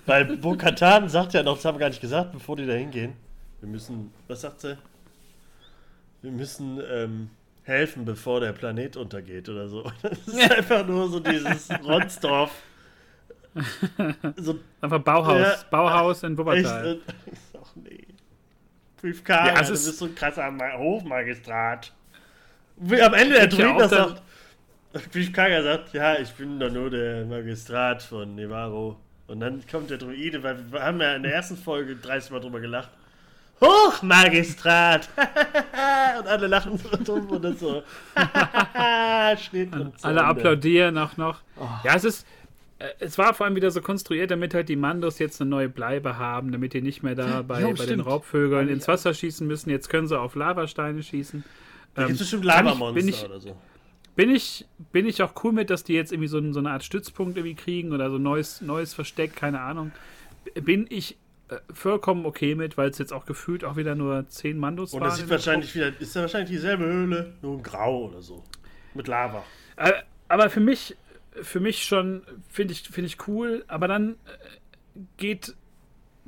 Weil 0.06 0.24
Bo-Katan 0.24 1.08
sagt 1.08 1.34
ja 1.34 1.42
noch, 1.42 1.56
das 1.56 1.64
haben 1.64 1.76
wir 1.76 1.80
gar 1.80 1.88
nicht 1.90 2.00
gesagt, 2.00 2.32
bevor 2.32 2.56
die 2.56 2.66
da 2.66 2.72
hingehen. 2.72 3.12
Wir 3.60 3.68
müssen, 3.68 4.12
was 4.26 4.40
sagt 4.40 4.60
sie? 4.60 4.78
Wir 6.22 6.30
müssen 6.30 6.80
ähm, 6.90 7.30
helfen, 7.62 8.04
bevor 8.04 8.40
der 8.40 8.52
Planet 8.52 8.96
untergeht 8.96 9.48
oder 9.48 9.68
so. 9.68 9.90
Das 10.02 10.18
ist 10.26 10.50
einfach 10.58 10.86
nur 10.86 11.08
so 11.08 11.20
dieses 11.20 11.68
Ronsdorf. 11.84 12.50
So 14.36 14.58
Einfach 14.80 14.98
Bauhaus. 15.00 15.40
Ja. 15.40 15.54
Bauhaus 15.70 16.22
in. 16.22 16.36
Wuppertal. 16.38 16.94
äh, 16.94 16.98
Ach 17.62 17.70
nee. 17.76 18.06
5K, 19.02 19.28
Ja, 19.46 19.60
es 19.60 19.68
du 19.68 19.74
ist- 19.74 19.84
bist 19.86 19.98
so 19.98 20.04
ein 20.06 20.14
krasser 20.14 20.50
Ma- 20.50 20.72
Hofmagistrat. 20.76 21.92
Am 22.80 23.14
Ende 23.14 23.34
der 23.34 23.46
Gibt 23.48 23.60
ja 23.62 23.88
sagt, 23.88 24.22
Brief 25.12 25.32
Kaga 25.32 25.62
sagt, 25.62 25.92
ja, 25.94 26.14
ich 26.18 26.30
bin 26.32 26.58
doch 26.58 26.70
nur 26.70 26.90
der 26.90 27.24
Magistrat 27.26 28.02
von 28.02 28.34
Nevaro. 28.34 28.96
Und 29.26 29.40
dann 29.40 29.62
kommt 29.70 29.90
der 29.90 29.98
Druide, 29.98 30.42
weil 30.42 30.58
wir 30.72 30.82
haben 30.82 31.00
ja 31.00 31.14
in 31.14 31.22
der 31.22 31.34
ersten 31.34 31.56
Folge 31.56 31.96
30 31.96 32.30
Mal 32.30 32.40
drüber 32.40 32.60
gelacht. 32.60 32.88
Hochmagistrat! 33.60 35.08
und 36.18 36.26
alle 36.26 36.46
lachen 36.46 36.78
so 36.78 36.88
dumm 36.96 37.28
und 37.30 37.42
dann 37.44 37.56
so. 37.56 37.82
Schnitt 39.36 39.72
und 39.74 40.00
so 40.00 40.06
Alle 40.08 40.20
Ende. 40.20 40.24
applaudieren 40.30 40.96
auch 40.98 41.16
noch. 41.16 41.40
Ja, 41.84 41.94
es 41.94 42.04
ist. 42.04 42.26
Äh, 42.78 42.88
Es 43.00 43.18
war 43.18 43.34
vor 43.34 43.46
allem 43.46 43.56
wieder 43.56 43.70
so 43.70 43.80
konstruiert, 43.80 44.30
damit 44.30 44.54
halt 44.54 44.68
die 44.68 44.76
Mandos 44.76 45.18
jetzt 45.18 45.40
eine 45.40 45.50
neue 45.50 45.68
Bleibe 45.68 46.18
haben, 46.18 46.52
damit 46.52 46.72
die 46.74 46.82
nicht 46.82 47.02
mehr 47.02 47.14
da 47.14 47.42
bei, 47.42 47.62
Jo, 47.62 47.74
bei 47.74 47.86
den. 47.86 48.00
Raubvögeln 48.00 48.68
ins 48.68 48.88
Wasser 48.88 49.14
schießen 49.14 49.46
müssen. 49.46 49.70
Jetzt 49.70 49.88
können 49.88 50.06
sie 50.08 50.18
auf 50.18 50.34
Lavasteine 50.34 51.02
schießen. 51.02 51.44
Da 51.94 52.02
Ähm, 52.02 52.08
gibt's 52.08 52.20
bestimmt 52.20 52.44
Lavamonster 52.44 52.92
bin 52.94 53.08
ich- 53.08 53.24
oder 53.24 53.40
so. 53.40 53.56
Bin 54.16 54.34
ich, 54.34 54.66
bin 54.90 55.06
ich 55.06 55.22
auch 55.22 55.32
cool 55.44 55.52
mit, 55.52 55.70
dass 55.70 55.84
die 55.84 55.92
jetzt 55.94 56.12
irgendwie 56.12 56.26
so, 56.28 56.52
so 56.52 56.58
eine 56.58 56.72
Art 56.72 56.82
Stützpunkt 56.82 57.36
irgendwie 57.36 57.54
kriegen 57.54 57.92
oder 57.92 58.10
so 58.10 58.16
ein 58.16 58.22
neues, 58.22 58.60
neues 58.60 58.92
Versteck, 58.92 59.36
keine 59.36 59.60
Ahnung. 59.60 59.92
Bin 60.60 60.86
ich 60.90 61.16
äh, 61.50 61.56
vollkommen 61.72 62.26
okay 62.26 62.56
mit, 62.56 62.76
weil 62.76 62.90
es 62.90 62.98
jetzt 62.98 63.12
auch 63.12 63.26
gefühlt 63.26 63.64
auch 63.64 63.76
wieder 63.76 63.94
nur 63.94 64.26
zehn 64.28 64.58
Mandos 64.58 64.92
Und 64.92 65.00
waren. 65.02 65.10
das 65.10 65.18
sieht 65.18 65.26
der 65.26 65.36
wahrscheinlich 65.36 65.72
wieder, 65.74 65.92
ist 66.00 66.16
ja 66.16 66.22
wahrscheinlich 66.22 66.50
dieselbe 66.50 66.84
Höhle, 66.84 67.34
nur 67.42 67.58
in 67.58 67.62
Grau 67.62 68.06
oder 68.08 68.20
so. 68.20 68.42
Mit 68.94 69.06
Lava. 69.06 69.44
Äh, 69.76 69.92
Aber 70.26 70.50
für 70.50 70.60
mich, 70.60 70.96
für 71.42 71.60
mich 71.60 71.84
schon, 71.84 72.22
finde 72.48 72.72
ich, 72.72 72.82
finde 72.82 73.06
ich 73.06 73.28
cool. 73.28 73.64
Aber 73.68 73.88
dann 73.88 74.12
äh, 74.12 75.00
geht 75.16 75.54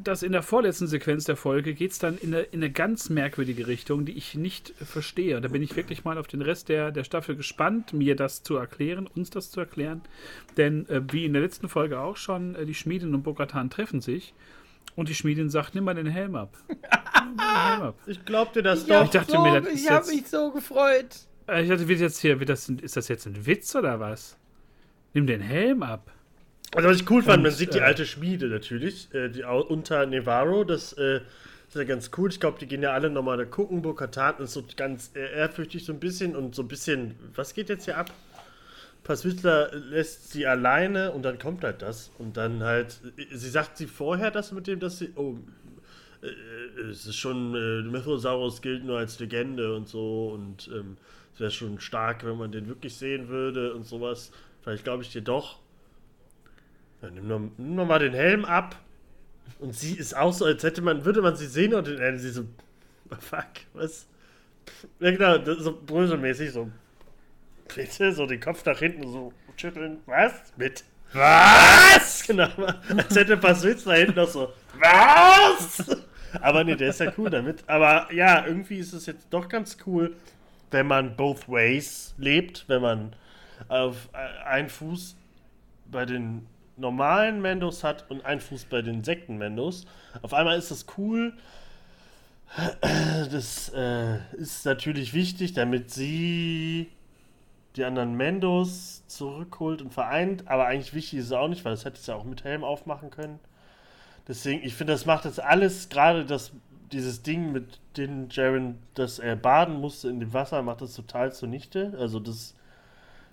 das 0.03 0.23
in 0.23 0.33
der 0.33 0.43
vorletzten 0.43 0.87
Sequenz 0.87 1.25
der 1.25 1.37
Folge, 1.37 1.75
geht 1.75 1.91
es 1.91 1.99
dann 1.99 2.17
in 2.17 2.35
eine, 2.35 2.43
in 2.45 2.61
eine 2.61 2.73
ganz 2.73 3.11
merkwürdige 3.11 3.67
Richtung, 3.67 4.07
die 4.07 4.17
ich 4.17 4.35
nicht 4.35 4.73
verstehe. 4.79 5.37
Und 5.37 5.43
da 5.43 5.49
bin 5.49 5.63
ich 5.63 5.77
wirklich 5.77 6.05
mal 6.05 6.17
auf 6.17 6.27
den 6.27 6.41
Rest 6.43 6.69
der, 6.69 6.91
der 6.91 7.05
Staffel 7.05 7.37
gespannt, 7.37 7.93
mir 7.93 8.17
das 8.17 8.43
zu 8.43 8.57
erklären, 8.57 9.07
uns 9.07 9.31
das 9.31 9.51
zu 9.51 9.61
erklären. 9.61 10.01
Denn 10.57 10.89
äh, 10.89 11.03
wie 11.13 11.27
in 11.27 11.33
der 11.35 11.43
letzten 11.43 11.69
Folge 11.69 12.01
auch 12.01 12.17
schon, 12.17 12.55
äh, 12.55 12.65
die 12.65 12.75
Schmiedin 12.75 13.15
und 13.15 13.23
Bokatan 13.23 13.69
treffen 13.71 14.01
sich. 14.01 14.35
Und 14.97 15.09
die 15.09 15.15
Schmiedin 15.15 15.51
sagt, 15.51 15.75
nimm 15.75 15.85
mal 15.85 15.95
den 15.95 16.07
Helm 16.07 16.35
ab. 16.35 16.57
Den 16.69 17.39
Helm 17.39 17.83
ab. 17.83 17.95
Ich 18.07 18.25
glaub 18.25 18.53
dir 18.53 18.63
das 18.63 18.83
Ich, 18.83 18.89
doch. 18.89 19.05
Ich 19.05 19.11
dachte 19.11 19.33
so, 19.33 19.43
mir, 19.43 19.61
das 19.61 19.73
ist 19.73 19.85
ich 19.85 19.91
habe 19.91 20.07
mich 20.07 20.27
so 20.27 20.51
gefreut. 20.51 21.17
Äh, 21.47 21.63
Ich 21.63 21.69
dachte, 21.69 21.87
wird 21.89 22.01
jetzt 22.01 22.21
hier, 22.21 22.41
wird 22.41 22.49
das, 22.49 22.69
ist 22.69 22.97
das 22.97 23.09
jetzt 23.09 23.27
ein 23.27 23.47
Witz 23.47 23.75
oder 23.75 24.01
was? 24.01 24.37
Nimm 25.15 25.27
den 25.27 25.41
Helm 25.41 25.83
ab. 25.83 26.11
Also 26.75 26.89
was 26.89 27.01
ich 27.01 27.11
cool 27.11 27.23
fand, 27.23 27.39
Und, 27.39 27.43
man 27.45 27.53
sieht 27.53 27.75
die 27.75 27.79
äh, 27.79 27.83
alte 27.83 28.07
Schmiede 28.07 28.47
natürlich, 28.47 29.13
äh, 29.13 29.29
die 29.29 29.43
unter 29.43 30.07
Nevaro, 30.07 30.63
das 30.65 30.93
äh, 30.93 31.21
ist 31.69 31.75
ja 31.75 31.85
ganz 31.85 32.11
cool. 32.17 32.31
Ich 32.31 32.39
glaube, 32.39 32.59
die 32.61 32.67
gehen 32.67 32.83
ja 32.83 32.93
alle 32.93 33.11
nochmal 33.11 33.37
da 33.37 33.45
gucken. 33.45 33.83
Bo-Katan 33.83 34.39
ist 34.39 34.53
so 34.53 34.65
ganz 34.77 35.11
äh, 35.15 35.33
ehrfürchtig 35.37 35.85
so 35.85 35.93
ein 35.93 36.01
bisschen 36.01 36.37
und 36.37 36.55
so 36.55 36.63
ein 36.63 36.69
bisschen, 36.69 37.17
was 37.35 37.55
geht 37.55 37.69
jetzt 37.69 37.87
hier 37.87 37.97
ab? 37.97 38.13
Passwitzler 39.03 39.75
lässt 39.75 40.31
sie 40.31 40.47
alleine 40.47 41.11
und 41.11 41.23
dann 41.23 41.39
kommt 41.39 41.65
halt 41.65 41.83
das. 41.83 42.13
Und 42.19 42.37
dann 42.37 42.63
halt, 42.63 43.01
äh, 43.17 43.35
sie 43.35 43.51
sagt 43.51 43.77
sie 43.77 43.87
vorher 43.87 44.31
das 44.31 44.53
mit 44.53 44.69
dem, 44.69 44.79
dass 44.79 44.99
sie, 44.99 45.11
oh, 45.17 45.39
es 46.91 47.07
ist 47.07 47.17
schon, 47.17 47.55
äh, 47.55 47.83
Mythosaurus 47.83 48.61
gilt 48.63 48.85
nur 48.85 48.99
als 48.99 49.19
Legende 49.19 49.75
und 49.75 49.89
so 49.89 50.29
und 50.29 50.71
ähm, 50.73 50.97
es 51.35 51.41
wäre 51.41 51.51
schon 51.51 51.81
stark, 51.81 52.25
wenn 52.25 52.37
man 52.37 52.53
den 52.53 52.69
wirklich 52.69 52.95
sehen 52.95 53.29
würde 53.29 53.75
und 53.75 53.87
sowas. 53.87 54.31
Vielleicht 54.63 54.85
glaube 54.85 55.03
ich 55.03 55.11
dir 55.11 55.23
doch. 55.23 55.59
Ja, 57.03 57.11
nimm, 57.11 57.27
noch, 57.29 57.41
nimm 57.57 57.75
noch 57.77 57.87
mal 57.87 57.99
den 57.99 58.15
Helm 58.15 58.45
ab. 58.45 58.77
Und 59.59 59.75
sie 59.75 59.95
ist 59.95 60.17
auch 60.17 60.33
so, 60.33 60.45
als 60.45 60.63
hätte 60.63 60.83
man, 60.83 61.05
würde 61.05 61.23
man 61.23 61.37
sie 61.37 61.47
sehen 61.47 61.75
und 61.75 61.87
dann 61.87 62.19
sie 62.19 62.31
so, 62.31 62.45
"Oh, 63.11 63.17
fuck, 63.19 63.47
was? 63.75 64.07
Ja 65.01 65.11
genau, 65.11 65.55
so 65.59 65.79
bröselmäßig 65.85 66.53
so, 66.53 66.71
bitte, 67.75 68.13
so 68.13 68.27
den 68.27 68.41
Kopf 68.41 68.65
nach 68.65 68.79
hinten 68.79 69.11
so 69.11 69.33
schütteln, 69.57 69.99
was? 70.07 70.33
Mit 70.57 70.85
was? 71.13 72.23
Genau, 72.27 72.49
als 72.97 73.17
hätte 73.17 73.37
Paswitz 73.37 73.85
da 73.85 73.95
hinten 73.95 74.15
noch 74.15 74.29
so, 74.29 74.53
was? 74.79 75.85
Aber 76.41 76.63
nee, 76.63 76.77
der 76.77 76.91
ist 76.91 77.01
ja 77.01 77.13
cool 77.19 77.29
damit. 77.29 77.65
Aber 77.67 78.13
ja, 78.13 78.47
irgendwie 78.47 78.79
ist 78.79 78.93
es 78.93 79.07
jetzt 79.07 79.27
doch 79.31 79.49
ganz 79.49 79.77
cool, 79.87 80.15
wenn 80.71 80.87
man 80.87 81.17
both 81.17 81.49
ways 81.49 82.15
lebt, 82.19 82.65
wenn 82.69 82.83
man 82.83 83.17
auf 83.71 84.11
äh, 84.13 84.45
einen 84.45 84.69
Fuß 84.69 85.17
bei 85.91 86.05
den 86.05 86.47
normalen 86.77 87.41
Mendos 87.41 87.85
hat 87.85 88.11
und 88.11 88.25
einen 88.25 88.41
Fuß 88.41 88.65
bei 88.65 88.83
den 88.83 89.05
Sekten-Mendos. 89.05 89.87
Auf 90.23 90.35
einmal 90.35 90.59
ist 90.59 90.71
das 90.71 90.87
cool. 90.99 91.33
Das 93.31 93.69
äh, 93.69 94.19
ist 94.35 94.67
natürlich 94.67 95.15
wichtig, 95.15 95.53
damit 95.53 95.91
sie 95.93 96.91
die 97.77 97.85
anderen 97.85 98.17
Mendos 98.17 99.07
zurückholt 99.07 99.83
und 99.83 99.95
vereint. 99.95 100.49
Aber 100.49 100.67
eigentlich 100.67 100.93
wichtig 100.93 101.21
ist 101.21 101.27
es 101.27 101.33
auch 101.33 101.49
nicht, 101.49 101.65
weil 101.65 101.73
das 101.73 101.85
hätte 101.85 101.99
es 102.01 102.07
ja 102.07 102.17
auch 102.17 102.25
mit 102.25 102.43
Helm 102.43 102.65
aufmachen 102.65 103.11
können. 103.11 103.39
Deswegen, 104.27 104.65
ich 104.65 104.75
finde, 104.75 104.95
das 104.95 105.07
macht 105.07 105.25
das 105.25 105.39
alles, 105.39 105.89
gerade 105.89 106.25
das, 106.25 106.53
dieses 106.91 107.23
Ding 107.23 107.53
mit 107.53 107.79
dem 107.97 108.29
Jaren, 108.31 108.79
dass 108.95 109.21
er 109.21 109.37
baden 109.37 109.81
musste 109.81 110.09
in 110.09 110.19
dem 110.19 110.33
Wasser, 110.33 110.63
macht 110.63 110.81
das 110.81 110.95
total 110.95 111.33
zunichte. 111.33 111.95
Also 111.99 112.19
das 112.19 112.55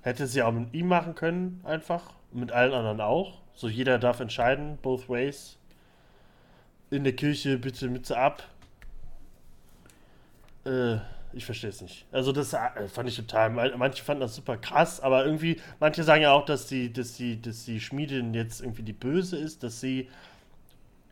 hätte 0.07 0.27
sie 0.27 0.41
auch 0.41 0.51
mit 0.51 0.73
ihm 0.73 0.87
machen 0.87 1.15
können, 1.15 1.61
einfach. 1.63 2.13
Mit 2.31 2.51
allen 2.51 2.73
anderen 2.73 3.01
auch. 3.01 3.39
So 3.53 3.67
jeder 3.67 3.99
darf 3.99 4.19
entscheiden, 4.19 4.77
both 4.81 5.09
ways. 5.09 5.57
In 6.89 7.03
der 7.03 7.13
Kirche 7.13 7.57
bitte 7.57 7.89
Mütze 7.89 8.17
ab. 8.17 8.43
Äh, 10.65 10.97
ich 11.33 11.45
verstehe 11.45 11.69
es 11.69 11.81
nicht. 11.81 12.05
Also 12.11 12.31
das 12.31 12.53
äh, 12.53 12.87
fand 12.87 13.09
ich 13.09 13.15
total. 13.15 13.49
Manche 13.49 14.03
fanden 14.03 14.21
das 14.21 14.35
super 14.35 14.57
krass, 14.57 14.99
aber 15.01 15.25
irgendwie, 15.25 15.59
manche 15.79 16.03
sagen 16.03 16.21
ja 16.21 16.31
auch, 16.31 16.45
dass 16.45 16.67
die, 16.67 16.91
dass 16.91 17.13
die, 17.13 17.41
dass 17.41 17.65
die 17.65 17.79
Schmiedin 17.79 18.33
jetzt 18.33 18.61
irgendwie 18.61 18.83
die 18.83 18.93
Böse 18.93 19.37
ist, 19.37 19.63
dass 19.63 19.81
sie, 19.81 20.09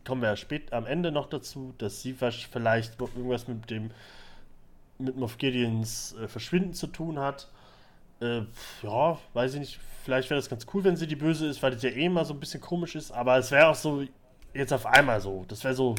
kommen 0.06 0.22
wir 0.22 0.30
ja 0.30 0.36
spät 0.36 0.72
am 0.72 0.86
Ende 0.86 1.12
noch 1.12 1.28
dazu, 1.28 1.74
dass 1.78 2.02
sie 2.02 2.14
vielleicht 2.14 3.00
irgendwas 3.00 3.48
mit 3.48 3.70
dem, 3.70 3.91
mit 4.98 5.18
Moff 5.18 5.38
Gideons 5.38 6.16
äh, 6.22 6.28
Verschwinden 6.28 6.74
zu 6.74 6.88
tun 6.88 7.20
hat. 7.20 7.50
Äh, 8.22 8.41
ja, 8.84 9.20
weiß 9.34 9.55
ich 9.55 9.59
nicht. 9.59 9.80
Vielleicht 10.03 10.30
wäre 10.30 10.39
das 10.39 10.49
ganz 10.49 10.66
cool, 10.74 10.84
wenn 10.84 10.95
sie 10.95 11.07
die 11.07 11.16
Böse 11.16 11.47
ist, 11.47 11.61
weil 11.63 11.72
das 11.72 11.82
ja 11.82 11.89
eh 11.89 12.05
immer 12.05 12.26
so 12.26 12.34
ein 12.34 12.39
bisschen 12.39 12.61
komisch 12.61 12.95
ist, 12.95 13.11
aber 13.11 13.38
es 13.38 13.49
wäre 13.51 13.68
auch 13.68 13.76
so 13.76 14.05
jetzt 14.53 14.72
auf 14.72 14.86
einmal 14.86 15.20
so. 15.22 15.45
Das 15.47 15.63
wäre 15.63 15.74
so. 15.74 15.95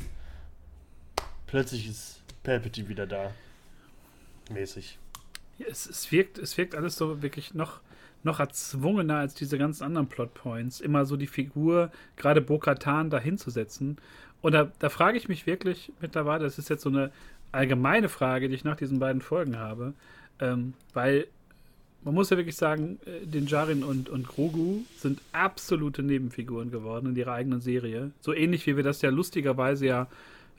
Plötzlich 1.46 1.88
ist 1.88 2.22
Palpatine 2.42 2.88
wieder 2.88 3.06
da. 3.06 3.30
Mäßig. 4.50 4.98
Ja, 5.58 5.66
Es, 5.68 5.86
es, 5.86 6.10
wirkt, 6.12 6.38
es 6.38 6.56
wirkt 6.56 6.74
alles 6.74 6.96
so 6.96 7.22
wirklich 7.22 7.54
noch, 7.54 7.80
noch 8.22 8.40
erzwungener 8.40 9.18
als 9.18 9.34
diese 9.34 9.58
ganzen 9.58 9.84
anderen 9.84 10.08
Plotpoints. 10.08 10.80
Immer 10.80 11.04
so 11.06 11.16
die 11.16 11.26
Figur, 11.26 11.90
gerade 12.16 12.40
Bo-Katan, 12.40 13.10
da 13.10 13.18
hinzusetzen. 13.18 13.98
Und 14.42 14.52
da, 14.52 14.70
da 14.78 14.88
frage 14.88 15.18
ich 15.18 15.28
mich 15.28 15.46
wirklich 15.46 15.92
mittlerweile, 16.00 16.44
das 16.44 16.58
ist 16.58 16.68
jetzt 16.68 16.82
so 16.82 16.88
eine 16.88 17.10
allgemeine 17.52 18.08
Frage, 18.08 18.48
die 18.48 18.54
ich 18.54 18.64
nach 18.64 18.76
diesen 18.76 18.98
beiden 18.98 19.22
Folgen 19.22 19.58
habe, 19.58 19.94
ähm, 20.40 20.74
weil 20.92 21.26
man 22.06 22.14
muss 22.14 22.30
ja 22.30 22.36
wirklich 22.38 22.56
sagen, 22.56 22.98
äh, 23.04 23.26
den 23.26 23.46
Jarin 23.46 23.84
und, 23.84 24.08
und 24.08 24.26
Grogu 24.26 24.80
sind 24.96 25.20
absolute 25.32 26.02
Nebenfiguren 26.02 26.70
geworden 26.70 27.10
in 27.10 27.16
ihrer 27.16 27.32
eigenen 27.32 27.60
Serie. 27.60 28.12
So 28.20 28.32
ähnlich 28.32 28.66
wie 28.66 28.76
wir 28.76 28.84
das 28.84 29.02
ja 29.02 29.10
lustigerweise 29.10 29.86
ja 29.86 30.08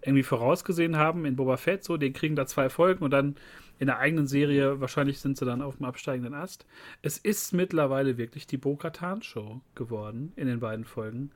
irgendwie 0.01 0.23
vorausgesehen 0.23 0.97
haben 0.97 1.25
in 1.25 1.35
Boba 1.35 1.57
Fett, 1.57 1.83
so, 1.83 1.97
den 1.97 2.13
kriegen 2.13 2.35
da 2.35 2.45
zwei 2.45 2.69
Folgen 2.69 3.03
und 3.03 3.11
dann 3.11 3.35
in 3.79 3.87
der 3.87 3.97
eigenen 3.97 4.27
Serie, 4.27 4.79
wahrscheinlich 4.79 5.19
sind 5.19 5.37
sie 5.37 5.45
dann 5.45 5.61
auf 5.61 5.77
dem 5.77 5.85
absteigenden 5.85 6.33
Ast. 6.33 6.65
Es 7.01 7.17
ist 7.17 7.53
mittlerweile 7.53 8.17
wirklich 8.17 8.45
die 8.45 8.57
Bo-Katan-Show 8.57 9.61
geworden 9.75 10.33
in 10.35 10.47
den 10.47 10.59
beiden 10.59 10.85
Folgen. 10.85 11.31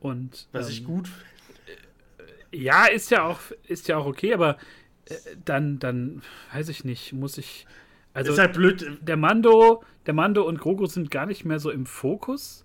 Und 0.00 0.48
Was 0.52 0.68
ähm, 0.68 0.72
ich 0.72 0.84
gut 0.84 1.10
ja, 2.52 2.86
ist 2.86 3.10
ja 3.10 3.24
auch, 3.24 3.40
ist 3.66 3.88
ja 3.88 3.96
auch 3.96 4.06
okay, 4.06 4.34
aber 4.34 4.58
äh, 5.06 5.14
dann, 5.44 5.78
dann, 5.78 6.22
weiß 6.52 6.68
ich 6.68 6.84
nicht, 6.84 7.12
muss 7.12 7.38
ich. 7.38 7.66
Also 8.14 8.32
ist 8.32 8.38
halt 8.38 8.54
blöd. 8.54 8.98
der 9.00 9.16
Mando, 9.16 9.82
der 10.06 10.14
Mando 10.14 10.42
und 10.46 10.58
Grogu 10.58 10.86
sind 10.86 11.10
gar 11.10 11.26
nicht 11.26 11.44
mehr 11.44 11.58
so 11.60 11.70
im 11.70 11.86
Fokus. 11.86 12.64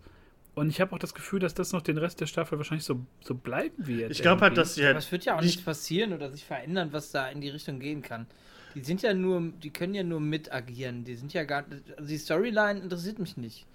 Und 0.56 0.70
ich 0.70 0.80
habe 0.82 0.94
auch 0.94 1.00
das 1.00 1.14
Gefühl, 1.16 1.40
dass 1.40 1.54
das 1.56 1.72
noch 1.74 1.82
den 1.82 1.98
Rest 1.98 2.22
der 2.22 2.28
Staffel 2.28 2.58
wahrscheinlich 2.60 2.86
so, 2.86 3.00
so 3.22 3.34
bleiben 3.34 3.88
wird. 3.88 4.12
Ich 4.12 4.22
glaube 4.22 4.42
halt, 4.42 4.56
dass 4.58 4.76
sie 4.76 4.82
Aber 4.84 4.94
halt. 4.96 5.04
es 5.04 5.12
wird 5.12 5.26
ja 5.26 5.36
auch 5.38 5.42
nicht- 5.42 5.66
passieren 5.66 6.14
oder 6.14 6.30
sich 6.32 6.44
verändern, 6.46 6.90
was 6.92 7.12
da 7.12 7.28
in 7.30 7.42
die 7.42 7.50
Richtung 7.50 7.80
gehen 7.80 8.02
kann. 8.04 8.28
Die 8.76 8.82
sind 8.84 9.02
ja 9.02 9.14
nur, 9.14 9.52
die 9.64 9.70
können 9.72 9.94
ja 9.96 10.04
nur 10.04 10.20
mit 10.20 10.52
agieren. 10.54 11.04
Die 11.06 11.16
sind 11.16 11.34
ja 11.34 11.44
gar, 11.44 11.66
also 11.98 12.08
die 12.08 12.18
Storyline 12.18 12.80
interessiert 12.80 13.20
mich 13.20 13.36
nicht. 13.38 13.66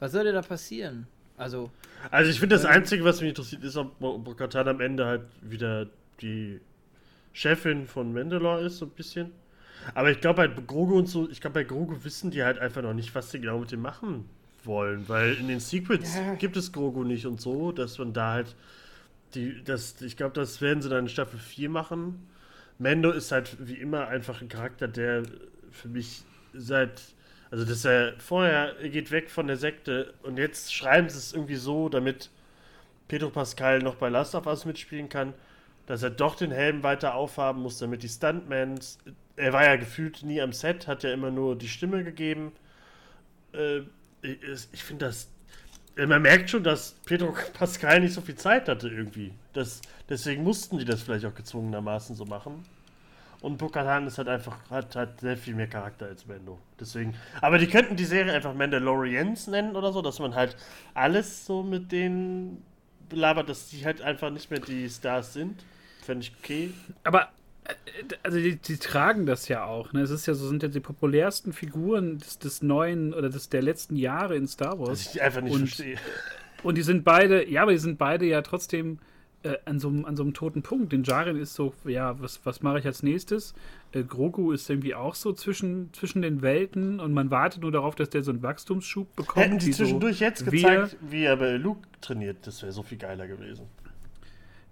Was 0.00 0.12
soll 0.12 0.24
denn 0.24 0.34
da 0.34 0.42
passieren? 0.42 1.06
Also, 1.36 1.70
Also 2.10 2.30
ich 2.30 2.38
finde 2.40 2.56
das 2.56 2.64
Einzige, 2.66 3.04
was 3.04 3.20
mich 3.20 3.30
interessiert, 3.30 3.62
ist, 3.64 3.76
ob 3.76 3.98
Bo- 3.98 4.18
Bo-Katan 4.18 4.68
am 4.68 4.80
Ende 4.80 5.06
halt 5.06 5.22
wieder 5.42 5.86
die 6.20 6.60
Chefin 7.32 7.86
von 7.86 8.12
Mandalore 8.12 8.64
ist, 8.64 8.78
so 8.78 8.86
ein 8.86 8.90
bisschen. 8.90 9.32
Aber 9.94 10.10
ich 10.10 10.20
glaube 10.20 10.42
halt, 10.42 10.66
Grogu 10.66 10.98
und 10.98 11.06
so, 11.06 11.28
ich 11.30 11.40
glaube 11.40 11.54
bei 11.54 11.64
Grogu 11.64 12.04
wissen 12.04 12.30
die 12.30 12.42
halt 12.44 12.58
einfach 12.58 12.82
noch 12.82 12.94
nicht, 12.94 13.14
was 13.14 13.30
sie 13.30 13.40
genau 13.40 13.58
mit 13.58 13.72
dem 13.72 13.80
machen 13.82 14.28
wollen. 14.64 15.08
Weil 15.08 15.34
in 15.34 15.48
den 15.48 15.60
Secrets 15.60 16.14
Ja. 16.16 16.34
gibt 16.34 16.56
es 16.56 16.72
Grogu 16.72 17.04
nicht 17.04 17.26
und 17.26 17.40
so, 17.40 17.72
dass 17.72 17.98
man 17.98 18.12
da 18.12 18.32
halt 18.32 18.54
die, 19.34 19.62
das, 19.64 20.00
ich 20.02 20.16
glaube, 20.16 20.34
das 20.34 20.60
werden 20.60 20.82
sie 20.82 20.88
dann 20.88 21.00
in 21.04 21.08
Staffel 21.08 21.38
4 21.38 21.70
machen. 21.70 22.26
Mando 22.78 23.10
ist 23.10 23.32
halt 23.32 23.56
wie 23.60 23.74
immer 23.74 24.08
einfach 24.08 24.40
ein 24.42 24.48
Charakter, 24.48 24.88
der 24.88 25.22
für 25.70 25.88
mich 25.88 26.22
seit, 26.52 27.00
also 27.50 27.64
dass 27.64 27.84
er 27.84 28.14
vorher 28.18 28.76
er 28.80 28.88
geht 28.90 29.10
weg 29.10 29.30
von 29.30 29.46
der 29.46 29.56
Sekte 29.56 30.12
und 30.22 30.36
jetzt 30.38 30.74
schreiben 30.74 31.08
sie 31.08 31.18
es 31.18 31.32
irgendwie 31.32 31.56
so, 31.56 31.88
damit 31.88 32.30
Pedro 33.08 33.30
Pascal 33.30 33.78
noch 33.80 33.96
bei 33.96 34.08
Last 34.08 34.34
of 34.34 34.46
Us 34.46 34.64
mitspielen 34.64 35.08
kann, 35.08 35.34
dass 35.86 36.02
er 36.02 36.10
doch 36.10 36.36
den 36.36 36.50
Helm 36.50 36.82
weiter 36.82 37.14
aufhaben 37.14 37.62
muss, 37.62 37.78
damit 37.78 38.02
die 38.02 38.08
Stuntmans. 38.08 38.98
Er 39.36 39.52
war 39.52 39.64
ja 39.64 39.76
gefühlt 39.76 40.22
nie 40.22 40.40
am 40.40 40.52
Set, 40.52 40.86
hat 40.86 41.02
ja 41.02 41.12
immer 41.12 41.30
nur 41.30 41.56
die 41.56 41.68
Stimme 41.68 42.04
gegeben. 42.04 42.52
Äh, 43.52 43.80
ich, 44.22 44.68
ich 44.72 44.84
finde 44.84 45.06
das. 45.06 45.28
Man 45.96 46.22
merkt 46.22 46.48
schon, 46.48 46.62
dass 46.62 46.92
Pedro 47.04 47.34
Pascal 47.52 48.00
nicht 48.00 48.14
so 48.14 48.20
viel 48.20 48.36
Zeit 48.36 48.68
hatte 48.68 48.88
irgendwie. 48.88 49.32
Das, 49.52 49.82
deswegen 50.08 50.42
mussten 50.42 50.78
die 50.78 50.84
das 50.84 51.02
vielleicht 51.02 51.26
auch 51.26 51.34
gezwungenermaßen 51.34 52.16
so 52.16 52.24
machen. 52.24 52.64
Und 53.42 53.58
Bukatan 53.58 54.06
ist 54.06 54.18
halt 54.18 54.28
einfach, 54.28 54.56
hat, 54.70 54.94
hat 54.94 55.20
sehr 55.20 55.36
viel 55.36 55.54
mehr 55.56 55.66
Charakter 55.66 56.06
als 56.06 56.26
Mando. 56.26 56.60
Deswegen. 56.78 57.14
Aber 57.40 57.58
die 57.58 57.66
könnten 57.66 57.96
die 57.96 58.04
Serie 58.04 58.32
einfach 58.32 58.54
Mandalorians 58.54 59.48
nennen 59.48 59.74
oder 59.74 59.92
so, 59.92 60.00
dass 60.00 60.20
man 60.20 60.36
halt 60.36 60.56
alles 60.94 61.44
so 61.44 61.64
mit 61.64 61.90
denen 61.90 62.64
belabert, 63.08 63.48
dass 63.48 63.68
die 63.68 63.84
halt 63.84 64.00
einfach 64.00 64.30
nicht 64.30 64.50
mehr 64.50 64.60
die 64.60 64.88
Stars 64.88 65.32
sind. 65.32 65.64
Fände 66.02 66.26
ich 66.26 66.32
okay. 66.38 66.70
Aber 67.04 67.28
äh, 67.64 67.72
also 68.22 68.38
die, 68.38 68.56
die, 68.56 68.76
tragen 68.76 69.24
das 69.26 69.48
ja 69.48 69.64
auch. 69.64 69.92
Ne? 69.92 70.02
Es 70.02 70.10
ist 70.10 70.26
ja 70.26 70.34
so, 70.34 70.48
sind 70.48 70.62
ja 70.62 70.68
die 70.68 70.80
populärsten 70.80 71.52
Figuren 71.52 72.18
des, 72.18 72.38
des 72.38 72.62
neuen 72.62 73.14
oder 73.14 73.30
des 73.30 73.48
der 73.48 73.62
letzten 73.62 73.96
Jahre 73.96 74.36
in 74.36 74.46
Star 74.46 74.78
Wars. 74.78 74.90
Was 74.90 75.14
ich 75.14 75.22
einfach 75.22 75.40
nicht 75.40 75.54
und, 75.54 75.68
verstehe. 75.68 75.96
Und 76.62 76.78
die 76.78 76.82
sind 76.82 77.02
beide, 77.02 77.48
ja, 77.50 77.62
aber 77.62 77.72
die 77.72 77.78
sind 77.78 77.98
beide 77.98 78.24
ja 78.24 78.40
trotzdem 78.40 79.00
äh, 79.42 79.56
an, 79.64 79.78
so, 79.78 79.88
an 79.88 80.16
so 80.16 80.22
einem 80.22 80.34
toten 80.34 80.62
Punkt. 80.62 80.92
Den 80.92 81.02
Jaren 81.02 81.36
ist 81.36 81.54
so, 81.54 81.74
ja, 81.84 82.20
was, 82.20 82.40
was 82.44 82.62
mache 82.62 82.78
ich 82.78 82.86
als 82.86 83.02
nächstes? 83.02 83.54
Äh, 83.92 84.04
Grogu 84.04 84.52
ist 84.52 84.70
irgendwie 84.70 84.94
auch 84.94 85.14
so 85.14 85.32
zwischen, 85.32 85.92
zwischen 85.92 86.22
den 86.22 86.42
Welten 86.42 87.00
und 87.00 87.12
man 87.12 87.30
wartet 87.30 87.62
nur 87.62 87.72
darauf, 87.72 87.94
dass 87.94 88.10
der 88.10 88.22
so 88.22 88.30
einen 88.30 88.42
Wachstumsschub 88.42 89.14
bekommt. 89.16 89.44
Hätten 89.44 89.60
sie 89.60 89.72
zwischendurch 89.72 90.18
so 90.18 90.24
jetzt 90.24 90.44
gezeigt, 90.48 90.96
wie 91.00 91.24
er 91.24 91.36
bei 91.36 91.56
Luke 91.56 91.80
trainiert, 92.00 92.38
das 92.46 92.62
wäre 92.62 92.72
so 92.72 92.82
viel 92.82 92.98
geiler 92.98 93.26
gewesen. 93.26 93.66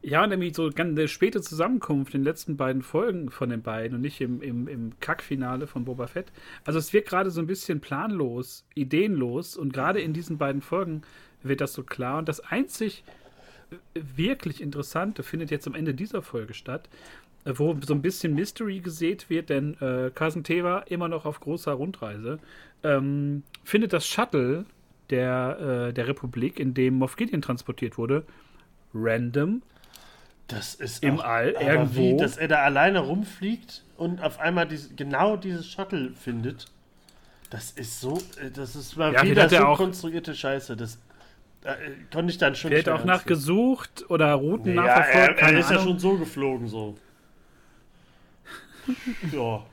Ja, 0.03 0.27
nämlich 0.27 0.57
so 0.57 0.71
ganz 0.71 0.99
eine 0.99 1.09
späte 1.09 1.43
Zusammenkunft 1.43 2.15
in 2.15 2.21
den 2.21 2.25
letzten 2.25 2.57
beiden 2.57 2.83
Folgen 2.83 3.31
von 3.31 3.51
den 3.51 3.61
beiden 3.61 3.97
und 3.97 4.01
nicht 4.01 4.21
im, 4.23 4.41
im, 4.41 4.67
im 4.67 4.99
Kackfinale 5.01 5.67
von 5.67 5.85
Boba 5.85 6.07
Fett. 6.07 6.33
Also 6.65 6.79
es 6.79 6.95
wird 6.95 7.07
gerade 7.07 7.31
so 7.31 7.41
ein 7.41 7.47
bisschen 7.47 7.81
planlos, 7.81 8.65
ideenlos 8.75 9.59
und 9.59 9.75
gerade 9.75 10.01
in 10.01 10.15
diesen 10.15 10.39
beiden 10.39 10.63
Folgen 10.63 11.03
wird 11.43 11.61
das 11.61 11.75
so 11.75 11.83
klar. 11.83 12.19
Und 12.19 12.29
das 12.31 12.41
einzig 12.41 13.05
wirklich 13.95 14.63
Interessante 14.63 15.23
findet 15.23 15.51
jetzt 15.51 15.67
am 15.67 15.75
Ende 15.75 15.93
dieser 15.95 16.23
Folge 16.23 16.55
statt, 16.55 16.89
wo 17.45 17.77
so 17.83 17.95
ein 17.95 18.03
bisschen 18.03 18.35
Mystery 18.35 18.81
gesät 18.81 19.29
wird, 19.29 19.51
denn 19.51 19.75
äh, 19.81 20.11
Carson 20.15 20.45
Teva 20.45 20.81
immer 20.89 21.09
noch 21.09 21.27
auf 21.27 21.41
großer 21.41 21.73
Rundreise, 21.73 22.39
ähm, 22.83 23.43
findet 23.65 23.93
das 23.93 24.07
Shuttle 24.07 24.65
der, 25.11 25.89
äh, 25.89 25.93
der 25.93 26.09
Republik, 26.09 26.59
in 26.59 26.75
dem 26.75 26.95
Moff 26.95 27.17
Gideon 27.17 27.43
transportiert 27.43 27.99
wurde, 27.99 28.25
random 28.95 29.63
das 30.51 30.75
ist 30.75 31.03
im 31.03 31.21
auch, 31.21 31.25
All 31.25 31.51
irgendwo. 31.51 32.01
Wie, 32.01 32.17
dass 32.17 32.37
er 32.37 32.49
da 32.49 32.63
alleine 32.63 33.01
rumfliegt 33.01 33.85
und 33.97 34.23
auf 34.23 34.41
einmal 34.41 34.67
diese, 34.67 34.95
genau 34.95 35.37
dieses 35.37 35.67
Shuttle 35.71 36.13
findet. 36.15 36.67
Das 37.51 37.71
ist 37.73 38.01
so, 38.01 38.19
äh, 38.43 38.51
das 38.51 38.77
ist 38.77 38.97
mal 38.97 39.13
ja, 39.13 39.23
wieder 39.23 39.49
so 39.49 39.59
auch, 39.59 39.77
konstruierte 39.77 40.35
Scheiße. 40.35 40.77
Das 40.77 40.99
äh, 41.65 41.75
konnte 42.13 42.33
ich 42.33 42.39
dann 42.39 42.55
schon 42.55 42.73
nicht. 42.73 42.89
auch 42.89 43.05
nachgesucht 43.05 44.09
oder 44.09 44.33
Routen 44.35 44.71
nee, 44.71 44.77
nachverfolgt. 44.77 45.41
Ja, 45.41 45.47
er, 45.47 45.53
er 45.55 45.59
ist 45.61 45.71
ja 45.71 45.81
schon 45.81 45.99
so 45.99 46.17
geflogen, 46.17 46.69
so. 46.69 46.97
ja. 49.33 49.65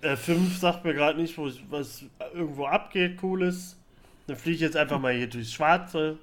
Äh, 0.00 0.16
5 0.16 0.58
sagt 0.58 0.84
mir 0.84 0.94
gerade 0.94 1.20
nicht, 1.20 1.38
wo, 1.38 1.50
was 1.70 2.04
irgendwo 2.34 2.66
abgeht, 2.66 3.18
cooles. 3.18 3.76
Dann 4.26 4.36
fliege 4.36 4.56
ich 4.56 4.60
jetzt 4.60 4.76
einfach 4.76 4.98
mal 4.98 5.14
hier 5.14 5.28
durchs 5.28 5.52
Schwarze. 5.52 6.18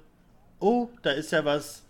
Oh, 0.58 0.88
da 1.02 1.10
ist 1.10 1.32
ja 1.32 1.44
was. 1.44 1.82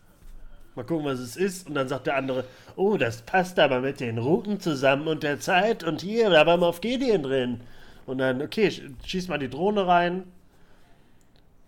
Mal 0.74 0.84
gucken, 0.84 1.04
was 1.04 1.18
es 1.18 1.36
ist. 1.36 1.68
Und 1.68 1.74
dann 1.74 1.88
sagt 1.88 2.06
der 2.06 2.16
andere, 2.16 2.44
oh, 2.76 2.96
das 2.96 3.22
passt 3.22 3.58
aber 3.58 3.80
mit 3.80 4.00
den 4.00 4.18
Routen 4.18 4.60
zusammen 4.60 5.06
und 5.06 5.22
der 5.22 5.40
Zeit. 5.40 5.84
Und 5.84 6.00
hier, 6.00 6.30
da 6.30 6.46
war 6.46 6.56
mal 6.56 6.66
auf 6.66 6.80
Gideon 6.80 7.22
drin. 7.22 7.60
Und 8.06 8.18
dann, 8.18 8.42
okay, 8.42 8.70
schieß 9.04 9.28
mal 9.28 9.38
die 9.38 9.50
Drohne 9.50 9.86
rein. 9.86 10.24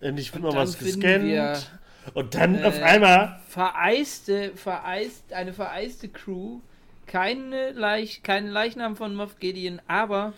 Endlich 0.00 0.32
wird 0.32 0.42
mal 0.42 0.54
was 0.54 0.78
gescannt. 0.78 1.70
Und 2.12 2.34
dann 2.34 2.58
äh, 2.58 2.64
auf 2.64 2.82
einmal. 2.82 3.40
Vereiste, 3.48 4.52
vereist, 4.54 5.32
eine 5.32 5.52
vereiste 5.52 6.08
Crew. 6.08 6.60
Keine, 7.06 7.72
Leich, 7.72 8.22
keine 8.22 8.50
Leichnam 8.50 8.96
von 8.96 9.14
Moff 9.14 9.38
Gideon, 9.38 9.80
aber 9.86 10.32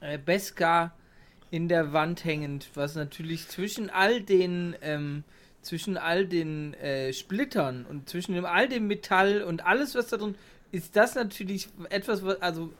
äh, 0.00 0.18
Beskar 0.18 0.92
in 1.50 1.68
der 1.68 1.92
Wand 1.92 2.24
hängend, 2.24 2.68
was 2.74 2.94
natürlich 2.94 3.48
zwischen 3.48 3.90
all 3.90 4.20
den 4.20 4.76
ähm, 4.82 5.24
zwischen 5.62 5.96
all 5.96 6.26
den 6.26 6.74
äh, 6.74 7.12
Splittern 7.12 7.86
und 7.88 8.08
zwischen 8.08 8.34
dem, 8.34 8.44
all 8.44 8.68
dem 8.68 8.86
Metall 8.88 9.42
und 9.42 9.64
alles, 9.64 9.94
was 9.94 10.08
da 10.08 10.16
drin 10.16 10.34
ist, 10.72 10.96
das 10.96 11.14
natürlich 11.14 11.68
etwas, 11.90 12.24
also 12.40 12.72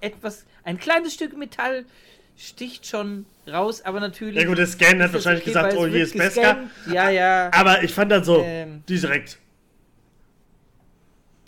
etwas, 0.00 0.46
ein 0.64 0.78
kleines 0.78 1.14
Stück 1.14 1.36
Metall 1.36 1.84
sticht 2.36 2.86
schon 2.86 3.26
raus, 3.46 3.82
aber 3.82 4.00
natürlich. 4.00 4.40
Ja 4.40 4.48
gut, 4.48 4.58
der 4.58 4.66
Scan 4.66 5.02
hat 5.02 5.12
wahrscheinlich 5.12 5.42
okay, 5.42 5.50
gesagt, 5.50 5.76
oh, 5.76 5.86
hier 5.86 6.04
ist 6.04 6.16
Beskar. 6.16 6.56
Ja, 6.90 7.10
ja. 7.10 7.50
Aber 7.52 7.82
ich 7.82 7.92
fand 7.92 8.10
dann 8.10 8.24
so, 8.24 8.42
ähm, 8.42 8.82
direkt. 8.88 9.38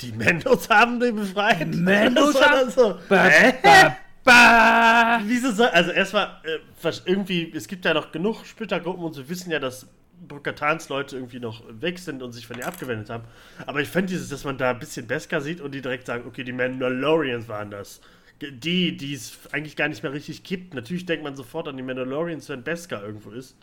Die 0.03 0.13
Mendos 0.13 0.69
haben 0.69 1.01
den 1.01 1.17
befreit? 1.17 1.75
Mendos 1.75 2.41
haben 2.45 2.71
so. 2.71 2.99
Ba, 3.09 3.31
ba, 3.63 3.97
ba. 4.25 5.21
Wieso 5.25 5.53
soll, 5.53 5.69
also 5.69 5.93
erstmal, 5.93 6.41
äh, 6.45 6.93
irgendwie, 7.07 7.53
es 7.55 7.69
gibt 7.69 7.85
ja 7.85 7.95
noch 7.95 8.11
genug 8.11 8.45
Splittergruppen 8.45 9.05
und 9.05 9.13
sie 9.15 9.29
wissen 9.29 9.51
ja, 9.53 9.61
dass 9.61 9.87
Bokatans 10.29 10.89
Leute 10.89 11.17
irgendwie 11.17 11.41
noch 11.41 11.63
weg 11.69 11.99
sind 11.99 12.23
und 12.23 12.33
sich 12.33 12.47
von 12.47 12.59
ihr 12.59 12.67
abgewendet 12.67 13.11
haben. 13.11 13.25
Aber 13.67 13.81
ich 13.81 13.89
fand 13.89 14.11
dieses, 14.11 14.29
dass 14.29 14.45
man 14.45 14.59
da 14.59 14.71
ein 14.71 14.79
bisschen 14.79 15.07
Beskar 15.07 15.41
sieht 15.41 15.61
und 15.61 15.73
die 15.75 15.83
direkt 15.83 16.07
sagen, 16.07 16.25
okay, 16.27 16.45
die 16.45 16.53
Mandalorians 16.53 17.49
waren 17.49 17.71
das. 17.71 18.01
Die, 18.41 18.97
die 18.97 19.15
es 19.15 19.39
eigentlich 19.53 19.77
gar 19.77 19.89
nicht 19.89 20.03
mehr 20.03 20.13
richtig 20.13 20.43
gibt. 20.43 20.75
Natürlich 20.75 21.07
denkt 21.07 21.25
man 21.25 21.37
sofort 21.37 21.69
an 21.69 21.77
die 21.77 21.83
Mandalorians, 21.83 22.49
wenn 22.49 22.63
Beskar 22.63 23.05
irgendwo 23.05 23.31
ist. 23.31 23.57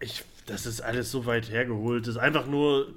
Ich, 0.00 0.24
das 0.46 0.66
ist 0.66 0.80
alles 0.80 1.10
so 1.10 1.26
weit 1.26 1.50
hergeholt. 1.50 2.06
Das 2.06 2.16
ist 2.16 2.20
einfach 2.20 2.46
nur, 2.46 2.94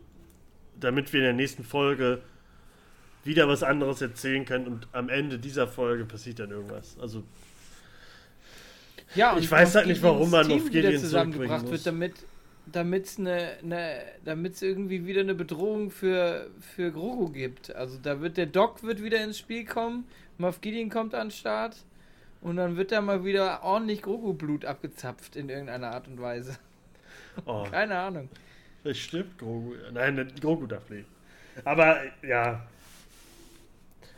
damit 0.80 1.14
wir 1.14 1.20
in 1.20 1.26
der 1.26 1.34
nächsten 1.34 1.64
Folge 1.64 2.22
wieder 3.24 3.48
was 3.48 3.64
anderes 3.64 4.02
erzählen 4.02 4.45
können 4.45 4.68
und 4.68 4.88
am 4.91 5.10
Ende 5.10 5.40
dieser 5.40 5.68
Folge 5.68 6.06
passiert 6.06 6.40
dann 6.40 6.52
irgendwas. 6.52 6.98
Also 7.00 7.24
ja, 9.15 9.38
ich 9.38 9.49
weiß 9.49 9.76
halt 9.76 9.88
nicht, 9.88 10.02
warum 10.02 10.31
man 10.31 10.52
auf 10.52 10.69
Gideon 10.69 10.98
zusammengebracht 10.98 11.69
wird, 11.69 11.85
damit 11.85 12.14
damit 12.65 13.06
es 13.06 13.19
eine, 13.19 13.57
eine 13.61 14.02
damit 14.23 14.61
irgendwie 14.61 15.06
wieder 15.06 15.22
eine 15.22 15.35
Bedrohung 15.35 15.91
für 15.91 16.49
für 16.60 16.91
Grogu 16.91 17.30
gibt. 17.30 17.76
Also 17.76 17.98
da 18.02 18.22
wird 18.22 18.38
der 18.38 18.45
Doc 18.45 18.84
wird 18.84 19.03
wieder 19.03 19.23
ins 19.23 19.38
Spiel 19.38 19.65
kommen, 19.65 20.06
Moff 20.38 20.61
Gideon 20.61 20.90
kommt 20.90 21.14
an 21.14 21.27
den 21.27 21.31
Start 21.31 21.76
und 22.41 22.57
dann 22.57 22.77
wird 22.77 22.91
da 22.91 23.02
mal 23.02 23.23
wieder 23.26 23.64
ordentlich 23.64 24.02
Grogu 24.02 24.34
Blut 24.34 24.65
abgezapft 24.65 25.35
in 25.35 25.49
irgendeiner 25.49 25.91
Art 25.91 26.07
und 26.07 26.22
Weise. 26.22 26.57
Oh. 27.48 27.64
Keine 27.64 27.98
Ahnung. 27.98 28.30
Es 28.84 28.99
stimmt 28.99 29.40
Grogu. 29.40 29.73
Nein, 29.91 30.31
Grogu 30.40 30.68
darf 30.68 30.88
leben. 30.88 31.07
Aber 31.65 31.98
ja, 32.22 32.64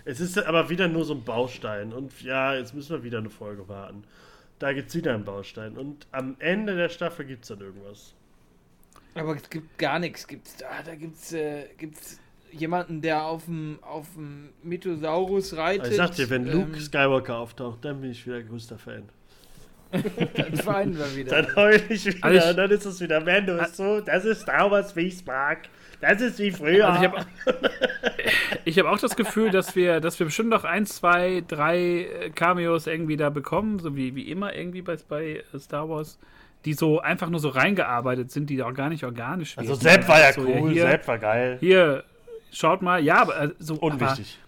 es 0.03 0.19
ist 0.19 0.37
aber 0.37 0.69
wieder 0.69 0.89
nur 0.89 1.05
so 1.05 1.13
ein 1.13 1.23
Baustein. 1.23 1.93
Und 1.93 2.21
ja, 2.21 2.55
jetzt 2.55 2.75
müssen 2.75 2.89
wir 2.89 3.03
wieder 3.05 3.19
eine 3.19 3.29
Folge 3.29 3.69
warten 3.69 4.03
da 4.59 4.73
gibt 4.73 4.89
es 4.89 4.95
wieder 4.95 5.13
einen 5.13 5.25
Baustein. 5.25 5.77
Und 5.77 6.07
am 6.11 6.35
Ende 6.39 6.75
der 6.75 6.89
Staffel 6.89 7.25
gibt 7.25 7.43
es 7.43 7.49
dann 7.49 7.59
irgendwas. 7.59 8.13
Aber 9.15 9.35
es 9.35 9.49
gibt 9.49 9.77
gar 9.77 9.99
nichts. 9.99 10.27
Gibt's, 10.27 10.61
ah, 10.63 10.83
da 10.83 10.95
gibt 10.95 11.15
es 11.15 11.33
äh, 11.33 11.67
jemanden, 12.51 13.01
der 13.01 13.25
auf 13.25 13.45
dem 13.45 13.79
auf 13.81 14.07
Mythosaurus 14.63 15.55
reitet. 15.55 15.81
Also 15.81 15.91
ich 15.91 15.97
sag 15.97 16.15
dir, 16.15 16.29
wenn 16.29 16.45
Luke 16.45 16.73
ähm, 16.73 16.79
Skywalker 16.79 17.37
auftaucht, 17.37 17.83
dann 17.83 18.01
bin 18.01 18.11
ich 18.11 18.25
wieder 18.25 18.41
größter 18.43 18.77
Fan. 18.77 19.03
dann 19.91 20.65
weinen 20.65 20.97
wir 20.97 21.15
wieder. 21.15 21.41
Dann 21.41 21.55
heul 21.55 21.81
ich 21.89 22.05
wieder. 22.05 22.23
Also 22.25 22.49
ich, 22.49 22.55
dann 22.55 22.71
ist 22.71 22.85
es 22.85 22.99
wieder 22.99 23.21
Mando. 23.21 23.55
Ist 23.57 23.77
so, 23.77 24.01
das 24.01 24.25
ist 24.25 24.41
Star 24.41 24.69
Wars, 24.71 24.95
wie 24.95 25.01
ich 25.01 25.15
es 25.15 25.25
mag. 25.25 25.69
Das 26.01 26.21
ist 26.21 26.39
wie 26.39 26.51
früher. 26.51 26.87
Also 26.87 27.03
ich 28.65 28.77
habe 28.77 28.87
hab 28.87 28.95
auch 28.95 28.99
das 28.99 29.15
Gefühl, 29.15 29.51
dass 29.51 29.75
wir, 29.75 29.99
dass 29.99 30.19
wir 30.19 30.25
bestimmt 30.25 30.49
noch 30.49 30.63
ein, 30.63 30.85
zwei, 30.85 31.43
drei 31.47 31.77
äh, 31.77 32.29
Cameos 32.29 32.87
irgendwie 32.87 33.17
da 33.17 33.29
bekommen, 33.29 33.79
so 33.79 33.95
wie, 33.95 34.15
wie 34.15 34.29
immer 34.29 34.55
irgendwie 34.55 34.81
bei, 34.81 34.97
bei 35.07 35.43
Star 35.57 35.89
Wars, 35.89 36.19
die 36.65 36.73
so 36.73 36.99
einfach 36.99 37.29
nur 37.29 37.39
so 37.39 37.49
reingearbeitet 37.49 38.31
sind, 38.31 38.49
die 38.49 38.61
auch 38.63 38.73
gar 38.73 38.89
nicht 38.89 39.03
organisch 39.03 39.55
werden. 39.55 39.69
Also 39.69 39.81
Sepp 39.81 40.07
war 40.07 40.19
ja 40.19 40.33
so, 40.33 40.41
cool, 40.41 40.71
hier, 40.71 40.87
Sepp 40.87 41.07
war 41.07 41.17
geil. 41.19 41.57
Hier, 41.59 42.03
schaut 42.51 42.81
mal, 42.81 43.03
ja, 43.03 43.21
aber 43.21 43.39
äh, 43.39 43.49
so. 43.59 43.75
Unwichtig. 43.75 44.39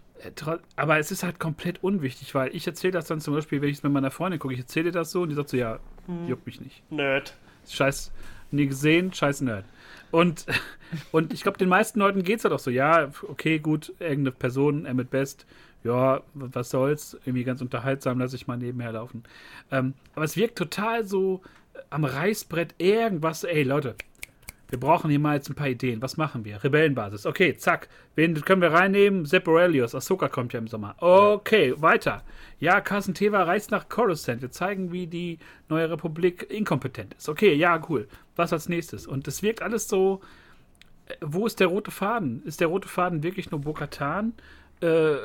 Aber, 0.41 0.56
äh, 0.56 0.60
aber 0.76 0.98
es 0.98 1.11
ist 1.11 1.24
halt 1.24 1.40
komplett 1.40 1.84
unwichtig, 1.84 2.34
weil 2.34 2.56
ich 2.56 2.65
erzähle 2.65 2.94
das 2.94 3.06
dann 3.06 3.22
zum 3.22 3.36
Beispiel, 3.36 3.61
wenn 3.61 3.69
ich 3.69 3.78
es 3.78 3.84
mit 3.84 3.91
meiner 3.91 4.11
Freundin 4.11 4.40
gucke, 4.40 4.53
ich 4.56 4.60
erzähle 4.60 4.91
das 4.91 5.11
so 5.11 5.22
und 5.22 5.30
die 5.30 5.36
sagt 5.36 5.49
so, 5.49 5.57
ja, 5.57 5.80
hm. 6.07 6.28
juckt 6.28 6.45
mich 6.45 6.60
nicht. 6.60 6.91
Nerd. 6.91 7.36
Scheiß, 7.69 8.11
nie 8.52 8.65
gesehen, 8.65 9.14
scheiß 9.14 9.41
Nerd. 9.41 9.65
Und, 10.12 10.46
und 11.12 11.34
ich 11.34 11.44
glaube, 11.44 11.58
den 11.58 11.70
meisten 11.70 12.00
Leuten 12.00 12.24
geht 12.24 12.40
es 12.40 12.46
halt 12.46 12.54
auch 12.54 12.60
so, 12.60 12.72
ja, 12.72 13.10
okay, 13.28 13.60
gut, 13.60 13.94
irgendeine 14.00 14.32
Person, 14.32 14.86
Emmett 14.86 15.10
Best, 15.10 15.46
ja, 15.84 16.22
was 16.34 16.70
soll's, 16.70 17.18
irgendwie 17.26 17.44
ganz 17.44 17.62
unterhaltsam, 17.62 18.20
lasse 18.20 18.36
ich 18.36 18.48
mal 18.48 18.58
nebenher 18.58 18.92
laufen. 18.94 19.24
Ähm, 19.72 19.94
aber 20.16 20.26
es 20.26 20.36
wirkt 20.36 20.58
total 20.58 21.06
so 21.06 21.42
am 21.90 22.04
Reißbrett 22.04 22.76
irgendwas, 22.78 23.44
ey 23.44 23.64
Leute, 23.64 23.96
wir 24.70 24.80
brauchen 24.80 25.10
hier 25.10 25.20
mal 25.20 25.36
jetzt 25.36 25.50
ein 25.50 25.56
paar 25.56 25.70
Ideen. 25.70 26.02
Was 26.02 26.18
machen 26.18 26.44
wir? 26.44 26.62
Rebellenbasis. 26.62 27.26
Okay, 27.26 27.56
zack. 27.56 27.88
Wen 28.16 28.40
können 28.42 28.62
wir 28.62 28.74
reinnehmen? 28.74 29.26
Sepp 29.26 29.48
Aurelius. 29.48 29.96
Ahsoka 29.96 30.28
kommt 30.28 30.52
ja 30.52 30.60
im 30.60 30.68
Sommer. 30.68 30.96
Okay, 31.00 31.74
weiter. 31.78 32.24
Ja, 32.60 32.82
Carson 32.82 33.14
Teva 33.14 33.44
reist 33.44 33.72
nach 33.72 33.88
Coruscant. 33.88 34.42
Wir 34.42 34.52
zeigen, 34.52 34.92
wie 34.92 35.08
die 35.08 35.40
neue 35.70 35.90
Republik 35.90 36.48
inkompetent 36.50 37.14
ist. 37.14 37.30
Okay, 37.30 37.54
ja, 37.54 37.82
cool. 37.88 38.10
Was 38.38 38.54
als 38.54 38.70
nächstes? 38.70 39.08
Und 39.08 39.28
das 39.28 39.44
wirkt 39.44 39.62
alles 39.64 39.90
so. 39.90 40.22
äh, 41.08 41.16
Wo 41.22 41.46
ist 41.48 41.60
der 41.60 41.68
rote 41.68 41.92
Faden? 41.92 42.44
Ist 42.46 42.62
der 42.62 42.68
rote 42.70 42.88
Faden 42.88 43.24
wirklich 43.24 43.52
nur 43.52 43.62
Bo-Katan? 43.62 44.34
Äh, 44.82 45.16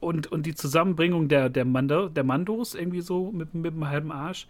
und, 0.00 0.30
und 0.30 0.46
die 0.46 0.54
Zusammenbringung 0.54 1.28
der, 1.28 1.48
der, 1.48 1.64
Mando, 1.64 2.08
der 2.08 2.24
Mandos 2.24 2.74
irgendwie 2.74 3.00
so 3.00 3.32
mit, 3.32 3.54
mit 3.54 3.74
dem 3.74 3.88
halben 3.88 4.12
Arsch. 4.12 4.46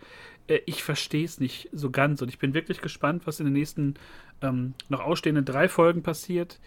Äh, 0.48 0.60
ich 0.66 0.82
verstehe 0.82 1.24
es 1.24 1.40
nicht 1.40 1.68
so 1.72 1.90
ganz 1.90 2.22
und 2.22 2.28
ich 2.28 2.38
bin 2.38 2.54
wirklich 2.54 2.80
gespannt, 2.80 3.26
was 3.26 3.40
in 3.40 3.46
den 3.46 3.52
nächsten 3.54 3.94
ähm, 4.42 4.74
noch 4.88 5.00
ausstehenden 5.00 5.44
drei 5.44 5.68
Folgen 5.68 6.02
passiert, 6.02 6.60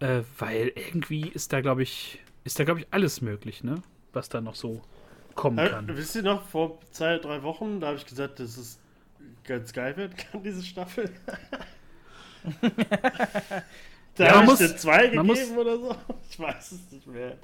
äh, 0.00 0.22
weil 0.38 0.72
irgendwie 0.74 1.28
ist 1.28 1.52
da, 1.52 1.60
glaube 1.60 1.82
ich, 1.82 2.20
ist 2.44 2.58
da, 2.58 2.64
glaube 2.64 2.80
ich, 2.80 2.86
alles 2.90 3.20
möglich, 3.22 3.64
ne? 3.64 3.82
Was 4.12 4.28
da 4.28 4.40
noch 4.40 4.54
so 4.56 4.82
kommen 5.34 5.58
Äh, 5.58 5.68
kann. 5.68 5.96
wisst 5.96 6.14
ihr 6.16 6.22
noch, 6.22 6.42
vor 6.48 6.80
zwei, 6.90 7.18
drei 7.18 7.42
Wochen, 7.42 7.80
da 7.80 7.88
habe 7.88 7.96
ich 7.96 8.06
gesagt, 8.06 8.40
dass 8.40 8.56
es 8.56 8.78
ganz 9.44 9.72
geil 9.72 9.96
werden 9.96 10.14
kann, 10.16 10.42
diese 10.42 10.62
Staffel. 10.62 11.10
da 14.16 14.24
Ja, 14.24 14.34
man 14.36 14.44
ich 14.44 14.50
muss- 14.50 14.76
zwei 14.76 15.10
man 15.14 15.26
muss- 15.26 15.38
gegeben 15.38 15.58
oder 15.58 15.78
so. 15.78 15.96
Ich 16.30 16.38
weiß 16.38 16.72
es 16.72 16.92
nicht 16.92 17.06
mehr. 17.06 17.36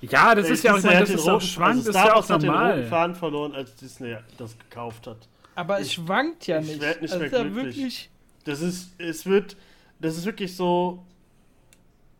Ja, 0.00 0.34
das 0.34 0.48
ist 0.48 0.62
ja 0.62 0.74
auch, 0.74 0.78
ich 0.78 0.84
meine, 0.84 1.00
das 1.00 1.10
ist 1.10 1.20
auch 1.22 1.32
roten- 1.34 1.46
schwankt, 1.46 1.78
also 1.78 1.90
ist 1.90 1.94
ja 1.96 2.12
auch 2.12 2.16
Wars 2.16 2.30
hat 2.30 2.42
den 2.42 2.46
normal. 2.50 2.84
Faden 2.86 3.16
verloren, 3.16 3.54
als 3.54 3.74
Disney 3.74 4.16
das 4.36 4.56
gekauft 4.58 5.06
hat. 5.08 5.16
Aber 5.56 5.80
es 5.80 5.92
schwankt 5.92 6.46
ja 6.46 6.60
ich 6.60 6.68
nicht. 6.68 6.80
werd 6.80 7.02
nicht 7.02 7.12
Also 7.12 7.18
mehr 7.24 7.26
ist 7.26 7.32
ja 7.36 7.42
glücklich. 7.42 7.76
wirklich. 7.76 8.10
Das 8.44 8.60
ist, 8.60 8.90
es 8.98 9.26
wird, 9.26 9.56
das 9.98 10.16
ist 10.16 10.24
wirklich 10.24 10.54
so, 10.54 11.04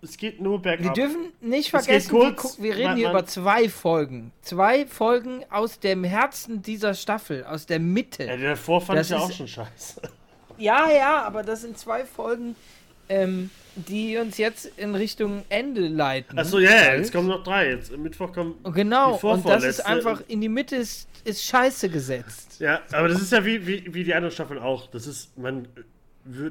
es 0.03 0.17
geht 0.17 0.41
nur 0.41 0.61
bergab. 0.63 0.85
Wir 0.85 0.93
dürfen 0.93 1.33
nicht 1.41 1.71
vergessen, 1.71 2.11
kurz, 2.11 2.59
wir, 2.59 2.65
wir 2.65 2.75
reden 2.77 2.85
man- 2.87 2.97
hier 2.97 3.07
man- 3.09 3.17
über 3.17 3.27
zwei 3.27 3.69
Folgen. 3.69 4.33
Zwei 4.43 4.87
Folgen 4.87 5.45
aus 5.51 5.81
dem 5.81 6.05
Herzen 6.05 6.63
dieser 6.63 6.95
Staffel, 6.95 7.45
aus 7.45 7.67
der 7.67 7.81
Mitte. 7.81 8.25
ja, 8.25 8.37
der 8.37 8.51
davor 8.51 8.81
fand 8.81 8.99
Das 8.99 9.07
ich 9.09 9.13
ja 9.13 9.19
auch 9.19 9.33
schon 9.33 9.49
scheiße. 9.49 10.01
Ja, 10.59 10.91
ja, 10.91 11.23
aber 11.23 11.43
das 11.43 11.61
sind 11.63 11.79
zwei 11.79 12.05
Folgen, 12.05 12.57
ähm, 13.09 13.51
die 13.77 14.17
uns 14.19 14.39
jetzt 14.39 14.67
in 14.77 14.95
Richtung 14.97 15.45
Ende 15.49 15.87
leiten. 15.87 16.37
Achso, 16.39 16.59
ja, 16.59 16.71
Weil- 16.71 16.99
jetzt 16.99 17.13
kommen 17.13 17.29
noch 17.29 17.45
drei. 17.45 17.71
Jetzt 17.71 17.97
Mittwoch 17.97 18.33
kommen. 18.33 18.55
Und 18.65 18.75
Genau, 18.75 19.17
die 19.19 19.27
und 19.27 19.47
das 19.49 19.63
ist 19.65 19.81
einfach 19.87 20.21
in 20.27 20.41
die 20.41 20.49
Mitte 20.49 20.75
ist, 20.77 21.09
ist 21.25 21.45
scheiße 21.45 21.89
gesetzt. 21.89 22.57
Ja, 22.59 22.81
aber 22.93 23.07
das 23.09 23.21
ist 23.23 23.31
ja 23.33 23.45
wie, 23.45 23.65
wie, 23.67 23.95
wie 23.95 24.03
die 24.05 24.15
andere 24.15 24.33
Staffel 24.33 24.59
auch. 24.59 24.89
Das 24.91 25.07
ist, 25.07 25.37
man 25.39 25.69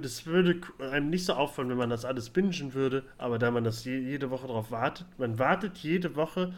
es 0.03 0.25
würde 0.25 0.61
einem 0.79 1.09
nicht 1.09 1.25
so 1.25 1.33
auffallen, 1.33 1.69
wenn 1.69 1.77
man 1.77 1.89
das 1.89 2.05
alles 2.05 2.29
bingen 2.29 2.73
würde, 2.73 3.03
aber 3.17 3.37
da 3.37 3.51
man 3.51 3.63
das 3.63 3.85
je, 3.85 3.97
jede 3.97 4.29
Woche 4.29 4.47
darauf 4.47 4.71
wartet, 4.71 5.05
man 5.17 5.37
wartet 5.39 5.77
jede 5.77 6.15
Woche 6.15 6.53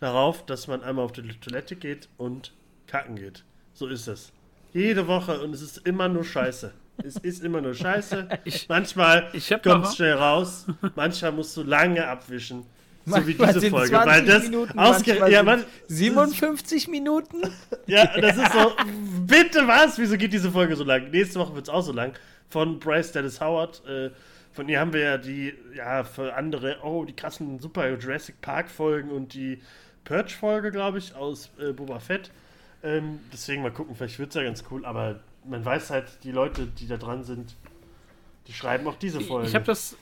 darauf, 0.00 0.44
dass 0.46 0.68
man 0.68 0.82
einmal 0.82 1.04
auf 1.04 1.12
die 1.12 1.22
Toilette 1.22 1.76
geht 1.76 2.08
und 2.16 2.52
kacken 2.86 3.16
geht. 3.16 3.44
So 3.74 3.88
ist 3.88 4.06
es. 4.06 4.32
Jede 4.72 5.06
Woche 5.06 5.40
und 5.40 5.54
es 5.54 5.62
ist 5.62 5.78
immer 5.86 6.08
nur 6.08 6.24
Scheiße. 6.24 6.72
es 7.02 7.16
ist 7.16 7.42
immer 7.42 7.60
nur 7.60 7.74
Scheiße. 7.74 8.28
manchmal 8.68 9.30
ich 9.32 9.48
kommt 9.62 9.86
es 9.86 9.96
schnell 9.96 10.14
raus, 10.14 10.66
manchmal 10.94 11.32
musst 11.32 11.56
du 11.56 11.62
lange 11.62 12.06
abwischen. 12.06 12.64
So 13.06 13.24
wie 13.24 13.34
diese 13.34 13.70
Folge. 13.70 13.90
20 13.90 14.06
Weil 14.06 14.24
das 14.24 14.42
Minuten, 14.44 14.78
ja, 15.30 15.42
man, 15.44 15.64
57 15.86 16.88
Minuten? 16.88 17.36
ja, 17.86 18.04
das 18.20 18.36
ist 18.36 18.52
so. 18.52 18.72
Bitte 19.26 19.66
was? 19.68 19.96
Wieso 19.96 20.16
geht 20.16 20.32
diese 20.32 20.50
Folge 20.50 20.74
so 20.74 20.82
lang? 20.82 21.10
Nächste 21.10 21.38
Woche 21.38 21.54
wird 21.54 21.68
es 21.68 21.72
auch 21.72 21.82
so 21.82 21.92
lang. 21.92 22.14
Von 22.48 22.78
Bryce 22.78 23.12
Dallas 23.12 23.40
Howard. 23.40 23.82
Äh, 23.86 24.10
von 24.52 24.68
ihr 24.68 24.80
haben 24.80 24.92
wir 24.92 25.00
ja 25.00 25.18
die, 25.18 25.54
ja, 25.74 26.02
für 26.04 26.34
andere, 26.34 26.78
oh, 26.82 27.04
die 27.04 27.12
krassen 27.12 27.58
Super 27.58 27.90
Jurassic 27.96 28.40
Park 28.40 28.70
Folgen 28.70 29.10
und 29.10 29.34
die 29.34 29.60
Purge-Folge, 30.04 30.70
glaube 30.70 30.98
ich, 30.98 31.14
aus 31.14 31.50
äh, 31.58 31.72
Boba 31.72 31.98
Fett. 31.98 32.30
Ähm, 32.82 33.20
deswegen 33.32 33.62
mal 33.62 33.72
gucken, 33.72 33.94
vielleicht 33.94 34.18
wird 34.18 34.30
es 34.30 34.34
ja 34.36 34.42
ganz 34.42 34.64
cool, 34.70 34.86
aber 34.86 35.20
man 35.44 35.64
weiß 35.64 35.90
halt, 35.90 36.06
die 36.24 36.32
Leute, 36.32 36.66
die 36.66 36.86
da 36.86 36.96
dran 36.96 37.24
sind, 37.24 37.54
die 38.46 38.52
schreiben 38.52 38.86
auch 38.86 38.96
diese 38.96 39.20
Folge. 39.20 39.48
Ich 39.48 39.54
habe 39.54 39.64
das. 39.64 39.96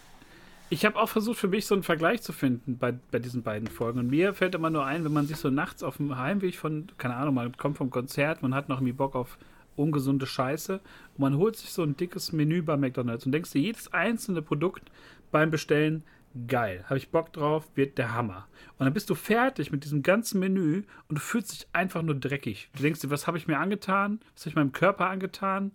Ich 0.71 0.85
habe 0.85 0.99
auch 0.99 1.09
versucht, 1.09 1.39
für 1.39 1.47
mich 1.47 1.67
so 1.67 1.75
einen 1.75 1.83
Vergleich 1.83 2.23
zu 2.23 2.33
finden 2.33 2.79
bei, 2.79 2.95
bei 3.11 3.19
diesen 3.19 3.43
beiden 3.43 3.69
Folgen. 3.69 3.99
Und 3.99 4.09
mir 4.09 4.35
fällt 4.35 4.55
immer 4.55 4.71
nur 4.71 4.85
ein, 4.85 5.05
wenn 5.05 5.13
man 5.13 5.27
sich 5.27 5.37
so 5.37 5.51
nachts 5.51 5.83
auf 5.83 5.99
dem 5.99 6.17
Heimweg 6.17 6.57
von, 6.57 6.87
keine 6.97 7.17
Ahnung, 7.17 7.35
man 7.35 7.57
kommt 7.57 7.77
vom 7.77 7.91
Konzert, 7.91 8.43
man 8.43 8.55
hat 8.55 8.69
noch 8.69 8.79
irgendwie 8.79 8.95
Bock 8.95 9.15
auf 9.15 9.37
ungesunde 9.77 10.27
Scheiße 10.27 10.75
und 10.75 11.19
man 11.19 11.37
holt 11.37 11.57
sich 11.57 11.71
so 11.71 11.83
ein 11.83 11.97
dickes 11.97 12.33
Menü 12.33 12.63
bei 12.63 12.77
McDonalds 12.77 13.27
und 13.27 13.33
denkst 13.33 13.53
dir, 13.53 13.61
jedes 13.61 13.93
einzelne 13.93 14.43
Produkt 14.43 14.91
beim 15.31 15.51
Bestellen, 15.51 16.05
geil, 16.47 16.85
habe 16.87 16.99
ich 16.99 17.11
Bock 17.11 17.33
drauf, 17.33 17.69
wird 17.75 17.99
der 17.99 18.15
Hammer. 18.15 18.47
Und 18.79 18.87
dann 18.87 18.95
bist 18.95 19.11
du 19.11 19.15
fertig 19.15 19.73
mit 19.73 19.85
diesem 19.85 20.03
ganzen 20.03 20.41
Menü 20.41 20.83
und 21.09 21.19
du 21.19 21.21
fühlst 21.21 21.53
dich 21.53 21.67
einfach 21.73 22.03
nur 22.03 22.15
dreckig. 22.15 22.71
Du 22.77 22.83
denkst 22.83 23.01
dir, 23.01 23.11
was 23.11 23.27
habe 23.27 23.39
ich 23.39 23.47
mir 23.47 23.59
angetan? 23.59 24.21
Was 24.35 24.43
habe 24.43 24.51
ich 24.51 24.57
meinem 24.57 24.73
Körper 24.73 25.09
angetan? 25.09 25.73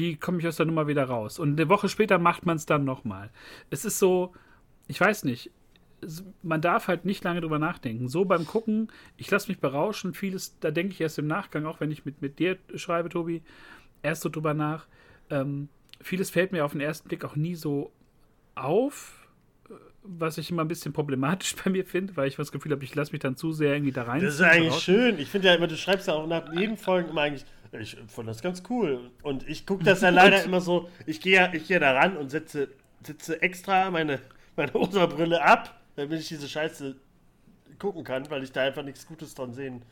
wie 0.00 0.16
komme 0.16 0.38
ich 0.38 0.48
aus 0.48 0.56
der 0.56 0.66
Nummer 0.66 0.88
wieder 0.88 1.04
raus? 1.04 1.38
Und 1.38 1.60
eine 1.60 1.68
Woche 1.68 1.88
später 1.88 2.18
macht 2.18 2.46
man 2.46 2.56
es 2.56 2.66
dann 2.66 2.84
nochmal. 2.84 3.30
Es 3.68 3.84
ist 3.84 3.98
so, 3.98 4.32
ich 4.88 5.00
weiß 5.00 5.24
nicht, 5.24 5.50
man 6.42 6.60
darf 6.60 6.88
halt 6.88 7.04
nicht 7.04 7.24
lange 7.24 7.40
drüber 7.40 7.58
nachdenken. 7.58 8.08
So 8.08 8.24
beim 8.24 8.46
Gucken, 8.46 8.88
ich 9.16 9.30
lasse 9.30 9.48
mich 9.48 9.58
berauschen, 9.58 10.14
vieles, 10.14 10.58
da 10.60 10.70
denke 10.70 10.92
ich 10.92 11.00
erst 11.00 11.18
im 11.18 11.26
Nachgang, 11.26 11.66
auch 11.66 11.80
wenn 11.80 11.90
ich 11.90 12.04
mit, 12.04 12.22
mit 12.22 12.38
dir 12.38 12.58
schreibe, 12.74 13.08
Tobi, 13.08 13.42
erst 14.02 14.22
so 14.22 14.28
drüber 14.28 14.54
nach. 14.54 14.86
Ähm, 15.30 15.68
vieles 16.00 16.30
fällt 16.30 16.52
mir 16.52 16.64
auf 16.64 16.72
den 16.72 16.80
ersten 16.80 17.08
Blick 17.08 17.24
auch 17.24 17.36
nie 17.36 17.54
so 17.54 17.92
auf, 18.54 19.28
was 20.02 20.38
ich 20.38 20.50
immer 20.50 20.62
ein 20.62 20.68
bisschen 20.68 20.92
problematisch 20.92 21.54
bei 21.64 21.70
mir 21.70 21.84
finde, 21.84 22.16
weil 22.16 22.28
ich 22.28 22.36
das 22.36 22.52
Gefühl 22.52 22.72
habe, 22.72 22.84
ich 22.84 22.94
lasse 22.94 23.12
mich 23.12 23.20
dann 23.20 23.36
zu 23.36 23.52
sehr 23.52 23.74
irgendwie 23.74 23.92
da 23.92 24.04
rein. 24.04 24.22
Das 24.22 24.34
ist 24.34 24.40
eigentlich 24.40 24.82
schön. 24.82 25.18
Ich 25.18 25.28
finde 25.28 25.48
ja 25.48 25.54
immer, 25.54 25.66
du 25.66 25.76
schreibst 25.76 26.08
ja 26.08 26.14
auch 26.14 26.26
nach 26.26 26.52
jeden 26.54 26.76
Folgen 26.76 27.10
immer 27.10 27.22
eigentlich, 27.22 27.44
ich 27.78 27.96
fand 28.08 28.28
das 28.28 28.42
ganz 28.42 28.62
cool. 28.68 29.10
Und 29.22 29.48
ich 29.48 29.66
gucke 29.66 29.84
das 29.84 30.00
ja 30.00 30.08
leider 30.10 30.42
immer 30.44 30.60
so, 30.60 30.88
ich 31.06 31.20
gehe 31.20 31.36
ja, 31.36 31.52
ich 31.52 31.68
gehe 31.68 31.78
da 31.78 31.92
ran 31.92 32.16
und 32.16 32.30
setze, 32.30 32.68
setze 33.02 33.40
extra 33.42 33.90
meine, 33.90 34.20
meine 34.56 34.72
Osterbrille 34.72 35.42
ab, 35.42 35.79
damit 36.00 36.20
ich 36.20 36.28
diese 36.28 36.48
Scheiße 36.48 36.96
gucken 37.78 38.04
kann, 38.04 38.28
weil 38.30 38.42
ich 38.42 38.52
da 38.52 38.62
einfach 38.62 38.82
nichts 38.82 39.06
Gutes 39.06 39.34
dran 39.34 39.52
sehen. 39.52 39.82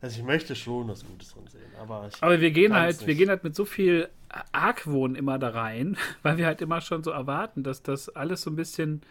Also 0.00 0.20
ich 0.20 0.24
möchte 0.24 0.54
schon 0.54 0.88
was 0.88 1.04
Gutes 1.04 1.34
dran 1.34 1.46
sehen, 1.48 1.70
aber 1.78 2.08
Aber 2.20 2.40
wir 2.40 2.50
gehen 2.50 2.72
halt, 2.74 3.06
wir 3.06 3.14
gehen 3.14 3.28
halt 3.28 3.44
mit 3.44 3.54
so 3.54 3.64
viel 3.64 4.08
Argwohn 4.52 5.16
immer 5.16 5.38
da 5.38 5.50
rein, 5.50 5.96
weil 6.22 6.38
wir 6.38 6.46
halt 6.46 6.62
immer 6.62 6.80
schon 6.80 7.02
so 7.02 7.10
erwarten, 7.10 7.62
dass 7.62 7.82
das 7.82 8.08
alles 8.08 8.42
so 8.42 8.50
ein 8.50 8.56
bisschen 8.56 9.02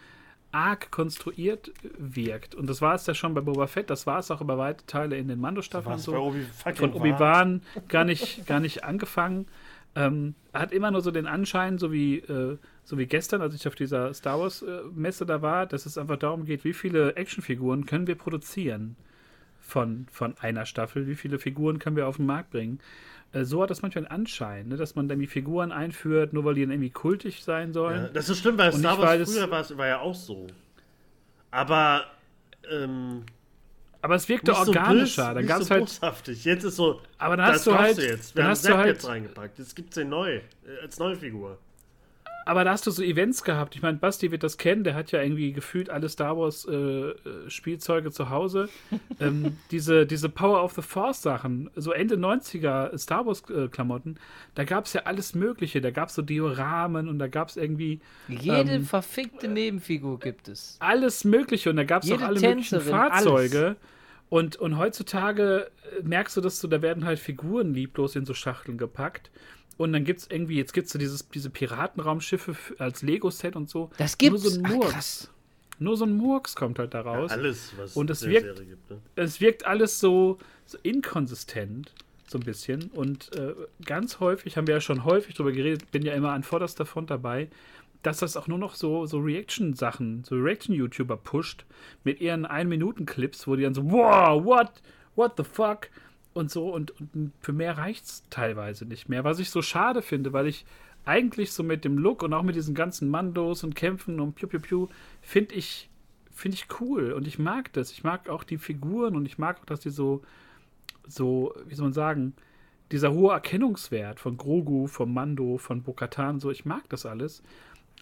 arg 0.52 0.90
konstruiert 0.92 1.72
wirkt. 1.98 2.56
Und 2.56 2.68
das 2.68 2.82
war 2.82 2.96
es 2.96 3.06
ja 3.06 3.14
schon 3.14 3.34
bei 3.34 3.42
Boba 3.42 3.68
Fett, 3.68 3.90
das 3.90 4.08
war 4.08 4.20
es 4.20 4.32
auch 4.32 4.42
über 4.42 4.58
weite 4.58 4.86
Teile 4.86 5.18
in 5.18 5.28
den 5.28 5.40
Mando-Staffeln 5.40 6.00
so. 6.00 6.14
Von 6.74 6.94
Obi-Wan 6.94 7.62
gar 7.90 8.06
nicht, 8.06 8.48
gar 8.48 8.62
nicht 8.62 8.86
angefangen. 8.86 9.48
Ähm, 9.98 10.36
hat 10.54 10.72
immer 10.72 10.92
nur 10.92 11.02
so 11.02 11.10
den 11.12 11.26
Anschein, 11.26 11.80
so 11.80 11.92
wie, 11.92 12.20
äh, 12.20 12.58
so 12.84 12.98
wie 13.00 13.08
gestern, 13.08 13.42
als 13.42 13.56
ich 13.56 13.68
auf 13.68 13.74
dieser 13.76 14.14
Star 14.14 14.40
Wars-Messe 14.40 15.26
da 15.26 15.42
war, 15.42 15.66
dass 15.66 15.86
es 15.88 15.98
einfach 15.98 16.18
darum 16.18 16.46
geht, 16.46 16.64
wie 16.64 16.74
viele 16.74 17.16
Actionfiguren 17.16 17.86
können 17.88 18.06
wir 18.06 18.16
produzieren 18.16 18.96
von, 19.60 20.06
von 20.12 20.36
einer 20.40 20.66
Staffel, 20.68 21.08
wie 21.08 21.16
viele 21.16 21.40
Figuren 21.40 21.80
können 21.80 21.96
wir 21.96 22.08
auf 22.08 22.18
den 22.18 22.28
Markt 22.28 22.52
bringen. 22.52 22.80
Äh, 23.34 23.44
so 23.44 23.64
hat 23.64 23.70
das 23.72 23.82
manchmal 23.82 24.06
einen 24.06 24.12
Anschein, 24.22 24.68
ne, 24.68 24.78
dass 24.78 24.94
man 24.96 25.08
dann 25.08 25.20
die 25.20 25.28
Figuren 25.28 25.72
einführt, 25.72 26.32
nur 26.32 26.46
weil 26.46 26.54
die 26.54 26.62
dann 26.62 26.72
irgendwie 26.72 26.92
kultig 26.92 27.44
sein 27.44 27.74
sollen. 27.74 28.04
Ja, 28.04 28.10
das 28.10 28.30
ist 28.30 28.38
schlimm, 28.40 28.58
weil 28.58 28.72
Und 28.74 28.80
Star 28.80 29.00
Wars 29.00 29.20
es- 29.20 29.34
früher 29.36 29.50
war, 29.50 29.62
es- 29.62 29.76
war 29.78 29.88
ja 29.88 30.00
auch 30.00 30.16
so. 30.16 30.46
Aber 31.52 32.04
ähm, 32.72 33.24
Aber 34.08 34.16
es 34.16 34.30
wirkte 34.30 34.52
nicht 34.52 34.64
so 34.64 34.72
organischer. 34.72 35.26
bös, 35.26 35.34
dann 35.34 35.36
nicht 35.36 35.48
gab 35.50 35.60
es 35.60 35.68
so 35.68 35.74
halt. 35.74 35.84
boshaftig. 35.84 36.46
Jetzt 36.46 36.64
ist 36.64 36.78
so, 36.78 37.02
Aber 37.18 37.36
dann 37.36 37.48
das 37.48 37.56
hast 37.58 37.68
du 37.68 37.78
halt. 37.78 37.98
du 37.98 38.08
jetzt. 38.08 38.36
Wir 38.36 38.40
dann 38.40 38.46
haben 38.46 38.52
hast 38.52 38.66
du 38.66 38.78
halt 38.78 38.88
jetzt 38.88 39.06
reingepackt. 39.06 39.60
Jetzt 39.60 39.76
gibt 39.76 39.90
es 39.90 39.96
den 39.96 40.08
neu, 40.08 40.36
äh, 40.36 40.42
als 40.82 40.98
neue 40.98 41.18
Figur. 41.18 41.58
Aber 42.46 42.64
da 42.64 42.72
hast 42.72 42.88
du 42.88 42.92
so 42.92 43.04
Events 43.04 43.44
gehabt. 43.44 43.76
Ich 43.76 43.82
meine, 43.82 43.98
Basti 43.98 44.32
wird 44.32 44.42
das 44.42 44.58
kennen. 44.58 44.86
Der 44.86 44.96
hat 44.96 45.12
ja 45.12 45.22
irgendwie 45.22 45.52
gefühlt 45.52 45.90
alle 45.90 46.08
Star 46.08 46.38
Wars 46.38 46.66
äh, 46.66 46.74
äh, 46.74 47.16
Spielzeuge 47.50 48.10
zu 48.10 48.30
Hause. 48.30 48.70
ähm, 49.20 49.58
diese, 49.72 50.06
diese 50.06 50.30
Power 50.30 50.64
of 50.64 50.72
the 50.72 50.82
Force 50.82 51.22
Sachen, 51.22 51.70
so 51.76 51.92
Ende 51.92 52.16
90er 52.16 52.98
Star 52.98 53.26
Wars 53.26 53.44
äh, 53.50 53.68
Klamotten, 53.68 54.16
da 54.56 54.64
gab 54.64 54.86
es 54.86 54.94
ja 54.94 55.02
alles 55.04 55.36
Mögliche. 55.36 55.82
Da 55.82 55.92
gab 55.92 56.08
es 56.08 56.16
so 56.16 56.22
Dioramen 56.22 57.10
und 57.10 57.20
da 57.20 57.28
gab 57.28 57.50
es 57.50 57.58
irgendwie 57.58 58.00
Jede 58.30 58.72
Ähm, 58.72 58.86
verfickte 58.86 59.50
Nebenfigur 59.50 60.18
gibt 60.18 60.48
es. 60.48 60.78
alles 60.80 61.26
Mögliche 61.26 61.70
und 61.70 61.76
da 61.76 61.84
gab 61.84 62.04
es 62.04 62.12
auch 62.14 62.22
alle 62.22 62.40
möglichen 62.40 62.80
Tänzerin, 62.80 62.90
Fahrzeuge. 62.90 63.76
Und, 64.30 64.58
und 64.58 64.78
heutzutage 64.78 65.72
äh, 65.98 66.04
merkst 66.04 66.36
du, 66.38 66.42
dass 66.42 66.60
du, 66.60 66.68
da 66.68 66.82
werden 66.82 67.06
halt 67.06 67.20
Figuren 67.20 67.74
lieblos 67.74 68.16
in 68.16 68.26
so 68.26 68.34
Schachteln 68.34 68.78
gepackt. 68.78 69.32
Und 69.78 69.94
dann 69.94 70.04
gibt 70.04 70.22
es 70.22 70.28
irgendwie, 70.30 70.56
jetzt 70.58 70.74
gibt 70.74 70.88
es 70.88 70.94
so 70.94 71.00
dieses, 71.00 71.30
diese 71.30 71.50
Piratenraumschiffe 71.50 72.56
als 72.80 73.04
Lego-Set 73.04 73.56
und 73.56 73.70
so. 73.70 73.90
Das 73.98 74.18
gibt's. 74.18 74.44
Nur 74.44 74.52
so 74.52 74.60
ein 74.62 74.72
Murks. 74.74 75.30
Nur 75.80 75.96
so 75.96 76.06
ein 76.06 76.18
Murks 76.18 76.56
kommt 76.56 76.80
halt 76.80 76.94
da 76.96 77.02
raus. 77.02 77.30
Alles, 77.32 77.72
was 77.78 77.96
Und 77.96 78.10
es 78.10 78.24
in 78.24 78.32
der 78.32 78.42
wirkt- 78.44 78.56
Serie 78.58 78.70
gibt. 78.72 78.90
Ne? 78.90 78.98
es 79.16 79.40
wirkt 79.40 79.66
alles 79.68 80.00
so, 80.00 80.40
so 80.66 80.78
inkonsistent. 80.82 81.94
So 82.30 82.38
ein 82.40 82.44
bisschen. 82.44 82.90
Und 82.94 83.34
äh, 83.38 83.54
ganz 83.86 84.20
häufig, 84.20 84.58
haben 84.58 84.68
wir 84.68 84.74
ja 84.76 84.82
schon 84.82 85.06
häufig 85.06 85.36
drüber 85.36 85.54
geredet, 85.54 85.90
bin 85.92 86.04
ja 86.04 86.14
immer 86.14 86.32
an 86.34 86.44
vorderster 86.44 86.86
Front 86.86 87.10
dabei, 87.10 87.48
dass 88.04 88.20
das 88.20 88.38
auch 88.38 88.48
nur 88.48 88.58
noch 88.58 88.76
so, 88.76 89.06
so 89.06 89.20
Reaction-Sachen, 89.20 90.24
so 90.24 90.36
Reaction-YouTuber 90.36 91.18
pusht 91.18 91.66
mit 92.04 92.22
ihren 92.22 92.46
1-Minuten-Clips, 92.46 93.48
wo 93.48 93.56
die 93.56 93.64
dann 93.64 93.74
so, 93.74 93.90
wow, 93.90 94.44
what, 94.44 94.72
what 95.16 95.34
the 95.38 95.44
fuck? 95.44 95.90
Und 96.34 96.52
so, 96.52 96.70
und, 96.70 96.92
und 97.02 97.32
für 97.42 97.54
mehr 97.54 97.78
reicht 97.78 98.06
es 98.06 98.24
teilweise 98.30 98.86
nicht 98.86 99.10
mehr. 99.10 99.24
Was 99.24 99.40
ich 99.40 99.50
so 99.50 99.62
schade 99.62 100.02
finde, 100.02 100.34
weil 100.34 100.48
ich 100.48 100.66
eigentlich 101.06 101.52
so 101.54 101.64
mit 101.64 101.86
dem 101.86 101.98
Look 101.98 102.22
und 102.22 102.34
auch 102.34 102.44
mit 102.44 102.56
diesen 102.56 102.76
ganzen 102.76 103.10
Mandos 103.10 103.64
und 103.64 103.76
Kämpfen 103.76 104.20
und 104.20 104.36
Piu 104.36 104.48
Piu 104.48 104.60
Piu, 104.60 104.88
finde 105.22 105.56
ich, 105.56 105.90
finde 106.32 106.56
ich 106.56 106.68
cool 106.80 107.14
und 107.14 107.28
ich 107.28 107.40
mag 107.40 107.74
das. 107.74 107.92
Ich 107.92 108.04
mag 108.04 108.30
auch 108.30 108.44
die 108.44 108.58
Figuren 108.58 109.16
und 109.16 109.26
ich 109.26 109.38
mag 109.38 109.60
auch, 109.62 109.66
dass 109.66 109.80
die 109.80 109.90
so, 109.90 110.22
so, 111.08 111.56
wie 111.66 111.76
soll 111.76 111.86
man 111.86 111.94
sagen, 111.94 112.34
dieser 112.92 113.14
hohe 113.14 113.34
Erkennungswert 113.34 114.20
von 114.20 114.38
Grogu, 114.38 114.88
von 114.88 115.14
Mando, 115.14 115.58
von 115.58 115.82
Bo-Katan, 115.82 116.40
so, 116.40 116.52
ich 116.52 116.66
mag 116.66 116.88
das 116.90 117.06
alles. 117.06 117.42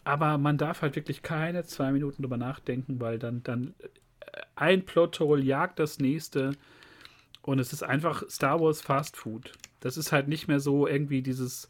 Aber 0.06 0.38
man 0.38 0.58
darf 0.58 0.82
halt 0.82 0.96
wirklich 0.96 1.24
keine 1.24 1.66
zwei 1.66 1.92
Minuten 1.92 2.22
drüber 2.22 2.38
nachdenken, 2.38 3.02
weil 3.02 3.20
dann, 3.20 3.44
dann 3.44 3.74
äh, 4.22 4.42
ein 4.56 4.86
Plothole 4.86 5.44
jagt 5.44 5.80
das 5.80 6.00
nächste 6.00 6.52
und 7.42 7.60
es 7.60 7.74
ist 7.74 7.84
einfach 7.84 8.24
Star 8.30 8.62
Wars 8.62 8.82
Fast 8.82 9.18
Food. 9.18 9.52
Das 9.80 9.98
ist 9.98 10.12
halt 10.12 10.28
nicht 10.28 10.48
mehr 10.48 10.60
so 10.60 10.88
irgendwie 10.88 11.22
dieses, 11.22 11.68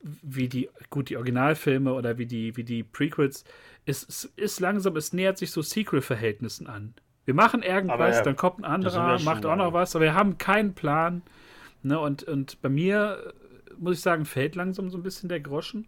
wie 0.00 0.48
die, 0.48 0.70
gut, 0.90 1.10
die 1.10 1.16
Originalfilme 1.16 1.92
oder 1.92 2.18
wie 2.18 2.26
die, 2.26 2.56
wie 2.56 2.64
die 2.64 2.82
Prequels. 2.82 3.44
Es, 3.84 4.04
es 4.08 4.24
ist 4.36 4.60
langsam, 4.60 4.96
es 4.96 5.12
nähert 5.12 5.38
sich 5.38 5.50
so 5.50 5.60
Sequel-Verhältnissen 5.60 6.66
an. 6.66 6.94
Wir 7.24 7.34
machen 7.34 7.62
irgendwas, 7.62 8.16
ja, 8.16 8.22
dann 8.22 8.36
kommt 8.36 8.60
ein 8.60 8.64
anderer, 8.64 9.20
macht 9.20 9.46
auch 9.46 9.56
noch 9.56 9.72
was, 9.72 9.94
aber 9.94 10.06
wir 10.06 10.14
haben 10.14 10.38
keinen 10.38 10.74
Plan. 10.74 11.22
Ne, 11.82 11.98
und, 11.98 12.24
und 12.24 12.60
bei 12.62 12.68
mir, 12.68 13.32
muss 13.78 13.96
ich 13.96 14.02
sagen, 14.02 14.24
fällt 14.24 14.54
langsam 14.54 14.90
so 14.90 14.98
ein 14.98 15.02
bisschen 15.02 15.28
der 15.28 15.40
Groschen. 15.40 15.86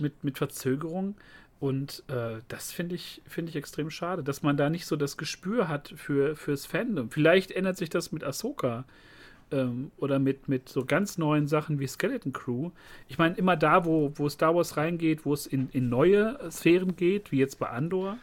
Mit, 0.00 0.24
mit 0.24 0.38
Verzögerung. 0.38 1.16
Und 1.60 2.02
äh, 2.08 2.40
das 2.48 2.72
finde 2.72 2.94
ich, 2.94 3.22
find 3.26 3.48
ich 3.48 3.56
extrem 3.56 3.90
schade, 3.90 4.22
dass 4.22 4.42
man 4.42 4.56
da 4.56 4.68
nicht 4.68 4.86
so 4.86 4.96
das 4.96 5.16
Gespür 5.16 5.68
hat 5.68 5.94
für, 5.96 6.36
fürs 6.36 6.66
Fandom. 6.66 7.10
Vielleicht 7.10 7.52
ändert 7.52 7.76
sich 7.76 7.88
das 7.88 8.12
mit 8.12 8.22
Ahsoka 8.22 8.84
ähm, 9.50 9.90
oder 9.96 10.18
mit, 10.18 10.48
mit 10.48 10.68
so 10.68 10.84
ganz 10.84 11.16
neuen 11.16 11.46
Sachen 11.46 11.78
wie 11.80 11.86
Skeleton 11.86 12.32
Crew. 12.32 12.70
Ich 13.08 13.18
meine, 13.18 13.36
immer 13.36 13.56
da, 13.56 13.84
wo, 13.84 14.12
wo 14.16 14.28
Star 14.28 14.54
Wars 14.54 14.76
reingeht, 14.76 15.24
wo 15.24 15.32
es 15.32 15.46
in, 15.46 15.68
in 15.70 15.88
neue 15.88 16.38
Sphären 16.50 16.96
geht, 16.96 17.32
wie 17.32 17.38
jetzt 17.38 17.58
bei 17.58 17.70
Andor, 17.70 18.18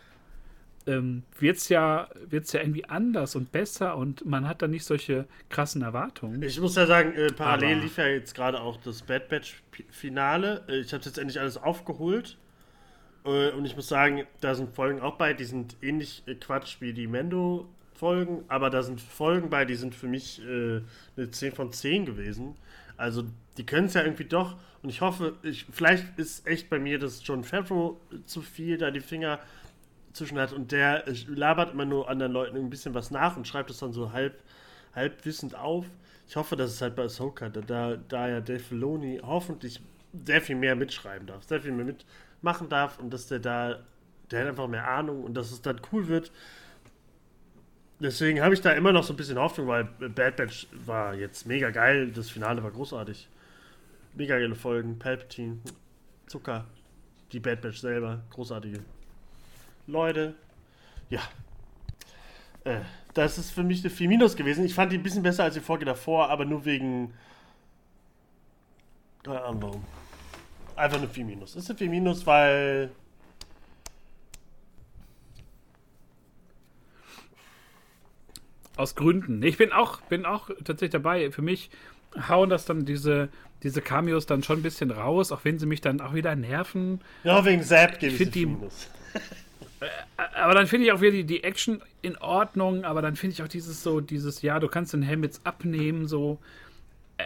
ähm, 0.88 1.24
wird 1.40 1.58
es 1.58 1.70
ja, 1.70 2.10
wird's 2.30 2.54
ja 2.54 2.62
irgendwie 2.62 2.86
anders 2.86 3.36
und 3.36 3.52
besser 3.52 3.98
und 3.98 4.26
man 4.26 4.48
hat 4.48 4.62
da 4.62 4.68
nicht 4.68 4.86
solche 4.86 5.26
krassen 5.50 5.82
Erwartungen. 5.82 6.42
Ich 6.44 6.60
muss 6.60 6.76
ja 6.76 6.86
sagen, 6.86 7.14
äh, 7.14 7.32
parallel 7.32 7.74
Aber 7.74 7.82
lief 7.84 7.98
ja 7.98 8.08
jetzt 8.08 8.36
gerade 8.36 8.62
auch 8.62 8.78
das 8.78 9.02
Bad 9.02 9.30
Batch-Finale. 9.30 10.64
Äh, 10.68 10.80
ich 10.80 10.94
habe 10.94 11.04
jetzt 11.04 11.18
endlich 11.18 11.40
alles 11.40 11.58
aufgeholt. 11.58 12.38
Äh, 13.26 13.52
und 13.52 13.66
ich 13.66 13.76
muss 13.76 13.88
sagen, 13.88 14.24
da 14.40 14.56
sind 14.56 14.74
Folgen 14.74 15.02
auch 15.02 15.18
bei, 15.18 15.34
die 15.34 15.46
sind 15.46 15.78
ähnlich 15.82 16.24
äh, 16.26 16.36
Quatsch 16.36 16.78
wie 16.80 16.94
die 16.94 17.08
Mendo-Folgen, 17.08 18.44
aber 18.48 18.70
da 18.70 18.84
sind 18.84 19.00
Folgen 19.00 19.50
bei, 19.50 19.66
die 19.66 19.76
sind 19.76 19.94
für 19.94 20.08
mich 20.08 20.42
äh, 20.44 20.82
eine 21.18 21.32
10 21.32 21.54
von 21.54 21.72
10 21.72 22.06
gewesen. 22.06 22.56
Also 22.98 23.24
die 23.58 23.66
können 23.66 23.88
es 23.88 23.94
ja 23.94 24.04
irgendwie 24.04 24.26
doch. 24.26 24.58
Und 24.84 24.90
ich 24.90 25.02
hoffe, 25.02 25.36
ich, 25.44 25.66
vielleicht 25.72 26.18
ist 26.18 26.48
echt 26.48 26.70
bei 26.70 26.80
mir 26.80 26.98
das 26.98 27.22
John 27.24 27.44
Favreau 27.44 28.00
zu 28.26 28.42
viel, 28.42 28.78
da 28.78 28.90
die 28.90 29.00
Finger 29.00 29.40
zwischen 30.14 30.40
hat 30.40 30.54
und 30.54 30.72
der 30.72 31.04
labert 31.28 31.74
immer 31.74 31.86
nur 31.86 32.10
anderen 32.10 32.32
Leuten 32.32 32.58
ein 32.58 32.70
bisschen 32.70 32.94
was 32.94 33.12
nach 33.12 33.38
und 33.38 33.48
schreibt 33.48 33.70
es 33.70 33.80
dann 33.80 33.94
so 33.94 34.12
halb, 34.12 34.42
halb 34.94 35.26
wissend 35.26 35.56
auf. 35.56 35.86
Ich 36.28 36.36
hoffe, 36.36 36.56
dass 36.56 36.72
es 36.72 36.82
halt 36.82 36.96
bei 36.96 37.04
Ahsoka, 37.04 37.50
da, 37.50 37.98
da 37.98 38.30
ja 38.30 38.42
Dave 38.42 38.60
Filoni 38.60 39.20
hoffentlich 39.24 39.82
sehr 40.26 40.42
viel 40.42 40.56
mehr 40.56 40.76
mitschreiben 40.76 41.28
darf, 41.28 41.44
sehr 41.44 41.62
viel 41.62 41.72
mehr 41.72 41.86
mitmachen 41.86 42.70
darf 42.70 43.00
und 43.00 43.14
dass 43.14 43.28
der 43.28 43.40
da, 43.40 43.80
der 44.30 44.42
hat 44.42 44.48
einfach 44.50 44.68
mehr 44.68 44.88
Ahnung 44.88 45.24
und 45.24 45.34
dass 45.34 45.52
es 45.52 45.62
dann 45.62 45.82
cool 45.92 46.08
wird. 46.08 46.32
Deswegen 48.00 48.42
habe 48.42 48.54
ich 48.54 48.62
da 48.62 48.72
immer 48.72 48.92
noch 48.92 49.04
so 49.04 49.14
ein 49.14 49.18
bisschen 49.18 49.38
Hoffnung, 49.38 49.68
weil 49.68 49.84
Bad 49.84 50.36
Batch 50.36 50.68
war 50.86 51.14
jetzt 51.14 51.46
mega 51.46 51.70
geil, 51.70 52.12
das 52.12 52.30
Finale 52.30 52.64
war 52.64 52.72
großartig. 52.72 53.28
Mega 54.16 54.38
geile 54.38 54.56
Folgen, 54.56 55.00
Palpatine, 55.00 55.60
Zucker, 56.28 56.66
die 57.32 57.40
Bad 57.40 57.62
Batch 57.62 57.78
selber, 57.78 58.24
großartige 58.32 58.80
Leute. 59.88 60.36
Ja. 61.10 61.22
Äh, 62.64 62.82
das 63.14 63.38
ist 63.38 63.52
für 63.52 63.64
mich 63.64 63.82
eine 63.82 63.90
4 63.90 64.08
Minus 64.08 64.36
gewesen. 64.36 64.66
Ich 64.66 64.74
fand 64.74 64.92
die 64.92 64.98
ein 64.98 65.04
bisschen 65.04 65.24
besser 65.24 65.44
als 65.44 65.54
die 65.54 65.60
Folge 65.60 65.86
davor, 65.86 66.30
aber 66.30 66.46
nur 66.46 66.66
wegen. 66.66 67.14
Keine 69.24 69.42
Ahnung 69.44 69.62
warum. 69.62 69.86
Einfach 70.76 70.98
eine 70.98 71.08
4 71.08 71.26
Minus. 71.26 71.56
Ist 71.56 71.70
eine 71.70 71.78
4 71.78 71.90
Minus, 71.90 72.26
weil. 72.26 72.92
Aus 78.78 78.96
Gründen. 78.96 79.44
Ich 79.44 79.58
bin 79.58 79.72
auch, 79.72 80.02
bin 80.02 80.26
auch 80.26 80.50
tatsächlich 80.64 80.92
dabei. 80.92 81.30
Für 81.32 81.42
mich 81.42 81.70
hauen 82.30 82.50
das 82.50 82.66
dann 82.66 82.86
diese, 82.86 83.30
diese 83.64 83.82
Cameos 83.82 84.26
dann 84.26 84.44
schon 84.44 84.60
ein 84.60 84.64
bisschen 84.64 84.92
raus, 84.92 85.32
auch 85.32 85.44
wenn 85.44 85.60
sie 85.60 85.66
mich 85.66 85.82
dann 85.82 86.02
auch 86.02 86.14
wieder 86.14 86.36
nerven. 86.36 87.02
Ja, 87.24 87.44
wegen 87.46 87.62
Zap 87.62 88.00
gebe 88.00 88.16
ich, 88.16 88.22
ich 88.22 88.32
die 88.32 88.46
Minus. 88.46 88.90
aber 90.36 90.54
dann 90.54 90.68
finde 90.68 90.86
ich 90.86 90.92
auch 90.92 91.02
wieder 91.02 91.12
die, 91.12 91.24
die 91.24 91.44
Action 91.44 91.82
in 92.02 92.18
Ordnung, 92.18 92.84
aber 92.84 93.02
dann 93.02 93.16
finde 93.16 93.34
ich 93.34 93.44
auch 93.44 93.48
dieses 93.48 93.82
so, 93.84 94.00
dieses, 94.00 94.42
ja, 94.42 94.60
du 94.60 94.68
kannst 94.68 94.94
den 94.94 95.02
Helm 95.02 95.24
jetzt 95.24 95.46
abnehmen, 95.46 96.08
so. 96.08 96.40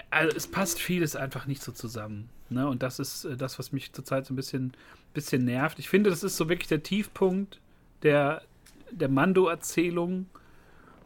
Also 0.10 0.36
es 0.36 0.48
passt 0.48 0.80
vieles 0.80 1.16
einfach 1.16 1.46
nicht 1.46 1.62
so 1.62 1.72
zusammen. 1.72 2.30
Ne? 2.50 2.68
Und 2.68 2.84
das 2.84 3.00
ist 3.00 3.26
äh, 3.26 3.38
das, 3.38 3.60
was 3.60 3.72
mich 3.72 3.94
zurzeit 3.94 4.26
so 4.26 4.34
ein 4.34 4.36
bisschen, 4.36 4.74
bisschen 5.14 5.46
nervt. 5.46 5.80
Ich 5.80 5.90
finde, 5.90 6.10
das 6.10 6.24
ist 6.24 6.38
so 6.38 6.50
wirklich 6.50 6.68
der 6.68 6.84
Tiefpunkt 6.84 7.60
der, 8.04 8.42
der 8.92 9.10
Mando-Erzählung. 9.10 10.28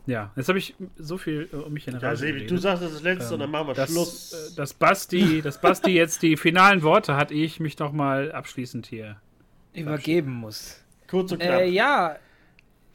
Ja, 0.05 0.31
jetzt 0.35 0.49
habe 0.49 0.57
ich 0.57 0.75
so 0.97 1.17
viel 1.17 1.49
äh, 1.53 1.55
um 1.55 1.73
mich 1.73 1.85
herum. 1.85 2.01
Ja, 2.01 2.15
Sebi, 2.15 2.47
du 2.47 2.57
sagst 2.57 2.83
das, 2.83 2.93
das 2.93 3.03
letzte 3.03 3.27
ähm, 3.27 3.33
und 3.33 3.39
dann 3.41 3.51
machen 3.51 3.67
wir 3.67 3.73
dass, 3.75 3.91
Schluss. 3.91 4.33
Äh, 4.33 4.55
dass 4.55 4.73
Basti, 4.73 5.41
dass 5.41 5.61
Basti 5.61 5.91
jetzt 5.91 6.23
die 6.23 6.35
finalen 6.35 6.81
Worte 6.81 7.15
hat, 7.15 7.31
ehe 7.31 7.45
ich 7.45 7.59
mich 7.59 7.77
noch 7.77 7.91
mal 7.91 8.31
abschließend 8.31 8.87
hier 8.87 9.17
übergeben 9.73 10.33
muss. 10.33 10.83
Kurz 11.09 11.31
und 11.31 11.39
knapp. 11.39 11.61
Äh, 11.61 11.69
ja, 11.69 12.17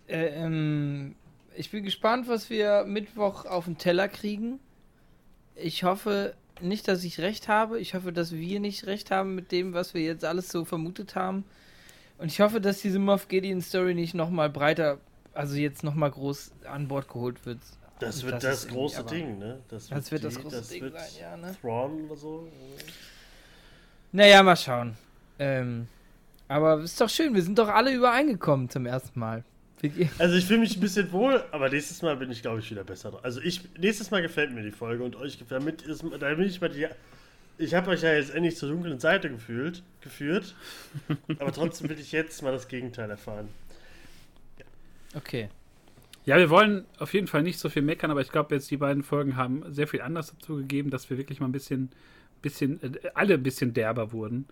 äh, 0.08 0.26
ähm, 0.26 1.14
ich 1.56 1.70
bin 1.70 1.84
gespannt, 1.84 2.28
was 2.28 2.50
wir 2.50 2.84
Mittwoch 2.84 3.44
auf 3.44 3.64
den 3.64 3.78
Teller 3.78 4.08
kriegen. 4.08 4.60
Ich 5.54 5.84
hoffe 5.84 6.34
nicht, 6.60 6.88
dass 6.88 7.04
ich 7.04 7.20
recht 7.20 7.48
habe. 7.48 7.78
Ich 7.78 7.94
hoffe, 7.94 8.12
dass 8.12 8.32
wir 8.32 8.60
nicht 8.60 8.86
recht 8.86 9.10
haben 9.10 9.34
mit 9.34 9.52
dem, 9.52 9.72
was 9.72 9.94
wir 9.94 10.02
jetzt 10.02 10.24
alles 10.24 10.48
so 10.48 10.64
vermutet 10.64 11.14
haben. 11.14 11.44
Und 12.18 12.28
ich 12.28 12.40
hoffe, 12.40 12.60
dass 12.60 12.80
diese 12.80 12.98
Moff 12.98 13.28
Gideon 13.28 13.60
Story 13.60 13.94
nicht 13.94 14.14
nochmal 14.14 14.50
breiter, 14.50 14.98
also 15.32 15.56
jetzt 15.56 15.82
nochmal 15.82 16.10
groß 16.10 16.52
an 16.64 16.88
Bord 16.88 17.08
geholt 17.08 17.44
wird. 17.44 17.58
Das 17.98 18.22
wird 18.22 18.34
das, 18.34 18.42
das 18.42 18.68
große 18.68 19.04
Ding, 19.04 19.38
ne? 19.38 19.60
Das 19.68 19.90
wird, 19.90 19.98
das, 19.98 20.10
wird 20.10 20.22
die, 20.22 20.26
das 20.26 20.40
große 20.40 20.56
das 20.56 20.68
Ding 20.68 20.92
sein, 20.92 21.10
ja, 21.20 21.36
ne? 21.36 21.56
Thrawn 21.60 22.04
oder 22.06 22.16
so. 22.16 22.48
Naja, 24.12 24.42
mal 24.42 24.56
schauen. 24.56 24.96
Ähm, 25.38 25.88
aber 26.48 26.80
ist 26.80 27.00
doch 27.00 27.08
schön, 27.08 27.34
wir 27.34 27.42
sind 27.42 27.58
doch 27.58 27.68
alle 27.68 27.92
übereingekommen 27.92 28.68
zum 28.68 28.86
ersten 28.86 29.18
Mal. 29.18 29.44
Also 30.18 30.36
ich 30.36 30.46
fühle 30.46 30.60
mich 30.60 30.76
ein 30.76 30.80
bisschen 30.80 31.12
wohl, 31.12 31.44
aber 31.52 31.68
nächstes 31.68 32.00
Mal 32.00 32.16
bin 32.16 32.30
ich, 32.30 32.40
glaube 32.40 32.60
ich, 32.60 32.70
wieder 32.70 32.84
besser. 32.84 33.18
Also 33.22 33.42
ich, 33.42 33.60
nächstes 33.78 34.10
Mal 34.10 34.22
gefällt 34.22 34.50
mir 34.52 34.62
die 34.62 34.70
Folge 34.70 35.04
und 35.04 35.14
euch 35.14 35.38
gefällt 35.38 35.60
damit 35.60 35.82
ist, 35.82 36.02
da 36.18 36.34
bin 36.34 36.46
ich 36.46 36.58
bei 36.58 36.68
dir. 36.68 36.90
Ich 37.58 37.74
habe 37.74 37.90
euch 37.90 38.02
ja 38.02 38.14
jetzt 38.14 38.34
endlich 38.34 38.56
zur 38.56 38.70
dunklen 38.70 38.98
Seite 38.98 39.28
gefühlt, 39.28 39.82
geführt, 40.00 40.54
aber 41.38 41.52
trotzdem 41.52 41.88
will 41.90 42.00
ich 42.00 42.12
jetzt 42.12 42.42
mal 42.42 42.52
das 42.52 42.68
Gegenteil 42.68 43.10
erfahren. 43.10 43.48
Ja. 44.58 44.64
Okay. 45.14 45.48
Ja, 46.26 46.38
wir 46.38 46.48
wollen 46.48 46.86
auf 46.98 47.12
jeden 47.12 47.26
Fall 47.26 47.42
nicht 47.42 47.58
so 47.58 47.68
viel 47.68 47.82
meckern, 47.82 48.10
aber 48.10 48.22
ich 48.22 48.32
glaube, 48.32 48.54
jetzt 48.54 48.70
die 48.70 48.78
beiden 48.78 49.02
Folgen 49.02 49.36
haben 49.36 49.62
sehr 49.72 49.86
viel 49.86 50.00
anders 50.00 50.34
dazu 50.34 50.56
gegeben, 50.56 50.90
dass 50.90 51.10
wir 51.10 51.18
wirklich 51.18 51.40
mal 51.40 51.46
ein 51.46 51.52
bisschen, 51.52 51.90
bisschen, 52.40 52.82
äh, 52.82 53.10
alle 53.12 53.34
ein 53.34 53.42
bisschen 53.42 53.74
derber 53.74 54.12
wurden. 54.12 54.46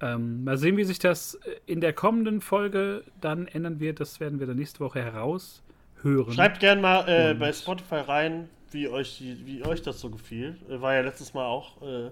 Ähm, 0.00 0.44
mal 0.44 0.58
sehen, 0.58 0.76
wie 0.76 0.84
sich 0.84 0.98
das 0.98 1.34
äh, 1.34 1.56
in 1.66 1.80
der 1.80 1.92
kommenden 1.92 2.40
Folge 2.40 3.02
dann 3.20 3.46
ändern 3.46 3.80
wird. 3.80 4.00
Das 4.00 4.20
werden 4.20 4.40
wir 4.40 4.46
dann 4.46 4.56
nächste 4.56 4.80
Woche 4.80 5.02
heraushören. 5.02 6.32
Schreibt 6.32 6.60
gerne 6.60 6.82
mal 6.82 7.08
äh, 7.08 7.34
bei 7.34 7.52
Spotify 7.52 7.96
rein, 7.96 8.48
wie 8.72 8.88
euch, 8.88 9.18
die, 9.18 9.46
wie 9.46 9.64
euch 9.64 9.80
das 9.80 10.00
so 10.00 10.10
gefiel. 10.10 10.56
Äh, 10.68 10.80
war 10.80 10.94
ja 10.94 11.00
letztes 11.00 11.32
Mal 11.32 11.46
auch, 11.46 11.80
äh, 11.80 12.10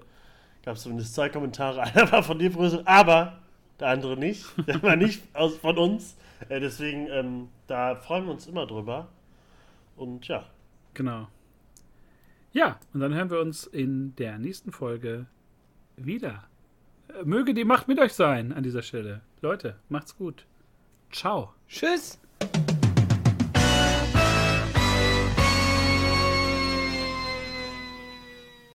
gab 0.65 0.77
es 0.77 0.83
zumindest 0.83 1.15
zwei 1.15 1.29
Kommentare. 1.29 1.83
Einer 1.95 2.11
war 2.11 2.23
von 2.23 2.39
dir, 2.39 2.51
Brüssel, 2.51 2.83
aber 2.87 3.39
der 3.79 3.89
andere 3.89 4.17
nicht. 4.17 4.47
Der 4.67 4.83
war 4.83 4.97
nicht 4.97 5.23
aus, 5.35 5.57
von 5.59 5.77
uns. 5.77 6.17
Äh, 6.49 6.61
deswegen, 6.61 7.09
ähm, 7.11 7.49
da 7.67 7.97
freuen 7.97 8.25
wir 8.25 8.33
uns 8.33 8.47
immer 8.47 8.67
drüber. 8.67 9.09
Und 9.97 10.27
ja. 10.27 10.45
Genau. 10.95 11.29
Ja, 12.53 12.79
und 12.93 13.01
dann 13.01 13.13
hören 13.13 13.31
wir 13.31 13.41
uns 13.41 13.67
in 13.67 14.15
der 14.17 14.39
nächsten 14.39 14.73
Folge 14.73 15.27
wieder. 15.97 16.45
Möge 17.25 17.55
die 17.55 17.65
Macht 17.65 17.89
mit 17.89 17.99
euch 17.99 18.13
sein 18.13 18.53
an 18.53 18.63
dieser 18.63 18.83
Stelle. 18.83 19.21
Leute, 19.41 19.77
macht's 19.89 20.17
gut. 20.17 20.47
Ciao. 21.13 21.55
Tschüss. 21.69 22.19